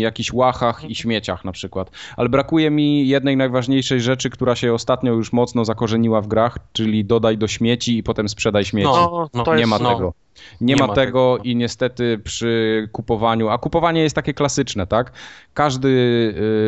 [0.00, 0.90] jakichś łachach Mhm.
[0.90, 1.90] i śmieciach na przykład.
[2.16, 7.04] Ale brakuje mi jednej najważniejszej rzeczy, która się ostatnio już mocno zakorzeniła w grach, czyli
[7.04, 8.88] dodaj do śmieci i potem sprzedaj śmieci.
[8.88, 9.94] No, No, to nie jest, ma no.
[9.94, 10.12] tego.
[10.60, 11.44] Nie, Nie ma, ma tego no.
[11.44, 15.12] i niestety przy kupowaniu, a kupowanie jest takie klasyczne, tak?
[15.54, 15.88] Każdy,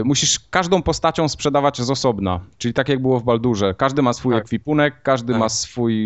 [0.00, 3.74] y, musisz każdą postacią sprzedawać z osobna, czyli tak jak było w Baldurze.
[3.74, 4.44] Każdy ma swój Tak.
[4.44, 5.40] ekwipunek, każdy Tak.
[5.40, 5.96] ma swój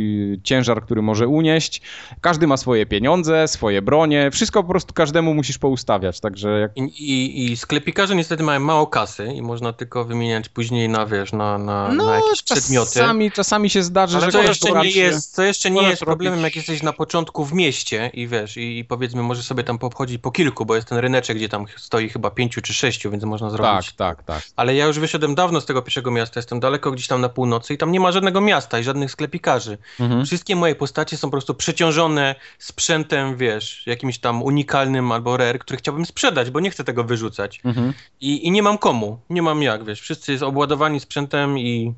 [0.45, 1.83] ciężar, który może unieść,
[2.21, 6.77] każdy ma swoje pieniądze, swoje bronie, wszystko po prostu każdemu musisz poustawiać, także jak...
[6.77, 11.33] I, i, I sklepikarze niestety mają mało kasy i można tylko wymieniać później na, wiesz,
[11.33, 12.91] na, na, na jakieś przedmioty.
[12.99, 15.91] No, czasami, czasami się zdarzy, Ale że to jeszcze nie jest, to jeszcze nie Możesz
[15.91, 19.47] jest problemem, robić- jak jesteś na początku w mieście i wiesz, i, i powiedzmy, możesz
[19.47, 22.75] sobie tam pochodzić po kilku, bo jest ten ryneczek, gdzie tam stoi chyba pięciu czy
[22.75, 23.93] sześciu, więc można zrobić.
[23.93, 24.43] Tak, tak, tak.
[24.57, 27.75] Ale ja już wyszedłem dawno z tego pierwszego miasta, jestem daleko gdzieś tam na północy
[27.75, 29.79] i tam nie ma żadnego miasta i żadnych sklepikarzy.
[30.01, 30.27] Mhm.
[30.27, 35.79] Wszystkie moje postacie są po prostu przeciążone sprzętem, wiesz, jakimś tam unikalnym albo rare, który
[35.79, 37.61] chciałbym sprzedać, bo nie chcę tego wyrzucać.
[37.65, 37.93] Mhm.
[38.21, 41.95] I, I nie mam komu, nie mam jak, wiesz, wszyscy jest obładowani sprzętem i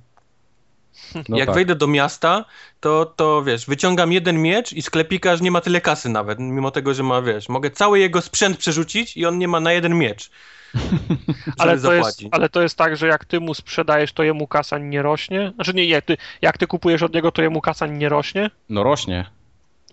[1.28, 1.55] No jak tak.
[1.55, 2.44] wejdę do miasta,
[2.81, 6.94] to, to wiesz, wyciągam jeden miecz i sklepikarz nie ma tyle kasy nawet, mimo tego,
[6.94, 10.31] że ma, wiesz, mogę cały jego sprzęt przerzucić i on nie ma na jeden miecz.
[11.59, 14.78] Ale to, jest, ale to jest tak, że jak ty mu sprzedajesz, to jemu kasa
[14.78, 15.52] nie rośnie?
[15.55, 18.51] Znaczy nie, jak ty, jak ty kupujesz od niego, to jemu kasa nie rośnie?
[18.69, 19.31] No rośnie.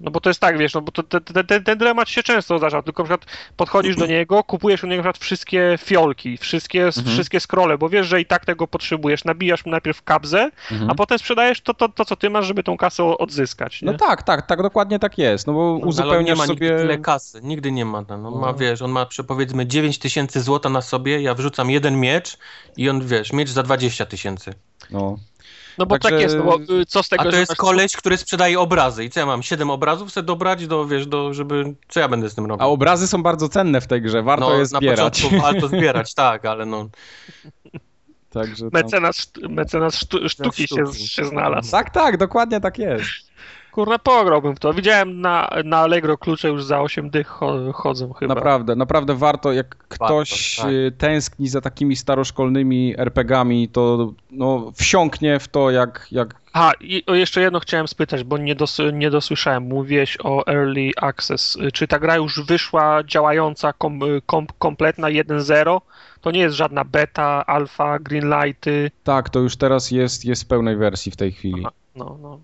[0.02, 2.24] No bo to jest tak, wiesz, no bo to, te, te, te, ten dylemat się
[2.24, 3.26] często zdarza, tylko na przykład
[3.58, 7.06] podchodzisz do niego, kupujesz od niego na przykład wszystkie fiolki, wszystkie, Mhm.
[7.08, 10.90] wszystkie scrolle, bo wiesz, że i tak tego potrzebujesz, nabijasz mu najpierw kabzę, Mhm.
[10.92, 13.92] a potem sprzedajesz to, to, to, co ty masz, żeby tą kasę odzyskać, nie?
[13.92, 16.68] No tak, tak, tak, dokładnie tak jest, no bo No, on nie uzupełniasz ma nigdy
[16.68, 16.78] sobie...
[16.80, 18.04] tyle kasy, nigdy nie ma.
[18.10, 18.54] No, on ma, No.
[18.54, 22.38] wiesz, on ma powiedzmy 9 tysięcy złota na sobie, ja wrzucam jeden miecz
[22.78, 24.54] i on, wiesz, miecz za 20 tysięcy.
[24.92, 25.18] No.
[25.80, 27.52] No bo Także- tak jest, no bo y, co z tego, A to że jest
[27.52, 31.08] masz- koleś, który sprzedaje obrazy i co ja mam, 7 obrazów chcę dobrać, do, wiesz,
[31.08, 32.64] do, żeby, co ja będę z tym robił?
[32.66, 35.22] A obrazy są bardzo cenne w tej grze, warto je na zbierać.
[35.22, 36.90] początku warto zbierać, tak, ale no,
[38.30, 38.82] Także tam...
[38.84, 41.08] Mecenas, mecenas sztu, sztuki się, sztuki.
[41.08, 41.72] się znalazł.
[41.72, 43.04] Tak, tak, dokładnie tak jest.
[43.80, 44.74] Kurna, pograłbym w to.
[44.74, 48.36] Widziałem na, na Allegro klucze już za 8 dych cho- chodzą chyba.
[48.36, 50.70] Naprawdę, naprawdę warto, jak ktoś tak.
[50.70, 57.04] y, tęskni za takimi staroszkolnymi RPGami, to no, wsiąknie w to jak, jak A, i
[57.06, 59.64] o jeszcze jedno chciałem spytać, bo nie, dos, nie dosłyszałem.
[59.64, 61.58] Mówiłeś o Early Access.
[61.74, 65.82] Czy ta gra już wyszła działająca, kom, kom, kompletna 1.0?
[66.22, 68.92] To nie jest żadna beta, alfa, greenlighty.
[69.04, 71.66] tak, to już teraz jest, jest w pełnej wersji w tej chwili.
[71.96, 72.40] No, no,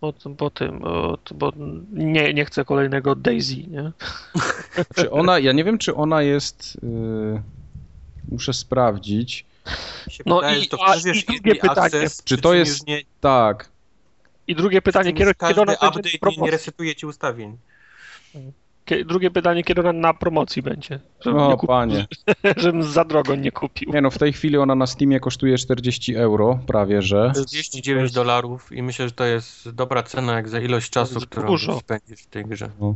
[0.00, 1.52] bo, bo, tym, bo, bo
[1.92, 3.92] nie, nie chcę kolejnego Daisy, nie?
[4.96, 7.42] Czy ona, ja nie wiem, czy ona jest, y,
[8.28, 9.44] muszę sprawdzić.
[10.26, 11.80] No i- to a- i drugie pytanie.
[11.80, 13.70] access, Czy to jest- Nie, Tak,
[14.46, 17.56] I drugie pytanie, kiedy, kiedy ona każdy będzie update nie, resetuje ci ustawień.
[19.04, 21.00] Drugie pytanie, kiedy ona na promocji będzie?
[21.20, 22.06] Żebym, o kupił, panie.
[22.56, 23.92] żebym za drogo nie kupił.
[23.92, 27.30] Nie no, w tej chwili ona na Steamie kosztuje 40 euro, prawie że.
[27.34, 31.78] 49 dolarów i myślę, że to jest dobra cena jak za ilość czasu, którą dużo.
[31.78, 32.70] spędzisz w tej grze.
[32.80, 32.94] No.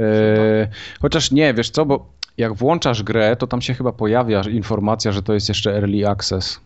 [0.00, 0.68] E,
[1.00, 5.22] chociaż nie, wiesz co, bo jak włączasz grę, to tam się chyba pojawia informacja, że
[5.22, 6.60] to jest jeszcze early access.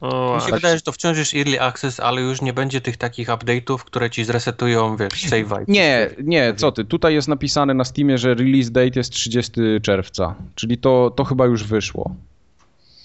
[0.00, 2.80] O, Mi się a- wydaje, że to wciąż jest early access, ale już nie będzie
[2.80, 5.64] tych takich update'ów, które ci zresetują, wiesz, save'a.
[5.68, 9.52] Nie, nie, co ty, tutaj jest napisane na Steamie, że release date jest 30
[9.82, 12.14] czerwca, czyli to, to chyba już wyszło.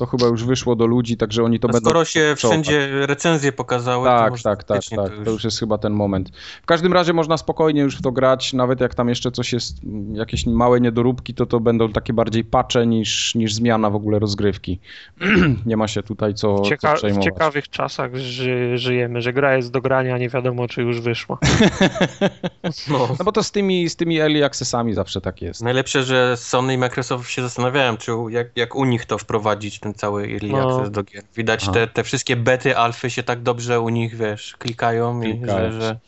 [0.02, 1.90] To chyba już wyszło do ludzi, także oni to No będą...
[1.90, 2.38] skoro się czołgać.
[2.66, 5.12] wszędzie recenzje pokazały, to Tak, może tak, tak, faktycznie tak.
[5.26, 6.30] To już jest chyba ten moment.
[6.64, 9.84] W każdym razie można spokojnie już w to grać, nawet jak tam jeszcze coś jest,
[9.84, 14.20] mm, jakieś małe niedoróbki, to to będą takie bardziej pacze niż, niż zmiana w ogóle
[14.20, 14.80] rozgrywki.
[15.66, 17.26] nie ma się tutaj co, co Cieka- w przejmować.
[17.26, 21.38] ciekawych czasach ży- żyjemy, że gra jest do grania, a nie wiadomo, czy już wyszła.
[22.90, 23.08] No.
[23.20, 25.62] No bo to z tymi, z tymi early accessami zawsze tak jest.
[25.64, 29.91] Najlepsze, że Sony i Microsoft się zastanawiałem, czy jak, jak u nich to wprowadzić, ten
[29.94, 30.70] cały early No.
[30.70, 31.24] access do gier.
[31.36, 31.72] Widać Aha.
[31.72, 35.82] te, te wszystkie bety, alfy się tak dobrze u nich, wiesz, klikają, Klikają i że,
[35.82, 36.00] że,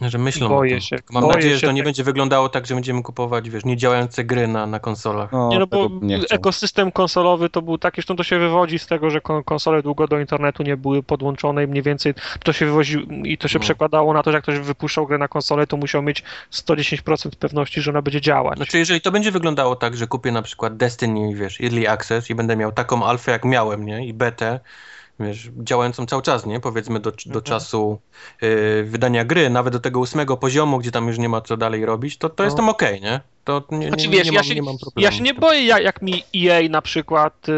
[0.00, 0.80] że myślą Boję o tym.
[0.80, 3.02] się, Tylko Mam boję nadzieję, że się to nie tak- będzie wyglądało tak, że będziemy
[3.02, 5.32] kupować, wiesz, niedziałające gry na, na konsolach.
[5.32, 8.86] No, Nie no, bo nie ekosystem konsolowy to był taki, zresztą to się wywodzi z
[8.86, 12.14] tego, że kon- konsole długo do internetu nie były podłączone i mniej więcej
[12.44, 13.62] to się wywozi i to się No.
[13.62, 17.80] przekładało na to, że jak ktoś wypuszczał grę na konsolę, to musiał mieć 110% pewności,
[17.80, 18.56] że ona będzie działać.
[18.56, 22.34] Znaczy, jeżeli to będzie wyglądało tak, że kupię na przykład Destiny, wiesz, Early Access i
[22.34, 24.60] będę miał taką alfę, jak miałem, nie, i betę,
[25.20, 27.42] wiesz, działającą cały czas, nie, powiedzmy do, do Mhm.
[27.44, 28.00] czasu
[28.42, 31.86] y, wydania gry, nawet do tego ósmego poziomu, gdzie tam już nie ma co dalej
[31.86, 32.44] robić, to, to No.
[32.44, 33.20] jestem okej, nie?
[33.44, 35.04] To nie, Znaczy, nie, wiesz, nie, ja mam, się- nie mam problemu.
[35.04, 37.52] Ja się nie boję, jak, jak mi EA na przykład y,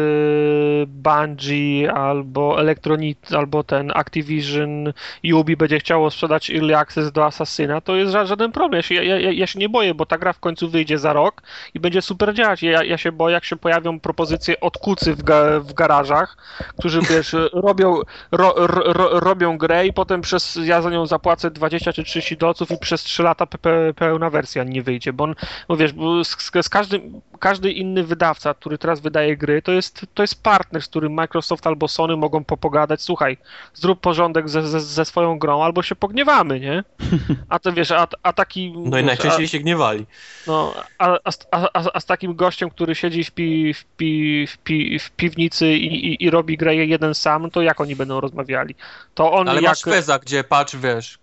[0.87, 4.93] Bungie albo Electronic, albo ten Activision
[5.33, 8.77] Ubi będzie chciało sprzedać Early Access do Assassina, to jest ża- żaden problem.
[8.79, 11.13] Ja się, ja, ja, ja się nie boję, bo ta gra w końcu wyjdzie za
[11.13, 11.41] rok
[11.73, 12.63] i będzie super działać.
[12.63, 16.37] Ja, ja się boję, jak się pojawią propozycje od kucy w, ga, w garażach,
[16.77, 17.95] którzy wiesz, robią,
[18.31, 22.37] ro, ro, ro, robią grę i potem przez, ja za nią zapłacę 20 czy 30
[22.37, 25.35] dolców i przez 3 lata pe, pe, pełna wersja nie wyjdzie, bo on,
[25.77, 30.23] wiesz, bo z, z każdym, każdy inny wydawca, który teraz wydaje gry, to jest, to
[30.23, 33.37] jest partner, z którym Microsoft albo Sony mogą popogadać, słuchaj,
[33.73, 36.83] zrób porządek ze, ze, ze swoją grą, albo się pogniewamy, nie?
[37.49, 38.73] A to wiesz, a, a taki...
[38.77, 40.05] No i najczęściej się gniewali.
[40.47, 41.19] a, no, a, a,
[41.51, 45.11] a, a, a z takim gościem, który siedzi w, pi, w, pi, w, pi, w
[45.11, 48.75] piwnicy i, i, i robi grę jeden sam, to jak oni będą rozmawiali?
[49.13, 49.71] To on Ale jak...
[49.71, 51.19] masz Feza, gdzie patch, wiesz,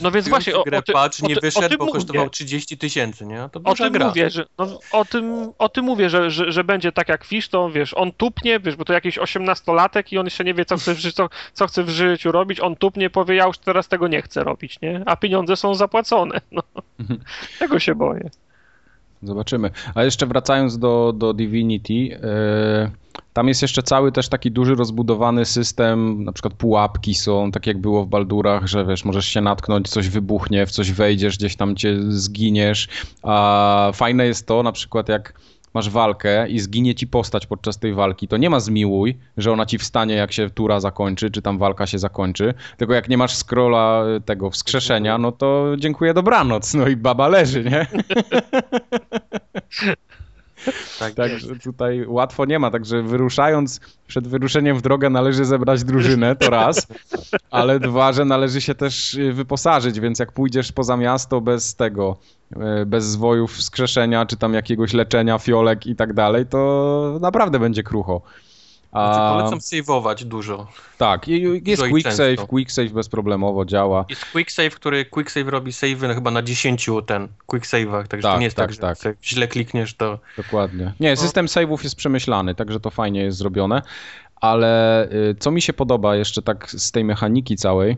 [0.00, 1.84] No więc właśnie, o- grę o ty- patch o nie ty- o wyszedł, tym bo
[1.84, 1.98] mówię.
[1.98, 3.48] kosztował 30 tysięcy, nie?
[3.52, 4.06] To O tym gra.
[4.08, 7.48] mówię, że, no, o, tym, o tym mówię, że, że, że będzie tak jak Fish,
[7.48, 10.76] to wiesz, on tupnie, wiesz, bo to jakiś 18-latek i on jeszcze nie wie, co
[10.76, 13.88] chce, w życiu, co, co chce w życiu robić, on tupnie, powie, ja już teraz
[13.88, 15.02] tego nie chcę robić, nie?
[15.06, 16.62] A pieniądze są zapłacone, no.
[17.00, 17.20] Mhm.
[17.58, 18.30] Tego się boję.
[19.22, 19.70] Zobaczymy.
[19.94, 22.18] A jeszcze wracając do, do Divinity, yy,
[23.40, 27.78] tam jest jeszcze cały też taki duży rozbudowany system, na przykład pułapki są, tak jak
[27.78, 31.76] było w Baldurach, że wiesz, możesz się natknąć, coś wybuchnie, w coś wejdziesz, gdzieś tam
[31.76, 32.88] cię zginiesz.
[33.22, 35.40] A fajne jest to, na przykład jak
[35.74, 39.66] masz walkę i zginie ci postać podczas tej walki, to nie ma zmiłuj, że ona
[39.66, 43.36] ci wstanie jak się tura zakończy, czy tam walka się zakończy, tylko jak nie masz
[43.36, 47.86] scrolla y, tego wskrzeszenia, no to dziękuję dobranoc, no i baba leży, nie?
[50.98, 56.36] Tak, Także tutaj łatwo nie ma, także wyruszając, przed wyruszeniem w drogę należy zebrać drużynę,
[56.36, 56.86] to raz,
[57.50, 62.16] ale dwa, że należy się też y, wyposażyć, więc jak pójdziesz poza miasto bez tego,
[62.82, 67.82] y, bez zwojów wskrzeszenia, czy tam jakiegoś leczenia, fiolek i tak dalej, to naprawdę będzie
[67.82, 68.22] krucho.
[68.92, 70.66] Znaczy, polecam saveować dużo.
[70.98, 72.24] tak, jest dużo quick często.
[72.24, 74.04] save, quick save bezproblemowo działa.
[74.08, 78.22] Jest quick save, który quick save robi save chyba na 10 ten quick save'ach, także
[78.22, 79.16] Tak, to nie jest tak, tak, że tak.
[79.22, 80.92] źle klikniesz, to Dokładnie.
[81.00, 83.82] Nie, system save'ów jest przemyślany, także to fajnie jest zrobione,
[84.36, 87.96] ale y, co mi się podoba jeszcze tak z tej mechaniki całej,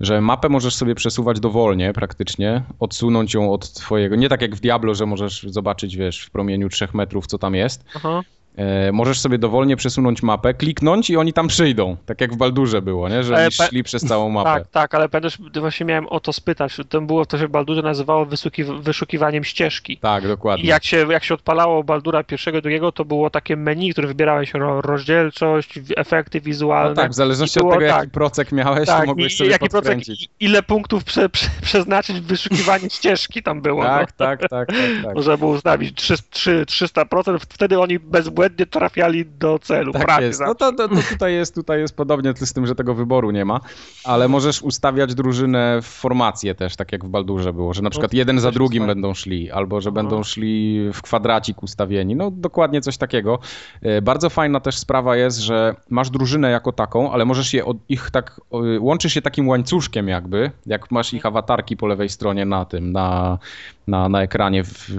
[0.00, 4.60] że mapę możesz sobie przesuwać dowolnie praktycznie, odsunąć ją od twojego, nie tak jak w
[4.60, 8.20] Diablo, że możesz zobaczyć, wiesz, w promieniu 3 metrów, co tam jest, Aha.
[8.56, 11.96] E, możesz sobie dowolnie przesunąć mapę, kliknąć i oni tam przyjdą.
[12.06, 13.22] Tak jak w Baldurze było, nie?
[13.22, 14.50] że Ale oni szli przez całą mapę.
[14.50, 16.76] Tak, tak, ale pamiętasz, właśnie miałem o to spytać.
[16.88, 19.96] To było to w Baldurze nazywało wysuki- wyszukiwaniem ścieżki.
[19.96, 20.64] Tak, dokładnie.
[20.64, 24.54] I jak się, jak się odpalało Baldura pierwszego, drugiego, to było takie meni, które wybierałeś
[24.54, 26.90] ro, rozdzielczość, efekty wizualne.
[26.90, 29.36] No tak, w zależności było od tego, tak, jaki procek miałeś, to tak, mogłeś i-
[29.36, 29.66] sobie jaki
[30.08, 33.82] i- ile punktów prze, prze, przeznaczyć w wyszukiwanie ścieżki tam było.
[33.82, 34.26] Tak, no.
[34.26, 34.68] tak, tak, tak,
[35.04, 35.14] tak.
[35.14, 37.98] Można było ustawić 3, 3, 300%, wtedy oni
[38.44, 39.92] bezbłędnie trafiali do celu.
[39.92, 40.40] Tak prawie jest.
[40.40, 43.44] No to, to, to tutaj jest, tutaj jest podobnie z tym, że tego wyboru nie
[43.44, 43.60] ma,
[44.04, 48.12] ale możesz ustawiać drużynę w formację też, tak jak w Baldurze było, że na przykład
[48.12, 49.94] No, jeden za drugim będą szli, albo że Aha.
[49.94, 52.16] będą szli w kwadracik ustawieni.
[52.16, 53.38] No dokładnie coś takiego.
[53.82, 57.76] E, Bardzo fajna też sprawa jest, że masz drużynę jako taką, ale możesz je od
[57.88, 58.40] ich tak,
[58.80, 63.38] łączysz je takim łańcuszkiem jakby, jak masz ich awatarki po lewej stronie na tym, na,
[63.86, 64.90] na, na ekranie w,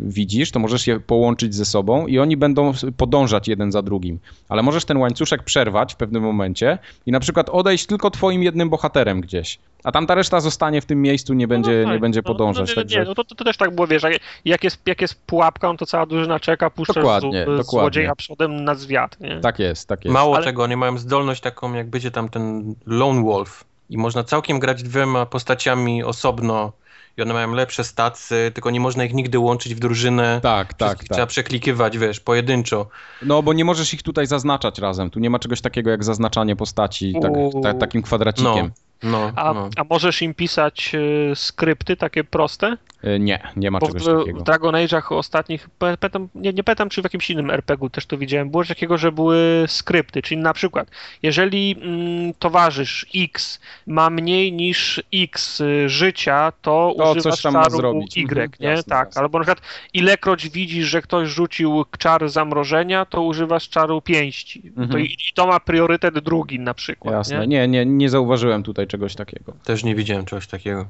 [0.00, 4.18] widzisz, to możesz je połączyć ze sobą i oni będą podążać jeden za drugim.
[4.48, 8.68] Ale możesz ten łańcuszek przerwać w pewnym momencie i na przykład odejść tylko twoim jednym
[8.70, 9.58] bohaterem gdzieś.
[9.84, 12.00] A tamta reszta zostanie w tym miejscu, nie będzie, no nie fajnie.
[12.00, 12.68] będzie No, podążać.
[12.68, 12.98] No, nie, także...
[13.00, 14.02] nie, no to, to, też tak było, wiesz,
[14.44, 17.64] jak, jest, jak jest pułapka, no to cała drużyna czeka, puszczasz Dokładnie, z, dokładnie.
[17.64, 19.40] złodzieja przodem na zwiat, nie?
[19.40, 20.14] Tak jest, tak jest.
[20.14, 24.24] Mało Ale- tego, oni mają zdolność taką, jak będzie tam ten Lone Wolf i można
[24.24, 26.72] całkiem grać dwiema postaciami osobno
[27.18, 30.40] i one mają lepsze stacje, tylko nie można ich nigdy łączyć w drużynę.
[30.42, 31.28] Tak, tak, Wszystkich Trzeba tak.
[31.28, 32.88] przeklikiwać, wiesz, pojedynczo.
[33.22, 35.10] No bo nie możesz ich tutaj zaznaczać razem.
[35.10, 37.32] Tu nie ma czegoś takiego jak zaznaczanie postaci tak,
[37.62, 38.66] ta, takim kwadracikiem.
[38.66, 38.87] No,
[39.36, 39.68] A, no.
[39.76, 42.76] a możesz im pisać y, skrypty takie proste?
[43.04, 44.40] E, Nie, nie ma Bo czegoś w, takiego.
[44.40, 48.18] w Dragon Age'ach ostatnich, pamiętam, nie, nie pamiętam czy w jakimś innym RPG-u też to
[48.18, 50.90] widziałem, było coś takiego, że były skrypty, czyli na przykład,
[51.22, 58.00] jeżeli mm, towarzysz X ma mniej niż X y, życia, to, To ma czaru.
[58.16, 58.68] Y, Mhm, nie?
[58.68, 59.22] jasne, tak, jasne.
[59.22, 64.62] albo na przykład ilekroć widzisz, że ktoś rzucił czar zamrożenia, to używasz czaru pięści.
[64.66, 64.88] Mhm.
[64.88, 67.14] To, i, I to ma priorytet drugi na przykład.
[67.14, 67.46] Jasne.
[67.46, 67.46] Nie?
[67.46, 69.52] Nie, nie, nie zauważyłem tutaj czegoś takiego.
[69.64, 70.88] Też nie widziałem czegoś takiego.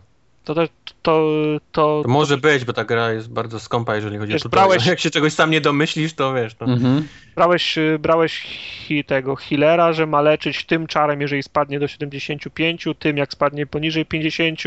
[0.48, 0.66] To, to,
[1.02, 1.22] to,
[1.72, 4.68] to, To może być, bo ta gra jest bardzo skąpa, jeżeli chodzi Wiesz, o tutorial.
[4.78, 6.64] brałeś- Jak się czegoś sam nie domyślisz, to wiesz, to...
[6.64, 7.08] Mhm.
[7.36, 8.40] Brałeś, brałeś
[8.86, 13.66] hi, tego healera, że ma leczyć tym czarem, jeżeli spadnie do 75, tym jak spadnie
[13.66, 14.60] poniżej 50,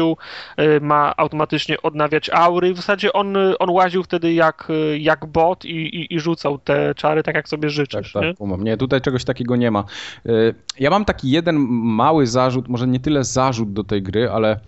[0.60, 2.74] y, ma automatycznie odnawiać aury.
[2.74, 4.68] W zasadzie on, on łaził wtedy jak,
[5.00, 8.14] jak bot i, i, i rzucał te czary tak jak sobie Tak, życzysz.
[8.14, 8.34] tak, nie?
[8.34, 8.64] kumam.
[8.64, 9.84] Nie, tutaj czegoś takiego nie ma.
[10.26, 14.60] Y, Ja mam taki jeden mały zarzut, może nie tyle zarzut do tej gry, ale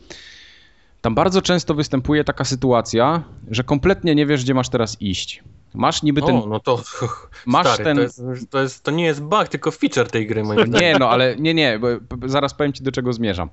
[1.04, 5.44] tam bardzo często występuje taka sytuacja, że kompletnie nie wiesz, gdzie masz teraz iść.
[5.74, 6.36] Masz niby ten...
[6.36, 6.82] O, no to
[7.46, 10.44] Masz stary, ten- to, jest, to, jest, to nie jest bug, tylko feature tej gry.
[10.44, 10.82] moim zdaniem.
[10.82, 11.88] Nie, no ale nie, nie, bo
[12.28, 13.50] zaraz powiem ci do czego zmierzam.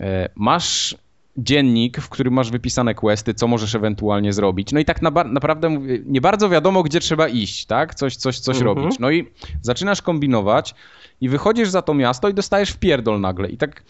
[0.00, 0.96] E, Masz
[1.36, 4.72] dziennik, w którym masz wypisane questy, co możesz ewentualnie zrobić.
[4.72, 7.94] No i tak na, naprawdę nie bardzo wiadomo, gdzie trzeba iść, tak?
[7.94, 8.76] Coś, coś, coś Mhm.
[8.76, 8.98] robić.
[8.98, 9.28] No i
[9.62, 10.74] zaczynasz kombinować
[11.20, 13.48] i wychodzisz za to miasto i dostajesz w pierdol nagle.
[13.48, 13.82] I tak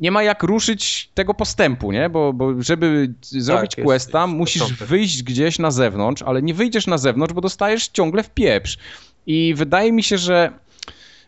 [0.00, 2.10] nie ma jak ruszyć tego postępu, nie?
[2.10, 4.88] Bo, bo żeby zrobić jest- questa, jest musisz początek.
[4.88, 8.78] wyjść gdzieś na zewnątrz, ale nie wyjdziesz na zewnątrz, bo dostajesz ciągle w pieprz.
[9.26, 10.52] I wydaje mi się, że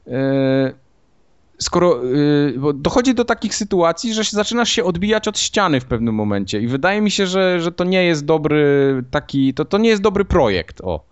[0.06, 0.72] e,
[1.58, 2.00] skoro
[2.56, 6.60] bo dochodzi do takich sytuacji, że się- zaczynasz się odbijać od ściany w pewnym momencie
[6.60, 8.64] i wydaje mi się, że, że to nie jest dobry
[9.10, 11.11] taki, to, to nie jest dobry projekt, o.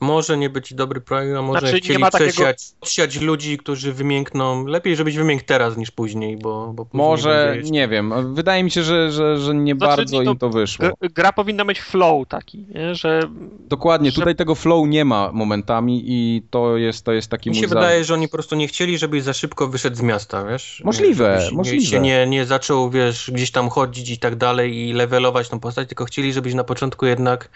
[0.00, 4.66] Może nie być dobry projekt, a może Znaczy, chcieli takiego- przesiać, przesiać ludzi, którzy wymiękną.
[4.66, 8.82] Lepiej, żebyś wymiękł teraz niż później, bo, bo później Może, nie wiem, wydaje mi się,
[8.82, 10.88] że, że, że nie Znaczy, bardzo to- im to wyszło.
[11.14, 12.94] Gra powinna mieć flow taki, nie?
[12.94, 13.20] że
[13.68, 17.56] Dokładnie, że- tutaj tego flow nie ma momentami i to jest, to jest taki Mi
[17.56, 20.82] się wydaje, że oni po prostu nie chcieli, żebyś za szybko wyszedł z miasta, wiesz?
[20.84, 21.80] Możliwe, żebyś możliwe.
[21.84, 25.60] Nie, się nie, nie zaczął, wiesz, gdzieś tam chodzić i tak dalej i levelować tą
[25.60, 27.48] postać, tylko chcieli, żebyś na początku jednak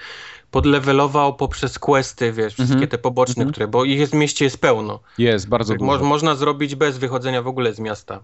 [0.52, 2.90] podlevelował poprzez questy, wiesz, wszystkie Mhm.
[2.90, 3.52] te poboczne, Mhm.
[3.52, 5.00] które, bo ich jest w mieście jest pełno.
[5.18, 5.98] Jest, bardzo Tak dużo.
[5.98, 8.20] mo można zrobić bez wychodzenia w ogóle z miasta.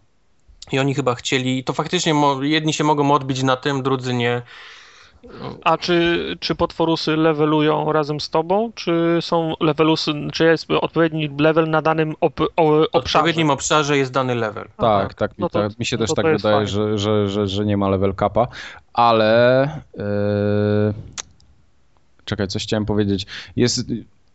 [0.72, 4.42] I oni chyba chcieli, to faktycznie mo jedni się mogą odbić na tym, drudzy nie.
[5.64, 11.70] A czy, czy potworusy levelują razem z tobą, czy są levelusy, czy jest odpowiedni level
[11.70, 12.88] na danym op, o, W obszarze?
[12.92, 14.68] odpowiednim obszarze jest dany level.
[14.76, 17.28] Tak, tak, No mi, to- tak, mi się no też to tak wydaje, że, że,
[17.28, 18.48] że, że nie ma level capa,
[18.92, 20.02] ale yy...
[22.28, 23.26] czekaj, coś chciałem powiedzieć.
[23.56, 23.84] Jest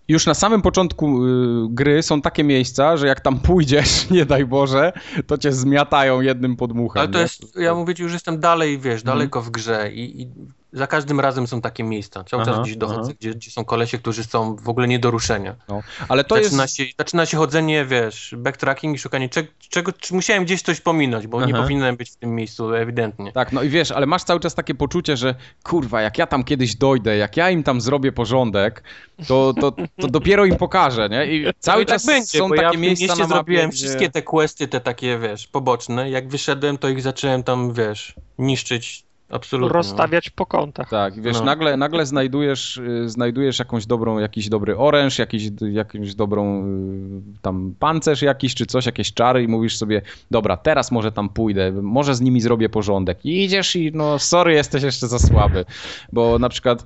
[0.08, 1.30] już na samym początku y,
[1.70, 4.94] gry są takie miejsca, że jak tam pójdziesz, nie daj Boże,
[5.28, 7.00] to cię zmiatają jednym podmuchem.
[7.02, 7.22] Ale to nie?
[7.22, 9.18] jest, ja mówię ci, już jestem dalej, wiesz, Mhm.
[9.18, 10.28] daleko w grze i, i
[10.74, 12.24] za każdym razem są takie miejsca.
[12.24, 15.12] Cały Aha, czas gdzieś dochodzę, gdzie, gdzie są kolesie, którzy są w ogóle nie do
[15.12, 15.56] ruszenia.
[15.68, 15.82] No.
[16.08, 16.76] Ale to zaczyna, jest...
[16.76, 19.30] się, zaczyna się chodzenie, wiesz, backtracking i szukanie
[19.70, 21.64] czego, musiałem gdzieś coś pominąć, bo nie Aha.
[21.64, 23.32] powinienem być w tym miejscu, ewidentnie.
[23.32, 26.44] Tak, no i wiesz, ale masz cały czas takie poczucie, że kurwa, jak ja tam
[26.44, 28.84] kiedyś dojdę, jak ja im tam zrobię porządek,
[29.28, 29.72] to, to,
[30.02, 31.26] to dopiero im pokażę, nie?
[31.26, 33.78] I cały I tak czas będzie, są takie ja miejsca na mapie, zrobiłem gdzie...
[33.78, 36.10] wszystkie te questy, te takie, wiesz, poboczne.
[36.10, 39.68] Jak wyszedłem, to ich zacząłem tam, wiesz, niszczyć absolutnie.
[39.68, 39.74] no.
[39.74, 40.90] Rozstawiać po kątach.
[40.90, 41.46] Tak, wiesz, No.
[41.46, 47.74] nagle, nagle znajdujesz, y, znajdujesz jakąś dobrą, jakiś dobry oręż, jakiś, jakąś dobrą y, tam
[47.80, 52.16] pancerz jakiś, czy coś, jakieś czary i mówisz sobie, dobra, teraz może tam pójdę, może
[52.16, 53.26] z nimi zrobię porządek.
[53.26, 55.66] I idziesz i no, sorry, jesteś jeszcze za słaby,
[56.12, 56.86] bo na przykład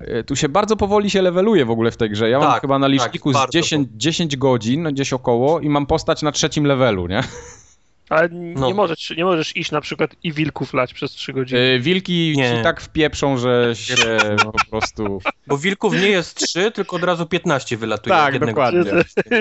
[0.00, 2.30] y, tu się bardzo powoli się leveluje w ogóle w tej grze.
[2.30, 5.60] Ja mam Tak, chyba na tak, liczniku z bardzo 10, 10 godzin, no gdzieś około
[5.60, 7.22] i mam postać na trzecim levelu, nie?
[8.12, 8.70] Ale nie, No.
[8.70, 11.60] możesz, nie możesz iść na przykład i wilków lać przez 3 godziny.
[11.60, 12.56] Y, Wilki Nie.
[12.56, 13.94] ci tak wpieprzą, że się
[14.44, 15.20] po prostu...
[15.46, 18.16] Bo wilków nie jest 3, tylko od razu 15 wylatuje.
[18.16, 18.82] Tak, dokładnie.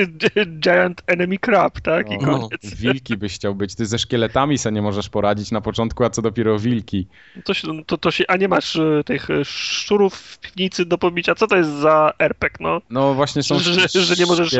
[0.60, 2.12] Giant enemy crab, tak?
[2.12, 2.76] I No, koniec.
[2.76, 3.76] wilki byś chciał być.
[3.76, 7.08] Ty ze szkieletami se nie możesz poradzić na początku, a co dopiero wilki.
[7.46, 10.98] To, się, to, to się, a nie masz e, tych e, szczurów w piwnicy do
[10.98, 11.36] pobicia?
[11.36, 12.82] Co to jest za RPG, no?
[12.90, 14.56] No właśnie są że, że, że nie możesz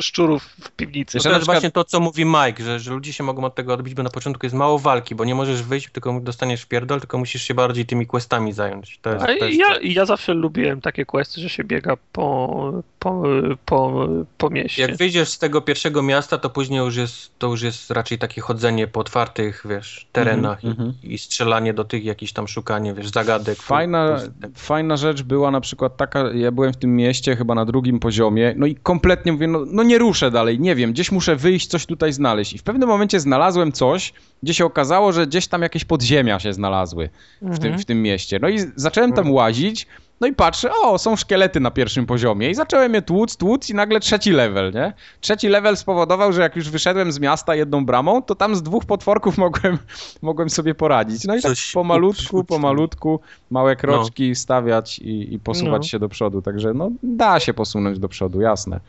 [0.00, 1.16] szczurów w piwnicy.
[1.16, 3.35] No Jeszcze to jest przykład- właśnie to, co mówi Mike, że, że ludzie się mogą
[3.44, 6.66] od tego odbić, bo na początku jest mało walki, bo nie możesz wyjść, tylko dostaniesz
[6.66, 8.98] pierdol, tylko musisz się bardziej tymi questami zająć.
[9.02, 9.80] To jest, to jest ja, to.
[9.82, 13.22] ja zawsze lubiłem takie questy, że się biega po, po,
[13.64, 14.08] po,
[14.38, 14.82] po mieście.
[14.82, 18.40] Jak wyjdziesz z tego pierwszego miasta, to później już jest, to już jest raczej takie
[18.40, 23.08] chodzenie po otwartych, wiesz, terenach Mhm, i, i strzelanie do tych, jakieś tam szukanie, wiesz,
[23.08, 23.58] zagadek.
[23.58, 24.20] Fajna,
[24.54, 28.54] fajna rzecz była na przykład taka, ja byłem w tym mieście chyba na drugim poziomie,
[28.56, 31.86] no i kompletnie mówię, no, no nie ruszę dalej, nie wiem, gdzieś muszę wyjść, coś
[31.86, 32.52] tutaj znaleźć.
[32.52, 34.12] I w pewnym momencie znalazłem coś,
[34.42, 37.08] gdzie się okazało, że gdzieś tam jakieś podziemia się znalazły
[37.42, 37.78] w, tym, Mhm.
[37.78, 38.38] w tym mieście.
[38.42, 39.86] No i zacząłem tam łazić,
[40.20, 43.74] no i patrzę, o, są szkielety na pierwszym poziomie i zacząłem je tłuc, tłuc i
[43.74, 44.92] nagle trzeci level, nie?
[45.20, 48.84] Trzeci level spowodował, że jak już wyszedłem z miasta jedną bramą, to tam z dwóch
[48.84, 49.78] potworków mogłem,
[50.22, 51.24] mogłem sobie poradzić.
[51.24, 53.20] No i tak pomalutku, pomalutku,
[53.50, 55.88] małe kroczki stawiać i, i posuwać No.
[55.88, 58.80] się do przodu, także no da się posunąć do przodu, jasne.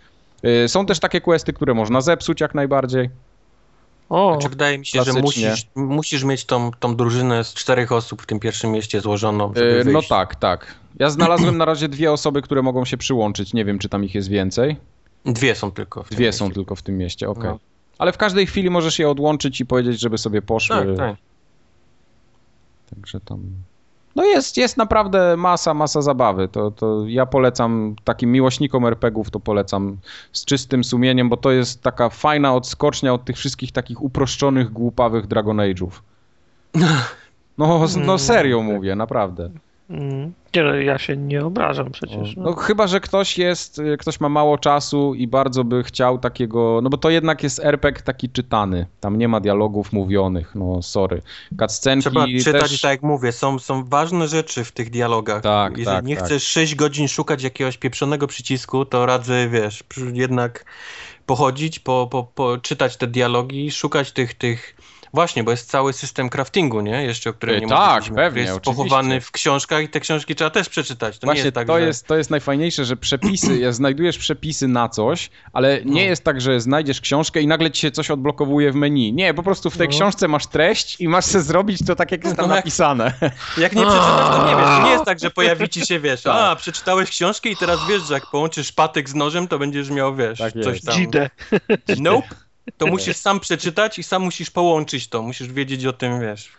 [0.66, 3.10] Y, Są też takie questy, które można zepsuć jak najbardziej.
[4.10, 5.22] O, Znaczy, wydaje mi się, że klasycznie.
[5.50, 9.68] musisz, musisz mieć tą, tą drużynę z czterech osób w tym pierwszym mieście złożoną, żeby
[9.80, 9.94] Y, wyjść.
[10.10, 10.76] No tak, tak.
[11.00, 13.54] Ja znalazłem na razie dwie osoby, które mogą się przyłączyć.
[13.54, 14.78] Nie wiem, czy tam ich jest więcej.
[15.26, 16.04] Dwie są tylko.
[16.04, 16.40] W tym Dwie mieście.
[16.40, 17.44] są tylko w tym mieście, okej.
[17.50, 17.60] No.
[17.98, 20.76] Ale w każdej chwili możesz je odłączyć i powiedzieć, żeby sobie poszły.
[20.76, 21.16] Tak, tak.
[22.96, 23.40] Także tam.
[24.18, 26.48] No jest, jest naprawdę masa, masa zabawy.
[26.48, 29.98] To, to ja polecam takim miłośnikom RPGów, to polecam
[30.32, 35.28] z czystym sumieniem, bo to jest taka fajna odskocznia od tych wszystkich takich uproszczonych, głupawych
[35.28, 35.90] Dragon Age'ów.
[37.58, 39.50] No, no serio mówię, naprawdę.
[39.90, 42.36] Mm, nie, no, ja się nie obrażam przecież.
[42.36, 42.56] No No.
[42.56, 46.90] chyba, że ktoś jest, y, ktoś ma mało czasu i bardzo by chciał takiego, no
[46.90, 48.86] bo to jednak jest RPG taki czytany.
[49.00, 51.22] Tam nie ma dialogów mówionych, no sorry.
[51.60, 52.82] Cutscenki Trzeba czytać, też...
[52.82, 55.42] tak jak mówię, są, są ważne rzeczy w tych dialogach.
[55.44, 56.26] Tak, Jeżeli tak, nie tak.
[56.26, 59.84] chcesz 6 godzin szukać jakiegoś pieprzonego przycisku, to radzę, wiesz,
[60.14, 60.66] jednak
[61.26, 64.77] pochodzić, po, po, po czytać te dialogi, szukać tych, tych
[65.14, 67.04] Właśnie, bo jest cały system craftingu, nie?
[67.04, 68.84] Jeszcze o którym nie tak, mówiliśmy, pewnie, jest oczywiście.
[68.84, 71.20] pochowany w książkach i te książki trzeba też przeczytać.
[71.20, 71.86] To nie Właśnie jest tak, to, że...
[71.86, 76.10] jest, to jest najfajniejsze, że przepisy, ja znajdujesz przepisy na coś, ale nie No.
[76.10, 79.14] jest tak, że znajdziesz książkę i nagle ci się coś odblokowuje w menu.
[79.14, 79.94] Nie, po prostu w tej No.
[79.96, 83.14] książce masz treść i masz se zrobić to tak, jak jest tam No jak- napisane.
[83.58, 84.66] Jak nie przeczytasz, to nie wiesz.
[84.66, 88.02] To nie jest tak, że pojawi ci się, wiesz, a, przeczytałeś książkę i teraz wiesz,
[88.08, 90.86] że jak połączysz patyk z nożem, to będziesz miał, wiesz, Tak coś jest.
[90.86, 90.96] tam.
[90.96, 91.30] Dzidę.
[91.98, 92.28] Nope.
[92.78, 95.22] To musisz sam przeczytać i sam musisz połączyć to.
[95.22, 96.52] Musisz wiedzieć o tym, wiesz.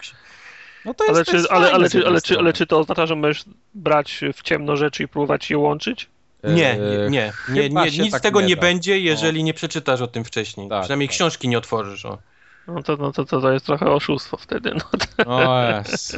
[0.85, 2.53] No to jest, Ale to czy, jest ale, fajne ale, z czy, ale, czy, ale
[2.53, 6.09] czy to oznacza, że możesz brać w ciemno rzeczy i próbować je łączyć?
[6.45, 9.55] Nie, nie, E, nie, nie, nie nic tak z tego nie nie będzie, jeżeli nie
[9.55, 10.69] przeczytasz o tym wcześniej.
[10.69, 11.17] Tak, Przynajmniej tak.
[11.17, 12.05] książki nie otworzysz.
[12.05, 12.19] O.
[12.67, 14.75] No to, no to, to, to jest trochę oszustwo wtedy.
[14.75, 16.17] No, O jest.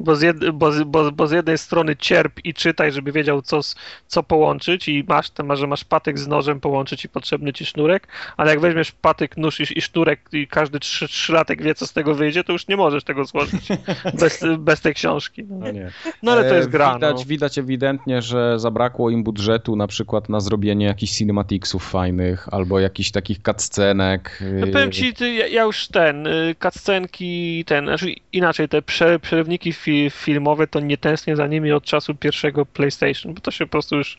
[0.00, 3.42] Bo, z jed, bo, z- bo, bo z jednej strony cierp i czytaj, żeby wiedział,
[3.42, 3.60] co,
[4.06, 8.08] co połączyć i masz, ten, że masz patyk z nożem połączyć i potrzebny ci sznurek,
[8.36, 11.92] ale jak weźmiesz patyk, nóż i, i sznurek i każdy trzy, trzylatek wie, co z
[11.92, 13.68] tego wyjdzie, to już nie możesz tego złożyć
[14.20, 15.44] bez, bez tej książki.
[15.44, 15.90] No, No nie.
[16.22, 16.94] no ale to E, jest gra.
[16.94, 17.24] Widać, no.
[17.24, 23.10] widać ewidentnie, że zabrakło im budżetu na przykład na zrobienie jakichś cinematicsów fajnych albo jakichś
[23.10, 24.38] takich cutscenek.
[24.60, 28.82] No y, powiem ci, ty, ja, ja już ten, y, cutscenki, ten, znaczy inaczej, te
[28.82, 33.50] prze, przerywniki fi, filmowe, to nie tęsknię za nimi od czasu pierwszego PlayStation, bo to
[33.50, 34.18] się po prostu już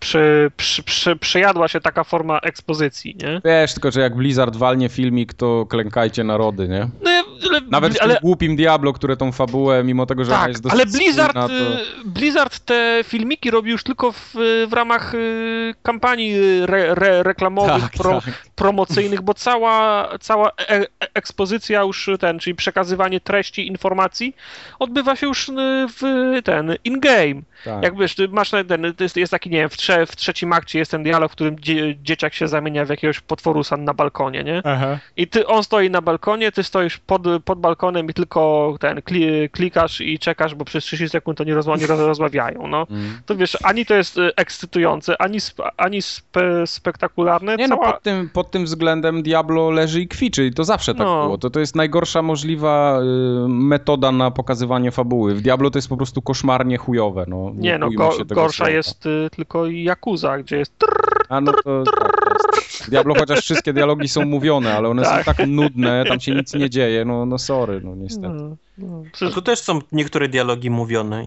[0.00, 3.40] prze, prze, prze, przejadła się taka forma ekspozycji, nie?
[3.44, 6.88] Wiesz, tylko że jak Blizzard walnie filmik, to klękajcie narody, nie?
[7.02, 10.32] No ja, ale, Nawet w ale, tym głupim Diablo, które tą fabułę, mimo tego, że
[10.32, 11.54] ona tak, jest dosyć ale Blizzard, spójna, to...
[11.54, 14.34] y, Blizzard te filmiki robi już tylko w,
[14.68, 18.48] w ramach y, kampanii y, re, re, reklamowych, Tak, pro, tak.
[18.54, 24.36] promocyjnych, bo cała, cała e, e, ekspozycja już ten, czyli przekazywanie treści, informacji
[24.78, 25.50] odbywa się już
[25.98, 27.42] w ten, in-game.
[27.64, 27.82] Tak.
[27.82, 30.90] Jak wiesz, masz ten, jest, jest taki, nie wiem, w, trze, w trzecim akcie jest
[30.90, 34.62] ten dialog, w którym dzie, dzieciak się zamienia w jakiegoś potworusa na balkonie, nie?
[34.64, 34.98] Aha.
[35.16, 39.50] I ty, on stoi na balkonie, ty stoisz pod, pod balkonem i tylko ten, kli,
[39.50, 42.86] klikasz i czekasz, bo przez 30 sekund oni rozma, nie roz, rozmawiają, no.
[42.90, 43.10] Mm.
[43.26, 47.92] To wiesz, ani to jest y, ekscytujące, ani, sp, ani spe, spektakularne, Nie no, cała...
[47.92, 51.22] pod tym, pod tym względem Diablo leży i kwiczy i to zawsze tak No.
[51.24, 51.38] było.
[51.38, 55.34] To, to jest najgorsza możliwa y, metoda na pokazywanie fabuły.
[55.34, 57.24] W Diablo to jest po prostu koszmarnie chujowe.
[57.28, 58.70] No, Nie no, go, gorsza słowa.
[58.70, 62.90] jest y, tylko Yakuza, gdzie jest trrr, A no to tak jest.
[62.90, 65.24] Diablo chociaż wszystkie dialogi są mówione, ale one Tak.
[65.24, 68.28] są tak nudne, tam się nic nie dzieje, no, no sorry, no niestety.
[68.28, 71.26] no, no, przecież tu też są niektóre dialogi mówione.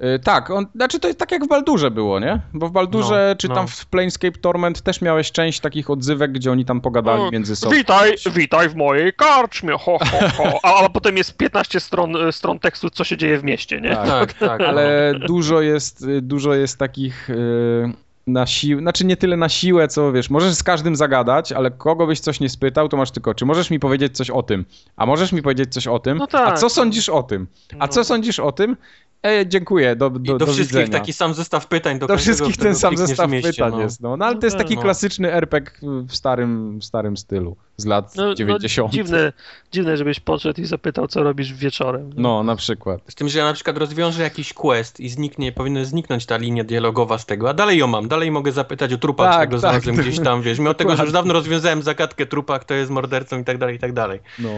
[0.00, 2.40] Y, tak, on, znaczy to jest tak jak w Baldurze było, nie?
[2.54, 3.54] Bo w Baldurze, No, czy no.
[3.54, 7.56] tam w Planescape Torment też miałeś część takich odzywek, gdzie oni tam pogadali O, między
[7.56, 7.74] sobą.
[7.74, 10.60] Witaj, witaj w mojej karczmie, ho, ho, ho.
[10.62, 13.90] A, a potem jest 15 stron, stron tekstu, co się dzieje w mieście, nie?
[13.90, 14.06] Tak.
[14.06, 14.60] Tak, tak.
[14.60, 17.92] ale dużo jest, y, dużo jest takich y,
[18.26, 22.06] na siłę, znaczy nie tyle na siłę, co wiesz, możesz z każdym zagadać, ale kogo
[22.06, 24.64] byś coś nie spytał, to masz tylko, czy możesz mi powiedzieć coś o tym,
[24.96, 26.48] a możesz mi powiedzieć coś o tym, No tak.
[26.48, 27.88] a co sądzisz o tym, a No.
[27.88, 28.76] co sądzisz o tym?
[29.22, 30.98] E, dziękuję, do, I do, do, do wszystkich widzenia.
[30.98, 31.98] taki sam zestaw pytań.
[31.98, 33.80] Do, Do każdego, wszystkich ten sam zestaw mieście, pytań no.
[33.80, 34.16] jest, no.
[34.16, 34.82] no ale to jest No taki no.
[34.82, 35.70] klasyczny RPG
[36.08, 38.92] w starym, w starym stylu, z lat No, 90.
[38.92, 39.32] No, dziwne,
[39.72, 42.10] dziwne, żebyś podszedł i zapytał, co robisz wieczorem.
[42.16, 43.00] No, na przykład.
[43.08, 46.64] Z tym, że ja na przykład rozwiążę jakiś quest i zniknie, powinna zniknąć ta linia
[46.64, 49.60] dialogowa z tego, a dalej ją mam, dalej mogę zapytać o trupa, Tak, którego tak.
[49.60, 53.40] znalazłem gdzieś tam, wiesz, mimo tego, że już dawno rozwiązałem zagadkę trupa, kto jest mordercą
[53.40, 54.20] i tak dalej, i tak dalej.
[54.38, 54.50] No.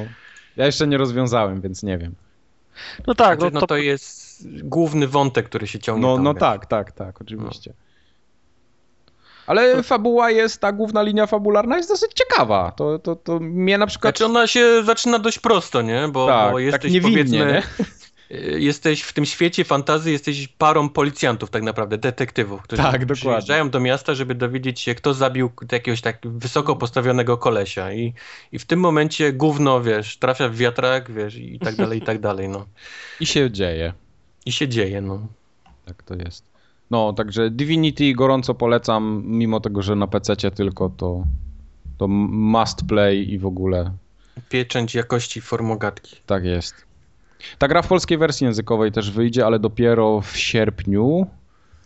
[0.57, 2.15] Ja jeszcze nie rozwiązałem, więc nie wiem.
[3.07, 3.77] No tak, Znaczy, no no to, to
[4.41, 6.41] jest główny wątek, który się ciągnie No, tam, no wiesz.
[6.41, 7.75] tak, tak, tak, oczywiście.
[9.49, 12.73] Ale fabuła jest, ta główna linia fabularna jest dosyć ciekawa.
[12.77, 14.15] To, to, to mnie na przykład...
[14.15, 16.09] Znaczy ona się zaczyna dość prosto, nie?
[16.13, 17.63] Bo, tak, bo tak jesteś niewinnie, powiedzmy, nie?
[18.55, 23.71] y, jesteś w tym świecie fantazji, jesteś parą policjantów tak naprawdę, detektywów, którzy Tak, przyjeżdżają
[23.71, 28.15] do miasta, żeby dowiedzieć się, kto zabił jakiegoś tak wysoko postawionego kolesia i,
[28.53, 32.21] i w tym momencie gówno, wiesz, trafia w wiatrak, wiesz, i tak dalej, i tak
[32.21, 32.67] dalej, no.
[33.21, 33.93] I się dzieje.
[34.47, 35.27] I się dzieje, no.
[35.85, 36.45] Tak to jest.
[36.91, 41.25] No, także Divinity gorąco polecam, mimo tego, że na PC tylko to,
[41.99, 43.93] to must play i w ogóle
[44.49, 46.17] Pieczęć jakości formogatki.
[46.27, 46.75] tak jest.
[47.59, 51.27] Ta gra w polskiej wersji językowej też wyjdzie, ale dopiero w sierpniu.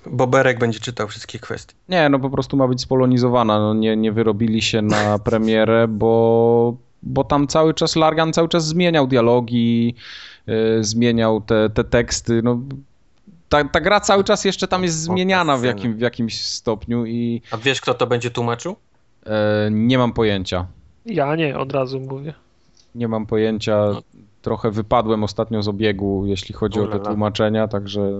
[0.06, 1.74] Boberek będzie czytał wszystkie kwestie.
[1.88, 3.58] Nie, no po prostu ma być spolonizowana.
[3.58, 8.66] No, nie, nie wyrobili się na premierę, bo, bo tam cały czas Largan cały czas
[8.66, 9.94] zmieniał dialogi,
[10.80, 12.40] zmieniał te, te teksty.
[12.44, 12.60] No,
[13.48, 17.42] ta, ta gra cały czas jeszcze tam jest zmieniana w, jakim, w jakimś stopniu i
[17.50, 18.76] A wiesz, kto to będzie tłumaczył?
[19.26, 20.66] e, nie mam pojęcia.
[21.06, 22.34] ja nie, od razu mówię.
[22.94, 23.76] Nie mam pojęcia.
[23.92, 24.02] No.
[24.42, 28.12] Trochę wypadłem ostatnio z obiegu, jeśli chodzi o te tłumaczenia, także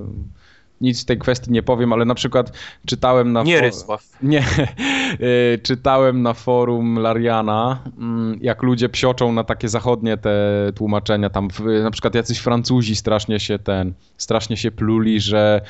[0.83, 2.52] nic w tej kwestii nie powiem, ale na przykład
[2.86, 3.43] czytałem na...
[3.43, 4.09] Nie Rysław.
[4.23, 4.44] Nie,
[5.55, 10.33] y, czytałem na forum Lariana, mm, jak ludzie psioczą na takie zachodnie te
[10.75, 15.61] tłumaczenia, tam w, na przykład jacyś Francuzi strasznie się ten, strasznie się pluli, że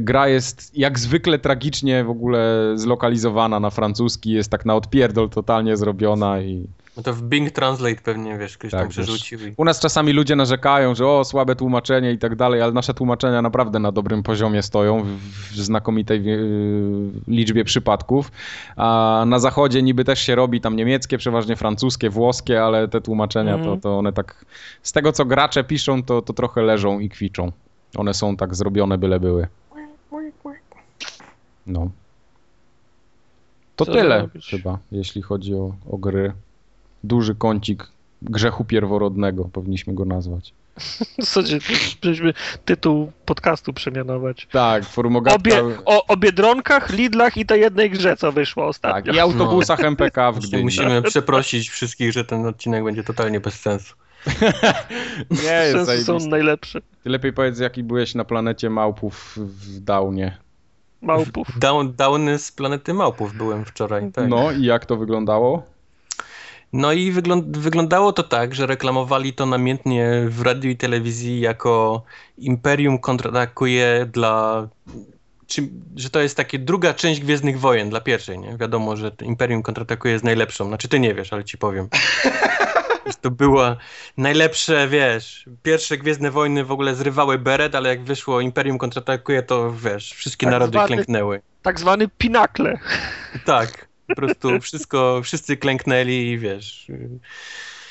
[0.00, 5.76] gra jest jak zwykle tragicznie w ogóle zlokalizowana na francuski, jest tak na odpierdol totalnie
[5.76, 9.38] zrobiona i No to w Bing Translate pewnie, wiesz, ktoś Tak, tam przerzucił.
[9.56, 13.42] U nas czasami ludzie narzekają, że o, słabe tłumaczenie i tak dalej, ale nasze tłumaczenia
[13.42, 15.06] naprawdę na dobrym poziomie stoją, w,
[15.52, 16.38] w znakomitej wie-
[17.28, 18.32] liczbie przypadków.
[18.76, 23.52] A na zachodzie niby też się robi tam niemieckie, przeważnie francuskie, włoskie, ale te tłumaczenia
[23.54, 23.80] to, Mhm.
[23.80, 24.44] to one tak,
[24.82, 27.52] z tego co gracze piszą, to, to trochę leżą i kwiczą.
[27.96, 29.46] One są tak zrobione, byle były.
[31.66, 31.90] No.
[33.76, 34.46] To Co tyle robić?
[34.50, 36.32] chyba, jeśli chodzi o, o gry.
[37.04, 37.88] Duży kącik
[38.22, 40.54] grzechu pierworodnego, powinniśmy go nazwać.
[41.18, 41.58] W zasadzie
[42.02, 42.32] żeśmy
[42.64, 44.48] tytuł podcastu przemianować.
[44.52, 45.38] Tak, formogatka.
[45.38, 49.12] Obie, o, o Biedronkach, Lidlach i tej jednej grze, co wyszło Tak, ostatnio.
[49.12, 50.62] i autobusach MPK w Gdyni.
[50.62, 53.94] musimy przeprosić wszystkich, że ten odcinek będzie totalnie bez sensu.
[55.30, 56.80] Nie, jest Sensy są najlepsze.
[57.04, 60.36] Ty lepiej powiedz, jaki byłeś na planecie małpów w Downie.
[61.02, 61.48] Małpów.
[61.58, 64.12] Down, downy z planety Małpów byłem wczoraj.
[64.12, 64.28] Tak.
[64.28, 65.71] No i jak to wyglądało?
[66.72, 72.02] No i wygląd wyglądało to tak, że reklamowali to namiętnie w radiu i telewizji jako
[72.38, 74.68] Imperium kontratakuje dla.
[75.46, 78.56] Czy, że to jest takie druga część Gwiezdnych Wojen dla pierwszej, nie?
[78.56, 80.66] Wiadomo, że Imperium kontratakuje jest najlepszą.
[80.66, 81.88] Znaczy ty nie wiesz, ale ci powiem.
[83.22, 83.76] to była
[84.16, 89.72] najlepsze, wiesz, pierwsze Gwiezdne Wojny w ogóle zrywały beret, ale jak wyszło Imperium kontratakuje, to
[89.72, 91.40] wiesz, wszystkie Tak narody zwany- klęknęły.
[91.62, 92.78] Tak zwany pinakle.
[93.44, 96.86] Tak, po prostu wszystko, wszyscy klęknęli i wiesz,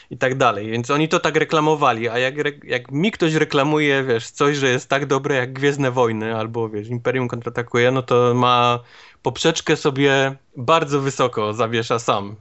[0.10, 0.72] i tak dalej.
[0.72, 4.90] Więc oni to tak reklamowali, a jak, jak mi ktoś reklamuje, wiesz, coś, że jest
[4.90, 8.80] tak dobre jak Gwiezdne Wojny albo, wiesz, Imperium kontratakuje, no to ma
[9.22, 12.36] poprzeczkę sobie bardzo wysoko zawiesza sam.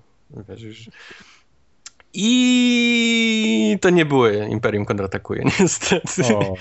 [0.49, 0.91] Wiesz.
[2.15, 6.37] I to nie były Imperium kontratakuje, niestety.
[6.37, 6.55] O,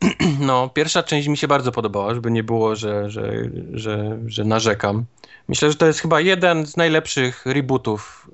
[0.40, 5.04] No, pierwsza część mi się bardzo podobała, żeby nie było, że, że, że, że narzekam.
[5.48, 8.30] Myślę, że to jest chyba jeden z najlepszych rebootów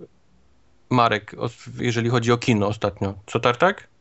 [0.90, 1.36] marek,
[1.78, 3.14] jeżeli chodzi o kino ostatnio.
[3.26, 3.91] Co Tartak?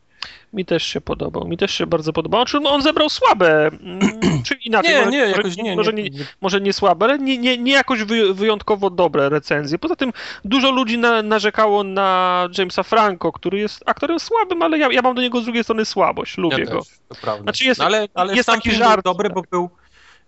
[0.52, 2.40] Mi też się podobał, mi też się bardzo podobał.
[2.40, 4.00] Znaczy, no on zebrał słabe, mm,
[4.46, 5.76] czy inaczej, Nie, może, nie, może, jakoś nie.
[5.76, 9.78] może, nie, nie, może nie słabe, ale nie, nie, nie jakoś wy, wyjątkowo dobre recenzje.
[9.78, 10.12] Poza tym
[10.44, 15.14] dużo ludzi na, narzekało na Jamesa Franco, który jest aktorem słabym, ale ja, ja mam
[15.14, 16.78] do niego z drugiej strony słabość, lubię ja go.
[16.78, 17.42] też, to prawda.
[17.42, 19.34] Znaczy jest- No ale, ale jest sam taki film żart, był dobry, tak.
[19.34, 19.70] bo był,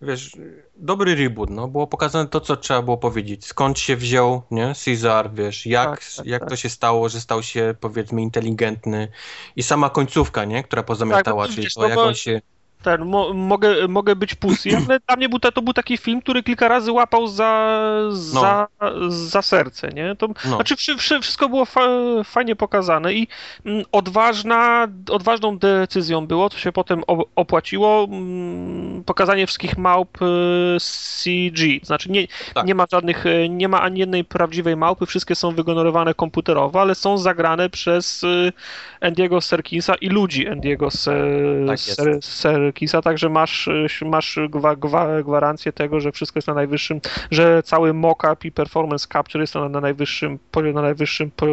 [0.02, 0.36] wiesz,
[0.76, 1.68] dobry reboot, no.
[1.68, 3.46] Było pokazane to, co trzeba było powiedzieć.
[3.46, 4.72] Skąd się wziął, nie?
[4.84, 6.48] Caesar, wiesz, jak, Tak, tak, jak tak.
[6.50, 9.08] to się stało, że stał się, powiedzmy, inteligentny.
[9.56, 10.62] I sama końcówka, nie?
[10.62, 12.40] Która pozamiatała, Tak, no czyli to, jak on się...
[12.84, 16.20] Ten, mo, mogę, mogę być pussy, ale dla mnie był, to, to był taki film,
[16.20, 17.80] który kilka razy łapał za,
[18.10, 18.66] za,
[19.08, 20.16] za serce, nie?
[20.16, 20.56] To, No.
[20.56, 21.80] Znaczy wszy, wszy, wszystko było fa,
[22.24, 23.28] fajnie pokazane i
[23.66, 27.02] mm, odważna, odważną decyzją było, to się potem
[27.36, 32.66] opłaciło, mm, pokazanie wszystkich małp y, CG, znaczy nie, Tak.
[32.66, 36.94] nie ma żadnych, y, nie ma ani jednej prawdziwej małpy, wszystkie są wygenerowane komputerowo, ale
[36.94, 38.52] są zagrane przez y,
[39.00, 41.24] Andiego Serkisa i ludzi Andiego Se,
[41.66, 42.24] Tak jest.
[42.24, 47.00] Ser, Serkisa, także masz, y, masz gwa, gwa, gwarancję tego, że wszystko jest na najwyższym,
[47.30, 50.38] że cały mock-up i performance capture jest na, na najwyższym,
[50.74, 51.46] na najwyższym po,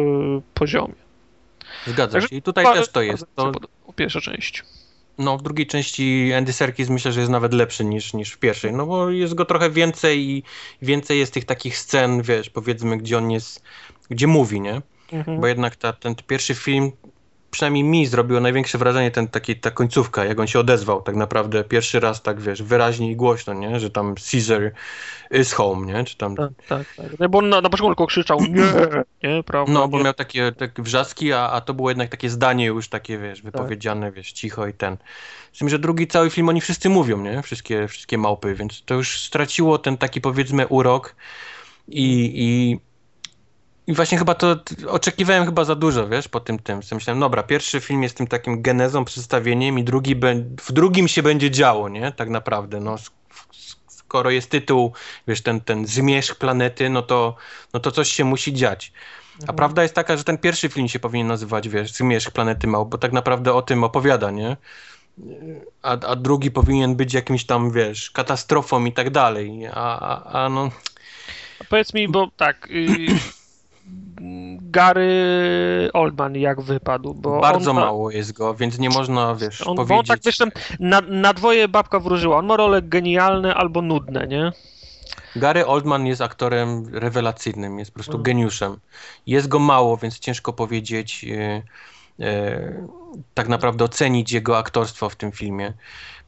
[0.54, 0.94] poziomie.
[1.86, 2.36] Zgadza Także się.
[2.36, 3.26] I tutaj też to jest.
[3.34, 3.52] To,
[3.96, 4.64] Pierwsza część.
[5.18, 8.72] no, w drugiej części Andy Serkis myślę, że jest nawet lepszy niż, niż w pierwszej,
[8.72, 10.42] no bo jest go trochę więcej i
[10.82, 13.62] więcej jest tych takich scen, wiesz, powiedzmy, gdzie on jest,
[14.10, 14.82] gdzie mówi, nie?
[15.12, 15.40] Mhm.
[15.40, 16.92] Bo jednak ta, ten pierwszy film,
[17.52, 21.64] przynajmniej mi zrobiło największe wrażenie ten, taki, ta końcówka, jak on się odezwał tak naprawdę
[21.64, 23.80] pierwszy raz tak, wiesz, wyraźnie i głośno, nie?
[23.80, 24.72] Że tam Caesar
[25.30, 26.04] is home, nie?
[26.04, 26.36] Czy tam...
[26.36, 27.06] Tak, tak, tak.
[27.18, 28.72] No, bo on na, na początku krzyczał nie,
[29.22, 29.72] nie, prawda?
[29.72, 30.04] No, bo nie.
[30.04, 34.12] miał takie, takie wrzaski, a, a to było jednak takie zdanie już takie, wiesz, wypowiedziane,
[34.12, 34.96] wiesz, cicho i ten.
[35.52, 37.42] Z tym, że drugi cały film oni wszyscy mówią, nie?
[37.42, 41.14] Wszystkie, wszystkie małpy, więc to już straciło ten taki, powiedzmy, urok
[41.88, 42.78] i, i,
[43.86, 44.56] i właśnie chyba to,
[44.88, 46.80] oczekiwałem chyba za dużo, wiesz, po tym tym.
[46.92, 50.16] Myślałem, dobra, pierwszy film jest tym takim genezą, przedstawieniem i drugi,
[50.60, 52.12] w drugim się będzie działo, nie?
[52.12, 52.96] Tak naprawdę, no.
[53.88, 54.92] Skoro jest tytuł,
[55.28, 57.36] wiesz, ten, ten zmierzch planety, no to,
[57.74, 58.92] no to coś się musi dziać.
[59.46, 62.88] A prawda jest taka, że ten pierwszy film się powinien nazywać, wiesz, Zmierzch Planety Małp,
[62.88, 64.56] bo tak naprawdę o tym opowiada, nie?
[65.82, 69.66] A, a drugi powinien być jakimś tam, wiesz, katastrofą i tak dalej.
[69.74, 70.70] A, a, a no,
[71.60, 73.06] A Powiedz mi, bo tak, y,
[74.60, 79.76] Gary Oldman jak wypadł, bo bardzo ma, mało jest go, więc nie można, wiesz, On,
[79.76, 80.08] bo on powiedzieć...
[80.08, 80.38] tak wiesz,
[80.80, 82.36] na, na dwoje babka wróżyła.
[82.36, 84.52] On ma role genialne albo nudne, nie?
[85.36, 88.22] Gary Oldman jest aktorem rewelacyjnym, jest po prostu Mhm.
[88.22, 88.76] geniuszem.
[89.26, 91.62] Jest go mało, więc ciężko powiedzieć, e,
[92.24, 92.86] e,
[93.34, 95.72] tak naprawdę ocenić jego aktorstwo w tym filmie.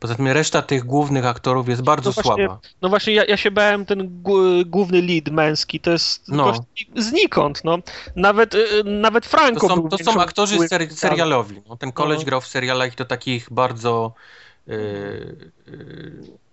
[0.01, 2.61] Poza tym reszta tych głównych aktorów jest bardzo No właśnie, słaba.
[2.83, 4.23] No właśnie, ja, ja się bałem, ten
[4.67, 6.53] główny lead męski, to jest No.
[6.97, 7.79] znikąd, no.
[8.17, 11.63] Nawet, y, nawet Franco To są, to są aktorzy ser, serialowi.
[11.69, 12.25] No, ten koleś No.
[12.25, 14.15] grał w serialach i to takich bardzo
[14.69, 14.77] e, e,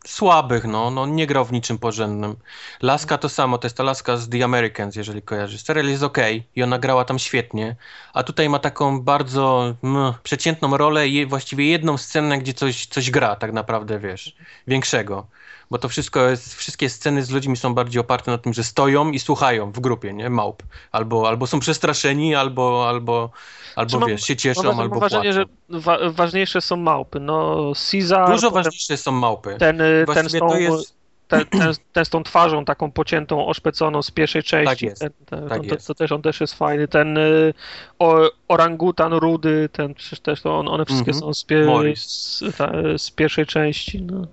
[0.08, 0.92] słabych, no.
[0.92, 1.06] no.
[1.06, 2.36] Nie grał w niczym porządnym.
[2.82, 5.64] Laska to samo, to jest ta Laska z The Americans, jeżeli kojarzysz.
[5.64, 7.76] Serial jest okej i ona grała tam świetnie,
[8.14, 13.12] a tutaj ma taką bardzo mm, przeciętną rolę i właściwie jedną scenę, gdzie coś, coś
[13.12, 14.36] gra tak naprawdę, wiesz,
[14.68, 15.28] większego.
[15.72, 19.12] Bo to wszystko jest, wszystkie sceny z ludźmi są bardziej oparte na tym, że stoją
[19.12, 20.30] i słuchają w grupie, nie?
[20.30, 20.64] Małp.
[20.92, 23.30] Albo, albo są przestraszeni, albo, albo,
[23.76, 27.20] albo mam- wiesz, się cieszą, Mam, albo mam wrażenie, że wa ważniejsze są małpy.
[27.20, 29.56] No, Caesar, Dużo ważniejsze są małpy.
[29.60, 30.96] ten, y, ten, to jest...
[31.28, 34.70] ten, ten, ten z tą twarzą taką pociętą, oszpeconą z pierwszej części.
[34.70, 35.88] Tak jest, Ten, tak to, to, jest.
[35.88, 36.88] to też on też jest fajny.
[36.88, 37.54] Ten y,
[38.00, 41.20] o, orangutan rudy, ten przecież też to on, one wszystkie Mhm.
[41.20, 44.02] są z, pie, z, ta, z pierwszej części.
[44.02, 44.28] No.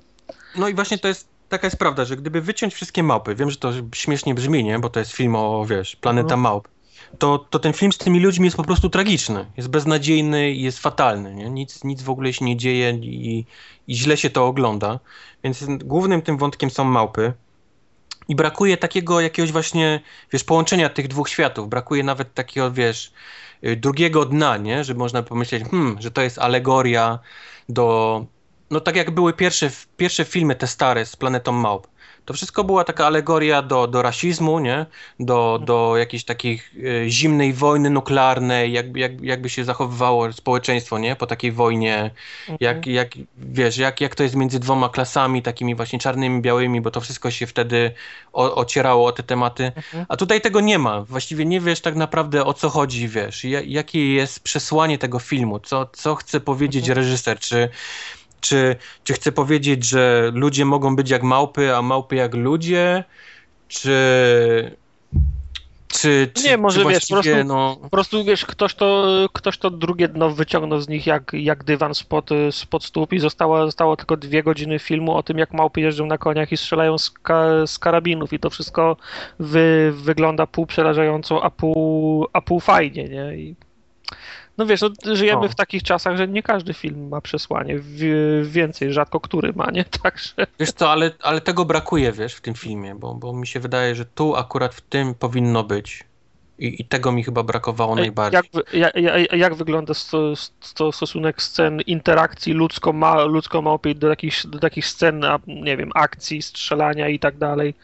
[0.57, 3.57] No i właśnie to jest, taka jest prawda, że gdyby wyciąć wszystkie małpy, wiem, że
[3.57, 4.79] to śmiesznie brzmi, nie?
[4.79, 6.41] Bo to jest film o, wiesz, Planeta Mhm.
[6.41, 6.69] Małp.
[7.19, 9.47] To, to ten film z tymi ludźmi jest po prostu tragiczny.
[9.57, 11.51] Jest beznadziejny i jest fatalny, nie?
[11.51, 13.45] Nic, nic w ogóle się nie dzieje i,
[13.89, 14.99] i źle się to ogląda.
[15.45, 17.33] Więc głównym tym wątkiem są małpy.
[18.29, 20.01] I brakuje takiego jakiegoś właśnie,
[20.33, 21.69] wiesz, połączenia tych dwóch światów.
[21.69, 23.13] Brakuje nawet takiego, wiesz,
[23.65, 24.85] y, drugiego dna, nie?
[24.85, 27.19] Że można pomyśleć, hmm, że to jest alegoria
[27.69, 28.27] do...
[28.71, 31.87] No tak jak były pierwsze, pierwsze filmy, te stare z Planetą Małp.
[32.25, 34.87] To wszystko była taka alegoria do, do rasizmu, nie?
[35.21, 36.63] Do, do jakiejś takiej
[37.05, 41.17] e, zimnej wojny nuklearnej, jakby, jak, jakby się zachowywało społeczeństwo, nie?
[41.17, 42.11] Po takiej wojnie,
[42.61, 42.95] jak, Mhm.
[42.95, 47.01] jak wiesz, jak, jak to jest między dwoma klasami, takimi właśnie czarnymi, białymi, bo to
[47.01, 47.93] wszystko się wtedy
[48.33, 49.73] o, ocierało o te tematy.
[49.77, 50.07] Mhm.
[50.09, 51.03] A tutaj tego nie ma.
[51.03, 55.61] Właściwie nie wiesz tak naprawdę o co chodzi, wiesz, ja, jakie jest przesłanie tego filmu,
[55.61, 57.69] co, co chce powiedzieć reżyser, czy,
[58.41, 63.05] czy, czy chce powiedzieć, że ludzie mogą być jak małpy, a małpy jak ludzie,
[63.69, 64.77] czy...
[65.89, 69.59] Czy, czy, Nie, może czy wiesz, po prostu- no, Po prostu wiesz, ktoś to, ktoś
[69.59, 73.97] to drugie dno wyciągnął z nich jak, jak dywan spod, spod stóp i zostało, zostało
[73.97, 77.67] tylko dwie godziny filmu o tym, jak małpy jeżdżą na koniach i strzelają z, ka,
[77.67, 78.97] z karabinów i to wszystko
[79.39, 83.37] wy, wygląda pół przerażająco, a pół, a pół fajnie, nie?
[83.37, 83.55] I,
[84.59, 85.49] no wiesz, no, żyjemy No.
[85.49, 87.79] w takich czasach, że nie każdy film ma przesłanie,
[88.43, 89.85] więcej, rzadko który ma, nie?
[90.03, 90.33] Także...
[90.61, 93.95] Wiesz co, ale, ale tego brakuje, wiesz, w tym filmie, bo, bo mi się wydaje,
[93.95, 96.05] że tu akurat w tym powinno być.
[96.59, 98.41] I, i tego mi chyba brakowało najbardziej.
[98.73, 104.87] Jak, jak, jak, wygląda sto, sto, stosunek scen interakcji ludzko-ma, ludzko-małpiej do jakichś, do takich
[104.87, 107.75] scen, nie wiem, akcji, strzelania i tak dalej?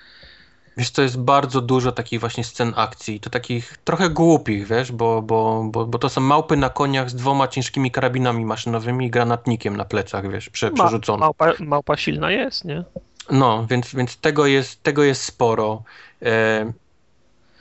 [0.77, 5.23] Wiesz, to jest bardzo dużo takich właśnie scen akcji, to takich trochę głupich, wiesz, bo,
[5.23, 9.77] bo, bo, bo to są małpy na koniach z dwoma ciężkimi karabinami maszynowymi i granatnikiem
[9.77, 12.85] na plecach, wiesz, prze, Ma, małpa, małpa silna jest, nie?
[13.31, 15.83] No, więc, więc tego, jest, tego jest sporo.
[16.23, 16.73] E,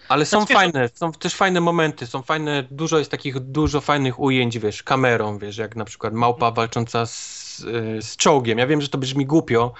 [0.10, 4.20] ale są Znaczy, fajne, są też fajne momenty, są fajne, dużo jest takich dużo fajnych
[4.20, 7.66] ujęć, wiesz, kamerą, wiesz, jak na przykład małpa walcząca z,
[7.98, 8.58] e, z czołgiem.
[8.58, 9.74] Ja wiem, że to brzmi głupio,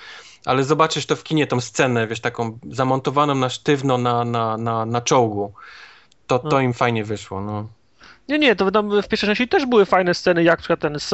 [0.46, 4.86] ale zobaczysz to w kinie, tą scenę, wiesz, taką zamontowaną na sztywno na, na, na,
[4.86, 5.54] na czołgu.
[6.28, 6.60] To, to No.
[6.60, 7.68] im fajnie wyszło, no.
[8.30, 8.66] Nie, nie, to
[9.04, 11.14] w pierwszej części też były fajne sceny, jak na przykład ten s-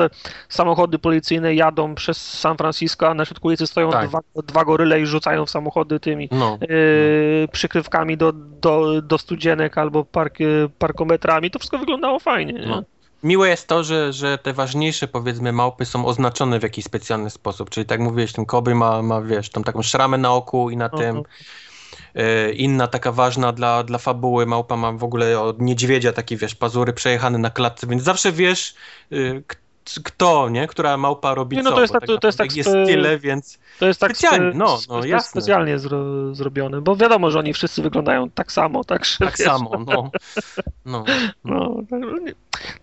[0.50, 4.08] samochody policyjne jadą przez San Francisco, a na środku ulicy stoją Tak.
[4.10, 9.78] dwa, dwa goryle i rzucają w samochody tymi No, yy, przykrywkami do, do, do studzienek
[9.78, 10.38] albo park,
[10.80, 11.52] parkometrami.
[11.52, 12.68] To wszystko wyglądało fajnie, nie?
[12.68, 12.84] No.
[13.24, 17.70] Miłe jest to, że, że te ważniejsze, powiedzmy, małpy są oznaczone w jakiś specjalny sposób.
[17.70, 20.78] Czyli tak jak mówiłeś, ten koby ma, ma wiesz, tą taką szramę na oku i
[20.78, 21.18] na tym.
[21.18, 21.26] Mhm.
[22.16, 26.56] E, inna taka ważna dla, dla fabuły małpa ma w ogóle od niedźwiedzia takie, wiesz,
[26.56, 28.76] pazury przejechane na klatce, więc zawsze wiesz,
[29.12, 29.44] y,
[30.04, 30.68] kto, nie?
[30.68, 31.76] Która małpa robi Nie, no co.
[31.76, 34.52] to jest bo tak- to jest tak jest spe- tyle, więc To jest tak Specjalnie,
[34.52, 35.42] spe- no, no, spe- jasne.
[35.42, 39.72] specjalnie zro, zrobione, bo wiadomo, że oni wszyscy wyglądają tak samo, tak, tak wiesz, samo,
[39.88, 40.12] no.
[40.86, 41.04] no.
[41.44, 42.34] No, tak, no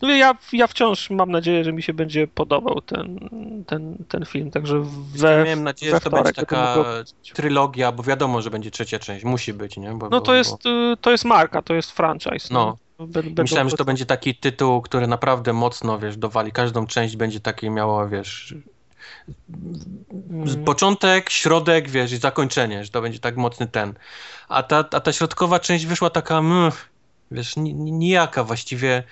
[0.03, 3.29] no ja, ja wciąż mam nadzieję, że mi się będzie podobał ten,
[3.67, 4.83] ten, ten film, także
[5.15, 6.77] we, Miałem nadzieję, we że to będzie taka
[7.35, 9.91] trylogia, bo wiadomo, że będzie trzecia część, musi być, nie?
[9.91, 12.55] Bo, No bo, to jest, y, to jest marka, to jest franchise.
[12.55, 12.77] No.
[12.99, 16.53] Będą Myślałem, że to będzie taki tytuł, który naprawdę mocno, wiesz, dowali.
[16.53, 18.55] Każdą część będzie takie miała, wiesz,
[20.31, 20.65] Mm.
[20.65, 23.95] początek, środek, wiesz, i zakończenie, że to będzie tak mocny ten.
[24.49, 26.73] A ta, a ta środkowa część wyszła taka, mm,
[27.31, 29.03] wiesz, ni- ni- nijaka właściwie.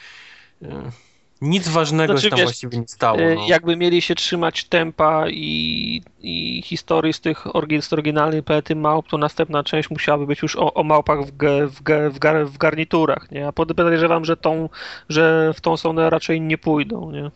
[1.44, 3.18] Nic ważnego Znaczy, się tam wiesz, właściwie nie stało.
[3.20, 3.44] Y, No.
[3.48, 9.08] Jakby mieli się trzymać tempa i, i historii z tych orgi- z oryginalnej planety małp,
[9.08, 12.46] to następna część musiałaby być już o, o małpach w, ge, w, ge, w, gar,
[12.46, 13.46] w garniturach, nie?
[13.46, 14.68] A pod- podejrzewam, że, tą,
[15.08, 17.30] że w tą stronę raczej nie pójdą, nie?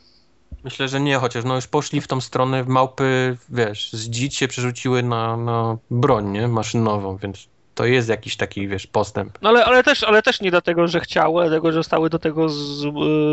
[0.64, 4.48] Myślę, że nie, chociaż no już poszli w tą stronę, małpy, wiesz, z dzić się
[4.48, 7.48] przerzuciły na, na broń, nie, maszynową, więc
[7.78, 9.38] to jest jakiś taki, wiesz, postęp.
[9.42, 12.18] No ale, ale, też, ale też nie dlatego, że chciały, ale dlatego, że zostały do
[12.18, 12.56] tego z,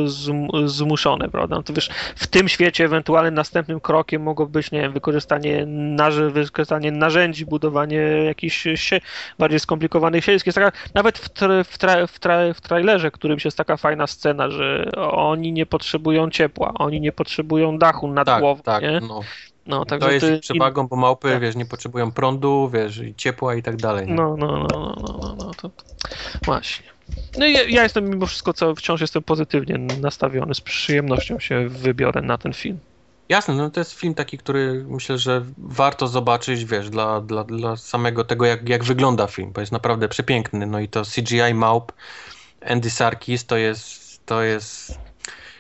[0.05, 0.31] z,
[0.65, 1.55] zmuszone, prawda?
[1.55, 6.29] No to wiesz, w tym świecie ewentualnym następnym krokiem mogło być, nie wiem, wykorzystanie, narze,
[6.29, 9.01] wykorzystanie narzędzi, budowanie jakichś sie,
[9.39, 10.45] bardziej skomplikowanych siedziesk.
[10.45, 14.07] Jest taka, nawet w, tra, w, tra, w, tra, w trailerze, którymś jest taka fajna
[14.07, 18.99] scena, że oni nie potrzebują ciepła, oni nie potrzebują dachu nad Tak, głową, tak, nie?
[19.07, 19.21] no.
[19.65, 21.41] No, To także jest ty- przewagą, bo małpy, tak.
[21.41, 24.07] wiesz, nie potrzebują prądu, wiesz, i ciepła i tak dalej.
[24.07, 24.13] nie?
[24.13, 25.83] No, no, no, no, no, no, no to, to
[26.45, 26.85] właśnie.
[27.37, 31.69] No i ja, ja jestem mimo wszystko co, wciąż jestem pozytywnie nastawiony, z przyjemnością się
[31.69, 32.79] wybiorę na ten film.
[33.29, 37.75] Jasne, no to jest film taki, który myślę, że warto zobaczyć, wiesz, dla, dla, dla
[37.75, 40.65] samego tego, jak, jak wygląda film, bo jest naprawdę przepiękny.
[40.65, 41.91] No i to CGI małp,
[42.67, 44.99] Andy Serkis to jest, to jest,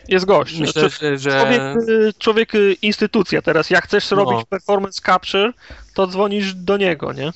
[0.07, 0.59] Jest gość.
[0.59, 3.69] myślę, Czł- że, że Człowiek, y, człowiek y, instytucja teraz.
[3.69, 4.17] Jak chcesz No.
[4.17, 5.51] robić performance capture,
[5.93, 7.31] to dzwonisz do niego, nie?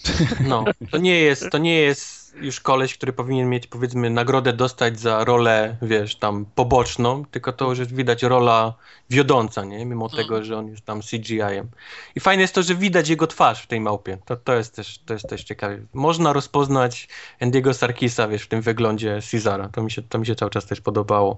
[0.48, 5.00] no, to nie jest, to nie jest już koleś, który powinien mieć powiedzmy nagrodę dostać
[5.00, 8.74] za rolę, wiesz, tam poboczną, tylko to już widać rola
[9.10, 9.86] wiodąca, nie?
[9.86, 10.24] Mimo Mhm.
[10.24, 11.68] tego, że on jest tam CGI-em.
[12.16, 14.18] I fajne jest to, że widać jego twarz w tej małpie.
[14.26, 15.78] To, to, jest, też, to jest też ciekawe.
[15.94, 17.08] Można rozpoznać
[17.42, 19.70] Andy'ego Sarkisa, wiesz, w tym wyglądzie Caesara.
[19.70, 21.38] To mi się, to mi się cały czas też podobało.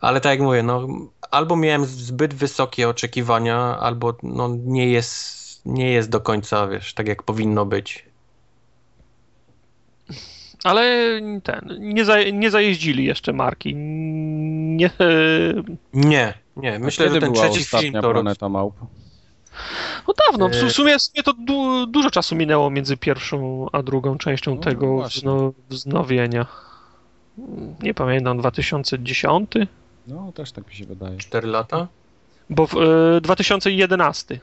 [0.00, 0.86] Ale tak jak mówię, no,
[1.30, 7.08] albo miałem zbyt wysokie oczekiwania, albo no, nie, jest, nie jest do końca, wiesz, tak
[7.08, 8.06] jak powinno być.
[10.64, 10.82] Ale
[11.42, 13.74] ten, nie, za, nie zajeździli jeszcze marki.
[13.76, 14.90] Nie,
[15.94, 16.78] Nie, nie.
[16.78, 18.74] Myślę, Kiedy że ten była trzeci ostatnia film to Planeta Małp?
[20.08, 23.82] no dawno, w E, sumie, w sumie to du, dużo czasu minęło między pierwszą a
[23.82, 25.20] drugą częścią No, tego właśnie.
[25.20, 26.46] wzno, wznowienia.
[27.82, 29.50] Nie pamiętam, 2010?
[30.10, 31.16] No, też tak mi się wydaje.
[31.18, 31.86] 4 lata.
[32.50, 34.40] Bo w e, 2011.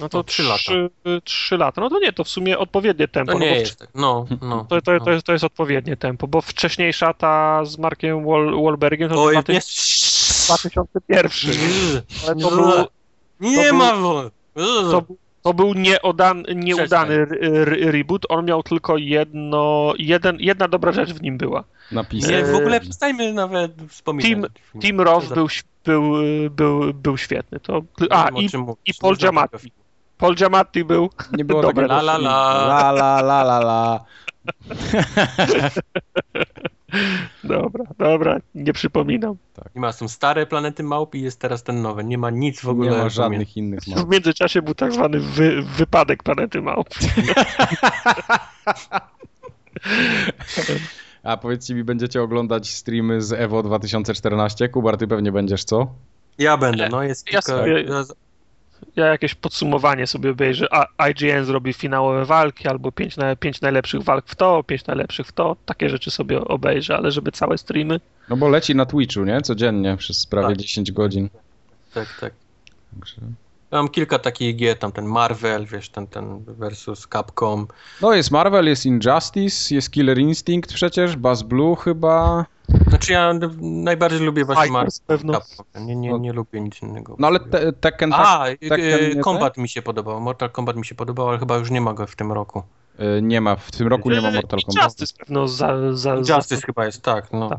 [0.00, 0.58] No to O, trzy lata.
[0.58, 0.90] trzy,
[1.24, 1.80] trzy lata.
[1.80, 3.32] No to nie, to w sumie odpowiednie tempo.
[3.32, 3.88] To no nie bo w- jest tak.
[3.94, 4.66] No, no.
[4.68, 5.00] To, to, no.
[5.04, 9.32] to, jest, to jest odpowiednie tempo, bo wcześniejsza ta z Markiem Wal, Wahlbergiem to Oj,
[9.32, 9.60] dwa ty- nie.
[9.60, 12.02] 2001.
[12.26, 12.70] Ale to był,
[13.40, 13.90] Nie to ma.
[14.90, 17.26] to, był- to był nieodan, nieudany
[17.90, 18.26] reboot.
[18.28, 21.64] On miał tylko jedno, jeden, jedna dobra rzecz w nim była.
[21.92, 22.32] Napisy.
[22.32, 24.30] Nie, w ogóle przestańmy nawet wspominać.
[24.82, 25.48] Team- Co za- był,
[25.84, 26.12] był,
[26.50, 27.60] był, był świetny.
[27.60, 28.48] To, a, i
[28.86, 29.72] i Paul Giamatti.
[30.18, 31.10] Paul Giamatti był.
[31.38, 32.66] Nie było Dobre, la, la, la.
[32.66, 34.04] la la la la la.
[37.44, 39.36] Dobra, dobra, nie przypominam.
[39.74, 42.04] Nie ma, są stare planety małp i jest teraz ten nowy.
[42.04, 42.90] Nie ma nic w ogóle.
[42.90, 44.10] Nie ma żadnych innych W małp.
[44.10, 46.88] międzyczasie był tak zwany wy, wypadek planety Małp.
[51.22, 54.68] A powiedzcie mi, będziecie oglądać streamy z EVO 2014?
[54.68, 55.86] Kubar, ty pewnie będziesz, co?
[56.38, 57.46] Ja będę, no jest Ja kilka...
[57.58, 57.84] sobie-
[58.96, 60.66] ja- Ja jakieś podsumowanie sobie obejrzę.
[60.70, 65.26] A IGN zrobi finałowe walki, albo pięć, na, pięć najlepszych walk w to, pięć najlepszych
[65.26, 65.56] w to.
[65.66, 68.00] Takie rzeczy sobie obejrzę, ale żeby całe streamy.
[68.28, 69.40] No bo leci na Twitchu, nie?
[69.40, 70.56] Codziennie przez prawie Tak.
[70.56, 71.28] 10 godzin.
[71.94, 72.32] Tak, tak.
[72.94, 73.16] Także...
[73.70, 77.66] Ja mam kilka takich gier, tam ten Marvel, wiesz, ten, ten versus Capcom.
[78.02, 82.46] No jest Marvel, jest Injustice, jest Killer Instinct przecież, Bass Blue chyba.
[82.88, 84.90] Znaczy ja najbardziej lubię właśnie Marvel.
[84.90, 85.32] Fighters pewno.
[85.32, 85.86] Capcom.
[85.86, 87.16] Nie, nie, nie lubię nic innego.
[87.18, 90.20] No ale te, Tekken tak, A, Tekken y, Combat mi się podobał.
[90.20, 92.62] Mortal Kombat mi się podobał, ale chyba już nie ma go w tym roku.
[93.00, 94.84] y, nie ma, w tym roku nie ma Mortal Kombat.
[94.84, 95.92] Justice pewno za...
[95.92, 97.32] za, za Justice chyba jest, tak.
[97.32, 97.48] No.
[97.48, 97.58] tak.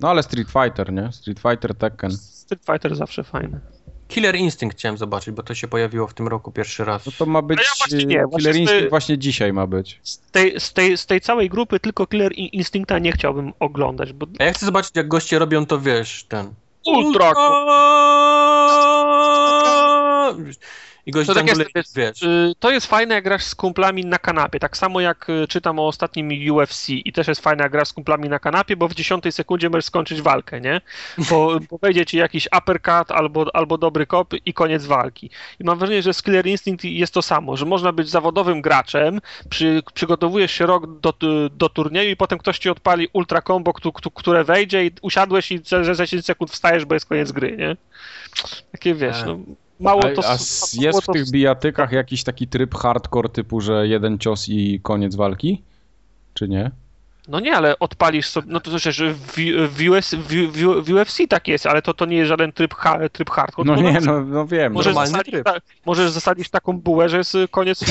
[0.00, 1.12] No ale Street Fighter, nie?
[1.12, 2.10] Street Fighter, Tekken.
[2.10, 3.60] Street Fighter zawsze fajny.
[4.08, 7.06] Killer Instinct chciałem zobaczyć, bo to się pojawiło w tym roku pierwszy raz.
[7.06, 9.52] No to ma być, A ja właśnie nie, y, właśnie Killer tej- Instinct właśnie dzisiaj
[9.52, 10.00] ma być.
[10.02, 14.12] Z tej, z, tej, z tej całej grupy tylko Killer In- Instincta nie chciałbym oglądać,
[14.12, 16.54] bo A ja chcę zobaczyć, jak goście robią to, wiesz, ten...
[16.86, 17.32] ultra...
[21.08, 22.22] I gość To tak jest, wiesz.
[22.22, 24.58] Y, To jest fajne, jak grasz z kumplami na kanapie.
[24.60, 27.92] Tak samo jak y, czytam o ostatnim UFC i też jest fajne, jak grasz z
[27.92, 30.80] kumplami na kanapie, bo w dziesiątej sekundzie możesz skończyć walkę, nie?
[31.30, 35.30] Bo, bo wejdzie ci jakiś uppercut albo, albo dobry kop i koniec walki.
[35.60, 39.20] I mam wrażenie, że z Killer Instinct jest to samo, że można być zawodowym graczem,
[39.50, 41.14] przy, przygotowujesz się rok do,
[41.50, 45.52] do turnieju i potem ktoś ci odpali ultra combo, któ- któ- które wejdzie i usiadłeś
[45.52, 47.76] i za, za 10 sekund wstajesz, bo jest koniec gry, nie?
[48.72, 49.26] Takie wiesz, Tak.
[49.26, 49.38] no,
[49.80, 50.28] mało A, to...
[50.28, 50.32] a
[50.80, 55.14] jest w to- tych bijatykach jakiś taki tryb hardcore typu, że jeden cios i koniec
[55.16, 55.62] walki?
[56.34, 56.70] Czy nie?
[57.28, 59.34] No nie, ale odpalisz sobie, no to przecież w,
[59.68, 60.52] w, US, w,
[60.84, 63.66] w, UFC tak jest, ale to, to nie jest żaden tryb, ha, tryb hardcore.
[63.66, 64.72] No nie, no, no wiem.
[64.72, 65.44] Możesz No, normalny zasadzić, tryb.
[65.44, 65.54] ta,
[65.86, 67.84] możesz zasadzić taką bułę, że jest koniec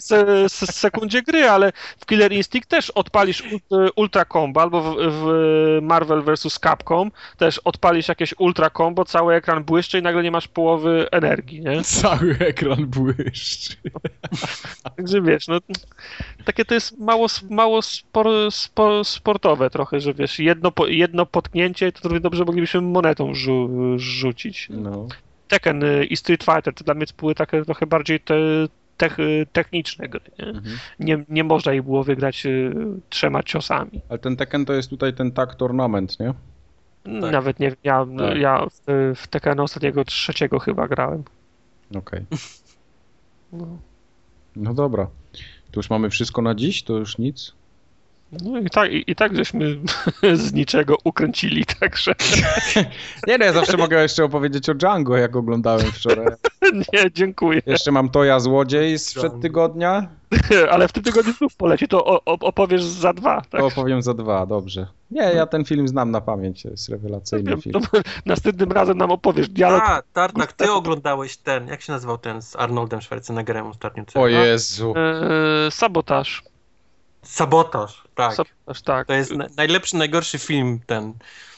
[0.00, 4.96] w se, sekundzie gry, ale w Killer Instinct też odpalisz ult- Ultra Combo, albo w,
[4.98, 6.58] w Marvel vs.
[6.60, 11.60] Capcom też odpalisz jakieś Ultra Combo, cały ekran błyszczy i nagle nie masz połowy energii,
[11.60, 11.82] nie?
[12.00, 13.76] Cały ekran błyszczy.
[14.96, 15.58] Także wiesz, no
[16.44, 22.00] takie to jest mało, mało spor, spor, sportowe trochę, że wiesz, jedno, jedno potknięcie to
[22.04, 24.68] równie dobrze moglibyśmy monetą rzu, rzucić.
[24.70, 25.06] No.
[25.48, 28.34] Tekken y, i Street Fighter to dla mnie były takie trochę bardziej te,
[28.96, 29.16] tech,
[29.52, 30.20] techniczne gry.
[30.38, 30.46] Nie?
[30.46, 30.78] Mhm.
[30.98, 32.74] Nie, nie można ich było wygrać y,
[33.08, 34.00] trzema ciosami.
[34.08, 36.34] Ale ten Tekken to jest tutaj ten tak tournament, nie?
[37.20, 37.32] Tak.
[37.32, 38.36] Nawet nie ja, Tak.
[38.36, 41.22] ja w, w Tekken ostatniego trzeciego chyba grałem.
[41.96, 42.24] Okej.
[43.52, 43.78] No.
[44.56, 45.06] No dobra.
[45.70, 46.82] To już mamy wszystko na dziś?
[46.82, 47.52] To już nic?
[48.32, 49.76] No i tak, i, i tak żeśmy
[50.34, 52.14] z niczego ukręcili, także
[53.26, 56.26] Nie no, ja zawsze mogę jeszcze opowiedzieć o Django, jak oglądałem wczoraj.
[56.92, 57.62] nie, dziękuję.
[57.66, 60.08] Jeszcze mam Toja Złodziej sprzed tygodnia.
[60.70, 63.60] Ale w tym tygodniu znów poleci, to opowiesz za dwa, tak?
[63.60, 64.86] To opowiem za dwa, dobrze.
[65.10, 67.80] Nie, ja ten film znam na pamięć, to jest rewelacyjny Wiem, film.
[67.82, 69.82] to następnym razem nam opowiesz dialog.
[69.84, 74.04] A, Tartak, ty oglądałeś ten, jak się nazywał ten z Arnoldem Schwarzeneggerem ostatnio?
[74.04, 74.94] co- O Jezu.
[74.96, 76.42] E, sabotaż.
[77.22, 78.34] Sabotaż, tak.
[78.34, 79.06] Sabotaż, tak.
[79.06, 81.12] To jest na, najlepszy, najgorszy film ten.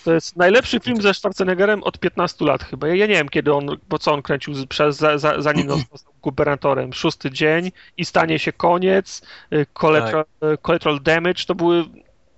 [0.05, 2.89] To jest najlepszy film ze Schwarzeneggerem od 15 lat chyba.
[2.89, 6.12] Ja, ja nie wiem, kiedy on, bo co on kręcił przez, za, za, zanim został
[6.22, 6.92] gubernatorem.
[6.92, 9.22] Szósty dzień i stanie się koniec.
[9.52, 10.24] y, Collateral,
[10.55, 11.84] y, collateral Damage to były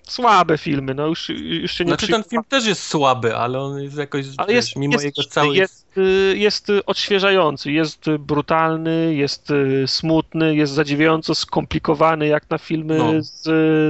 [0.08, 0.94] słabe filmy.
[0.94, 4.24] No już, już się nie Znaczy ten film też jest słaby, ale on jest jakoś,
[4.36, 5.58] Ale wiesz, jest, mimo jest, jego całej...
[5.58, 12.98] jest, y, jest odświeżający, jest brutalny, jest y, smutny, jest zadziwiająco skomplikowany jak na filmy
[12.98, 13.12] No.
[13.18, 13.42] z,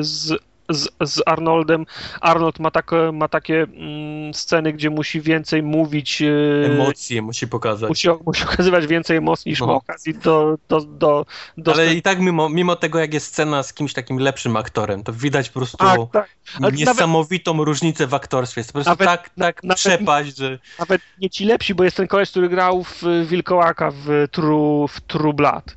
[0.06, 0.32] z,
[0.68, 1.86] z, z Arnoldem.
[2.20, 7.88] Arnold ma, tak, ma takie mm, sceny, gdzie musi więcej mówić, y, Emocje musi pokazać.
[7.88, 9.66] musi, musi okazywać więcej emocji niż No.
[9.66, 11.26] ma okazji do, do, do,
[11.56, 15.02] do Ale i tak mimo, mimo tego, jak jest scena z kimś takim lepszym aktorem,
[15.04, 16.28] to widać po prostu tak, tak.
[16.74, 18.60] niesamowitą różnicę w aktorstwie.
[18.60, 20.58] Jest po prostu Nawet- tak, tak nawet- przepaść, że...
[20.78, 25.00] Nawet nie ci lepsi, bo jest ten koleś, który grał w Wilkołaka w True, w
[25.00, 25.76] True Blood.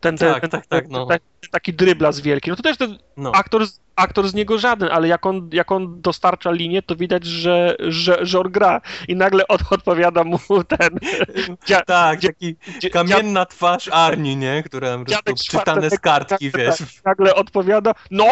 [0.00, 1.06] Ten, ten, Tak, ten, tak, tak, ten, no.
[1.06, 1.18] ten,
[1.50, 2.50] taki dryblas wielki.
[2.50, 3.32] No to też ten No.
[3.34, 7.24] aktor, z- aktor z niego żaden, ale jak on, jak on dostarcza linię, to widać,
[7.26, 8.80] że, że, że on gra.
[9.08, 10.38] I nagle od, odpowiada mu
[10.68, 10.88] ten
[11.66, 14.62] dzia, Tak, dzia- taki dzia- kamienna twarz Arni, nie?
[14.66, 16.78] Która po czytane z kartki, tak, wiesz.
[16.78, 18.24] tak, nagle odpowiada No!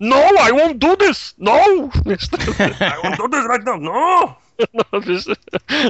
[0.00, 0.16] No!
[0.48, 1.34] I won't do this!
[1.38, 1.52] No!
[2.06, 4.34] Wiesz, to, I want to do this right now, no!
[4.92, 5.24] no, wiesz,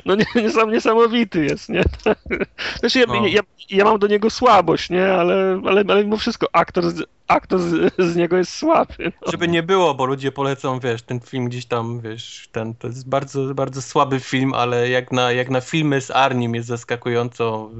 [0.06, 1.82] no nie, nie, sam niesamowity jest, nie?
[2.80, 3.26] Znaczy, ja, No.
[3.26, 3.40] ja,
[3.70, 5.12] ja mam do niego słabość, nie?
[5.12, 6.84] Ale, ale, ale mimo wszystko aktor,
[7.30, 8.94] z, aktor z, z niego jest słaby.
[8.98, 9.32] No.
[9.32, 13.08] Żeby nie było, bo ludzie polecą, wiesz, ten film gdzieś tam, wiesz, ten, to jest
[13.08, 17.70] bardzo, bardzo słaby film, ale jak na, jak na filmy z Arnim jest zaskakująco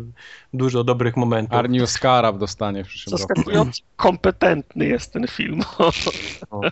[0.55, 1.59] dużo dobrych momentów.
[1.59, 3.35] Arni Oscara dostanie w przyszłym roku.
[3.35, 5.63] Zaskakująco kompetentny jest ten film.
[5.79, 6.61] O.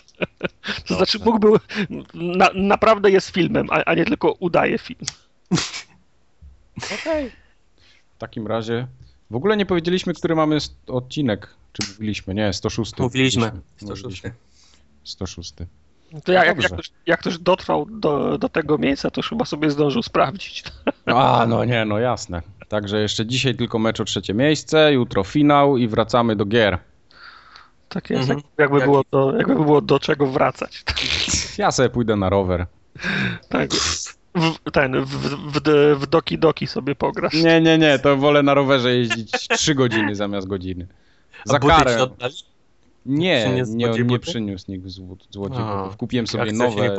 [0.89, 1.49] To znaczy, mógłby.
[2.15, 5.01] Na, naprawdę jest filmem, a, a nie tylko udaje film.
[7.01, 7.31] Okej.
[8.17, 8.87] W takim razie
[9.31, 11.58] w ogóle nie powiedzieliśmy, który mamy odcinek.
[11.73, 12.35] Czy mówiliśmy?
[12.35, 12.99] Nie, 106.
[12.99, 13.53] Mówiliśmy.
[13.83, 14.33] Mówiliśmy.
[15.05, 15.55] 106.
[16.25, 16.69] To jak, jak, Dobrze.
[16.69, 20.65] jak, ktoś, jak ktoś dotrwał do, do tego miejsca, to już chyba sobie zdążył sprawdzić.
[21.07, 22.43] A, no nie, no jasne.
[22.69, 26.79] Także jeszcze dzisiaj tylko mecz o trzecie miejsce, jutro finał i wracamy do gier.
[27.89, 28.39] Tak jest, Mhm.
[28.39, 28.87] jak, jakby, Jaki?
[28.91, 30.85] było do, jakby było do czego wracać.
[31.59, 32.67] Ja sobie pójdę na rower.
[33.49, 33.71] Tak.
[34.35, 35.09] W, ten, w,
[35.53, 35.61] w,
[36.01, 37.35] w doki doki sobie pograsz.
[37.35, 40.87] Nie, nie, nie, to wolę na rowerze jeździć 3 godziny zamiast godziny.
[41.45, 42.07] Za buty karę.
[43.07, 45.97] Nie, Przyniósł nie, nie przyniósł nikt zł- złodziej butów.
[45.97, 46.97] Kupiłem sobie nowe.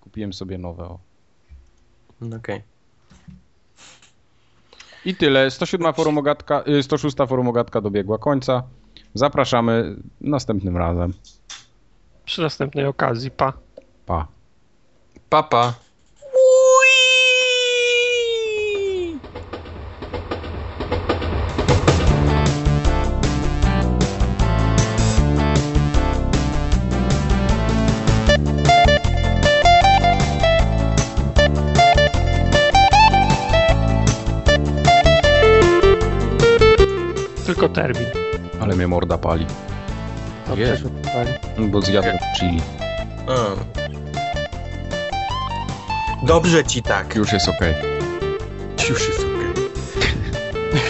[0.00, 0.84] Kupiłem sobie nowe.
[0.84, 0.98] O.
[2.20, 2.62] No Okej.
[5.04, 5.50] I tyle.
[5.50, 8.62] 107 forumogatka, y, 106 forumogatka dobiegła końca.
[9.14, 11.12] Zapraszamy następnym razem.
[12.24, 13.52] Przy następnej okazji, pa.
[14.06, 14.26] Pa.
[15.30, 15.62] Papa.
[15.72, 15.83] Tylko
[37.74, 38.06] termin.
[38.60, 39.46] Ale mnie morda pali.
[40.56, 40.90] Jezu.
[41.58, 42.60] Bo zjadłem chili.
[43.28, 43.34] A.
[46.26, 47.14] Dobrze ci tak.
[47.14, 47.74] Już jest okej.
[48.88, 49.34] Już jest okej.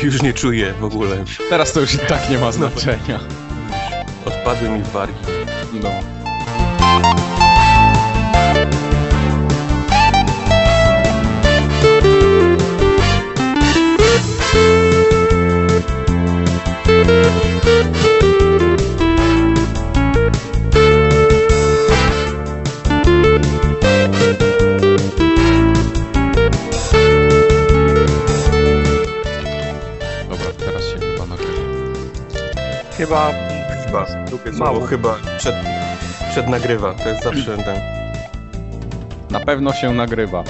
[0.04, 1.16] Już nie czuję w ogóle.
[1.50, 3.20] Teraz to już i tak nie ma znaczenia.
[4.26, 5.14] Odpadły mi wargi.
[5.82, 6.13] No.
[33.04, 33.32] Chyba
[33.86, 34.06] Chyba.
[34.26, 34.70] Drugie Mało.
[34.72, 35.54] słowo chyba przed,
[36.30, 36.94] przed nagrywa.
[36.94, 37.76] To jest zawsze ten.
[39.30, 40.44] Na pewno się nagrywa.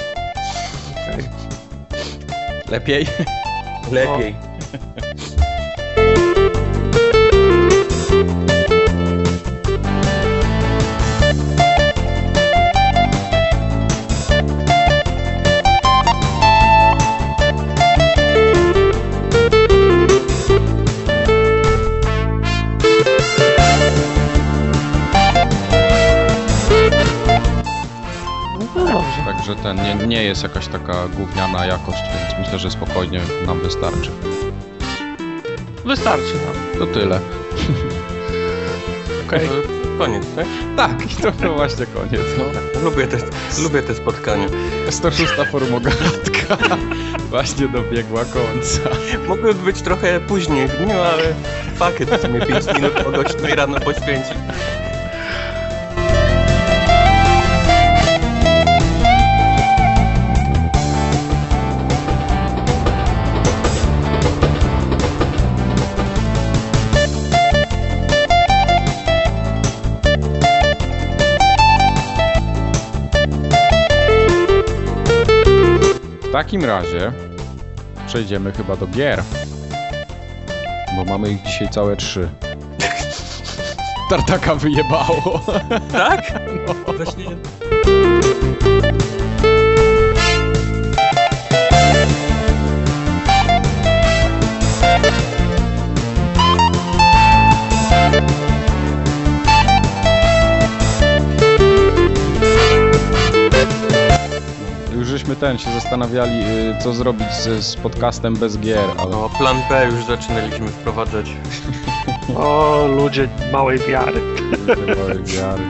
[2.70, 3.06] Lepiej?
[3.92, 4.34] Lepiej.
[29.74, 34.10] Nie, nie jest jakaś taka gówniana jakość, więc myślę, że spokojnie nam wystarczy.
[35.84, 36.78] Wystarczy nam.
[36.78, 37.20] To tyle.
[39.26, 39.48] Okej.
[39.98, 40.46] Koniec, tak?
[40.76, 42.22] Tak, i to, to właśnie koniec.
[42.38, 42.80] No.
[42.80, 43.16] Lubię te,
[43.62, 44.46] lubię te spotkania.
[44.90, 46.56] 106 formogatka
[47.30, 48.80] właśnie dobiegła końca.
[49.28, 51.22] Mogły być trochę później w dniu, ale
[52.00, 54.34] it, w sumie 5 minut się tej rano poświęcić.
[76.34, 77.12] Takim razie
[78.06, 79.22] przejdziemy chyba do gier.
[80.96, 82.28] Bo mamy ich dzisiaj całe trzy.
[84.10, 85.40] Tartaka wyjebało.
[85.92, 86.40] Tak?
[86.96, 87.24] Właśnie...
[105.24, 109.56] żeśmy ten się zastanawiali, y, co zrobić z, z podcastem bez gier, ale No, plan
[109.70, 111.26] B już zaczynaliśmy wprowadzać.
[112.36, 114.20] O, ludzie małej wiary.
[114.96, 115.62] Małej wiary.